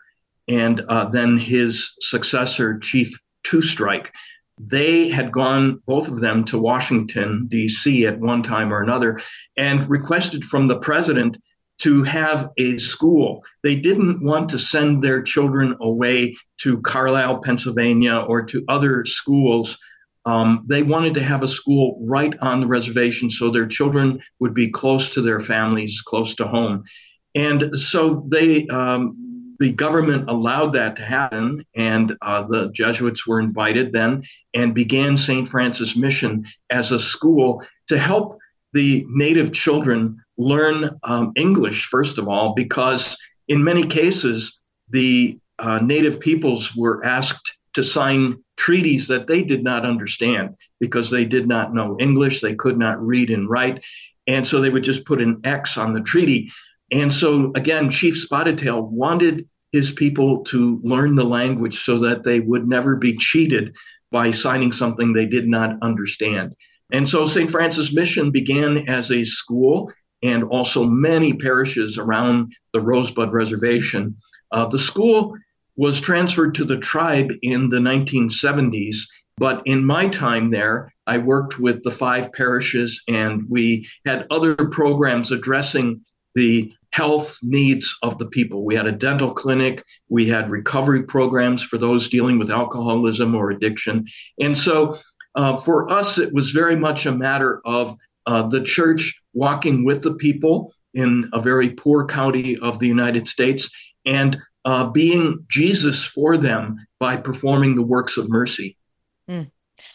and 0.49 0.81
uh, 0.89 1.05
then 1.07 1.39
his 1.39 1.95
successor, 2.01 2.79
Chief 2.79 3.17
Two 3.45 3.63
Strike. 3.63 4.13
They 4.65 5.09
had 5.09 5.33
gone, 5.33 5.83
both 5.87 6.09
of 6.09 6.21
them, 6.21 6.45
to 6.45 6.59
Washington, 6.59 7.47
D.C. 7.49 8.07
at 8.07 8.21
one 8.21 8.43
time 8.43 8.73
or 8.73 8.83
another 8.83 9.21
and 9.57 9.89
requested 9.91 10.45
from 10.45 10.69
the 10.69 10.79
president 10.79 11.37
to 11.79 12.05
have 12.05 12.49
a 12.59 12.79
school. 12.79 13.45
They 13.65 13.75
didn't 13.75 14.23
want 14.23 14.49
to 14.51 14.59
send 14.59 15.03
their 15.03 15.21
children 15.21 15.75
away 15.81 16.37
to 16.59 16.81
Carlisle, 16.83 17.41
Pennsylvania, 17.43 18.19
or 18.29 18.43
to 18.45 18.65
other 18.69 19.05
schools. 19.05 19.79
Um, 20.27 20.65
they 20.69 20.85
wanted 20.85 21.15
to 21.15 21.25
have 21.25 21.43
a 21.43 21.49
school 21.49 21.99
right 22.01 22.35
on 22.41 22.61
the 22.61 22.69
reservation 22.69 23.31
so 23.31 23.51
their 23.51 23.67
children 23.67 24.21
would 24.39 24.55
be 24.55 24.71
close 24.71 25.11
to 25.11 25.23
their 25.23 25.41
families, 25.41 26.01
close 26.03 26.37
to 26.37 26.47
home. 26.47 26.85
And 27.35 27.77
so 27.77 28.27
they, 28.29 28.69
um, 28.69 29.22
the 29.63 29.71
government 29.71 30.29
allowed 30.29 30.73
that 30.73 30.97
to 30.97 31.03
happen, 31.03 31.65
and 31.77 32.17
uh, 32.21 32.43
the 32.43 32.69
Jesuits 32.73 33.29
were 33.29 33.39
invited 33.39 33.93
then 33.93 34.25
and 34.55 34.75
began 34.75 35.17
St. 35.17 35.49
Francis 35.49 35.95
Mission 35.95 36.45
as 36.71 36.91
a 36.91 36.99
school 36.99 37.63
to 37.87 37.97
help 37.97 38.41
the 38.73 39.07
native 39.09 39.53
children 39.53 40.21
learn 40.37 40.99
um, 41.05 41.31
English, 41.37 41.85
first 41.85 42.19
of 42.19 42.27
all, 42.27 42.55
because 42.55 43.17
in 43.47 43.63
many 43.63 43.87
cases, 43.87 44.59
the 44.91 45.39
uh, 45.61 45.79
native 45.79 46.19
peoples 46.19 46.75
were 46.75 47.05
asked 47.05 47.57
to 47.75 47.85
sign 47.85 48.43
treaties 48.57 49.07
that 49.07 49.29
they 49.29 49.45
did 49.45 49.63
not 49.63 49.87
understand 49.87 50.57
because 50.81 51.09
they 51.09 51.25
did 51.25 51.47
not 51.47 51.73
know 51.73 51.97
English, 52.01 52.41
they 52.41 52.57
could 52.57 52.79
not 52.79 53.01
read 53.01 53.31
and 53.31 53.49
write. 53.49 53.81
And 54.27 54.47
so 54.47 54.61
they 54.61 54.71
would 54.71 54.83
just 54.83 55.05
put 55.05 55.23
an 55.23 55.41
X 55.45 55.79
on 55.79 55.95
the 55.95 56.01
treaty. 56.01 56.51
And 56.91 57.15
so, 57.15 57.53
again, 57.55 57.91
Chief 57.91 58.19
Spotted 58.19 58.59
Tail 58.59 58.83
wanted 58.83 59.49
his 59.73 59.91
people 59.91 60.45
to 60.45 60.81
learn 60.85 61.17
the 61.17 61.25
language 61.25 61.83
so 61.83 61.99
that 61.99 62.23
they 62.23 62.41
would 62.41 62.69
never 62.69 62.97
be 62.97 63.17
cheated 63.17 63.75
by 64.11 64.31
signing 64.31 64.73
something 64.73 65.13
they 65.13 65.27
did 65.27 65.49
not 65.49 65.77
understand. 65.83 66.55
And 66.93 67.09
so, 67.09 67.27
St. 67.27 67.51
Francis 67.51 67.93
Mission 67.93 68.31
began 68.31 68.89
as 68.89 69.11
a 69.11 69.25
school 69.25 69.91
and 70.23 70.45
also 70.45 70.85
many 70.85 71.33
parishes 71.33 71.99
around 71.99 72.53
the 72.73 72.81
Rosebud 72.81 73.33
Reservation. 73.33 74.17
Uh, 74.53 74.67
the 74.67 74.79
school 74.79 75.35
was 75.77 76.01
transferred 76.01 76.55
to 76.55 76.65
the 76.65 76.77
tribe 76.79 77.33
in 77.43 77.69
the 77.69 77.79
1970s. 77.79 78.99
But 79.39 79.63
in 79.65 79.85
my 79.85 80.09
time 80.09 80.51
there, 80.51 80.93
I 81.07 81.19
worked 81.19 81.59
with 81.59 81.83
the 81.83 81.91
five 81.91 82.33
parishes 82.33 83.03
and 83.09 83.43
we 83.49 83.89
had 84.07 84.27
other 84.31 84.55
programs 84.55 85.31
addressing 85.31 86.03
the 86.35 86.73
health 86.93 87.39
needs 87.43 87.97
of 88.03 88.19
the 88.19 88.27
people. 88.27 88.65
We 88.65 88.75
had 88.75 88.87
a 88.87 88.93
dental 88.93 89.33
clinic, 89.33 89.83
we 90.09 90.27
had 90.27 90.51
recovery 90.51 91.03
programs 91.03 91.63
for 91.63 91.79
those 91.79 92.09
dealing 92.09 92.39
with 92.39 92.51
alcoholism 92.51 93.35
or 93.35 93.51
addiction. 93.51 94.07
And 94.39 94.57
so 94.57 94.99
uh, 95.35 95.57
for 95.57 95.91
us, 95.91 96.19
it 96.19 96.33
was 96.33 96.51
very 96.51 96.77
much 96.77 97.07
a 97.07 97.13
matter 97.13 97.61
of 97.65 97.97
uh, 98.27 98.47
the 98.47 98.63
church 98.63 99.21
walking 99.33 99.85
with 99.85 100.03
the 100.03 100.15
people 100.15 100.73
in 100.95 101.29
a 101.33 101.41
very 101.41 101.71
poor 101.71 102.07
county 102.07 102.59
of 102.59 102.79
the 102.79 102.87
United 102.87 103.27
States 103.27 103.71
and 104.05 104.39
uh, 104.65 104.85
being 104.91 105.45
Jesus 105.49 106.05
for 106.05 106.37
them 106.37 106.77
by 107.01 107.17
performing 107.17 107.75
the 107.75 107.83
works 107.83 108.17
of 108.17 108.29
mercy. 108.29 108.77
Mm. 109.29 109.51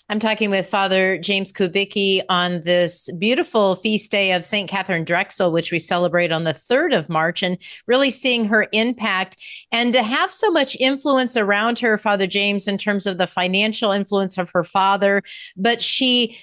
I'm 0.09 0.19
talking 0.19 0.49
with 0.49 0.69
Father 0.69 1.17
James 1.17 1.51
Kubicki 1.51 2.21
on 2.29 2.61
this 2.61 3.09
beautiful 3.19 3.75
feast 3.75 4.09
day 4.09 4.31
of 4.31 4.45
St. 4.45 4.69
Catherine 4.69 5.03
Drexel, 5.03 5.51
which 5.51 5.69
we 5.69 5.79
celebrate 5.79 6.31
on 6.31 6.45
the 6.45 6.53
3rd 6.53 6.97
of 6.97 7.09
March, 7.09 7.43
and 7.43 7.57
really 7.87 8.09
seeing 8.09 8.45
her 8.45 8.69
impact 8.71 9.35
and 9.69 9.91
to 9.91 10.01
have 10.01 10.31
so 10.31 10.49
much 10.49 10.77
influence 10.79 11.35
around 11.35 11.79
her, 11.79 11.97
Father 11.97 12.25
James, 12.25 12.69
in 12.69 12.77
terms 12.77 13.05
of 13.05 13.17
the 13.17 13.27
financial 13.27 13.91
influence 13.91 14.37
of 14.37 14.49
her 14.51 14.63
father. 14.63 15.23
But 15.57 15.81
she 15.81 16.37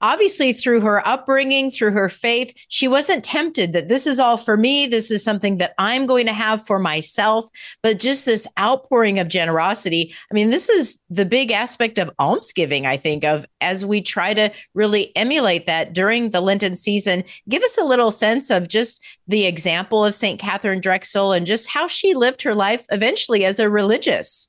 obviously 0.00 0.52
through 0.52 0.80
her 0.80 1.06
upbringing 1.06 1.70
through 1.70 1.90
her 1.90 2.08
faith 2.08 2.54
she 2.68 2.88
wasn't 2.88 3.24
tempted 3.24 3.72
that 3.72 3.88
this 3.88 4.06
is 4.06 4.20
all 4.20 4.36
for 4.36 4.56
me 4.56 4.86
this 4.86 5.10
is 5.10 5.22
something 5.24 5.58
that 5.58 5.74
i'm 5.78 6.06
going 6.06 6.26
to 6.26 6.32
have 6.32 6.64
for 6.66 6.78
myself 6.78 7.48
but 7.82 7.98
just 7.98 8.26
this 8.26 8.46
outpouring 8.58 9.18
of 9.18 9.28
generosity. 9.28 10.14
I 10.30 10.34
mean 10.34 10.50
this 10.50 10.68
is 10.68 10.98
the 11.10 11.24
big 11.24 11.50
aspect 11.50 11.98
of 11.98 12.10
almsgiving 12.18 12.86
i 12.86 12.96
think 12.96 13.24
of 13.24 13.46
as 13.60 13.84
we 13.84 14.00
try 14.00 14.34
to 14.34 14.50
really 14.74 15.14
emulate 15.16 15.66
that 15.66 15.92
during 15.92 16.30
the 16.30 16.40
lenten 16.40 16.76
season. 16.76 17.24
Give 17.48 17.62
us 17.62 17.76
a 17.78 17.84
little 17.84 18.10
sense 18.10 18.50
of 18.50 18.68
just 18.68 19.04
the 19.26 19.46
example 19.46 20.04
of 20.04 20.14
st 20.14 20.38
Catherine 20.40 20.80
drexel 20.80 21.32
and 21.32 21.46
just 21.46 21.68
how 21.68 21.88
she 21.88 22.14
lived 22.14 22.42
her 22.42 22.54
life 22.54 22.86
eventually 22.90 23.44
as 23.44 23.58
a 23.58 23.68
religious. 23.68 24.48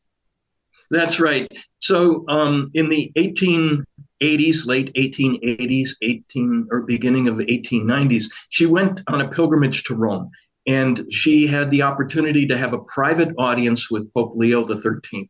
That's 0.90 1.19
right. 1.19 1.52
So 1.80 2.24
um, 2.30 2.72
in 2.74 2.90
the 2.90 3.11
18 3.15 3.84
80s, 4.22 4.65
late 4.65 4.94
1880s, 4.95 5.89
18 6.02 6.68
or 6.72 6.81
beginning 6.81 7.27
of 7.27 7.38
the 7.38 7.45
1890s, 7.45 8.26
she 8.49 8.65
went 8.65 9.02
on 9.07 9.22
a 9.22 9.27
pilgrimage 9.27 9.84
to 9.85 9.95
Rome. 9.95 10.30
And 10.65 11.06
she 11.11 11.48
had 11.48 11.72
the 11.72 11.84
opportunity 11.84 12.45
to 12.48 12.57
have 12.57 12.73
a 12.73 12.80
private 12.80 13.34
audience 13.38 13.89
with 13.89 14.14
Pope 14.14 14.34
Leo 14.35 14.65
XIII. 14.65 15.30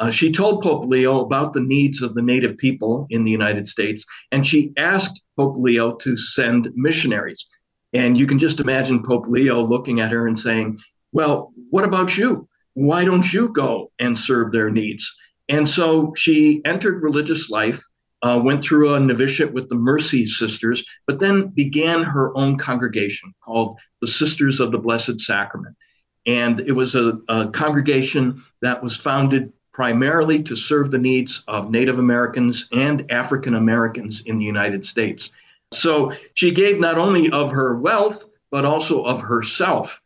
Uh, 0.00 0.10
she 0.10 0.32
told 0.32 0.62
Pope 0.62 0.86
Leo 0.88 1.20
about 1.20 1.52
the 1.52 1.60
needs 1.60 2.02
of 2.02 2.14
the 2.14 2.22
native 2.22 2.58
people 2.58 3.06
in 3.10 3.22
the 3.22 3.30
United 3.30 3.68
States, 3.68 4.04
and 4.32 4.44
she 4.44 4.72
asked 4.76 5.22
Pope 5.36 5.56
Leo 5.56 5.92
to 5.96 6.16
send 6.16 6.72
missionaries. 6.74 7.46
And 7.92 8.18
you 8.18 8.26
can 8.26 8.40
just 8.40 8.58
imagine 8.58 9.04
Pope 9.04 9.26
Leo 9.28 9.64
looking 9.64 10.00
at 10.00 10.10
her 10.10 10.26
and 10.26 10.36
saying, 10.36 10.78
Well, 11.12 11.52
what 11.70 11.84
about 11.84 12.16
you? 12.18 12.48
Why 12.74 13.04
don't 13.04 13.32
you 13.32 13.52
go 13.52 13.92
and 14.00 14.18
serve 14.18 14.50
their 14.50 14.70
needs? 14.70 15.14
And 15.48 15.68
so 15.68 16.12
she 16.16 16.62
entered 16.64 17.02
religious 17.02 17.50
life 17.50 17.82
uh, 18.22 18.40
went 18.42 18.62
through 18.62 18.94
a 18.94 19.00
novitiate 19.00 19.52
with 19.52 19.68
the 19.68 19.74
Mercy 19.74 20.26
Sisters, 20.26 20.84
but 21.06 21.18
then 21.18 21.48
began 21.48 22.02
her 22.02 22.36
own 22.36 22.56
congregation 22.56 23.34
called 23.42 23.78
the 24.00 24.06
Sisters 24.06 24.60
of 24.60 24.72
the 24.72 24.78
Blessed 24.78 25.20
Sacrament. 25.20 25.76
And 26.24 26.60
it 26.60 26.72
was 26.72 26.94
a, 26.94 27.18
a 27.28 27.48
congregation 27.48 28.42
that 28.60 28.82
was 28.82 28.96
founded 28.96 29.52
primarily 29.72 30.42
to 30.44 30.54
serve 30.54 30.90
the 30.90 30.98
needs 30.98 31.42
of 31.48 31.70
Native 31.70 31.98
Americans 31.98 32.68
and 32.72 33.10
African 33.10 33.54
Americans 33.54 34.22
in 34.26 34.38
the 34.38 34.44
United 34.44 34.86
States. 34.86 35.30
So 35.72 36.12
she 36.34 36.52
gave 36.52 36.78
not 36.78 36.98
only 36.98 37.30
of 37.30 37.50
her 37.50 37.78
wealth, 37.78 38.26
but 38.50 38.64
also 38.64 39.02
of 39.02 39.22
herself. 39.22 40.00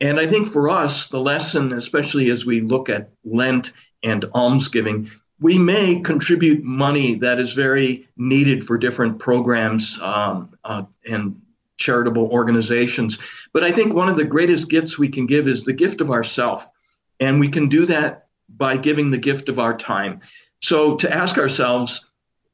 And 0.00 0.18
I 0.18 0.26
think 0.26 0.48
for 0.48 0.70
us, 0.70 1.08
the 1.08 1.20
lesson, 1.20 1.74
especially 1.74 2.30
as 2.30 2.46
we 2.46 2.62
look 2.62 2.88
at 2.88 3.10
Lent 3.24 3.72
and 4.02 4.24
almsgiving, 4.34 5.10
we 5.40 5.58
may 5.58 6.00
contribute 6.00 6.62
money 6.62 7.14
that 7.16 7.40
is 7.40 7.54
very 7.54 8.08
needed 8.16 8.64
for 8.64 8.76
different 8.76 9.18
programs 9.18 9.98
um, 10.02 10.54
uh, 10.64 10.82
and 11.08 11.40
charitable 11.78 12.28
organizations. 12.30 13.18
But 13.52 13.64
I 13.64 13.72
think 13.72 13.94
one 13.94 14.08
of 14.08 14.16
the 14.16 14.24
greatest 14.24 14.68
gifts 14.68 14.98
we 14.98 15.08
can 15.08 15.26
give 15.26 15.48
is 15.48 15.64
the 15.64 15.72
gift 15.72 16.00
of 16.00 16.10
ourself. 16.10 16.68
And 17.18 17.40
we 17.40 17.48
can 17.48 17.68
do 17.68 17.86
that 17.86 18.26
by 18.48 18.76
giving 18.76 19.10
the 19.10 19.18
gift 19.18 19.48
of 19.48 19.58
our 19.58 19.76
time. 19.76 20.20
So 20.60 20.96
to 20.96 21.12
ask 21.12 21.38
ourselves, 21.38 22.06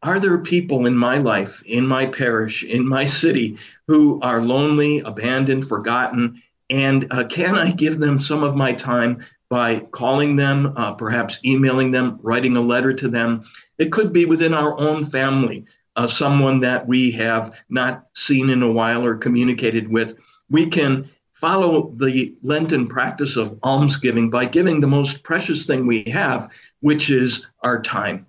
are 0.02 0.20
there 0.20 0.38
people 0.38 0.86
in 0.86 0.96
my 0.96 1.18
life, 1.18 1.62
in 1.66 1.86
my 1.86 2.06
parish, 2.06 2.62
in 2.62 2.86
my 2.86 3.04
city 3.04 3.58
who 3.88 4.20
are 4.22 4.42
lonely, 4.42 5.00
abandoned, 5.00 5.66
forgotten? 5.66 6.40
And 6.70 7.06
uh, 7.10 7.24
can 7.24 7.56
I 7.56 7.72
give 7.72 7.98
them 7.98 8.18
some 8.18 8.44
of 8.44 8.54
my 8.54 8.72
time 8.72 9.24
by 9.48 9.80
calling 9.92 10.36
them, 10.36 10.72
uh, 10.76 10.92
perhaps 10.92 11.38
emailing 11.44 11.90
them, 11.90 12.18
writing 12.22 12.56
a 12.56 12.60
letter 12.60 12.92
to 12.92 13.08
them. 13.08 13.44
It 13.78 13.92
could 13.92 14.12
be 14.12 14.24
within 14.24 14.54
our 14.54 14.78
own 14.78 15.04
family, 15.04 15.64
uh, 15.94 16.06
someone 16.06 16.60
that 16.60 16.86
we 16.86 17.10
have 17.12 17.54
not 17.68 18.06
seen 18.14 18.50
in 18.50 18.62
a 18.62 18.70
while 18.70 19.04
or 19.04 19.16
communicated 19.16 19.88
with. 19.88 20.16
We 20.50 20.68
can 20.68 21.08
follow 21.34 21.92
the 21.96 22.34
Lenten 22.42 22.86
practice 22.88 23.36
of 23.36 23.58
almsgiving 23.62 24.30
by 24.30 24.46
giving 24.46 24.80
the 24.80 24.86
most 24.86 25.22
precious 25.22 25.66
thing 25.66 25.86
we 25.86 26.02
have, 26.04 26.50
which 26.80 27.10
is 27.10 27.46
our 27.62 27.80
time. 27.82 28.26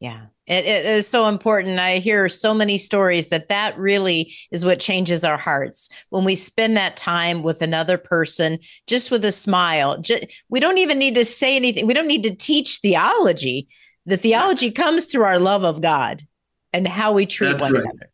Yeah. 0.00 0.26
It, 0.50 0.64
it 0.66 0.84
is 0.84 1.06
so 1.06 1.28
important. 1.28 1.78
I 1.78 1.98
hear 1.98 2.28
so 2.28 2.52
many 2.52 2.76
stories 2.76 3.28
that 3.28 3.48
that 3.50 3.78
really 3.78 4.34
is 4.50 4.64
what 4.64 4.80
changes 4.80 5.24
our 5.24 5.38
hearts 5.38 5.88
when 6.08 6.24
we 6.24 6.34
spend 6.34 6.76
that 6.76 6.96
time 6.96 7.44
with 7.44 7.62
another 7.62 7.96
person, 7.96 8.58
just 8.88 9.12
with 9.12 9.24
a 9.24 9.30
smile. 9.30 10.00
Just, 10.00 10.24
we 10.48 10.58
don't 10.58 10.78
even 10.78 10.98
need 10.98 11.14
to 11.14 11.24
say 11.24 11.54
anything. 11.54 11.86
We 11.86 11.94
don't 11.94 12.08
need 12.08 12.24
to 12.24 12.34
teach 12.34 12.78
theology. 12.78 13.68
The 14.06 14.16
theology 14.16 14.72
comes 14.72 15.04
through 15.04 15.22
our 15.22 15.38
love 15.38 15.62
of 15.62 15.80
God 15.80 16.26
and 16.72 16.88
how 16.88 17.12
we 17.12 17.26
treat 17.26 17.50
That's 17.50 17.60
one 17.60 17.72
right. 17.72 17.84
another. 17.84 18.10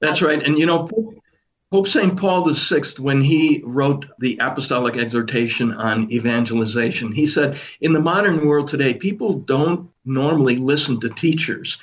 That's 0.00 0.12
Absolutely. 0.12 0.38
right. 0.38 0.48
And 0.48 0.58
you 0.58 0.64
know, 0.64 0.88
Pope, 1.76 1.88
St. 1.88 2.16
Paul 2.16 2.50
VI, 2.50 2.84
when 3.00 3.20
he 3.20 3.60
wrote 3.62 4.06
the 4.18 4.38
apostolic 4.40 4.96
exhortation 4.96 5.72
on 5.72 6.10
evangelization, 6.10 7.12
he 7.12 7.26
said, 7.26 7.60
in 7.82 7.92
the 7.92 8.00
modern 8.00 8.46
world 8.46 8.66
today, 8.66 8.94
people 8.94 9.34
don't 9.40 9.90
normally 10.06 10.56
listen 10.56 10.98
to 11.00 11.10
teachers. 11.10 11.76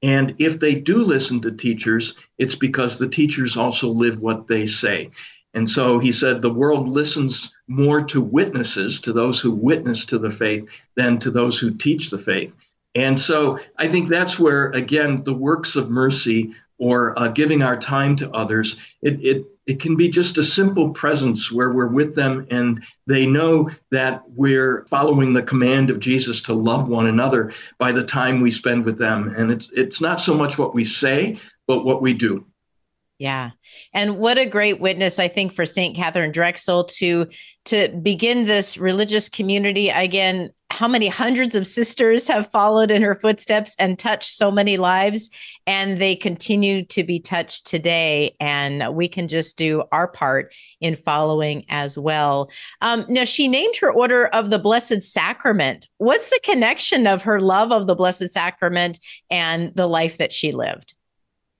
And 0.00 0.32
if 0.38 0.60
they 0.60 0.76
do 0.76 1.02
listen 1.02 1.40
to 1.40 1.50
teachers, 1.50 2.14
it's 2.38 2.54
because 2.54 3.00
the 3.00 3.08
teachers 3.08 3.56
also 3.56 3.88
live 3.88 4.20
what 4.20 4.46
they 4.46 4.64
say. 4.64 5.10
And 5.54 5.68
so 5.68 5.98
he 5.98 6.12
said 6.12 6.40
the 6.40 6.54
world 6.54 6.86
listens 6.86 7.52
more 7.66 8.04
to 8.04 8.20
witnesses, 8.20 9.00
to 9.00 9.12
those 9.12 9.40
who 9.40 9.50
witness 9.50 10.04
to 10.04 10.20
the 10.20 10.30
faith, 10.30 10.68
than 10.94 11.18
to 11.18 11.32
those 11.32 11.58
who 11.58 11.74
teach 11.74 12.10
the 12.10 12.18
faith. 12.18 12.54
And 12.94 13.18
so 13.18 13.58
I 13.76 13.88
think 13.88 14.08
that's 14.08 14.38
where, 14.38 14.70
again, 14.70 15.24
the 15.24 15.34
works 15.34 15.74
of 15.74 15.90
mercy 15.90 16.54
or 16.82 17.16
uh, 17.16 17.28
giving 17.28 17.62
our 17.62 17.76
time 17.76 18.16
to 18.16 18.28
others, 18.32 18.74
it, 19.02 19.24
it, 19.24 19.46
it 19.66 19.78
can 19.78 19.94
be 19.94 20.08
just 20.08 20.36
a 20.36 20.42
simple 20.42 20.90
presence 20.90 21.52
where 21.52 21.72
we're 21.72 21.86
with 21.86 22.16
them 22.16 22.44
and 22.50 22.82
they 23.06 23.24
know 23.24 23.70
that 23.92 24.24
we're 24.26 24.84
following 24.90 25.32
the 25.32 25.44
command 25.44 25.90
of 25.90 26.00
Jesus 26.00 26.40
to 26.40 26.52
love 26.52 26.88
one 26.88 27.06
another 27.06 27.52
by 27.78 27.92
the 27.92 28.02
time 28.02 28.40
we 28.40 28.50
spend 28.50 28.84
with 28.84 28.98
them. 28.98 29.28
And 29.28 29.52
it's, 29.52 29.70
it's 29.72 30.00
not 30.00 30.20
so 30.20 30.34
much 30.34 30.58
what 30.58 30.74
we 30.74 30.82
say, 30.82 31.38
but 31.68 31.84
what 31.84 32.02
we 32.02 32.14
do. 32.14 32.44
Yeah. 33.22 33.50
And 33.94 34.18
what 34.18 34.36
a 34.36 34.46
great 34.46 34.80
witness 34.80 35.20
I 35.20 35.28
think 35.28 35.52
for 35.52 35.64
St. 35.64 35.94
Catherine 35.94 36.32
Drexel 36.32 36.82
to 36.86 37.28
to 37.66 37.88
begin 38.02 38.46
this 38.46 38.76
religious 38.76 39.28
community 39.28 39.90
again 39.90 40.50
how 40.72 40.88
many 40.88 41.06
hundreds 41.06 41.54
of 41.54 41.68
sisters 41.68 42.26
have 42.26 42.50
followed 42.50 42.90
in 42.90 43.00
her 43.00 43.14
footsteps 43.14 43.76
and 43.78 43.96
touched 43.96 44.32
so 44.32 44.50
many 44.50 44.76
lives 44.76 45.30
and 45.68 46.00
they 46.00 46.16
continue 46.16 46.84
to 46.86 47.04
be 47.04 47.20
touched 47.20 47.64
today 47.64 48.34
and 48.40 48.92
we 48.92 49.06
can 49.06 49.28
just 49.28 49.56
do 49.56 49.84
our 49.92 50.08
part 50.08 50.52
in 50.80 50.96
following 50.96 51.64
as 51.68 51.96
well 51.96 52.50
um, 52.80 53.04
now 53.08 53.22
she 53.22 53.46
named 53.46 53.76
her 53.76 53.92
order 53.92 54.26
of 54.28 54.50
the 54.50 54.58
blessed 54.58 55.00
sacrament 55.00 55.86
what's 55.98 56.30
the 56.30 56.40
connection 56.42 57.06
of 57.06 57.22
her 57.22 57.38
love 57.38 57.70
of 57.70 57.86
the 57.86 57.94
blessed 57.94 58.32
sacrament 58.32 58.98
and 59.30 59.72
the 59.76 59.86
life 59.86 60.18
that 60.18 60.32
she 60.32 60.50
lived 60.50 60.94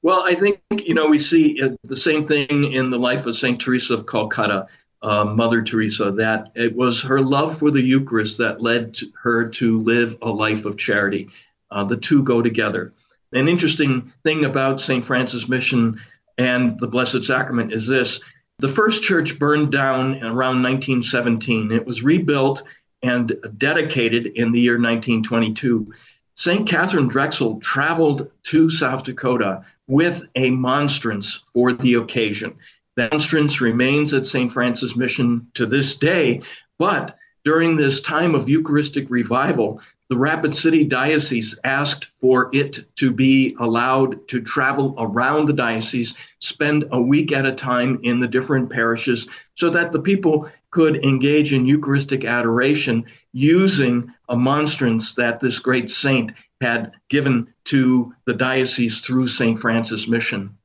Well, 0.02 0.22
I 0.24 0.34
think, 0.34 0.60
you 0.84 0.94
know, 0.94 1.06
we 1.06 1.20
see 1.20 1.62
uh, 1.62 1.70
the 1.84 1.96
same 1.96 2.24
thing 2.24 2.72
in 2.72 2.90
the 2.90 2.98
life 2.98 3.26
of 3.26 3.36
St. 3.36 3.60
Teresa 3.60 3.94
of 3.94 4.06
Calcutta, 4.06 4.66
uh, 5.00 5.24
Mother 5.24 5.62
Teresa, 5.62 6.10
that 6.12 6.50
it 6.56 6.74
was 6.74 7.00
her 7.02 7.20
love 7.20 7.58
for 7.58 7.70
the 7.70 7.80
Eucharist 7.80 8.38
that 8.38 8.60
led 8.60 8.94
to 8.94 9.12
her 9.22 9.48
to 9.50 9.78
live 9.78 10.16
a 10.22 10.28
life 10.28 10.64
of 10.64 10.76
charity. 10.76 11.28
Uh, 11.70 11.84
the 11.84 11.96
two 11.96 12.24
go 12.24 12.42
together. 12.42 12.92
An 13.32 13.48
interesting 13.48 14.12
thing 14.24 14.44
about 14.44 14.80
St. 14.80 15.04
Francis 15.04 15.48
Mission 15.48 16.00
and 16.36 16.78
the 16.80 16.88
Blessed 16.88 17.24
Sacrament 17.24 17.72
is 17.72 17.86
this 17.86 18.20
the 18.58 18.68
first 18.68 19.02
church 19.02 19.38
burned 19.38 19.72
down 19.72 20.22
around 20.22 20.62
1917. 20.62 21.72
It 21.72 21.86
was 21.86 22.02
rebuilt 22.02 22.62
and 23.02 23.34
dedicated 23.56 24.26
in 24.26 24.52
the 24.52 24.60
year 24.60 24.74
1922. 24.74 25.92
St. 26.34 26.68
Catherine 26.68 27.08
Drexel 27.08 27.60
traveled 27.60 28.30
to 28.44 28.70
South 28.70 29.04
Dakota 29.04 29.64
with 29.92 30.26
a 30.36 30.48
monstrance 30.48 31.40
for 31.52 31.74
the 31.74 31.94
occasion. 31.94 32.56
The 32.96 33.10
monstrance 33.12 33.60
remains 33.60 34.14
at 34.14 34.26
St. 34.26 34.50
Francis 34.50 34.96
Mission 34.96 35.46
to 35.52 35.66
this 35.66 35.96
day, 35.96 36.40
but 36.78 37.18
during 37.44 37.76
this 37.76 38.00
time 38.00 38.34
of 38.34 38.48
Eucharistic 38.48 39.10
revival, 39.10 39.82
the 40.08 40.16
Rapid 40.16 40.54
City 40.54 40.84
Diocese 40.84 41.58
asked 41.64 42.06
for 42.06 42.48
it 42.54 42.86
to 42.96 43.12
be 43.12 43.54
allowed 43.60 44.26
to 44.28 44.40
travel 44.40 44.94
around 44.96 45.44
the 45.44 45.52
diocese, 45.52 46.14
spend 46.38 46.86
a 46.90 47.00
week 47.00 47.30
at 47.30 47.44
a 47.44 47.52
time 47.52 48.00
in 48.02 48.18
the 48.18 48.28
different 48.28 48.70
parishes, 48.70 49.28
so 49.56 49.68
that 49.68 49.92
the 49.92 50.00
people 50.00 50.48
could 50.70 51.04
engage 51.04 51.52
in 51.52 51.66
Eucharistic 51.66 52.24
adoration 52.24 53.04
using 53.34 54.10
a 54.30 54.36
monstrance 54.36 55.12
that 55.14 55.38
this 55.38 55.58
great 55.58 55.90
saint 55.90 56.32
had 56.62 56.92
given 57.10 57.51
to 57.64 58.14
the 58.24 58.34
diocese 58.34 59.00
through 59.00 59.28
St. 59.28 59.58
Francis 59.58 60.08
Mission. 60.08 60.56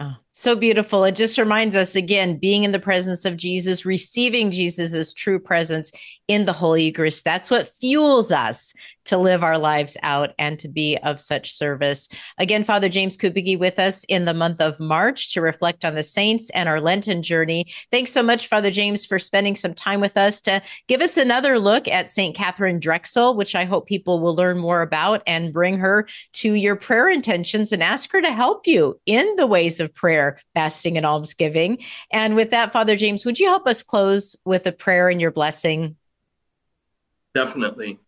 Ah, 0.00 0.18
so 0.32 0.56
beautiful. 0.56 1.04
It 1.04 1.14
just 1.14 1.38
reminds 1.38 1.76
us 1.76 1.96
again 1.96 2.38
being 2.38 2.64
in 2.64 2.72
the 2.72 2.78
presence 2.78 3.24
of 3.24 3.36
Jesus, 3.36 3.86
receiving 3.86 4.50
Jesus' 4.50 5.12
true 5.12 5.38
presence 5.38 5.90
in 6.28 6.44
the 6.44 6.52
Holy 6.52 6.84
Eucharist. 6.84 7.24
That's 7.24 7.50
what 7.50 7.68
fuels 7.68 8.32
us 8.32 8.72
to 9.06 9.16
live 9.16 9.44
our 9.44 9.58
lives 9.58 9.96
out 10.02 10.30
and 10.38 10.58
to 10.58 10.68
be 10.68 10.98
of 10.98 11.20
such 11.20 11.52
service. 11.52 12.08
Again, 12.38 12.64
Father 12.64 12.88
James 12.88 13.16
Kubicki 13.16 13.56
with 13.58 13.78
us 13.78 14.02
in 14.04 14.24
the 14.24 14.34
month 14.34 14.60
of 14.60 14.80
March 14.80 15.32
to 15.34 15.40
reflect 15.40 15.84
on 15.84 15.94
the 15.94 16.02
saints 16.02 16.50
and 16.50 16.68
our 16.68 16.80
Lenten 16.80 17.22
journey. 17.22 17.66
Thanks 17.92 18.10
so 18.10 18.22
much, 18.22 18.48
Father 18.48 18.72
James, 18.72 19.06
for 19.06 19.18
spending 19.20 19.54
some 19.54 19.74
time 19.74 20.00
with 20.00 20.16
us 20.16 20.40
to 20.42 20.60
give 20.88 21.00
us 21.00 21.16
another 21.16 21.58
look 21.58 21.86
at 21.86 22.10
St. 22.10 22.34
Catherine 22.34 22.80
Drexel, 22.80 23.36
which 23.36 23.54
I 23.54 23.64
hope 23.64 23.86
people 23.86 24.18
will 24.18 24.34
learn 24.34 24.58
more 24.58 24.82
about 24.82 25.22
and 25.26 25.52
bring 25.52 25.78
her 25.78 26.08
to 26.34 26.54
your 26.54 26.74
prayer 26.74 27.08
intentions 27.08 27.70
and 27.70 27.82
ask 27.82 28.10
her 28.10 28.20
to 28.20 28.32
help 28.32 28.66
you 28.66 28.98
in 29.06 29.36
the 29.36 29.46
ways 29.46 29.78
of 29.78 29.94
prayer 29.94 30.36
fasting, 30.56 30.96
and 30.96 31.04
almsgiving. 31.04 31.78
And 32.10 32.34
with 32.34 32.50
that, 32.50 32.72
Father 32.72 32.96
James, 32.96 33.24
would 33.26 33.38
you 33.38 33.46
help 33.46 33.66
us 33.66 33.82
close 33.82 34.34
with 34.44 34.66
a 34.66 34.72
prayer 34.72 35.08
and 35.08 35.20
your 35.20 35.30
blessing? 35.30 35.96
Definitely. 37.36 37.98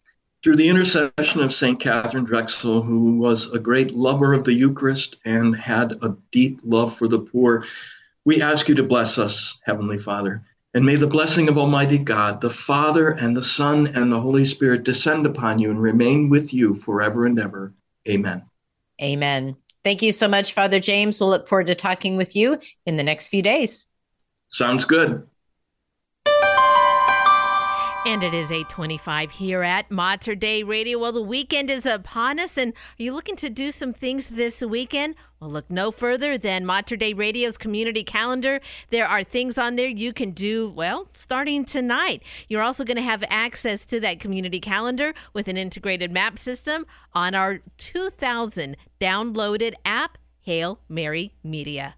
through 0.43 0.57
the 0.57 0.71
intercession 0.71 1.41
of 1.43 1.53
St. 1.53 1.79
Catherine 1.79 2.25
Drexel, 2.25 2.81
who 2.81 3.19
was 3.19 3.53
a 3.53 3.59
great 3.59 3.91
lover 3.91 4.33
of 4.33 4.45
the 4.45 4.55
Eucharist 4.55 5.17
and 5.27 5.55
had 5.55 5.93
a 6.01 6.17
deep 6.33 6.61
love 6.65 6.97
for 6.97 7.09
the 7.09 7.19
poor, 7.19 7.67
we 8.25 8.41
ask 8.41 8.71
you 8.71 8.75
to 8.77 8.83
bless 8.83 9.19
us, 9.19 9.59
Heavenly 9.65 9.99
Father. 9.99 10.43
And 10.73 10.87
may 10.87 10.97
the 10.97 11.07
blessing 11.07 11.51
of 11.51 11.59
Almighty 11.59 11.99
God, 11.99 12.41
the 12.41 12.49
Father 12.49 13.11
and 13.11 13.37
the 13.37 13.43
Son 13.43 13.89
and 13.89 14.11
the 14.11 14.21
Holy 14.21 14.47
Spirit 14.47 14.85
descend 14.85 15.27
upon 15.27 15.59
you 15.59 15.71
and 15.71 15.83
remain 15.83 16.31
with 16.31 16.55
you 16.55 16.75
forever 16.75 17.27
and 17.27 17.39
ever. 17.39 17.75
Amen. 18.09 18.45
Amen. 19.03 19.57
Thank 19.85 20.01
you 20.01 20.13
so 20.13 20.27
much, 20.27 20.55
Father 20.55 20.81
James. 20.81 21.21
We'll 21.21 21.29
look 21.29 21.49
forward 21.49 21.67
to 21.67 21.75
talking 21.75 22.17
with 22.17 22.35
you 22.35 22.59
in 22.87 22.97
the 22.97 23.03
next 23.03 23.29
few 23.29 23.43
days. 23.43 23.87
Sounds 24.49 24.87
good. 24.87 25.27
And 28.09 28.23
it 28.23 28.33
is 28.33 28.51
825 28.51 29.33
here 29.33 29.63
at 29.63 29.91
Mater 29.91 30.35
Dei 30.35 30.63
Radio. 30.63 30.99
Well, 30.99 31.13
the 31.13 31.21
weekend 31.21 31.69
is 31.69 31.85
upon 31.85 32.39
us, 32.39 32.57
and 32.57 32.73
are 32.73 33.03
you 33.03 33.13
looking 33.13 33.37
to 33.37 33.51
do 33.51 33.71
some 33.71 33.93
things 33.93 34.29
this 34.29 34.63
weekend? 34.63 35.15
Well, 35.39 35.51
look 35.51 35.71
no 35.71 35.91
further 35.91 36.39
than 36.39 36.65
Mater 36.65 36.97
Dei 36.97 37.13
Radio's 37.13 37.59
community 37.59 38.03
calendar. 38.05 38.63
There 38.89 39.07
are 39.07 39.23
things 39.23 39.59
on 39.59 39.77
there 39.77 39.89
you 39.89 40.15
can 40.15 40.31
do, 40.31 40.71
well, 40.71 41.11
starting 41.13 41.67
tonight. 41.67 42.23
You're 42.49 42.63
also 42.63 42.83
going 42.83 42.97
to 42.97 43.03
have 43.03 43.23
access 43.29 43.85
to 43.85 44.01
that 44.01 44.21
community 44.21 44.59
calendar 44.59 45.13
with 45.35 45.47
an 45.47 45.59
integrated 45.59 46.11
map 46.11 46.39
system 46.39 46.87
on 47.13 47.35
our 47.35 47.61
2000 47.77 48.79
downloaded 48.99 49.75
app, 49.85 50.17
Hail 50.41 50.81
Mary 50.89 51.35
Media. 51.45 51.98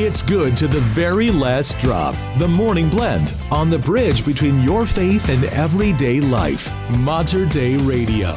It's 0.00 0.22
good 0.22 0.56
to 0.58 0.68
the 0.68 0.78
very 0.78 1.28
last 1.28 1.76
drop. 1.80 2.14
The 2.38 2.46
Morning 2.46 2.88
Blend 2.88 3.34
on 3.50 3.68
the 3.68 3.80
bridge 3.80 4.24
between 4.24 4.62
your 4.62 4.86
faith 4.86 5.28
and 5.28 5.42
everyday 5.46 6.20
life. 6.20 6.70
Mater 6.98 7.44
Dei 7.46 7.76
Radio. 7.78 8.28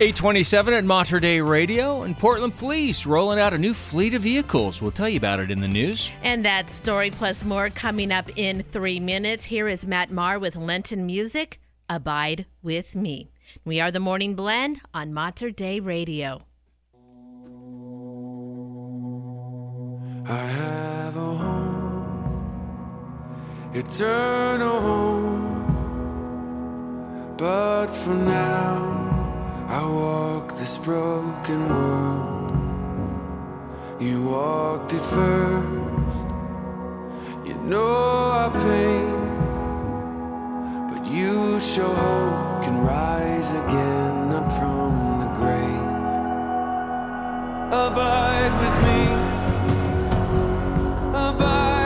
827 0.00 0.74
at 0.74 0.84
Mater 0.84 1.20
Dei 1.20 1.40
Radio 1.40 2.02
and 2.02 2.18
Portland 2.18 2.56
Police 2.56 3.06
rolling 3.06 3.38
out 3.38 3.54
a 3.54 3.58
new 3.58 3.72
fleet 3.72 4.14
of 4.14 4.22
vehicles. 4.22 4.82
We'll 4.82 4.90
tell 4.90 5.08
you 5.08 5.16
about 5.16 5.38
it 5.38 5.52
in 5.52 5.60
the 5.60 5.68
news. 5.68 6.10
And 6.24 6.44
that 6.44 6.70
story 6.70 7.12
plus 7.12 7.44
more 7.44 7.70
coming 7.70 8.10
up 8.10 8.28
in 8.36 8.64
three 8.64 8.98
minutes. 8.98 9.44
Here 9.44 9.68
is 9.68 9.86
Matt 9.86 10.10
Maher 10.10 10.40
with 10.40 10.56
Lenten 10.56 11.06
music. 11.06 11.60
Abide 11.88 12.46
with 12.64 12.96
me. 12.96 13.30
We 13.64 13.78
are 13.78 13.92
the 13.92 14.00
Morning 14.00 14.34
Blend 14.34 14.80
on 14.92 15.14
Mater 15.14 15.52
Dei 15.52 15.78
Radio. 15.78 16.42
I 20.28 20.44
have 20.44 21.16
a 21.16 21.20
home, 21.20 22.50
eternal 23.72 24.80
home. 24.80 25.36
But 27.36 27.94
for 27.94 28.14
now, 28.14 29.66
I 29.68 29.86
walk 29.86 30.56
this 30.56 30.78
broken 30.78 31.68
world. 31.68 32.50
You 34.00 34.24
walked 34.24 34.94
it 34.94 35.04
first, 35.04 36.18
you 37.46 37.54
know 37.62 37.86
our 37.86 38.50
pain. 38.50 39.06
But 40.90 41.06
you 41.06 41.60
show 41.60 41.86
hope 41.86 42.64
can 42.64 42.78
rise 42.80 43.52
again 43.52 44.32
up 44.32 44.50
from 44.58 45.20
the 45.20 45.28
grave. 45.38 45.92
Abide 47.72 48.54
with 48.58 48.76
me. 48.88 49.25
Abide 51.16 51.85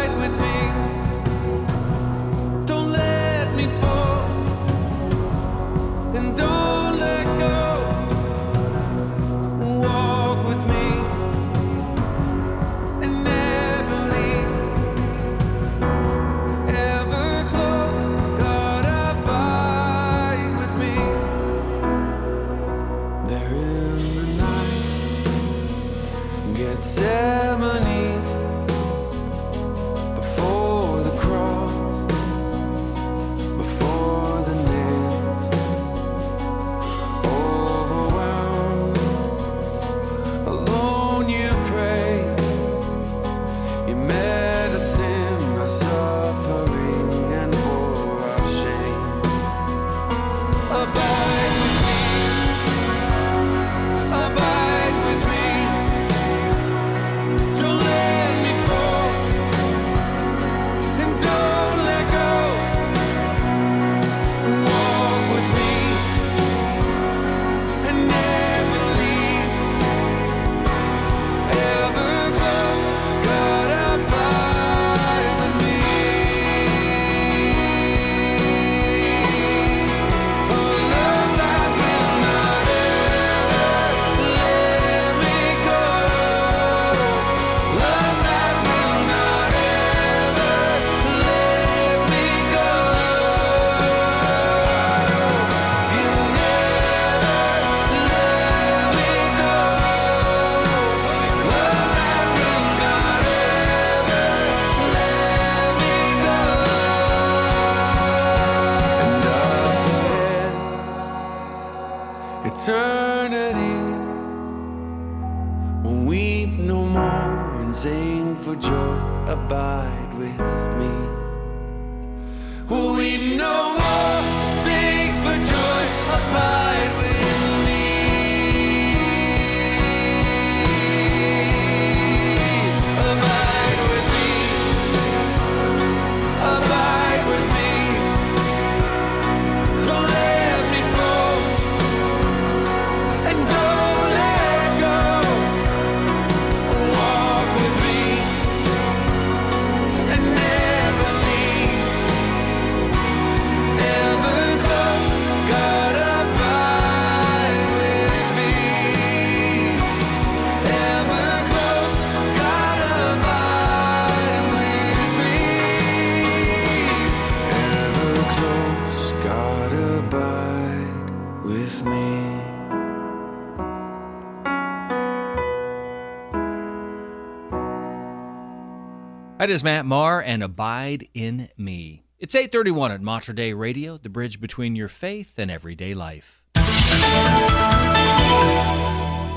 Is 179.50 179.64
Matt 179.64 179.84
Maher 179.84 180.22
and 180.22 180.44
Abide 180.44 181.08
in 181.12 181.48
Me. 181.56 182.04
It's 182.20 182.36
831 182.36 182.92
at 182.92 183.02
Mater 183.02 183.32
Dei 183.32 183.52
Radio, 183.52 183.98
the 183.98 184.08
bridge 184.08 184.40
between 184.40 184.76
your 184.76 184.86
faith 184.86 185.40
and 185.40 185.50
everyday 185.50 185.92
life. 185.92 186.40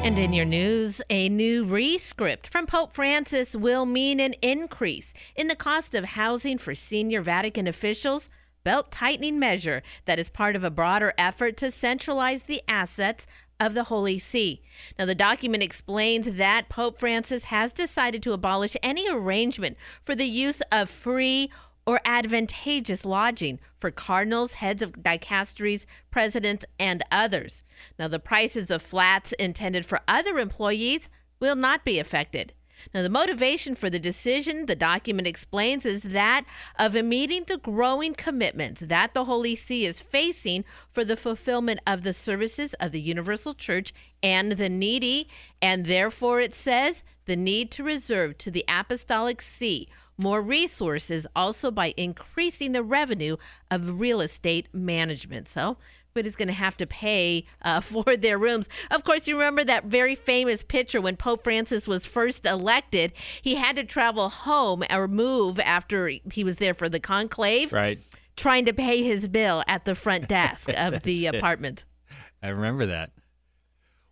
And 0.04 0.20
in 0.20 0.32
your 0.32 0.46
news, 0.46 1.02
a 1.10 1.30
new 1.30 1.66
rescript 1.66 2.48
from 2.48 2.68
Pope 2.68 2.94
Francis 2.94 3.56
will 3.56 3.88
mean 3.88 4.20
an 4.20 4.36
increase 4.44 5.14
in 5.36 5.48
the 5.48 5.56
cost 5.56 5.96
of 5.96 6.04
housing 6.04 6.60
for 6.60 6.76
senior 6.76 7.24
Vatican 7.24 7.66
officials, 7.66 8.30
belt 8.64 8.92
tightening 8.92 9.40
measure 9.40 9.82
that 10.06 10.20
is 10.20 10.30
part 10.30 10.56
of 10.56 10.64
a 10.64 10.70
broader 10.70 11.16
effort 11.18 11.58
to 11.58 11.72
centralize 11.72 12.44
the 12.44 12.62
assets 12.68 13.26
of 13.64 13.74
the 13.74 13.86
Holy 13.86 14.20
See. 14.20 14.62
Now, 15.00 15.06
the 15.06 15.16
document 15.16 15.64
explains 15.64 16.36
that 16.36 16.70
Pope 16.70 16.98
Francis 17.00 17.46
has 17.46 17.72
decided 17.72 18.22
to 18.24 18.34
abolish 18.34 18.76
any 18.84 19.10
arrangement 19.10 19.78
for 20.02 20.16
the 20.16 20.26
use 20.26 20.62
of 20.72 20.90
free 20.90 21.50
or 21.86 22.02
advantageous 22.06 23.06
lodging 23.06 23.60
for 23.78 23.90
cardinals, 23.92 24.54
heads 24.54 24.82
of 24.82 24.94
dicasteries, 24.94 25.86
presidents, 26.12 26.66
and 26.78 27.04
others. 27.12 27.64
Now, 27.98 28.10
the 28.10 28.20
prices 28.20 28.70
of 28.70 28.82
flats 28.82 29.32
intended 29.34 29.86
for 29.86 30.02
other 30.08 30.40
employees 30.40 31.08
will 31.40 31.56
not 31.56 31.86
be 31.86 32.00
affected. 32.00 32.54
Now, 32.94 33.02
the 33.02 33.10
motivation 33.10 33.76
for 33.76 33.90
the 33.90 34.00
decision, 34.00 34.66
the 34.66 34.76
document 34.76 35.28
explains, 35.28 35.86
is 35.86 36.04
that 36.04 36.46
of 36.78 36.94
meeting 36.94 37.44
the 37.48 37.58
growing 37.58 38.14
commitments 38.14 38.82
that 38.82 39.14
the 39.14 39.26
Holy 39.26 39.56
See 39.56 39.86
is 39.86 40.00
facing 40.00 40.66
for 40.92 41.06
the 41.06 41.18
fulfillment 41.18 41.80
of 41.86 42.04
the 42.04 42.14
services 42.14 42.74
of 42.80 42.92
the 42.92 43.02
Universal 43.02 43.56
Church 43.56 43.94
and 44.22 44.54
the 44.54 44.70
needy, 44.70 45.28
and 45.62 45.86
therefore 45.86 46.40
it 46.40 46.54
says 46.54 47.04
the 47.26 47.36
need 47.36 47.72
to 47.72 47.84
reserve 47.84 48.38
to 48.40 48.52
the 48.52 48.66
Apostolic 48.68 49.42
See 49.42 49.90
more 50.18 50.42
resources 50.42 51.26
also 51.36 51.72
by 51.72 51.94
increasing 51.98 52.72
the 52.72 52.84
revenue 52.84 53.38
of 53.72 54.00
real 54.00 54.22
estate 54.22 54.68
management. 54.74 55.48
So, 55.48 55.78
everybody's 56.16 56.36
going 56.36 56.48
to 56.48 56.54
have 56.54 56.78
to 56.78 56.86
pay 56.86 57.44
uh, 57.64 57.82
for 57.82 58.16
their 58.16 58.38
rooms. 58.38 58.70
Of 58.92 59.04
course, 59.04 59.28
you 59.28 59.36
remember 59.36 59.64
that 59.64 59.86
very 59.86 60.14
famous 60.16 60.62
picture 60.62 61.02
when 61.02 61.18
Pope 61.18 61.44
Francis 61.44 61.88
was 61.88 62.06
first 62.06 62.46
elected. 62.46 63.14
He 63.42 63.56
had 63.56 63.76
to 63.78 63.84
travel 63.84 64.30
home 64.30 64.84
or 64.92 65.08
move 65.08 65.60
after 65.60 66.12
he 66.32 66.44
was 66.44 66.58
there 66.58 66.76
for 66.76 66.88
the 66.88 67.00
conclave, 67.00 67.74
Right. 67.74 68.00
trying 68.36 68.66
to 68.66 68.74
pay 68.74 69.02
his 69.04 69.28
bill 69.28 69.64
at 69.68 69.86
the 69.86 69.96
front 69.96 70.28
desk 70.28 70.70
of 70.78 71.02
the 71.02 71.26
it. 71.28 71.36
apartment. 71.36 71.84
I 72.44 72.50
remember 72.50 72.86
that. 72.86 73.10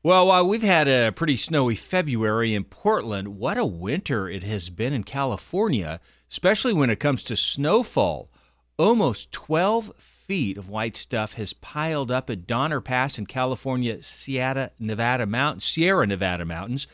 Well, 0.03 0.25
while 0.25 0.47
we've 0.47 0.63
had 0.63 0.87
a 0.87 1.11
pretty 1.11 1.37
snowy 1.37 1.75
February 1.75 2.55
in 2.55 2.63
Portland, 2.63 3.37
what 3.37 3.59
a 3.59 3.65
winter 3.65 4.27
it 4.27 4.41
has 4.41 4.71
been 4.71 4.93
in 4.93 5.03
California, 5.03 5.99
especially 6.31 6.73
when 6.73 6.89
it 6.89 6.99
comes 6.99 7.21
to 7.25 7.35
snowfall. 7.35 8.31
Almost 8.79 9.31
12 9.31 9.91
feet 10.31 10.57
of 10.57 10.69
white 10.69 10.95
stuff 10.95 11.33
has 11.33 11.51
piled 11.51 12.09
up 12.09 12.29
at 12.29 12.47
Donner 12.47 12.79
Pass 12.79 13.19
in 13.19 13.25
California, 13.25 14.01
Sierra 14.01 14.71
Nevada 14.79 15.25
Mountains, 15.25 15.65
Sierra 15.65 16.07
Nevada 16.07 16.45
Mountains 16.45 16.87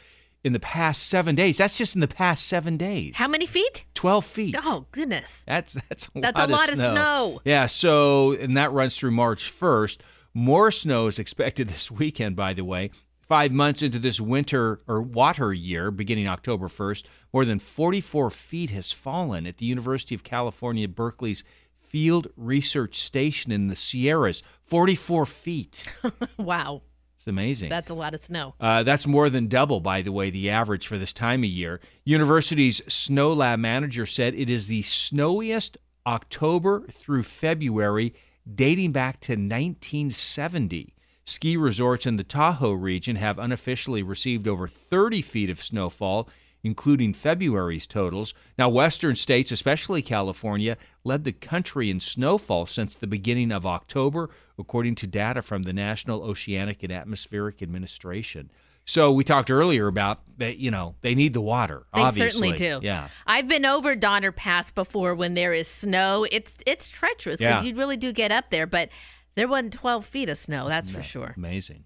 in 0.43 0.53
the 0.53 0.59
past 0.59 1.03
seven 1.03 1.35
days. 1.35 1.55
That's 1.57 1.77
just 1.77 1.93
in 1.93 2.01
the 2.01 2.07
past 2.07 2.47
seven 2.47 2.77
days. 2.77 3.15
How 3.15 3.27
many 3.27 3.45
feet? 3.45 3.85
12 3.93 4.25
feet. 4.25 4.55
Oh, 4.63 4.87
goodness. 4.89 5.43
That's 5.45 5.73
that's 5.87 6.07
a 6.15 6.19
That's 6.19 6.35
lot 6.35 6.49
a 6.49 6.51
lot 6.51 6.67
of 6.69 6.79
of 6.79 6.85
snow. 6.85 6.93
snow. 6.95 7.41
Yeah, 7.45 7.67
so 7.67 8.31
and 8.31 8.57
that 8.57 8.71
runs 8.71 8.97
through 8.97 9.11
March 9.11 9.53
1st. 9.55 9.99
More 10.33 10.71
snow 10.71 11.05
is 11.05 11.19
expected 11.19 11.67
this 11.69 11.91
weekend, 11.91 12.35
by 12.35 12.53
the 12.53 12.65
way. 12.65 12.89
Five 13.27 13.51
months 13.51 13.83
into 13.83 13.99
this 13.99 14.19
winter 14.19 14.79
or 14.87 14.99
water 14.99 15.53
year, 15.53 15.91
beginning 15.91 16.27
October 16.27 16.69
1st, 16.69 17.03
more 17.31 17.45
than 17.45 17.59
44 17.59 18.31
feet 18.31 18.71
has 18.71 18.91
fallen 18.91 19.45
at 19.45 19.57
the 19.57 19.65
University 19.67 20.15
of 20.15 20.23
California, 20.23 20.87
Berkeley's 20.87 21.43
Field 21.87 22.27
Research 22.35 22.99
Station 22.99 23.51
in 23.51 23.67
the 23.67 23.75
Sierras. 23.75 24.43
44 24.65 25.25
feet. 25.25 25.93
wow. 26.37 26.81
It's 27.17 27.27
amazing. 27.27 27.69
That's 27.69 27.89
a 27.89 27.93
lot 27.95 28.13
of 28.13 28.23
snow. 28.23 28.53
Uh, 28.59 28.83
that's 28.83 29.07
more 29.07 29.29
than 29.29 29.47
double, 29.47 29.79
by 29.79 30.01
the 30.01 30.11
way, 30.11 30.29
the 30.29 30.49
average 30.49 30.87
for 30.87 30.97
this 30.97 31.13
time 31.13 31.43
of 31.43 31.49
year. 31.49 31.79
University's 32.05 32.81
snow 32.91 33.33
lab 33.33 33.59
manager 33.59 34.05
said 34.05 34.35
it 34.35 34.49
is 34.49 34.67
the 34.67 34.83
snowiest 34.83 35.77
October 36.05 36.85
through 36.91 37.23
February 37.23 38.13
dating 38.53 38.91
back 38.91 39.19
to 39.19 39.33
1970. 39.33 40.93
Ski 41.25 41.57
resorts 41.57 42.05
in 42.05 42.15
the 42.15 42.23
Tahoe 42.23 42.71
region 42.71 43.17
have 43.17 43.37
unofficially 43.37 44.01
received 44.01 44.47
over 44.47 44.67
30 44.67 45.21
feet 45.21 45.49
of 45.49 45.61
snowfall, 45.61 46.29
including 46.67 47.13
February's 47.13 47.87
totals. 47.87 48.33
Now, 48.59 48.69
western 48.69 49.15
states, 49.15 49.51
especially 49.51 50.01
California, 50.01 50.77
led 51.03 51.23
the 51.23 51.31
country 51.31 51.89
in 51.89 51.99
snowfall 51.99 52.65
since 52.67 52.93
the 52.93 53.07
beginning 53.07 53.51
of 53.51 53.65
October, 53.65 54.29
according 54.59 54.95
to 54.95 55.07
data 55.07 55.41
from 55.41 55.63
the 55.63 55.73
National 55.73 56.21
Oceanic 56.21 56.83
and 56.83 56.91
Atmospheric 56.91 57.63
Administration. 57.63 58.51
So 58.85 59.11
we 59.11 59.23
talked 59.23 59.49
earlier 59.49 59.87
about 59.87 60.21
that, 60.37 60.57
you 60.57 60.69
know, 60.71 60.95
they 61.01 61.15
need 61.15 61.33
the 61.33 61.41
water. 61.41 61.85
They 61.93 62.01
obviously. 62.01 62.51
certainly 62.51 62.57
do. 62.57 62.85
Yeah. 62.85 63.09
I've 63.25 63.47
been 63.47 63.65
over 63.65 63.95
Donner 63.95 64.31
Pass 64.31 64.71
before 64.71 65.15
when 65.15 65.33
there 65.33 65.53
is 65.53 65.67
snow. 65.67 66.25
It's 66.31 66.57
it's 66.65 66.87
treacherous 66.87 67.37
because 67.37 67.63
Yeah. 67.63 67.69
you 67.69 67.75
really 67.75 67.97
do 67.97 68.13
get 68.13 68.31
up 68.31 68.49
there, 68.49 68.65
but 68.67 68.87
there 69.35 69.47
wasn't 69.47 69.73
12 69.73 70.05
feet 70.05 70.29
of 70.29 70.37
snow, 70.37 70.67
that's 70.69 70.89
for 70.89 71.01
sure. 71.01 71.33
Amazing. 71.35 71.83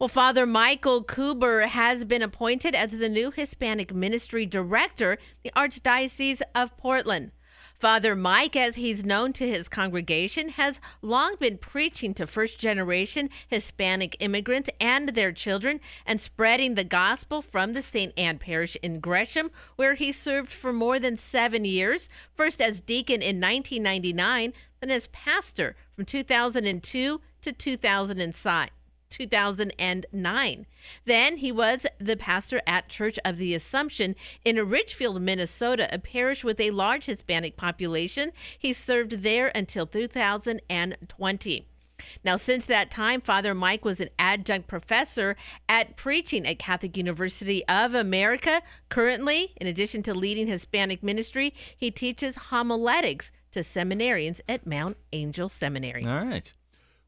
Well, 0.00 0.08
Father 0.08 0.46
Michael 0.46 1.04
Kueber 1.04 1.66
has 1.68 2.06
been 2.06 2.22
appointed 2.22 2.74
as 2.74 2.92
the 2.92 3.08
new 3.10 3.30
Hispanic 3.30 3.94
Ministry 3.94 4.46
Director, 4.46 5.18
the 5.44 5.52
Archdiocese 5.54 6.40
of 6.54 6.74
Portland. 6.78 7.32
Father 7.78 8.16
Mike, 8.16 8.56
as 8.56 8.76
he's 8.76 9.04
known 9.04 9.34
to 9.34 9.46
his 9.46 9.68
congregation, 9.68 10.48
has 10.48 10.80
long 11.02 11.36
been 11.38 11.58
preaching 11.58 12.14
to 12.14 12.26
first 12.26 12.58
generation 12.58 13.28
Hispanic 13.46 14.16
immigrants 14.20 14.70
and 14.80 15.10
their 15.10 15.32
children 15.32 15.80
and 16.06 16.18
spreading 16.18 16.76
the 16.76 16.84
gospel 16.84 17.42
from 17.42 17.74
the 17.74 17.82
St. 17.82 18.14
Anne 18.16 18.38
Parish 18.38 18.78
in 18.82 19.00
Gresham, 19.00 19.50
where 19.76 19.96
he 19.96 20.12
served 20.12 20.50
for 20.50 20.72
more 20.72 20.98
than 20.98 21.18
seven 21.18 21.66
years, 21.66 22.08
first 22.32 22.62
as 22.62 22.80
deacon 22.80 23.20
in 23.20 23.38
1999, 23.38 24.54
then 24.80 24.90
as 24.90 25.08
pastor 25.08 25.76
from 25.94 26.06
2002 26.06 27.20
to 27.42 27.52
2005. 27.52 28.70
2009. 29.10 30.66
Then 31.04 31.36
he 31.36 31.52
was 31.52 31.86
the 31.98 32.16
pastor 32.16 32.62
at 32.66 32.88
Church 32.88 33.18
of 33.24 33.36
the 33.36 33.54
Assumption 33.54 34.16
in 34.44 34.56
Ridgefield, 34.68 35.20
Minnesota, 35.20 35.88
a 35.92 35.98
parish 35.98 36.42
with 36.44 36.60
a 36.60 36.70
large 36.70 37.06
Hispanic 37.06 37.56
population. 37.56 38.32
He 38.58 38.72
served 38.72 39.22
there 39.22 39.48
until 39.54 39.86
2020. 39.86 41.66
Now, 42.24 42.36
since 42.36 42.66
that 42.66 42.90
time, 42.90 43.20
Father 43.20 43.54
Mike 43.54 43.84
was 43.84 44.00
an 44.00 44.08
adjunct 44.18 44.68
professor 44.68 45.36
at 45.68 45.96
preaching 45.96 46.46
at 46.46 46.58
Catholic 46.58 46.96
University 46.96 47.64
of 47.66 47.94
America. 47.94 48.62
Currently, 48.88 49.52
in 49.56 49.66
addition 49.66 50.02
to 50.04 50.14
leading 50.14 50.46
Hispanic 50.46 51.02
ministry, 51.02 51.54
he 51.76 51.90
teaches 51.90 52.36
homiletics 52.36 53.32
to 53.52 53.60
seminarians 53.60 54.40
at 54.48 54.66
Mount 54.66 54.96
Angel 55.12 55.48
Seminary. 55.48 56.06
All 56.06 56.24
right. 56.24 56.52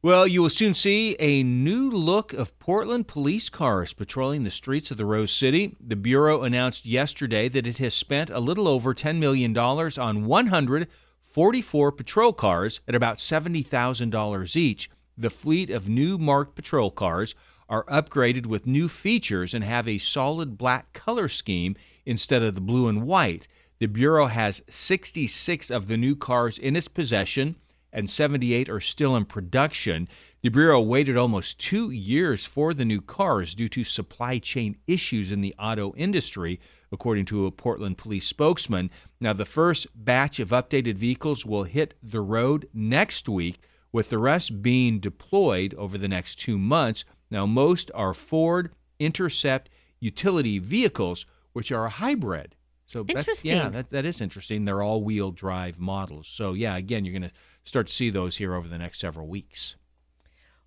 Well, 0.05 0.27
you 0.27 0.43
will 0.43 0.51
soon 0.51 0.75
see 0.75 1.15
a 1.21 1.45
new 1.45 1.89
look 1.89 2.33
of 2.33 2.59
Portland 2.59 3.07
police 3.07 3.49
cars 3.49 3.93
patrolling 3.93 4.43
the 4.43 4.51
streets 4.51 4.91
of 4.91 4.97
the 4.97 5.07
Rose 5.07 5.31
City. 5.31 5.77
The 5.79 5.95
Bureau 5.95 6.43
announced 6.43 6.85
yesterday 6.85 7.49
that 7.49 7.69
it 7.69 7.79
has 7.79 7.95
spent 7.95 8.29
a 8.29 8.41
little 8.41 8.67
over 8.67 8.95
$10 8.95 9.21
million 9.21 9.57
on 9.57 10.25
144 10.27 11.93
patrol 11.93 12.33
cars 12.33 12.81
at 12.89 12.97
about 12.97 13.19
$70,000 13.19 14.57
each. 14.57 14.91
The 15.17 15.31
fleet 15.31 15.71
of 15.71 15.89
new 15.89 16.19
marked 16.19 16.57
patrol 16.57 16.91
cars 16.91 17.37
are 17.69 17.85
upgraded 17.85 18.47
with 18.47 18.67
new 18.67 18.89
features 18.89 19.55
and 19.55 19.63
have 19.63 19.87
a 19.87 19.99
solid 19.99 20.59
black 20.59 20.93
color 20.95 21.29
scheme 21.29 21.77
instead 22.05 22.43
of 22.43 22.57
the 22.57 22.61
blue 22.61 22.89
and 22.89 23.05
white. 23.05 23.47
The 23.79 23.87
Bureau 23.87 24.27
has 24.27 24.65
66 24.69 25.71
of 25.71 25.87
the 25.87 25.97
new 25.97 26.17
cars 26.17 26.59
in 26.59 26.75
its 26.75 26.89
possession 26.89 27.55
and 27.93 28.09
78 28.09 28.69
are 28.69 28.81
still 28.81 29.15
in 29.17 29.25
production. 29.25 30.09
The 30.43 30.49
Bureau 30.49 30.81
waited 30.81 31.17
almost 31.17 31.61
two 31.61 31.91
years 31.91 32.47
for 32.47 32.75
the 32.75 32.85
new 32.85 33.01
cars 33.01 33.55
due 33.55 33.69
to 33.69 33.85
supply 33.85 34.39
chain 34.39 34.77
issues 34.87 35.31
in 35.31 35.41
the 35.41 35.55
auto 35.59 35.95
industry, 35.95 36.59
according 36.91 37.27
to 37.27 37.47
a 37.47 37.53
Portland 37.53 37.99
police 37.99 38.27
spokesman. 38.27 38.91
Now, 39.21 39.33
the 39.33 39.45
first 39.45 39.87
batch 39.95 40.41
of 40.41 40.49
updated 40.49 40.97
vehicles 40.97 41.45
will 41.45 41.65
hit 41.65 41.95
the 42.03 42.21
road 42.21 42.69
next 42.73 43.29
week, 43.29 43.61
with 43.93 44.09
the 44.09 44.19
rest 44.19 44.63
being 44.63 44.99
deployed 44.99 45.75
over 45.75 45.99
the 45.99 46.09
next 46.09 46.37
two 46.37 46.59
months. 46.59 47.05
Now, 47.31 47.47
most 47.47 47.91
are 47.95 48.15
Ford 48.15 48.73
Intercept 48.99 49.69
utility 50.01 50.59
vehicles, 50.59 51.27
which 51.53 51.71
are 51.73 51.87
a 51.87 51.91
hybrid. 51.91 52.55
So 52.87 53.05
that's 53.05 53.43
yeah, 53.43 53.71
that, 53.71 53.91
that 53.91 54.05
is 54.05 54.21
interesting. 54.21 54.65
They're 54.67 54.83
all 54.83 55.03
wheel 55.03 55.31
drive 55.31 55.79
models. 55.79 56.29
So 56.29 56.53
yeah, 56.53 56.77
again, 56.77 57.05
you're 57.07 57.19
going 57.19 57.31
to 57.31 57.35
start 57.65 57.87
to 57.87 57.93
see 57.93 58.11
those 58.11 58.37
here 58.37 58.55
over 58.55 58.69
the 58.69 58.79
next 58.79 59.01
several 59.01 59.27
weeks. 59.27 59.77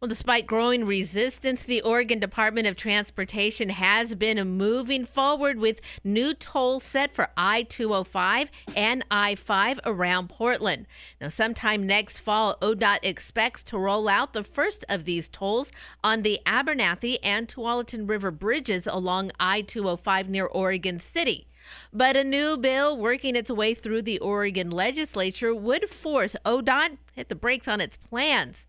Well, 0.02 0.10
despite 0.10 0.46
growing 0.46 0.86
resistance, 0.86 1.64
the 1.64 1.82
Oregon 1.82 2.20
Department 2.20 2.68
of 2.68 2.76
Transportation 2.76 3.70
has 3.70 4.14
been 4.14 4.46
moving 4.58 5.06
forward 5.06 5.58
with 5.58 5.80
new 6.04 6.34
tolls 6.34 6.84
set 6.84 7.16
for 7.16 7.30
I 7.38 7.64
205 7.64 8.52
and 8.76 9.06
I 9.10 9.36
5 9.36 9.80
around 9.86 10.30
Portland. 10.30 10.86
Now, 11.22 11.30
sometime 11.30 11.88
next 11.88 12.20
fall, 12.20 12.58
ODOT 12.62 13.00
expects 13.04 13.64
to 13.64 13.78
roll 13.78 14.10
out 14.10 14.34
the 14.34 14.44
first 14.44 14.84
of 14.90 15.06
these 15.06 15.30
tolls 15.30 15.72
on 16.04 16.24
the 16.24 16.40
Abernethy 16.46 17.24
and 17.24 17.48
Tualatin 17.48 18.08
River 18.08 18.32
bridges 18.32 18.86
along 18.86 19.32
I 19.40 19.62
205 19.62 20.30
near 20.30 20.46
Oregon 20.46 21.00
City. 21.00 21.48
But 21.92 22.16
a 22.16 22.24
new 22.24 22.58
bill 22.58 22.98
working 22.98 23.36
its 23.36 23.52
way 23.52 23.74
through 23.74 24.04
the 24.04 24.20
Oregon 24.20 24.70
legislature 24.72 25.54
would 25.54 25.90
force 25.90 26.36
ODOT 26.46 26.90
to 26.90 26.98
hit 27.14 27.30
the 27.30 27.36
brakes 27.36 27.68
on 27.68 27.82
its 27.82 27.98
plans. 27.98 28.68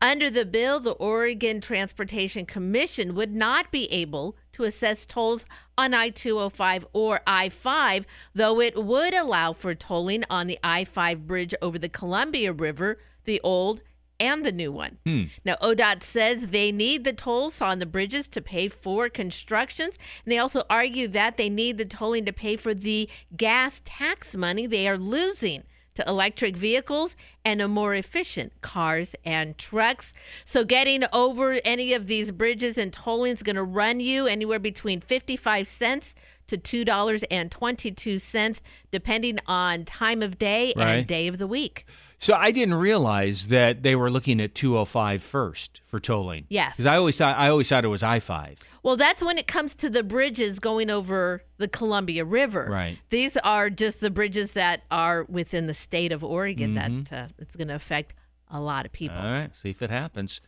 Under 0.00 0.30
the 0.30 0.44
bill, 0.44 0.78
the 0.80 0.92
Oregon 0.92 1.60
Transportation 1.60 2.46
Commission 2.46 3.14
would 3.14 3.34
not 3.34 3.72
be 3.72 3.90
able 3.92 4.36
to 4.52 4.64
assess 4.64 5.04
tolls 5.04 5.44
on 5.76 5.94
I 5.94 6.10
205 6.10 6.86
or 6.92 7.20
I 7.26 7.48
5, 7.48 8.06
though 8.34 8.60
it 8.60 8.82
would 8.82 9.14
allow 9.14 9.52
for 9.52 9.74
tolling 9.74 10.24
on 10.30 10.46
the 10.46 10.58
I 10.62 10.84
5 10.84 11.26
bridge 11.26 11.54
over 11.60 11.78
the 11.78 11.88
Columbia 11.88 12.52
River, 12.52 12.98
the 13.24 13.40
old 13.42 13.82
and 14.20 14.44
the 14.44 14.52
new 14.52 14.72
one. 14.72 14.98
Hmm. 15.04 15.24
Now, 15.44 15.56
ODOT 15.62 16.02
says 16.02 16.46
they 16.50 16.70
need 16.72 17.04
the 17.04 17.12
tolls 17.12 17.60
on 17.60 17.78
the 17.78 17.86
bridges 17.86 18.28
to 18.28 18.40
pay 18.40 18.68
for 18.68 19.08
constructions. 19.08 19.96
And 20.24 20.32
they 20.32 20.38
also 20.38 20.62
argue 20.70 21.08
that 21.08 21.36
they 21.36 21.48
need 21.48 21.78
the 21.78 21.84
tolling 21.84 22.24
to 22.26 22.32
pay 22.32 22.56
for 22.56 22.74
the 22.74 23.08
gas 23.36 23.82
tax 23.84 24.34
money 24.36 24.66
they 24.66 24.88
are 24.88 24.98
losing 24.98 25.64
to 25.96 26.04
electric 26.08 26.56
vehicles 26.56 27.14
and 27.44 27.62
a 27.62 27.68
more 27.68 27.94
efficient 27.94 28.52
cars 28.62 29.14
and 29.24 29.56
trucks. 29.56 30.12
So 30.44 30.64
getting 30.64 31.04
over 31.12 31.60
any 31.64 31.92
of 31.92 32.08
these 32.08 32.32
bridges 32.32 32.76
and 32.76 32.92
tolling 32.92 33.32
is 33.34 33.44
going 33.44 33.54
to 33.56 33.62
run 33.62 34.00
you 34.00 34.26
anywhere 34.26 34.58
between 34.58 35.00
55 35.00 35.68
cents 35.68 36.16
to 36.48 36.58
$2.22 36.58 38.60
depending 38.90 39.38
on 39.46 39.84
time 39.84 40.22
of 40.22 40.38
day 40.38 40.72
Right. 40.76 40.94
and 40.96 41.06
day 41.06 41.28
of 41.28 41.38
the 41.38 41.46
week. 41.46 41.86
So 42.24 42.32
I 42.32 42.52
didn't 42.52 42.72
realize 42.76 43.48
that 43.48 43.82
they 43.82 43.94
were 43.94 44.10
looking 44.10 44.40
at 44.40 44.54
205 44.54 45.22
first 45.22 45.82
for 45.86 46.00
tolling. 46.00 46.46
Yes. 46.48 46.72
Because 46.74 46.86
I 46.86 46.96
always 46.96 47.18
thought 47.18 47.36
I 47.36 47.50
always 47.50 47.68
thought 47.68 47.84
it 47.84 47.88
was 47.88 48.02
I 48.02 48.18
5. 48.18 48.60
Well, 48.82 48.96
that's 48.96 49.22
when 49.22 49.36
it 49.36 49.46
comes 49.46 49.74
to 49.74 49.90
the 49.90 50.02
bridges 50.02 50.58
going 50.58 50.88
over 50.88 51.42
the 51.58 51.68
Columbia 51.68 52.24
River. 52.24 52.66
Right. 52.70 52.96
These 53.10 53.36
are 53.36 53.68
just 53.68 54.00
the 54.00 54.08
bridges 54.08 54.52
that 54.52 54.84
are 54.90 55.24
within 55.24 55.66
the 55.66 55.74
state 55.74 56.12
of 56.12 56.24
Oregon 56.24 56.74
Mhm. 56.74 57.08
that 57.10 57.24
uh, 57.24 57.28
it's 57.38 57.56
going 57.56 57.68
to 57.68 57.74
affect 57.74 58.14
a 58.50 58.58
lot 58.58 58.86
of 58.86 58.92
people. 58.92 59.18
All 59.18 59.30
right, 59.30 59.50
see 59.54 59.68
if 59.68 59.82
it 59.82 59.90
happens. 59.90 60.40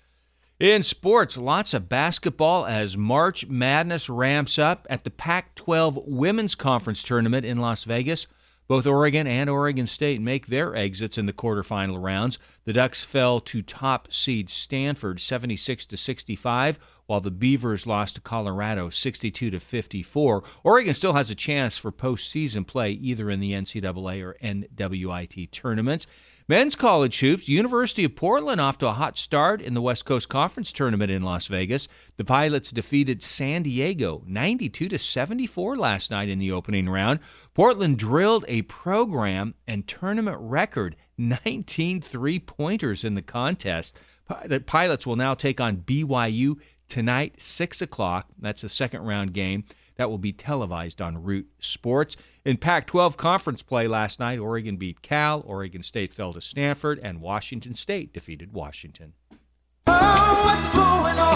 In 0.59 0.83
sports, 0.83 1.37
lots 1.37 1.75
of 1.75 1.91
basketball 1.91 2.65
as 2.65 2.97
March 2.97 3.47
Madness 3.49 4.09
ramps 4.09 4.59
up 4.59 4.87
at 4.89 5.05
the 5.05 5.11
Pac 5.11 5.55
12 5.57 5.99
Women's 6.07 6.55
Conference 6.55 7.03
Tournament 7.03 7.45
in 7.45 7.59
Las 7.59 7.85
Vegas. 7.85 8.27
Both 8.69 8.87
Oregon 8.87 9.27
and 9.27 9.49
Oregon 9.49 9.87
State 9.87 10.21
make 10.21 10.47
their 10.47 10.75
exits 10.75 11.19
in 11.19 11.27
the 11.27 11.33
quarterfinal 11.33 12.03
rounds. 12.03 12.39
The 12.65 12.73
Ducks 12.73 13.05
fell 13.05 13.41
to 13.41 13.63
top 13.63 14.13
seed 14.13 14.51
Stanford 14.51 15.21
76 15.21 15.87
to 15.87 15.97
65, 15.97 16.79
while 17.07 17.21
the 17.21 17.31
Beavers 17.31 17.87
lost 17.87 18.17
to 18.17 18.21
Colorado 18.21 18.91
62 18.91 19.51
to 19.51 19.61
54. 19.61 20.43
Oregon 20.65 20.95
still 20.95 21.13
has 21.13 21.31
a 21.31 21.37
chance 21.37 21.79
for 21.79 21.93
postseason 21.93 22.67
play 22.67 22.91
either 22.91 23.31
in 23.31 23.41
the 23.41 23.53
NCAA 23.53 24.25
or 24.25 24.37
NWIT 24.43 25.51
tournaments. 25.53 26.07
Men's 26.49 26.77
college 26.77 27.19
hoops, 27.19 27.49
University 27.49 28.05
of 28.05 28.15
Portland 28.15 28.61
off 28.61 28.79
to 28.79 28.87
a 28.87 28.93
hot 28.93 29.19
start 29.19 29.61
in 29.61 29.75
the 29.75 29.83
West 29.83 30.05
Coast 30.05 30.29
Conference 30.29 30.71
tournament 30.71 31.11
in 31.11 31.23
Las 31.23 31.49
Vegas. 31.49 31.89
The 32.19 32.25
Pilots 32.25 32.71
defeated 32.71 33.21
San 33.21 33.65
Diego 33.65 34.23
92 34.29 34.89
to 34.91 34.97
74 34.97 35.77
last 35.77 36.13
night 36.13 36.29
in 36.29 36.39
the 36.39 36.53
opening 36.53 36.89
round. 36.89 37.19
Portland 37.57 37.99
drilled 37.99 38.45
a 38.49 38.61
program 38.63 39.55
and 39.67 39.89
tournament 39.89 40.37
record 40.39 40.95
19 41.17 42.03
three-pointers 42.03 43.03
in 43.03 43.15
the 43.15 43.23
contest. 43.23 43.99
The 44.45 44.61
Pilots 44.61 45.07
will 45.07 45.17
now 45.17 45.33
take 45.33 45.59
on 45.59 45.79
BYU 45.79 46.57
tonight, 46.87 47.37
6 47.39 47.81
o'clock. 47.81 48.29
That's 48.39 48.61
the 48.61 48.69
second 48.69 49.05
round 49.05 49.33
game. 49.33 49.65
That 49.95 50.11
will 50.11 50.19
be 50.19 50.35
televised 50.35 51.01
on 51.01 51.23
Root 51.23 51.49
Sports. 51.59 52.19
In 52.45 52.59
Pac 52.59 52.89
12 52.89 53.17
conference 53.17 53.63
play 53.63 53.89
last 53.89 54.21
night, 54.21 54.39
Oregon 54.39 54.77
beat 54.77 55.01
Cal, 55.01 55.43
Oregon 55.47 55.83
State 55.83 56.13
fell 56.13 56.35
to 56.35 56.43
Stanford, 56.43 57.01
and 57.03 57.23
Washington 57.23 57.75
State 57.75 58.13
defeated 58.13 58.53
Washington. 58.53 59.15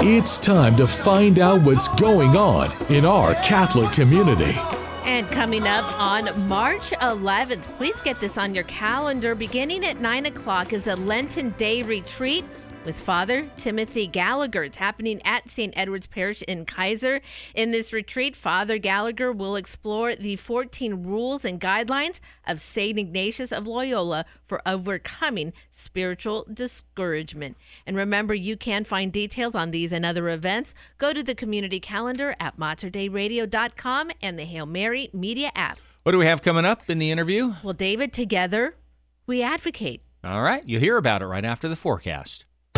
It's 0.03 0.37
time 0.37 0.77
to 0.77 0.87
find 0.87 1.39
out 1.39 1.63
what's 1.63 1.89
going 1.99 2.37
on 2.37 2.71
in 2.93 3.07
our 3.07 3.33
Catholic 3.37 3.91
community. 3.93 4.61
And 5.05 5.27
coming 5.29 5.67
up 5.67 5.99
on 5.99 6.47
March 6.47 6.91
11th, 6.91 7.63
please 7.79 7.99
get 8.05 8.21
this 8.21 8.37
on 8.37 8.55
your 8.55 8.65
calendar. 8.65 9.35
Beginning 9.35 9.85
at 9.85 10.01
9 10.01 10.27
o'clock 10.27 10.73
is 10.73 10.87
a 10.87 10.95
Lenten 10.95 11.51
Day 11.59 11.83
retreat 11.83 12.45
with 12.85 12.97
Father 12.97 13.51
Timothy 13.57 14.07
Gallagher. 14.07 14.65
It's 14.65 14.77
happening 14.77 15.21
at 15.25 15.49
St. 15.49 15.73
Edward's 15.77 16.07
Parish 16.07 16.43
in 16.43 16.65
Keizer. 16.65 17.21
In 17.55 17.71
this 17.71 17.93
retreat, 17.93 18.35
Father 18.35 18.79
Gallagher 18.79 19.33
will 19.33 19.57
explore 19.57 20.15
the 20.15 20.37
14 20.37 21.05
rules 21.05 21.45
and 21.45 21.61
guidelines 21.61 22.21
of 22.47 22.61
St. 22.61 22.99
Ignatius 22.99 23.53
of 23.53 23.67
Loyola 23.67 24.25
for 24.47 24.63
overcoming 24.67 25.53
spiritual 25.71 26.47
discouragement. 26.53 27.57
And 27.87 27.97
remember, 27.97 28.35
you 28.35 28.57
can 28.57 28.85
find 28.85 29.13
details 29.13 29.55
on 29.55 29.71
these 29.71 29.93
and 29.93 30.07
other 30.07 30.29
events. 30.29 30.75
Go 30.99 31.13
to 31.13 31.23
the 31.23 31.35
community 31.35 31.81
calendar 31.81 32.35
at 32.41 32.59
materdeiradio.com 32.59 34.11
and 34.23 34.39
the 34.39 34.45
Hail 34.45 34.67
Mary 34.67 35.11
Media 35.13 35.53
app. 35.55 35.79
What 36.03 36.13
do 36.13 36.19
we 36.19 36.27
have 36.27 36.43
coming 36.43 36.65
up 36.65 36.89
in 36.89 36.99
the 36.99 37.11
interview? 37.11 37.55
Well, 37.63 37.75
David, 37.75 38.13
together 38.13 38.77
we 39.27 39.43
advocate. 39.43 40.03
All 40.25 40.43
right, 40.43 40.67
you'll 40.67 40.81
hear 40.81 40.97
about 40.97 41.23
it 41.23 41.27
right 41.27 41.45
after 41.45 41.69
the 41.69 41.77
forecast. 41.77 42.45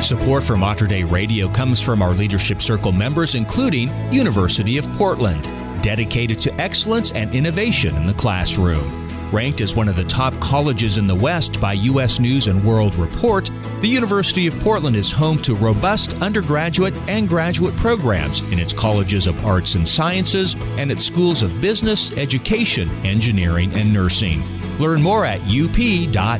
Support 0.00 0.44
for 0.44 0.56
Mater 0.56 0.86
Dei 0.86 1.02
Radio 1.02 1.48
comes 1.48 1.82
from 1.82 2.02
our 2.02 2.12
Leadership 2.12 2.62
Circle 2.62 2.92
members, 2.92 3.34
including 3.34 3.90
University 4.12 4.78
of 4.78 4.86
Portland, 4.92 5.42
dedicated 5.82 6.38
to 6.40 6.54
excellence 6.54 7.10
and 7.12 7.34
innovation 7.34 7.94
in 7.96 8.06
the 8.06 8.14
classroom. 8.14 9.08
Ranked 9.32 9.60
as 9.60 9.74
one 9.74 9.88
of 9.88 9.96
the 9.96 10.04
top 10.04 10.32
colleges 10.40 10.98
in 10.98 11.06
the 11.06 11.14
West 11.14 11.60
by 11.60 11.72
U.S. 11.74 12.20
News 12.20 12.46
and 12.46 12.64
World 12.64 12.94
Report, 12.94 13.50
the 13.80 13.88
University 13.88 14.46
of 14.46 14.58
Portland 14.60 14.96
is 14.96 15.10
home 15.10 15.36
to 15.42 15.54
robust 15.54 16.14
undergraduate 16.22 16.96
and 17.08 17.28
graduate 17.28 17.76
programs 17.76 18.40
in 18.52 18.58
its 18.58 18.72
colleges 18.72 19.26
of 19.26 19.44
arts 19.44 19.74
and 19.74 19.86
sciences 19.86 20.54
and 20.78 20.90
its 20.90 21.04
schools 21.04 21.42
of 21.42 21.60
business, 21.60 22.16
education, 22.16 22.88
engineering, 23.04 23.72
and 23.74 23.92
nursing. 23.92 24.42
Learn 24.78 25.02
more 25.02 25.26
at 25.26 25.40
up.edu. 25.40 26.38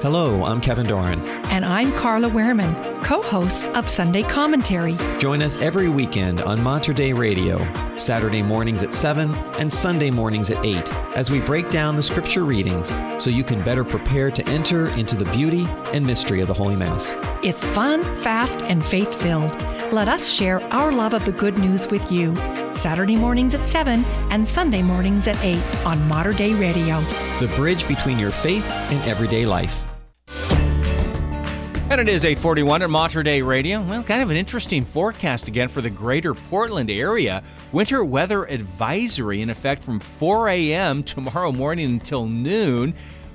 Hello, 0.00 0.44
I'm 0.44 0.60
Kevin 0.60 0.86
Doran. 0.86 1.20
And 1.46 1.64
I'm 1.64 1.90
Carla 1.94 2.30
Wehrman, 2.30 3.02
co 3.02 3.20
host 3.20 3.66
of 3.68 3.88
Sunday 3.88 4.22
Commentary. 4.22 4.94
Join 5.18 5.42
us 5.42 5.60
every 5.60 5.88
weekend 5.88 6.40
on 6.42 6.62
Mater 6.62 6.92
Dei 6.92 7.12
Radio, 7.12 7.58
Saturday 7.96 8.40
mornings 8.40 8.84
at 8.84 8.94
7 8.94 9.34
and 9.58 9.72
Sunday 9.72 10.08
mornings 10.12 10.50
at 10.50 10.64
8, 10.64 10.94
as 11.16 11.32
we 11.32 11.40
break 11.40 11.68
down 11.70 11.96
the 11.96 12.02
scripture 12.04 12.44
readings 12.44 12.90
so 13.20 13.28
you 13.28 13.42
can 13.42 13.60
better 13.64 13.82
prepare 13.82 14.30
to 14.30 14.48
enter 14.48 14.86
into 14.90 15.16
the 15.16 15.28
beauty 15.32 15.66
and 15.92 16.06
mystery 16.06 16.40
of 16.40 16.46
the 16.46 16.54
Holy 16.54 16.76
Mass. 16.76 17.16
It's 17.42 17.66
fun, 17.66 18.04
fast, 18.18 18.62
and 18.62 18.86
faith 18.86 19.12
filled. 19.20 19.50
Let 19.92 20.06
us 20.06 20.28
share 20.28 20.62
our 20.72 20.92
love 20.92 21.12
of 21.12 21.24
the 21.24 21.32
good 21.32 21.58
news 21.58 21.88
with 21.88 22.12
you. 22.12 22.34
Saturday 22.78 23.16
mornings 23.16 23.54
at 23.54 23.66
7 23.66 24.04
and 24.30 24.46
Sunday 24.46 24.82
mornings 24.82 25.26
at 25.26 25.36
8 25.44 25.84
on 25.84 26.06
Mater 26.06 26.32
Dei 26.32 26.54
Radio. 26.54 27.00
The 27.40 27.52
bridge 27.56 27.86
between 27.88 28.20
your 28.20 28.30
faith 28.30 28.64
and 28.92 29.02
everyday 29.08 29.44
life. 29.44 29.82
And 31.90 32.00
it 32.00 32.08
is 32.08 32.24
841 32.24 32.82
at 32.82 32.90
Mater 32.90 33.22
Dei 33.24 33.42
Radio. 33.42 33.82
Well, 33.82 34.04
kind 34.04 34.22
of 34.22 34.30
an 34.30 34.36
interesting 34.36 34.84
forecast 34.84 35.48
again 35.48 35.68
for 35.68 35.80
the 35.80 35.90
greater 35.90 36.34
Portland 36.34 36.90
area. 36.90 37.42
Winter 37.72 38.04
weather 38.04 38.44
advisory 38.44 39.42
in 39.42 39.50
effect 39.50 39.82
from 39.82 39.98
4 39.98 40.48
a.m. 40.50 41.02
tomorrow 41.02 41.50
morning 41.50 41.86
until 41.86 42.26
noon. 42.26 42.94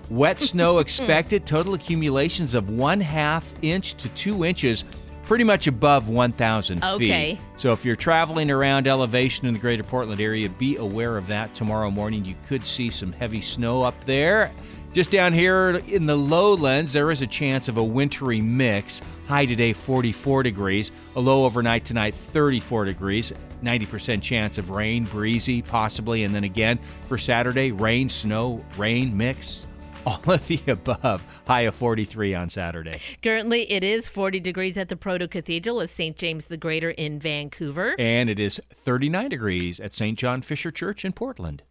Wet 0.10 0.40
snow 0.40 0.78
expected. 0.80 1.46
Total 1.46 1.74
accumulations 1.74 2.54
of 2.54 2.70
one 2.70 3.02
half 3.02 3.54
inch 3.62 3.96
to 3.96 4.08
two 4.10 4.46
inches, 4.46 4.86
pretty 5.24 5.44
much 5.44 5.68
above 5.68 6.10
1,000 6.10 6.80
feet. 6.80 6.86
Okay. 6.94 7.40
So 7.58 7.72
if 7.72 7.86
you're 7.86 7.96
traveling 7.96 8.52
around 8.52 8.88
elevation 8.88 9.48
in 9.48 9.54
the 9.54 9.60
greater 9.60 9.84
Portland 9.84 10.22
area, 10.22 10.50
be 10.50 10.76
aware 10.78 11.18
of 11.18 11.28
that 11.28 11.54
tomorrow 11.56 11.90
morning. 11.90 12.26
You 12.26 12.36
could 12.48 12.66
see 12.66 12.90
some 12.90 13.12
heavy 13.12 13.42
snow 13.42 13.82
up 13.82 13.96
there. 14.06 14.52
Just 14.94 15.10
down 15.10 15.34
here 15.34 15.82
in 15.88 16.06
the 16.06 16.16
lowlands, 16.16 16.94
there 16.94 17.10
is 17.10 17.24
a 17.24 17.28
chance 17.28 17.68
of 17.68 17.78
a 17.78 17.84
wintry 17.84 18.42
mix. 18.42 19.02
High 19.28 19.46
today, 19.46 19.74
44 19.74 20.44
degrees. 20.44 20.92
A 21.16 21.20
low 21.20 21.46
overnight 21.46 21.84
tonight, 21.84 22.14
34 22.14 22.86
degrees. 22.86 23.34
90% 23.64 24.22
chance 24.22 24.58
of 24.58 24.70
rain, 24.70 25.06
breezy, 25.06 25.62
possibly. 25.62 26.26
And 26.26 26.36
then 26.36 26.44
again 26.44 26.78
for 27.08 27.18
Saturday, 27.18 27.72
rain, 27.72 28.08
snow, 28.10 28.64
rain 28.78 29.18
mix. 29.18 29.66
All 30.06 30.22
of 30.28 30.48
the 30.48 30.60
above. 30.68 31.26
High 31.48 31.62
of 31.62 31.76
43 31.76 32.36
on 32.36 32.50
Saturday. 32.50 33.00
Currently, 33.22 33.72
it 33.72 33.84
is 33.84 34.08
40 34.08 34.40
degrees 34.42 34.78
at 34.78 34.90
the 34.90 34.98
Proto 34.98 35.28
Cathedral 35.28 35.80
of 35.80 35.90
St. 35.90 36.18
James 36.18 36.48
the 36.48 36.58
Greater 36.58 36.92
in 36.92 37.20
Vancouver. 37.20 37.96
And 37.98 38.30
it 38.30 38.40
is 38.40 38.60
39 38.84 39.30
degrees 39.30 39.80
at 39.80 39.94
St. 39.94 40.18
John 40.18 40.42
Fisher 40.42 40.72
Church 40.72 41.06
in 41.06 41.14
Portland. 41.14 41.64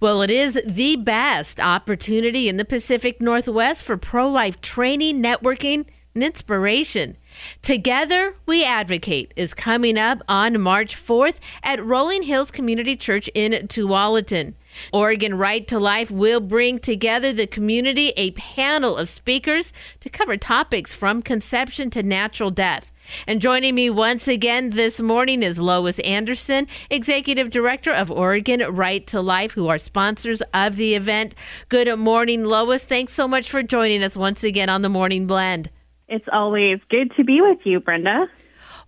Well, 0.00 0.22
it 0.22 0.30
is 0.30 0.58
the 0.66 0.96
best 0.96 1.60
opportunity 1.60 2.48
in 2.48 2.56
the 2.56 2.64
Pacific 2.64 3.20
Northwest 3.20 3.82
for 3.82 3.96
pro 3.96 4.28
life 4.28 4.60
training, 4.60 5.22
networking, 5.22 5.86
and 6.14 6.24
inspiration. 6.24 7.16
Together 7.62 8.34
We 8.46 8.64
Advocate 8.64 9.32
is 9.36 9.54
coming 9.54 9.96
up 9.96 10.22
on 10.26 10.60
March 10.60 10.96
4th 10.96 11.38
at 11.62 11.84
Rolling 11.84 12.24
Hills 12.24 12.50
Community 12.50 12.96
Church 12.96 13.28
in 13.34 13.52
Tualatin. 13.68 14.54
Oregon 14.92 15.36
Right 15.36 15.66
to 15.68 15.78
Life 15.78 16.10
will 16.10 16.40
bring 16.40 16.78
together 16.78 17.32
the 17.32 17.46
community 17.46 18.12
a 18.16 18.32
panel 18.32 18.96
of 18.96 19.08
speakers 19.08 19.72
to 20.00 20.08
cover 20.08 20.36
topics 20.36 20.94
from 20.94 21.22
conception 21.22 21.90
to 21.90 22.02
natural 22.02 22.50
death. 22.50 22.92
And 23.26 23.40
joining 23.40 23.74
me 23.74 23.90
once 23.90 24.28
again 24.28 24.70
this 24.70 25.00
morning 25.00 25.42
is 25.42 25.58
Lois 25.58 25.98
Anderson, 26.00 26.68
Executive 26.90 27.50
Director 27.50 27.92
of 27.92 28.10
Oregon 28.10 28.62
Right 28.74 29.06
to 29.08 29.20
Life, 29.20 29.52
who 29.52 29.68
are 29.68 29.78
sponsors 29.78 30.42
of 30.54 30.76
the 30.76 30.94
event. 30.94 31.34
Good 31.68 31.98
morning, 31.98 32.44
Lois. 32.44 32.84
Thanks 32.84 33.12
so 33.12 33.26
much 33.26 33.50
for 33.50 33.62
joining 33.62 34.02
us 34.02 34.16
once 34.16 34.44
again 34.44 34.68
on 34.68 34.82
the 34.82 34.88
Morning 34.88 35.26
Blend. 35.26 35.70
It's 36.08 36.28
always 36.32 36.80
good 36.88 37.12
to 37.16 37.24
be 37.24 37.40
with 37.40 37.58
you, 37.64 37.80
Brenda. 37.80 38.28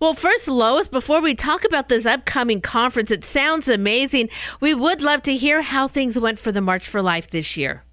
Well, 0.03 0.15
first, 0.15 0.49
Lois, 0.49 0.89
before 0.89 1.21
we 1.21 1.33
talk 1.33 1.63
about 1.63 1.87
this 1.87 2.05
upcoming 2.05 2.59
conference, 2.59 3.09
it 3.09 3.23
sounds 3.23 3.69
amazing. 3.69 4.27
We 4.59 4.73
would 4.73 4.99
love 4.99 5.23
to 5.23 5.37
hear 5.37 5.61
how 5.61 5.87
things 5.87 6.19
went 6.19 6.39
for 6.39 6.51
the 6.51 6.59
March 6.59 6.89
for 6.89 7.01
Life 7.01 7.29
this 7.29 7.55
year. 7.55 7.85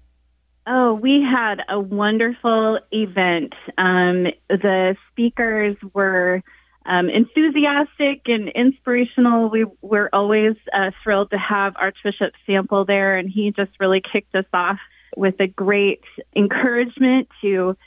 Oh, 0.67 0.93
we 0.93 1.21
had 1.21 1.61
a 1.69 1.79
wonderful 1.79 2.79
event. 2.91 3.53
Um, 3.77 4.27
the 4.49 4.97
speakers 5.09 5.77
were 5.93 6.43
um, 6.85 7.09
enthusiastic 7.09 8.23
and 8.25 8.49
inspirational. 8.49 9.49
We 9.49 9.67
were 9.81 10.09
always 10.11 10.57
uh, 10.73 10.91
thrilled 11.01 11.31
to 11.31 11.37
have 11.37 11.77
Archbishop 11.77 12.33
Sample 12.45 12.83
there, 12.83 13.15
and 13.15 13.29
he 13.29 13.51
just 13.51 13.71
really 13.79 14.01
kicked 14.01 14.35
us 14.35 14.43
off 14.53 14.79
with 15.15 15.39
a 15.39 15.47
great 15.47 16.03
encouragement 16.35 17.29
to 17.39 17.77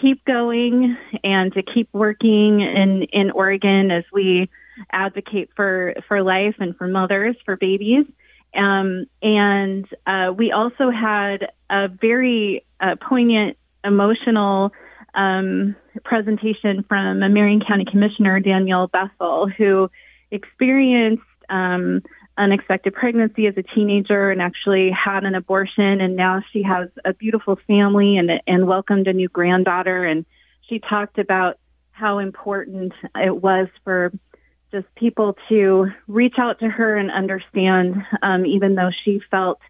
keep 0.00 0.24
going 0.24 0.96
and 1.24 1.52
to 1.54 1.62
keep 1.62 1.88
working 1.92 2.60
in, 2.60 3.02
in 3.04 3.30
Oregon 3.30 3.90
as 3.90 4.04
we 4.12 4.48
advocate 4.92 5.50
for, 5.56 5.94
for 6.06 6.22
life 6.22 6.56
and 6.58 6.76
for 6.76 6.86
mothers, 6.86 7.36
for 7.44 7.56
babies. 7.56 8.04
Um, 8.54 9.06
and 9.22 9.86
uh, 10.06 10.32
we 10.36 10.52
also 10.52 10.90
had 10.90 11.52
a 11.68 11.88
very 11.88 12.64
uh, 12.80 12.96
poignant, 12.96 13.56
emotional 13.84 14.72
um, 15.14 15.76
presentation 16.04 16.84
from 16.88 17.22
a 17.22 17.28
Marion 17.28 17.60
County 17.60 17.84
Commissioner, 17.84 18.40
Danielle 18.40 18.86
Bethel, 18.86 19.48
who 19.48 19.90
experienced 20.30 21.22
um, 21.48 22.02
unexpected 22.38 22.94
pregnancy 22.94 23.46
as 23.46 23.54
a 23.56 23.62
teenager 23.62 24.30
and 24.30 24.40
actually 24.40 24.90
had 24.90 25.24
an 25.24 25.34
abortion. 25.34 26.00
And 26.00 26.16
now 26.16 26.42
she 26.52 26.62
has 26.62 26.88
a 27.04 27.12
beautiful 27.12 27.58
family 27.66 28.16
and, 28.16 28.40
and 28.46 28.66
welcomed 28.66 29.08
a 29.08 29.12
new 29.12 29.28
granddaughter. 29.28 30.04
And 30.04 30.24
she 30.68 30.78
talked 30.78 31.18
about 31.18 31.58
how 31.90 32.18
important 32.18 32.92
it 33.16 33.36
was 33.36 33.68
for 33.84 34.12
just 34.70 34.86
people 34.94 35.36
to 35.48 35.90
reach 36.06 36.34
out 36.38 36.60
to 36.60 36.68
her 36.68 36.96
and 36.96 37.10
understand, 37.10 38.04
um, 38.22 38.46
even 38.46 38.76
though 38.76 38.90
she 39.04 39.20
felt 39.30 39.60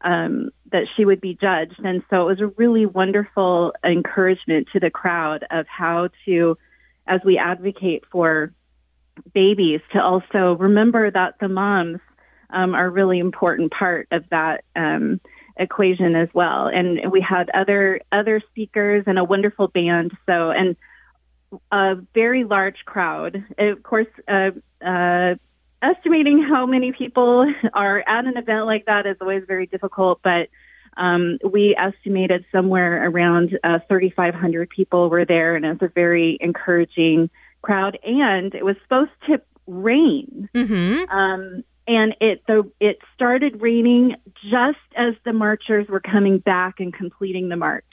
um, 0.00 0.50
that 0.72 0.86
she 0.96 1.04
would 1.04 1.20
be 1.20 1.34
judged. 1.34 1.78
And 1.84 2.02
so 2.10 2.22
it 2.22 2.38
was 2.38 2.40
a 2.40 2.52
really 2.56 2.86
wonderful 2.86 3.74
encouragement 3.84 4.68
to 4.72 4.80
the 4.80 4.90
crowd 4.90 5.44
of 5.50 5.66
how 5.68 6.08
to, 6.24 6.58
as 7.06 7.20
we 7.24 7.38
advocate 7.38 8.04
for 8.10 8.52
babies, 9.32 9.80
to 9.92 10.02
also 10.02 10.56
remember 10.56 11.10
that 11.10 11.38
the 11.38 11.48
moms 11.48 12.00
um, 12.50 12.74
are 12.74 12.86
a 12.86 12.90
really 12.90 13.18
important 13.18 13.72
part 13.72 14.08
of 14.10 14.28
that 14.30 14.64
um, 14.74 15.20
equation 15.56 16.14
as 16.14 16.28
well. 16.34 16.68
And 16.68 17.10
we 17.10 17.20
had 17.20 17.50
other 17.50 18.00
other 18.12 18.40
speakers 18.50 19.04
and 19.06 19.18
a 19.18 19.24
wonderful 19.24 19.68
band. 19.68 20.16
So 20.26 20.50
and 20.50 20.76
a 21.70 21.96
very 22.14 22.44
large 22.44 22.84
crowd. 22.84 23.44
Of 23.58 23.82
course, 23.82 24.08
uh, 24.28 24.50
uh, 24.84 25.36
estimating 25.82 26.42
how 26.42 26.66
many 26.66 26.92
people 26.92 27.52
are 27.72 28.02
at 28.06 28.26
an 28.26 28.36
event 28.36 28.66
like 28.66 28.86
that 28.86 29.06
is 29.06 29.16
always 29.20 29.44
very 29.46 29.66
difficult, 29.66 30.20
but 30.22 30.48
um, 30.96 31.38
we 31.44 31.76
estimated 31.76 32.46
somewhere 32.50 33.08
around 33.08 33.58
uh, 33.62 33.80
3,500 33.86 34.70
people 34.70 35.10
were 35.10 35.26
there, 35.26 35.54
and 35.54 35.64
it 35.64 35.80
was 35.80 35.90
a 35.90 35.92
very 35.92 36.38
encouraging 36.40 37.28
crowd. 37.60 37.98
And 38.02 38.54
it 38.54 38.64
was 38.64 38.76
supposed 38.82 39.10
to 39.26 39.42
rain. 39.66 40.48
Mm-hmm. 40.54 41.10
Um, 41.10 41.64
and 41.86 42.14
it 42.20 42.42
the 42.46 42.70
it 42.80 42.98
started 43.14 43.60
raining 43.60 44.16
just 44.50 44.78
as 44.94 45.14
the 45.24 45.32
marchers 45.32 45.88
were 45.88 46.00
coming 46.00 46.38
back 46.38 46.80
and 46.80 46.92
completing 46.92 47.48
the 47.48 47.56
march. 47.56 47.84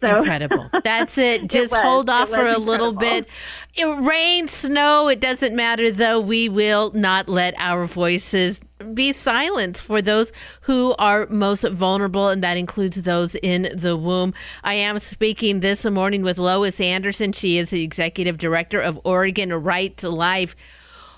So 0.00 0.18
Incredible. 0.18 0.68
That's 0.84 1.16
it. 1.16 1.48
Just 1.48 1.72
was. 1.72 1.82
hold 1.82 2.10
off 2.10 2.28
for 2.28 2.46
a 2.46 2.58
little 2.58 2.92
bit. 2.92 3.26
It 3.74 3.84
rain, 3.84 4.46
snow, 4.46 5.08
it 5.08 5.20
doesn't 5.20 5.56
matter 5.56 5.90
though. 5.90 6.20
We 6.20 6.48
will 6.48 6.90
not 6.92 7.28
let 7.28 7.54
our 7.56 7.86
voices 7.86 8.60
be 8.92 9.12
silenced 9.12 9.82
for 9.82 10.02
those 10.02 10.32
who 10.62 10.94
are 10.98 11.26
most 11.28 11.66
vulnerable, 11.68 12.28
and 12.28 12.44
that 12.44 12.58
includes 12.58 13.02
those 13.02 13.34
in 13.36 13.70
the 13.74 13.96
womb. 13.96 14.34
I 14.62 14.74
am 14.74 14.98
speaking 14.98 15.60
this 15.60 15.84
morning 15.86 16.22
with 16.22 16.36
Lois 16.36 16.78
Anderson. 16.78 17.32
She 17.32 17.56
is 17.56 17.70
the 17.70 17.82
executive 17.82 18.36
director 18.36 18.80
of 18.80 19.00
Oregon 19.04 19.52
Right 19.52 19.96
to 19.98 20.10
Life. 20.10 20.54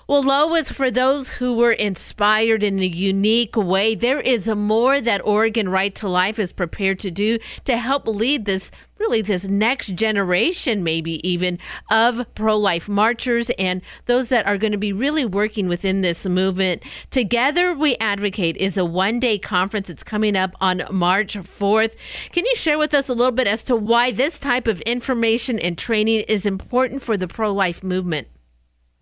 Well, 0.09 0.23
Lois, 0.23 0.71
for 0.71 0.89
those 0.89 1.33
who 1.33 1.53
were 1.53 1.71
inspired 1.71 2.63
in 2.63 2.79
a 2.79 2.87
unique 2.87 3.55
way, 3.55 3.93
there 3.93 4.19
is 4.19 4.47
more 4.47 4.99
that 4.99 5.23
Oregon 5.23 5.69
Right 5.69 5.93
to 5.93 6.09
Life 6.09 6.39
is 6.39 6.51
prepared 6.51 6.97
to 7.01 7.11
do 7.11 7.37
to 7.65 7.77
help 7.77 8.07
lead 8.07 8.45
this, 8.45 8.71
really, 8.97 9.21
this 9.21 9.45
next 9.45 9.93
generation, 9.93 10.83
maybe 10.83 11.21
even, 11.29 11.59
of 11.91 12.25
pro 12.33 12.57
life 12.57 12.89
marchers 12.89 13.51
and 13.59 13.83
those 14.07 14.29
that 14.29 14.47
are 14.47 14.57
going 14.57 14.71
to 14.71 14.79
be 14.79 14.91
really 14.91 15.25
working 15.25 15.67
within 15.67 16.01
this 16.01 16.25
movement. 16.25 16.81
Together 17.11 17.75
We 17.75 17.95
Advocate 17.97 18.57
is 18.57 18.79
a 18.79 18.85
one 18.85 19.19
day 19.19 19.37
conference. 19.37 19.91
It's 19.91 20.01
coming 20.01 20.35
up 20.35 20.55
on 20.59 20.81
March 20.89 21.35
4th. 21.35 21.95
Can 22.31 22.47
you 22.47 22.55
share 22.55 22.79
with 22.79 22.95
us 22.95 23.09
a 23.09 23.13
little 23.13 23.31
bit 23.31 23.45
as 23.45 23.63
to 23.65 23.75
why 23.75 24.11
this 24.11 24.39
type 24.39 24.65
of 24.65 24.81
information 24.81 25.59
and 25.59 25.77
training 25.77 26.21
is 26.21 26.47
important 26.47 27.03
for 27.03 27.15
the 27.15 27.27
pro 27.27 27.53
life 27.53 27.83
movement? 27.83 28.27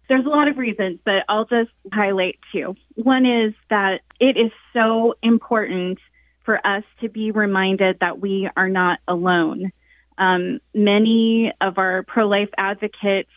There's 0.07 0.25
a 0.25 0.29
lot 0.29 0.47
of 0.47 0.57
reasons, 0.57 0.99
but 1.03 1.25
I'll 1.27 1.45
just 1.45 1.71
highlight 1.91 2.39
two. 2.51 2.75
One 2.95 3.25
is 3.25 3.53
that 3.69 4.01
it 4.19 4.38
is 4.38 4.51
so 4.73 5.15
important 5.21 5.99
for 6.43 6.65
us 6.65 6.84
to 7.01 7.09
be 7.09 7.31
reminded 7.31 7.99
that 7.99 8.19
we 8.19 8.49
are 8.55 8.69
not 8.69 8.99
alone. 9.07 9.71
Um, 10.17 10.59
many 10.73 11.51
of 11.59 11.77
our 11.77 12.03
pro-life 12.03 12.49
advocates, 12.57 13.29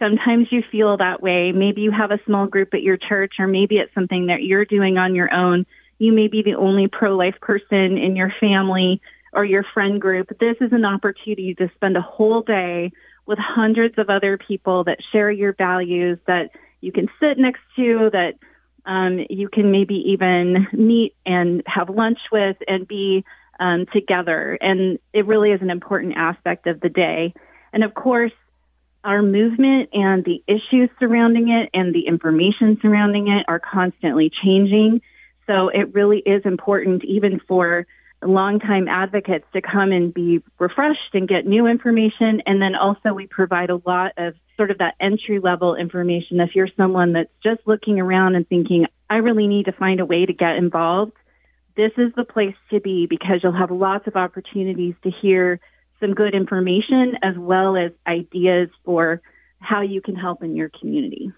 sometimes 0.00 0.48
you 0.50 0.62
feel 0.72 0.96
that 0.96 1.22
way. 1.22 1.52
Maybe 1.52 1.82
you 1.82 1.92
have 1.92 2.10
a 2.10 2.20
small 2.24 2.46
group 2.46 2.74
at 2.74 2.82
your 2.82 2.96
church, 2.96 3.34
or 3.38 3.46
maybe 3.46 3.78
it's 3.78 3.94
something 3.94 4.26
that 4.26 4.42
you're 4.42 4.64
doing 4.64 4.98
on 4.98 5.14
your 5.14 5.32
own. 5.32 5.64
You 5.98 6.12
may 6.12 6.26
be 6.26 6.42
the 6.42 6.56
only 6.56 6.88
pro-life 6.88 7.40
person 7.40 7.96
in 7.96 8.16
your 8.16 8.34
family 8.40 9.00
or 9.32 9.44
your 9.44 9.62
friend 9.62 10.00
group. 10.00 10.36
This 10.40 10.56
is 10.60 10.72
an 10.72 10.84
opportunity 10.84 11.54
to 11.54 11.70
spend 11.76 11.96
a 11.96 12.00
whole 12.00 12.42
day 12.42 12.90
with 13.26 13.38
hundreds 13.38 13.98
of 13.98 14.08
other 14.08 14.38
people 14.38 14.84
that 14.84 15.00
share 15.12 15.30
your 15.30 15.52
values, 15.52 16.18
that 16.26 16.50
you 16.80 16.92
can 16.92 17.08
sit 17.20 17.38
next 17.38 17.60
to, 17.74 18.10
that 18.12 18.36
um, 18.84 19.24
you 19.28 19.48
can 19.48 19.72
maybe 19.72 20.12
even 20.12 20.68
meet 20.72 21.14
and 21.26 21.62
have 21.66 21.90
lunch 21.90 22.20
with 22.30 22.56
and 22.68 22.86
be 22.86 23.24
um, 23.58 23.86
together. 23.86 24.56
And 24.60 24.98
it 25.12 25.26
really 25.26 25.50
is 25.50 25.60
an 25.60 25.70
important 25.70 26.16
aspect 26.16 26.66
of 26.66 26.80
the 26.80 26.88
day. 26.88 27.34
And 27.72 27.82
of 27.82 27.94
course, 27.94 28.32
our 29.02 29.22
movement 29.22 29.90
and 29.92 30.24
the 30.24 30.42
issues 30.46 30.90
surrounding 30.98 31.48
it 31.48 31.70
and 31.74 31.94
the 31.94 32.06
information 32.06 32.78
surrounding 32.80 33.28
it 33.28 33.44
are 33.48 33.60
constantly 33.60 34.30
changing. 34.30 35.00
So 35.46 35.68
it 35.68 35.94
really 35.94 36.18
is 36.18 36.44
important 36.44 37.04
even 37.04 37.40
for 37.40 37.86
longtime 38.22 38.88
advocates 38.88 39.46
to 39.52 39.60
come 39.60 39.92
and 39.92 40.12
be 40.12 40.42
refreshed 40.58 41.14
and 41.14 41.28
get 41.28 41.46
new 41.46 41.66
information. 41.66 42.42
And 42.46 42.60
then 42.60 42.74
also 42.74 43.12
we 43.12 43.26
provide 43.26 43.70
a 43.70 43.80
lot 43.84 44.12
of 44.16 44.34
sort 44.56 44.70
of 44.70 44.78
that 44.78 44.94
entry 45.00 45.38
level 45.38 45.74
information. 45.74 46.40
If 46.40 46.54
you're 46.54 46.68
someone 46.76 47.12
that's 47.12 47.32
just 47.42 47.60
looking 47.66 48.00
around 48.00 48.36
and 48.36 48.48
thinking, 48.48 48.86
I 49.08 49.16
really 49.16 49.46
need 49.46 49.66
to 49.66 49.72
find 49.72 50.00
a 50.00 50.06
way 50.06 50.26
to 50.26 50.32
get 50.32 50.56
involved, 50.56 51.12
this 51.76 51.92
is 51.98 52.12
the 52.16 52.24
place 52.24 52.56
to 52.70 52.80
be 52.80 53.06
because 53.06 53.40
you'll 53.42 53.52
have 53.52 53.70
lots 53.70 54.06
of 54.06 54.16
opportunities 54.16 54.94
to 55.02 55.10
hear 55.10 55.60
some 56.00 56.14
good 56.14 56.34
information 56.34 57.18
as 57.22 57.36
well 57.36 57.76
as 57.76 57.92
ideas 58.06 58.70
for 58.84 59.20
how 59.60 59.82
you 59.82 60.00
can 60.00 60.14
help 60.14 60.42
in 60.42 60.56
your 60.56 60.70
community. 60.70 61.32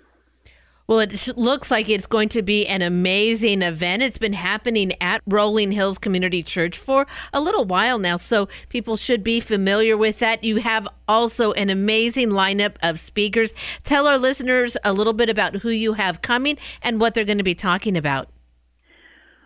Well, 0.89 1.01
it 1.01 1.36
looks 1.36 1.70
like 1.70 1.90
it's 1.90 2.06
going 2.06 2.31
to 2.31 2.40
be 2.40 2.66
an 2.66 2.81
amazing 2.81 3.60
event. 3.60 4.02
It's 4.02 4.16
been 4.16 4.32
happening 4.32 4.94
at 5.02 5.20
Rolling 5.27 5.70
Hills 5.70 5.98
Community 5.98 6.43
Church 6.43 6.78
for 6.78 7.06
a 7.31 7.43
little 7.43 7.66
while 7.66 7.98
now, 7.98 8.16
so 8.16 8.48
people 8.70 8.97
should 8.97 9.23
be 9.23 9.39
familiar 9.39 9.98
with 9.98 10.19
that. 10.20 10.43
You 10.43 10.56
have 10.56 10.89
also 11.06 11.52
an 11.52 11.69
amazing 11.69 12.31
lineup 12.31 12.77
of 12.82 13.01
speakers. 13.01 13.52
Tell 13.85 14.06
our 14.06 14.16
listeners 14.16 14.78
a 14.82 14.94
little 14.94 15.12
bit 15.12 15.28
about 15.28 15.56
who 15.56 15.69
you 15.69 15.93
have 15.93 16.23
coming 16.23 16.56
and 16.81 16.98
what 16.98 17.12
they're 17.12 17.27
going 17.27 17.36
to 17.36 17.44
be 17.44 17.55
talking 17.55 17.94
about. 17.94 18.31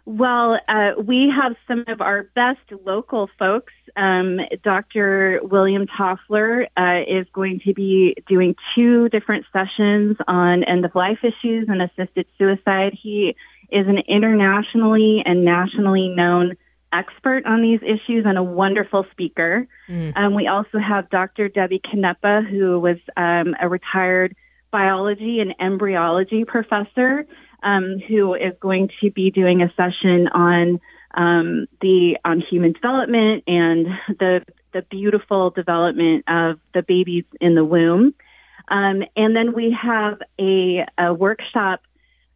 Well, 0.04 0.58
uh, 0.66 0.94
we 0.98 1.30
have 1.30 1.54
some 1.68 1.84
of 1.86 2.00
our 2.00 2.24
best 2.34 2.60
local 2.84 3.30
folks. 3.38 3.72
Um, 3.94 4.40
Dr. 4.64 5.40
William 5.44 5.86
Toffler 5.86 6.66
uh, 6.76 7.02
is 7.06 7.26
going 7.32 7.60
to 7.60 7.72
be 7.72 8.16
doing 8.26 8.56
two 8.74 9.08
different 9.10 9.46
sessions 9.52 10.16
on 10.26 10.64
end-of-life 10.64 11.20
issues 11.22 11.68
and 11.68 11.82
assisted 11.82 12.26
suicide. 12.36 12.98
He 13.00 13.36
is 13.70 13.86
an 13.86 13.98
internationally 13.98 15.22
and 15.24 15.44
nationally 15.44 16.08
known 16.08 16.56
expert 16.92 17.46
on 17.46 17.62
these 17.62 17.80
issues 17.82 18.26
and 18.26 18.36
a 18.36 18.42
wonderful 18.42 19.06
speaker. 19.12 19.68
Mm. 19.88 20.16
Um, 20.16 20.34
we 20.34 20.48
also 20.48 20.78
have 20.78 21.08
Dr. 21.10 21.48
Debbie 21.48 21.80
Canepa, 21.80 22.46
who 22.46 22.78
was 22.80 22.98
um, 23.16 23.54
a 23.60 23.68
retired 23.68 24.34
biology 24.72 25.40
and 25.40 25.54
embryology 25.60 26.44
professor 26.44 27.26
um, 27.62 27.98
who 28.08 28.34
is 28.34 28.54
going 28.60 28.90
to 29.00 29.10
be 29.10 29.30
doing 29.30 29.62
a 29.62 29.72
session 29.76 30.28
on 30.28 30.80
um, 31.14 31.66
the 31.80 32.18
on 32.24 32.40
human 32.40 32.72
development 32.72 33.44
and 33.46 33.86
the 34.08 34.44
the 34.72 34.82
beautiful 34.82 35.50
development 35.50 36.24
of 36.28 36.58
the 36.72 36.82
babies 36.82 37.24
in 37.40 37.54
the 37.54 37.64
womb. 37.64 38.14
Um, 38.68 39.04
and 39.16 39.36
then 39.36 39.52
we 39.52 39.70
have 39.72 40.20
a, 40.38 40.86
a 40.96 41.12
workshop 41.12 41.82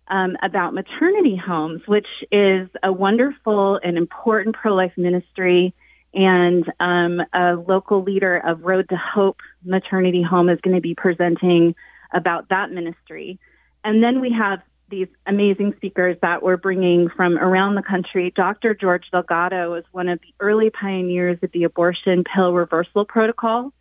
um, 0.08 0.36
about 0.42 0.74
maternity 0.74 1.36
homes, 1.36 1.82
which 1.86 2.06
is 2.30 2.68
a 2.82 2.92
wonderful 2.92 3.80
and 3.82 3.96
important 3.96 4.54
pro-life 4.54 4.92
ministry. 4.96 5.74
And 6.12 6.70
um, 6.80 7.22
a 7.32 7.54
local 7.54 8.02
leader 8.02 8.36
of 8.38 8.62
Road 8.62 8.88
to 8.90 8.96
Hope 8.96 9.40
Maternity 9.64 10.22
Home 10.22 10.48
is 10.48 10.60
going 10.60 10.76
to 10.76 10.80
be 10.80 10.94
presenting 10.94 11.74
about 12.12 12.48
that 12.50 12.70
ministry. 12.70 13.38
And 13.84 14.02
then 14.02 14.20
we 14.20 14.32
have 14.32 14.60
these 14.88 15.08
amazing 15.26 15.74
speakers 15.76 16.16
that 16.22 16.42
we're 16.42 16.56
bringing 16.56 17.08
from 17.08 17.38
around 17.38 17.74
the 17.74 17.82
country. 17.82 18.32
Dr. 18.34 18.74
George 18.74 19.10
Delgado 19.10 19.74
is 19.74 19.84
one 19.92 20.08
of 20.08 20.20
the 20.20 20.34
early 20.40 20.70
pioneers 20.70 21.38
of 21.42 21.50
the 21.52 21.64
abortion 21.64 22.24
pill 22.24 22.52
reversal 22.52 23.04
protocol. 23.04 23.72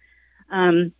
Um, 0.49 0.93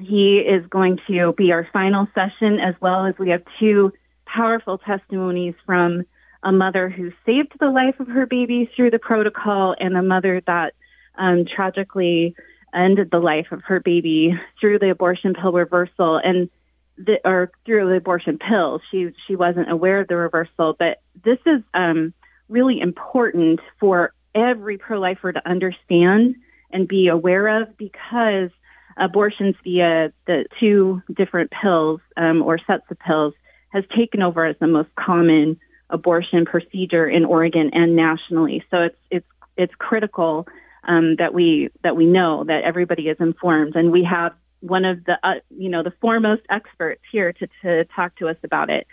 he 0.00 0.38
is 0.38 0.66
going 0.66 0.98
to 1.06 1.32
be 1.32 1.52
our 1.52 1.68
final 1.72 2.08
session 2.14 2.60
as 2.60 2.74
well 2.80 3.06
as 3.06 3.14
we 3.18 3.30
have 3.30 3.42
two 3.58 3.92
powerful 4.26 4.78
testimonies 4.78 5.54
from 5.64 6.04
a 6.42 6.52
mother 6.52 6.88
who 6.88 7.12
saved 7.24 7.52
the 7.58 7.70
life 7.70 7.98
of 8.00 8.08
her 8.08 8.26
baby 8.26 8.70
through 8.74 8.90
the 8.90 8.98
protocol 8.98 9.74
and 9.78 9.96
a 9.96 10.02
mother 10.02 10.42
that 10.46 10.74
um, 11.16 11.44
tragically 11.44 12.34
ended 12.74 13.10
the 13.10 13.18
life 13.18 13.52
of 13.52 13.62
her 13.64 13.80
baby 13.80 14.38
through 14.60 14.78
the 14.78 14.90
abortion 14.90 15.34
pill 15.34 15.52
reversal. 15.52 16.18
And 16.18 16.50
the, 16.98 17.20
or 17.24 17.50
through 17.64 17.88
the 17.88 17.96
abortion 17.96 18.38
pill. 18.38 18.80
She 18.90 19.12
she 19.26 19.36
wasn't 19.36 19.70
aware 19.70 20.00
of 20.00 20.08
the 20.08 20.16
reversal, 20.16 20.74
but 20.78 21.00
this 21.24 21.38
is 21.46 21.62
um, 21.74 22.14
really 22.48 22.80
important 22.80 23.60
for 23.78 24.12
every 24.34 24.78
pro-lifer 24.78 25.32
to 25.32 25.48
understand 25.48 26.36
and 26.70 26.86
be 26.86 27.08
aware 27.08 27.62
of 27.62 27.76
because 27.76 28.50
abortions 28.96 29.56
via 29.62 30.12
the 30.26 30.46
two 30.58 31.02
different 31.12 31.50
pills 31.50 32.00
um, 32.16 32.42
or 32.42 32.58
sets 32.58 32.84
of 32.90 32.98
pills 32.98 33.34
has 33.70 33.84
taken 33.94 34.22
over 34.22 34.44
as 34.44 34.56
the 34.58 34.66
most 34.66 34.94
common 34.94 35.58
abortion 35.90 36.44
procedure 36.44 37.06
in 37.06 37.24
Oregon 37.24 37.70
and 37.72 37.94
nationally. 37.94 38.64
So 38.70 38.82
it's 38.82 38.98
it's 39.10 39.26
it's 39.56 39.74
critical 39.74 40.46
um, 40.84 41.16
that 41.16 41.34
we 41.34 41.70
that 41.82 41.96
we 41.96 42.06
know 42.06 42.44
that 42.44 42.64
everybody 42.64 43.08
is 43.08 43.18
informed, 43.20 43.76
and 43.76 43.92
we 43.92 44.04
have 44.04 44.34
one 44.60 44.84
of 44.84 45.04
the 45.04 45.18
uh, 45.22 45.40
you 45.50 45.68
know 45.68 45.82
the 45.82 45.92
foremost 46.00 46.42
experts 46.48 47.02
here 47.10 47.32
to, 47.32 47.48
to 47.62 47.84
talk 47.84 48.16
to 48.16 48.28
us 48.28 48.36
about 48.42 48.70
it. 48.70 48.86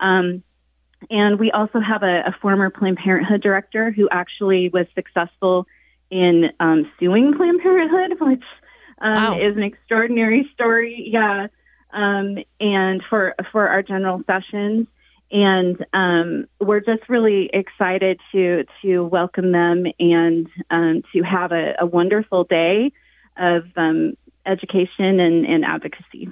Um, 0.00 0.42
and 1.10 1.38
we 1.38 1.50
also 1.50 1.80
have 1.80 2.02
a, 2.02 2.22
a, 2.26 2.36
former 2.42 2.68
Planned 2.68 2.98
Parenthood 2.98 3.40
director 3.40 3.90
who 3.90 4.08
actually 4.10 4.68
was 4.68 4.86
successful 4.94 5.66
in 6.10 6.50
um, 6.60 6.90
suing 6.98 7.34
Planned 7.34 7.60
Parenthood, 7.60 8.20
which 8.28 8.44
um, 8.98 9.14
Wow. 9.14 9.40
is 9.40 9.56
an 9.56 9.62
extraordinary 9.62 10.50
story. 10.52 11.08
Yeah, 11.10 11.46
um, 11.92 12.38
and 12.60 13.02
for 13.08 13.34
for 13.50 13.68
our 13.68 13.82
general 13.82 14.22
sessions, 14.26 14.88
and 15.30 15.84
um, 15.92 16.46
we're 16.60 16.80
just 16.80 17.08
really 17.08 17.50
excited 17.52 18.20
to 18.32 18.64
to 18.82 19.04
welcome 19.04 19.52
them 19.52 19.86
and 19.98 20.48
um, 20.70 21.02
to 21.12 21.22
have 21.22 21.52
a, 21.52 21.76
a 21.78 21.86
wonderful 21.86 22.44
day 22.44 22.92
of 23.36 23.64
um, 23.76 24.16
education 24.46 25.20
and, 25.20 25.46
and 25.46 25.64
advocacy. 25.64 26.28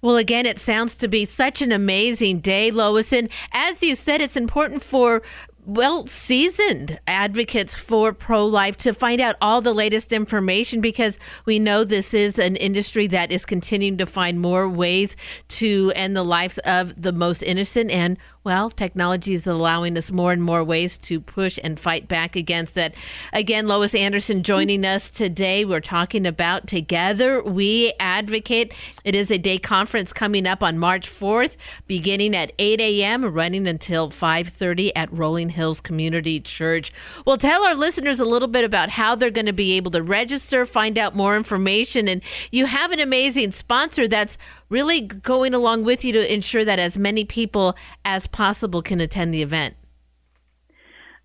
Well, 0.00 0.16
again, 0.16 0.46
it 0.46 0.60
sounds 0.60 0.94
to 0.96 1.08
be 1.08 1.24
such 1.24 1.60
an 1.60 1.72
amazing 1.72 2.38
day, 2.38 2.70
Lois. 2.70 3.12
And 3.12 3.28
as 3.52 3.82
you 3.82 3.96
said, 3.96 4.20
it's 4.20 4.36
important 4.36 4.84
for 4.84 5.22
well 5.68 6.06
seasoned 6.06 6.98
advocates 7.06 7.74
for 7.74 8.14
pro 8.14 8.46
life 8.46 8.76
to 8.78 8.94
find 8.94 9.20
out 9.20 9.36
all 9.42 9.60
the 9.60 9.74
latest 9.74 10.12
information 10.12 10.80
because 10.80 11.18
we 11.44 11.58
know 11.58 11.84
this 11.84 12.14
is 12.14 12.38
an 12.38 12.56
industry 12.56 13.06
that 13.08 13.30
is 13.30 13.44
continuing 13.44 13.98
to 13.98 14.06
find 14.06 14.40
more 14.40 14.66
ways 14.66 15.14
to 15.48 15.92
end 15.94 16.16
the 16.16 16.24
lives 16.24 16.56
of 16.58 17.00
the 17.00 17.12
most 17.12 17.42
innocent 17.42 17.90
and 17.90 18.16
well 18.44 18.70
technology 18.70 19.34
is 19.34 19.46
allowing 19.46 19.96
us 19.96 20.10
more 20.10 20.32
and 20.32 20.42
more 20.42 20.62
ways 20.62 20.96
to 20.98 21.20
push 21.20 21.58
and 21.62 21.78
fight 21.78 22.08
back 22.08 22.36
against 22.36 22.74
that 22.74 22.94
again 23.32 23.66
lois 23.66 23.94
anderson 23.94 24.42
joining 24.42 24.84
us 24.84 25.10
today. 25.10 25.64
We're 25.64 25.80
talking 25.80 26.26
about 26.26 26.66
together 26.66 27.42
we 27.42 27.92
advocate. 27.98 28.72
It 29.04 29.14
is 29.14 29.30
a 29.30 29.38
day 29.38 29.58
conference 29.58 30.12
coming 30.12 30.46
up 30.46 30.62
on 30.62 30.78
march 30.78 31.10
4th 31.10 31.56
beginning 31.86 32.34
at 32.36 32.52
8 32.58 32.80
a.m 32.80 33.24
running 33.24 33.66
until 33.66 34.10
5.30 34.10 34.92
at 34.94 35.12
rolling 35.12 35.50
hills 35.50 35.80
community 35.80 36.40
church. 36.40 36.92
We'll 37.26 37.38
tell 37.38 37.64
our 37.64 37.74
listeners 37.74 38.20
a 38.20 38.24
little 38.24 38.48
bit 38.48 38.64
about 38.64 38.90
how 38.90 39.14
they're 39.14 39.30
going 39.30 39.46
to 39.46 39.52
be 39.52 39.72
able 39.72 39.90
to 39.92 40.02
register 40.02 40.64
find 40.64 40.98
out 40.98 41.16
more 41.16 41.36
information 41.36 42.08
and 42.08 42.22
you 42.50 42.66
have 42.66 42.92
an 42.92 43.00
amazing 43.00 43.52
sponsor 43.52 44.06
that's 44.06 44.38
really 44.68 45.00
going 45.00 45.54
along 45.54 45.84
with 45.84 46.04
you 46.04 46.12
to 46.12 46.32
ensure 46.32 46.64
that 46.64 46.78
as 46.78 46.98
many 46.98 47.24
people 47.24 47.76
as 48.04 48.26
possible 48.26 48.82
can 48.82 49.00
attend 49.00 49.32
the 49.32 49.42
event 49.42 49.74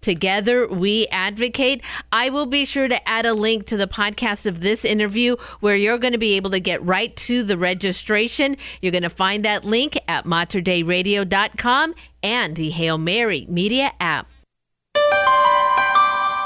Together 0.01 0.66
We 0.68 1.06
Advocate. 1.09 1.82
I 2.12 2.31
will 2.31 2.47
be 2.47 2.64
sure 2.64 2.89
to 2.89 3.09
add 3.09 3.27
a 3.27 3.35
link 3.35 3.66
to 3.66 3.77
the 3.77 3.86
podcast 3.86 4.47
of 4.47 4.60
this 4.60 4.85
interview 4.85 5.36
where 5.60 5.77
you're 5.77 5.98
going 5.98 6.12
to 6.12 6.18
be 6.18 6.35
able 6.35 6.51
to 6.51 6.60
get 6.60 6.85
right 6.85 7.14
to 7.16 7.43
the 7.43 7.59
registration. 7.59 8.56
You're 8.81 8.93
going 8.93 9.02
to 9.02 9.10
find 9.10 9.44
that 9.44 9.64
link 9.64 9.98
at 10.09 10.24
materdeiradio.com 10.24 11.94
and 12.23 12.56
the 12.56 12.70
Hail 12.70 12.98
Mary 12.98 13.47
Media 13.48 13.93
app. 14.01 14.28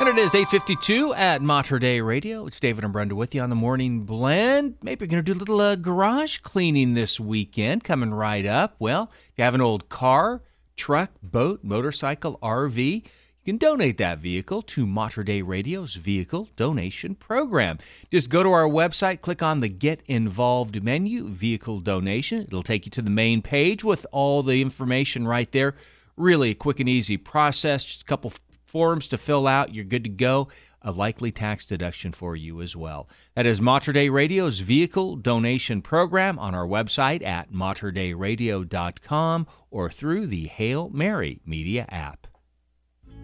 And 0.01 0.09
it 0.09 0.17
is 0.17 0.33
8.52 0.33 1.15
at 1.15 1.43
Mater 1.43 1.79
Dei 1.79 2.01
Radio. 2.01 2.47
It's 2.47 2.59
David 2.59 2.85
and 2.85 2.93
Brenda 2.93 3.15
with 3.15 3.35
you 3.35 3.43
on 3.43 3.51
the 3.51 3.55
Morning 3.55 4.05
Blend. 4.05 4.77
Maybe 4.83 5.05
you're 5.05 5.11
going 5.11 5.23
to 5.23 5.35
do 5.35 5.39
a 5.39 5.39
little 5.39 5.61
uh, 5.61 5.77
garage 5.77 6.39
cleaning 6.39 6.95
this 6.95 7.21
weekend 7.21 7.85
coming 7.85 8.15
right 8.15 8.47
up. 8.47 8.77
Well, 8.79 9.11
if 9.13 9.33
you 9.37 9.45
have 9.45 9.55
an 9.55 9.61
old 9.61 9.91
car, 9.91 10.41
truck, 10.75 11.11
boat, 11.23 11.61
motorcycle, 11.63 12.39
RV, 12.43 13.05
you 13.43 13.55
can 13.55 13.59
donate 13.59 13.97
that 13.97 14.19
vehicle 14.19 14.61
to 14.61 14.85
Mater 14.87 15.25
Dei 15.25 15.41
Radio's 15.41 15.95
Vehicle 15.95 16.51
Donation 16.57 17.15
Program. 17.15 17.79
Just 18.11 18.29
go 18.29 18.43
to 18.43 18.53
our 18.53 18.69
website, 18.69 19.23
click 19.23 19.43
on 19.43 19.61
the 19.61 19.69
Get 19.71 20.03
Involved 20.07 20.83
menu, 20.85 21.27
Vehicle 21.27 21.81
Donation. 21.81 22.43
It'll 22.43 22.63
take 22.63 22.85
you 22.85 22.91
to 22.91 23.01
the 23.01 23.09
main 23.09 23.41
page 23.41 23.83
with 23.83 24.07
all 24.13 24.43
the 24.43 24.61
information 24.61 25.27
right 25.27 25.51
there. 25.53 25.75
Really 26.19 26.55
quick 26.55 26.81
and 26.81 26.89
easy 26.89 27.17
process, 27.17 27.87
just 27.87 28.03
a 28.03 28.05
couple 28.05 28.35
forms 28.67 29.09
to 29.09 29.17
fill 29.17 29.47
out. 29.47 29.75
You're 29.75 29.87
good 29.87 30.05
to 30.05 30.11
go. 30.11 30.49
A 30.83 30.93
likely 30.93 31.33
tax 31.33 31.65
deduction 31.65 32.13
for 32.13 32.37
you 32.37 32.61
as 32.61 32.77
well. 32.77 33.09
That 33.35 33.47
is 33.47 33.59
Mater 33.59 33.95
Dei 33.95 34.11
Radio's 34.11 34.59
Vehicle 34.59 35.17
Donation 35.17 35.81
Program 35.81 36.39
on 36.39 36.55
our 36.55 36.67
website 36.67 37.25
at 37.25 37.51
materdeiradio.com 37.51 39.47
or 39.71 39.91
through 39.91 40.27
the 40.27 40.47
Hail 40.47 40.91
Mary 40.91 41.41
Media 41.47 41.87
app. 41.89 42.27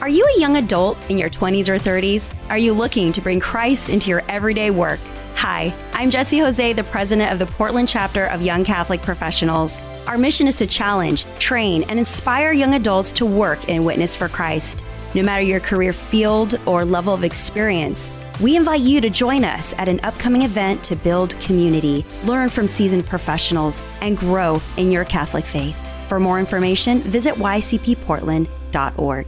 Are 0.00 0.08
you 0.08 0.24
a 0.24 0.40
young 0.40 0.58
adult 0.58 0.96
in 1.08 1.18
your 1.18 1.28
20s 1.28 1.68
or 1.68 1.76
30s? 1.76 2.32
Are 2.50 2.58
you 2.58 2.72
looking 2.72 3.10
to 3.10 3.20
bring 3.20 3.40
Christ 3.40 3.90
into 3.90 4.10
your 4.10 4.22
everyday 4.28 4.70
work? 4.70 5.00
Hi, 5.34 5.74
I'm 5.92 6.08
Jesse 6.08 6.38
Jose, 6.38 6.72
the 6.72 6.84
president 6.84 7.32
of 7.32 7.40
the 7.40 7.46
Portland 7.46 7.88
chapter 7.88 8.26
of 8.26 8.40
Young 8.40 8.62
Catholic 8.64 9.02
Professionals. 9.02 9.82
Our 10.06 10.16
mission 10.16 10.46
is 10.46 10.54
to 10.58 10.68
challenge, 10.68 11.24
train, 11.40 11.82
and 11.88 11.98
inspire 11.98 12.52
young 12.52 12.74
adults 12.74 13.10
to 13.12 13.26
work 13.26 13.68
and 13.68 13.84
witness 13.84 14.14
for 14.14 14.28
Christ. 14.28 14.84
No 15.14 15.24
matter 15.24 15.42
your 15.42 15.58
career 15.58 15.92
field 15.92 16.60
or 16.64 16.84
level 16.84 17.12
of 17.12 17.24
experience, 17.24 18.08
we 18.40 18.54
invite 18.54 18.82
you 18.82 19.00
to 19.00 19.10
join 19.10 19.42
us 19.42 19.74
at 19.78 19.88
an 19.88 19.98
upcoming 20.04 20.42
event 20.42 20.84
to 20.84 20.94
build 20.94 21.36
community, 21.40 22.06
learn 22.24 22.50
from 22.50 22.68
seasoned 22.68 23.04
professionals, 23.04 23.82
and 24.00 24.16
grow 24.16 24.62
in 24.76 24.92
your 24.92 25.04
Catholic 25.04 25.44
faith. 25.44 25.76
For 26.08 26.20
more 26.20 26.38
information, 26.38 27.00
visit 27.00 27.34
ycpportland.org. 27.34 29.26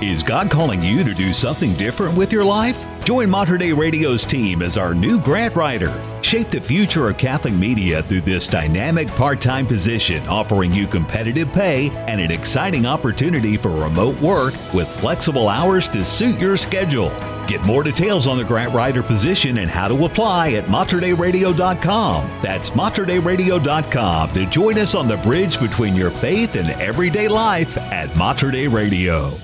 Is 0.00 0.22
God 0.22 0.48
calling 0.48 0.80
you 0.80 1.02
to 1.02 1.12
do 1.12 1.32
something 1.32 1.72
different 1.74 2.16
with 2.16 2.30
your 2.30 2.44
life? 2.44 2.86
Join 3.02 3.28
Mater 3.28 3.58
Dei 3.58 3.72
Radio's 3.72 4.24
team 4.24 4.62
as 4.62 4.76
our 4.76 4.94
new 4.94 5.20
grant 5.20 5.56
writer. 5.56 5.92
Shape 6.22 6.52
the 6.52 6.60
future 6.60 7.08
of 7.08 7.18
Catholic 7.18 7.54
media 7.54 8.04
through 8.04 8.20
this 8.20 8.46
dynamic 8.46 9.08
part 9.08 9.40
time 9.40 9.66
position, 9.66 10.24
offering 10.28 10.72
you 10.72 10.86
competitive 10.86 11.52
pay 11.52 11.90
and 11.90 12.20
an 12.20 12.30
exciting 12.30 12.86
opportunity 12.86 13.56
for 13.56 13.70
remote 13.70 14.16
work 14.20 14.54
with 14.72 14.88
flexible 15.00 15.48
hours 15.48 15.88
to 15.88 16.04
suit 16.04 16.38
your 16.38 16.56
schedule. 16.56 17.08
Get 17.48 17.64
more 17.64 17.82
details 17.82 18.28
on 18.28 18.38
the 18.38 18.44
grant 18.44 18.72
writer 18.72 19.02
position 19.02 19.58
and 19.58 19.68
how 19.68 19.88
to 19.88 20.04
apply 20.04 20.52
at 20.52 20.66
materDeiRadio.com. 20.66 22.40
That's 22.40 22.70
materDeiRadio.com 22.70 24.34
to 24.34 24.46
join 24.46 24.78
us 24.78 24.94
on 24.94 25.08
the 25.08 25.16
bridge 25.16 25.58
between 25.58 25.96
your 25.96 26.10
faith 26.10 26.54
and 26.54 26.68
everyday 26.80 27.26
life 27.26 27.76
at 27.76 28.14
Mater 28.14 28.52
Dei 28.52 28.68
Radio. 28.68 29.36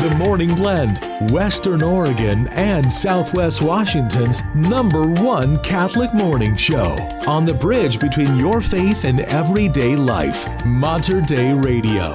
The 0.00 0.14
Morning 0.14 0.54
Blend, 0.54 0.98
Western 1.30 1.82
Oregon 1.82 2.48
and 2.48 2.90
Southwest 2.90 3.60
Washington's 3.60 4.42
number 4.54 5.06
one 5.06 5.58
Catholic 5.58 6.14
morning 6.14 6.56
show. 6.56 6.96
On 7.26 7.44
the 7.44 7.52
bridge 7.52 8.00
between 8.00 8.38
your 8.38 8.62
faith 8.62 9.04
and 9.04 9.20
everyday 9.20 9.96
life. 9.96 10.46
Mater 10.64 11.20
Dei 11.20 11.52
Radio. 11.52 12.14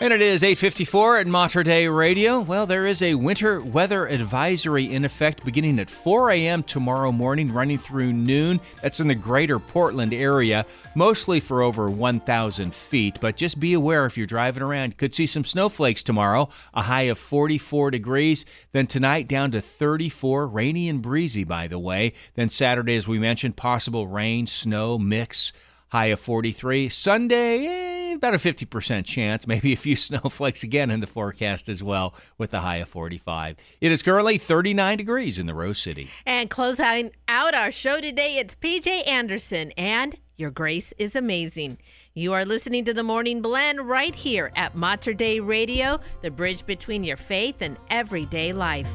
And 0.00 0.12
it 0.12 0.22
is 0.22 0.44
8:54 0.44 1.22
at 1.22 1.26
Mater 1.26 1.64
Dei 1.64 1.88
Radio. 1.88 2.40
Well, 2.40 2.66
there 2.66 2.86
is 2.86 3.02
a 3.02 3.16
winter 3.16 3.60
weather 3.60 4.06
advisory 4.06 4.94
in 4.94 5.04
effect 5.04 5.44
beginning 5.44 5.80
at 5.80 5.90
4 5.90 6.30
a.m. 6.30 6.62
tomorrow 6.62 7.10
morning, 7.10 7.52
running 7.52 7.78
through 7.78 8.12
noon. 8.12 8.60
That's 8.80 9.00
in 9.00 9.08
the 9.08 9.16
greater 9.16 9.58
Portland 9.58 10.14
area, 10.14 10.66
mostly 10.94 11.40
for 11.40 11.62
over 11.62 11.90
1,000 11.90 12.72
feet. 12.72 13.18
But 13.20 13.36
just 13.36 13.58
be 13.58 13.72
aware 13.72 14.06
if 14.06 14.16
you're 14.16 14.28
driving 14.28 14.62
around, 14.62 14.98
could 14.98 15.16
see 15.16 15.26
some 15.26 15.44
snowflakes 15.44 16.04
tomorrow. 16.04 16.48
A 16.74 16.82
high 16.82 17.08
of 17.10 17.18
44 17.18 17.90
degrees. 17.90 18.46
Then 18.70 18.86
tonight 18.86 19.26
down 19.26 19.50
to 19.50 19.60
34, 19.60 20.46
rainy 20.46 20.88
and 20.88 21.02
breezy, 21.02 21.42
by 21.42 21.66
the 21.66 21.78
way. 21.80 22.12
Then 22.36 22.50
Saturday, 22.50 22.94
as 22.94 23.08
we 23.08 23.18
mentioned, 23.18 23.56
possible 23.56 24.06
rain, 24.06 24.46
snow 24.46 24.96
mix 24.96 25.52
high 25.88 26.06
of 26.06 26.20
43. 26.20 26.88
Sunday, 26.88 27.66
eh, 27.66 28.14
about 28.14 28.34
a 28.34 28.38
50% 28.38 29.04
chance, 29.04 29.46
maybe 29.46 29.72
a 29.72 29.76
few 29.76 29.96
snowflakes 29.96 30.62
again 30.62 30.90
in 30.90 31.00
the 31.00 31.06
forecast 31.06 31.68
as 31.68 31.82
well, 31.82 32.14
with 32.36 32.52
a 32.54 32.60
high 32.60 32.76
of 32.76 32.88
45. 32.88 33.56
It 33.80 33.92
is 33.92 34.02
currently 34.02 34.38
39 34.38 34.98
degrees 34.98 35.38
in 35.38 35.46
the 35.46 35.54
Rose 35.54 35.78
City. 35.78 36.10
And 36.26 36.50
closing 36.50 37.10
out 37.26 37.54
our 37.54 37.70
show 37.70 38.00
today, 38.00 38.38
it's 38.38 38.54
PJ 38.54 39.06
Anderson 39.08 39.72
and 39.72 40.16
Your 40.36 40.50
Grace 40.50 40.92
is 40.98 41.16
Amazing. 41.16 41.78
You 42.14 42.32
are 42.32 42.44
listening 42.44 42.84
to 42.86 42.94
the 42.94 43.04
Morning 43.04 43.40
Blend 43.42 43.88
right 43.88 44.14
here 44.14 44.50
at 44.56 44.74
Mater 44.74 45.14
Dei 45.14 45.38
Radio, 45.38 46.00
the 46.20 46.30
bridge 46.30 46.66
between 46.66 47.04
your 47.04 47.16
faith 47.16 47.56
and 47.60 47.76
everyday 47.90 48.52
life. 48.52 48.90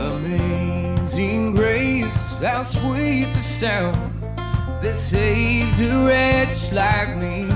Amazing 0.00 0.57
grace, 1.54 2.38
how 2.38 2.62
sweet 2.62 3.24
the 3.32 3.42
sound 3.42 4.22
that 4.82 4.94
saved 4.94 5.80
a 5.80 6.06
wretch 6.06 6.70
like 6.72 7.16
me. 7.16 7.48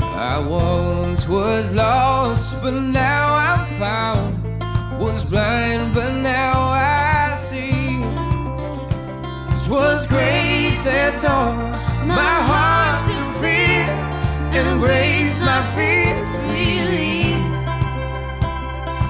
I 0.00 0.38
once 0.38 1.28
was 1.28 1.72
lost, 1.72 2.60
but 2.62 2.72
now 2.72 3.34
I'm 3.34 3.64
found. 3.78 4.34
Was 5.00 5.22
blind, 5.22 5.94
but 5.94 6.14
now 6.14 6.70
I 6.70 7.38
see. 7.48 8.02
This 9.50 9.68
was 9.68 10.06
grace 10.08 10.82
that 10.82 11.20
taught 11.20 11.56
my 12.04 12.42
heart 12.50 13.04
to 13.06 13.40
fear, 13.40 13.86
and 14.58 14.80
grace 14.80 15.40
my 15.40 15.62
to 16.32 16.38
believe. 16.48 17.38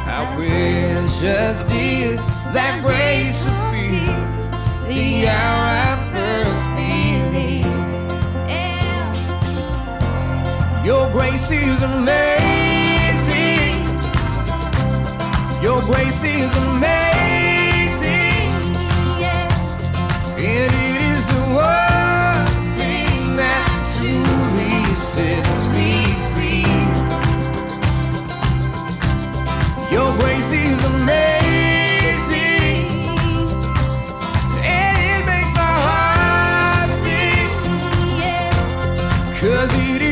How 0.05 0.31
precious 0.36 1.65
did 1.65 2.20
that 2.55 2.83
grace 2.83 3.43
appear 3.43 4.16
the 4.89 5.29
hour 5.29 5.66
I 5.85 5.97
first 6.12 6.59
believed. 6.77 7.79
Your 10.85 11.11
grace 11.11 11.51
is 11.51 11.83
amazing. 11.83 12.29
Your 15.62 15.83
grace 15.83 16.23
is 16.25 16.51
amazing. 16.69 18.49
And 20.39 20.73
it 20.73 21.01
is 21.15 21.27
the 21.27 21.43
one 21.53 22.47
thing 22.79 23.37
that 23.37 23.69
truly 23.99 24.85
sets 25.12 25.66
me 25.75 25.91
free. 26.33 26.73
Your 29.93 30.16
grace 30.16 30.38
Cause 39.59 40.07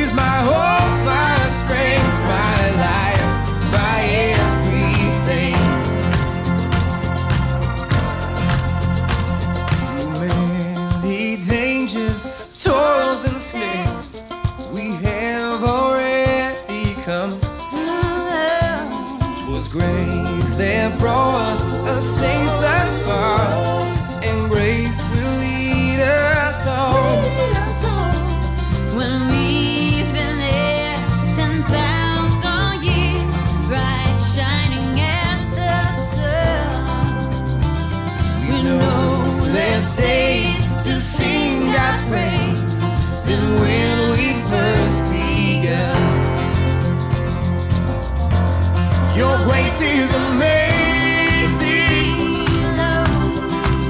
is 49.80 50.14
amazing. 50.14 51.66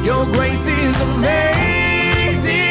Your 0.04 0.24
grace 0.26 0.66
is 0.66 1.00
amazing. 1.00 2.64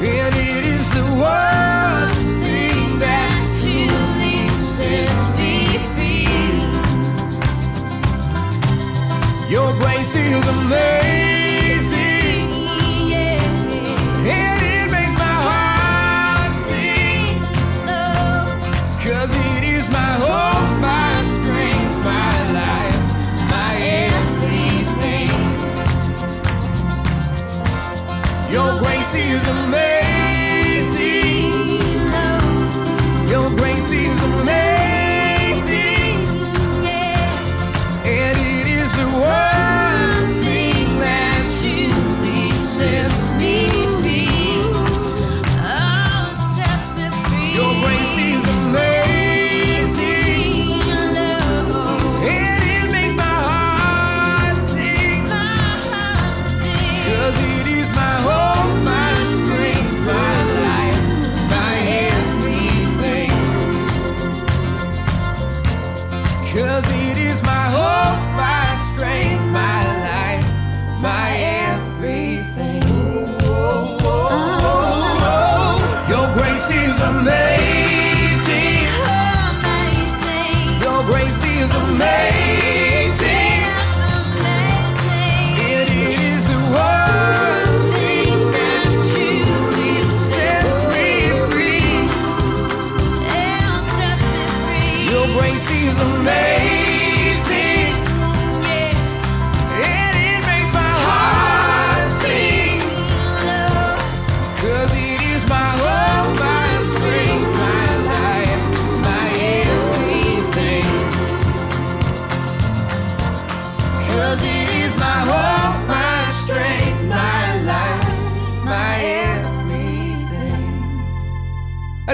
And 0.00 0.34
it 0.34 0.64
is 0.64 0.88
the 0.94 1.04
one 1.04 2.14
thing 2.44 2.98
that 2.98 3.32
truly 3.60 4.48
sets 4.76 5.22
me 5.36 5.78
free. 5.94 6.28
Your 9.50 9.72
grace 9.78 10.14
is 10.14 10.46
amazing. 10.46 11.07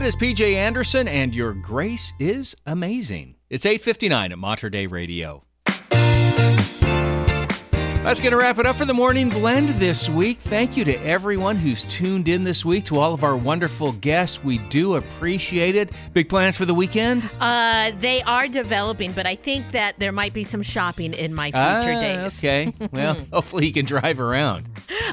That 0.05 0.09
is 0.09 0.17
PJ 0.17 0.55
Anderson, 0.55 1.09
and 1.09 1.35
your 1.35 1.55
grace 1.55 2.13
is 2.19 2.55
amazing. 2.67 3.37
It's 3.49 3.65
8:59 3.65 4.33
at 4.33 4.39
Mater 4.39 4.69
Dei 4.69 4.87
Radio. 4.87 5.47
That's 8.05 8.21
going 8.21 8.33
to 8.33 8.37
wrap 8.37 8.59
it 8.59 8.67
up 8.67 8.77
for 8.77 8.85
the 8.85 8.93
morning 8.93 9.31
blend 9.31 9.71
this 9.81 10.11
week. 10.11 10.39
Thank 10.39 10.77
you 10.77 10.85
to 10.85 10.95
everyone 11.07 11.57
who's 11.57 11.87
tuned 11.87 12.29
in 12.29 12.45
this 12.45 12.63
week, 12.63 12.85
to 12.87 12.99
all 12.99 13.15
of 13.15 13.25
our 13.25 13.35
wonderful 13.35 13.93
guests. 13.93 14.45
We 14.45 14.59
do 14.59 14.97
appreciate 14.97 15.75
it. 15.75 15.91
Big 16.13 16.29
plans 16.29 16.55
for 16.59 16.67
the 16.67 16.75
weekend? 16.75 17.31
Uh, 17.41 17.93
they 17.99 18.21
are 18.25 18.47
developing, 18.47 19.13
but 19.13 19.27
I 19.27 19.37
think 19.37 19.73
that 19.73 19.99
there 19.99 20.13
might 20.13 20.35
be 20.35 20.45
some 20.45 20.61
shopping 20.63 21.15
in 21.15 21.33
my 21.35 21.47
future 21.51 21.59
Ah, 21.59 22.01
days. 22.01 22.39
Okay. 22.39 22.75
Well, 22.93 23.17
hopefully 23.33 23.67
you 23.69 23.73
can 23.73 23.87
drive 23.87 24.21
around. 24.21 24.69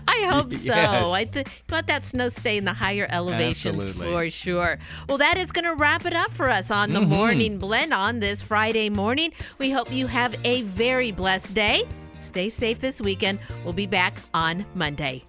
I 0.06 0.28
hope 0.30 0.52
so. 0.56 0.60
Yes. 0.76 1.08
I 1.08 1.24
th- 1.24 1.48
let 1.70 1.88
that 1.88 2.06
snow 2.06 2.28
stay 2.28 2.58
in 2.58 2.66
the 2.66 2.74
higher 2.74 3.08
elevations 3.10 3.82
Absolutely. 3.88 4.14
for 4.14 4.30
sure. 4.32 4.80
Well, 5.08 5.18
that 5.20 5.38
is 5.38 5.54
going 5.54 5.64
to 5.66 5.76
wrap 5.76 6.06
it 6.06 6.14
up 6.14 6.34
for 6.34 6.50
us 6.50 6.70
on 6.70 6.90
the 6.92 7.00
Mhm. 7.00 7.08
morning 7.08 7.58
blend 7.58 7.94
on 7.94 8.20
this 8.20 8.42
Friday 8.42 8.90
morning. 8.90 9.32
We 9.60 9.72
hope 9.72 9.90
you 9.94 10.08
have 10.08 10.36
a 10.44 10.64
very 10.64 11.14
blessed 11.14 11.54
day. 11.54 11.88
Stay 12.22 12.50
safe 12.50 12.80
this 12.80 13.02
weekend. 13.02 13.40
We'll 13.64 13.74
be 13.74 13.88
back 13.88 14.18
on 14.34 14.66
Monday. 14.76 15.24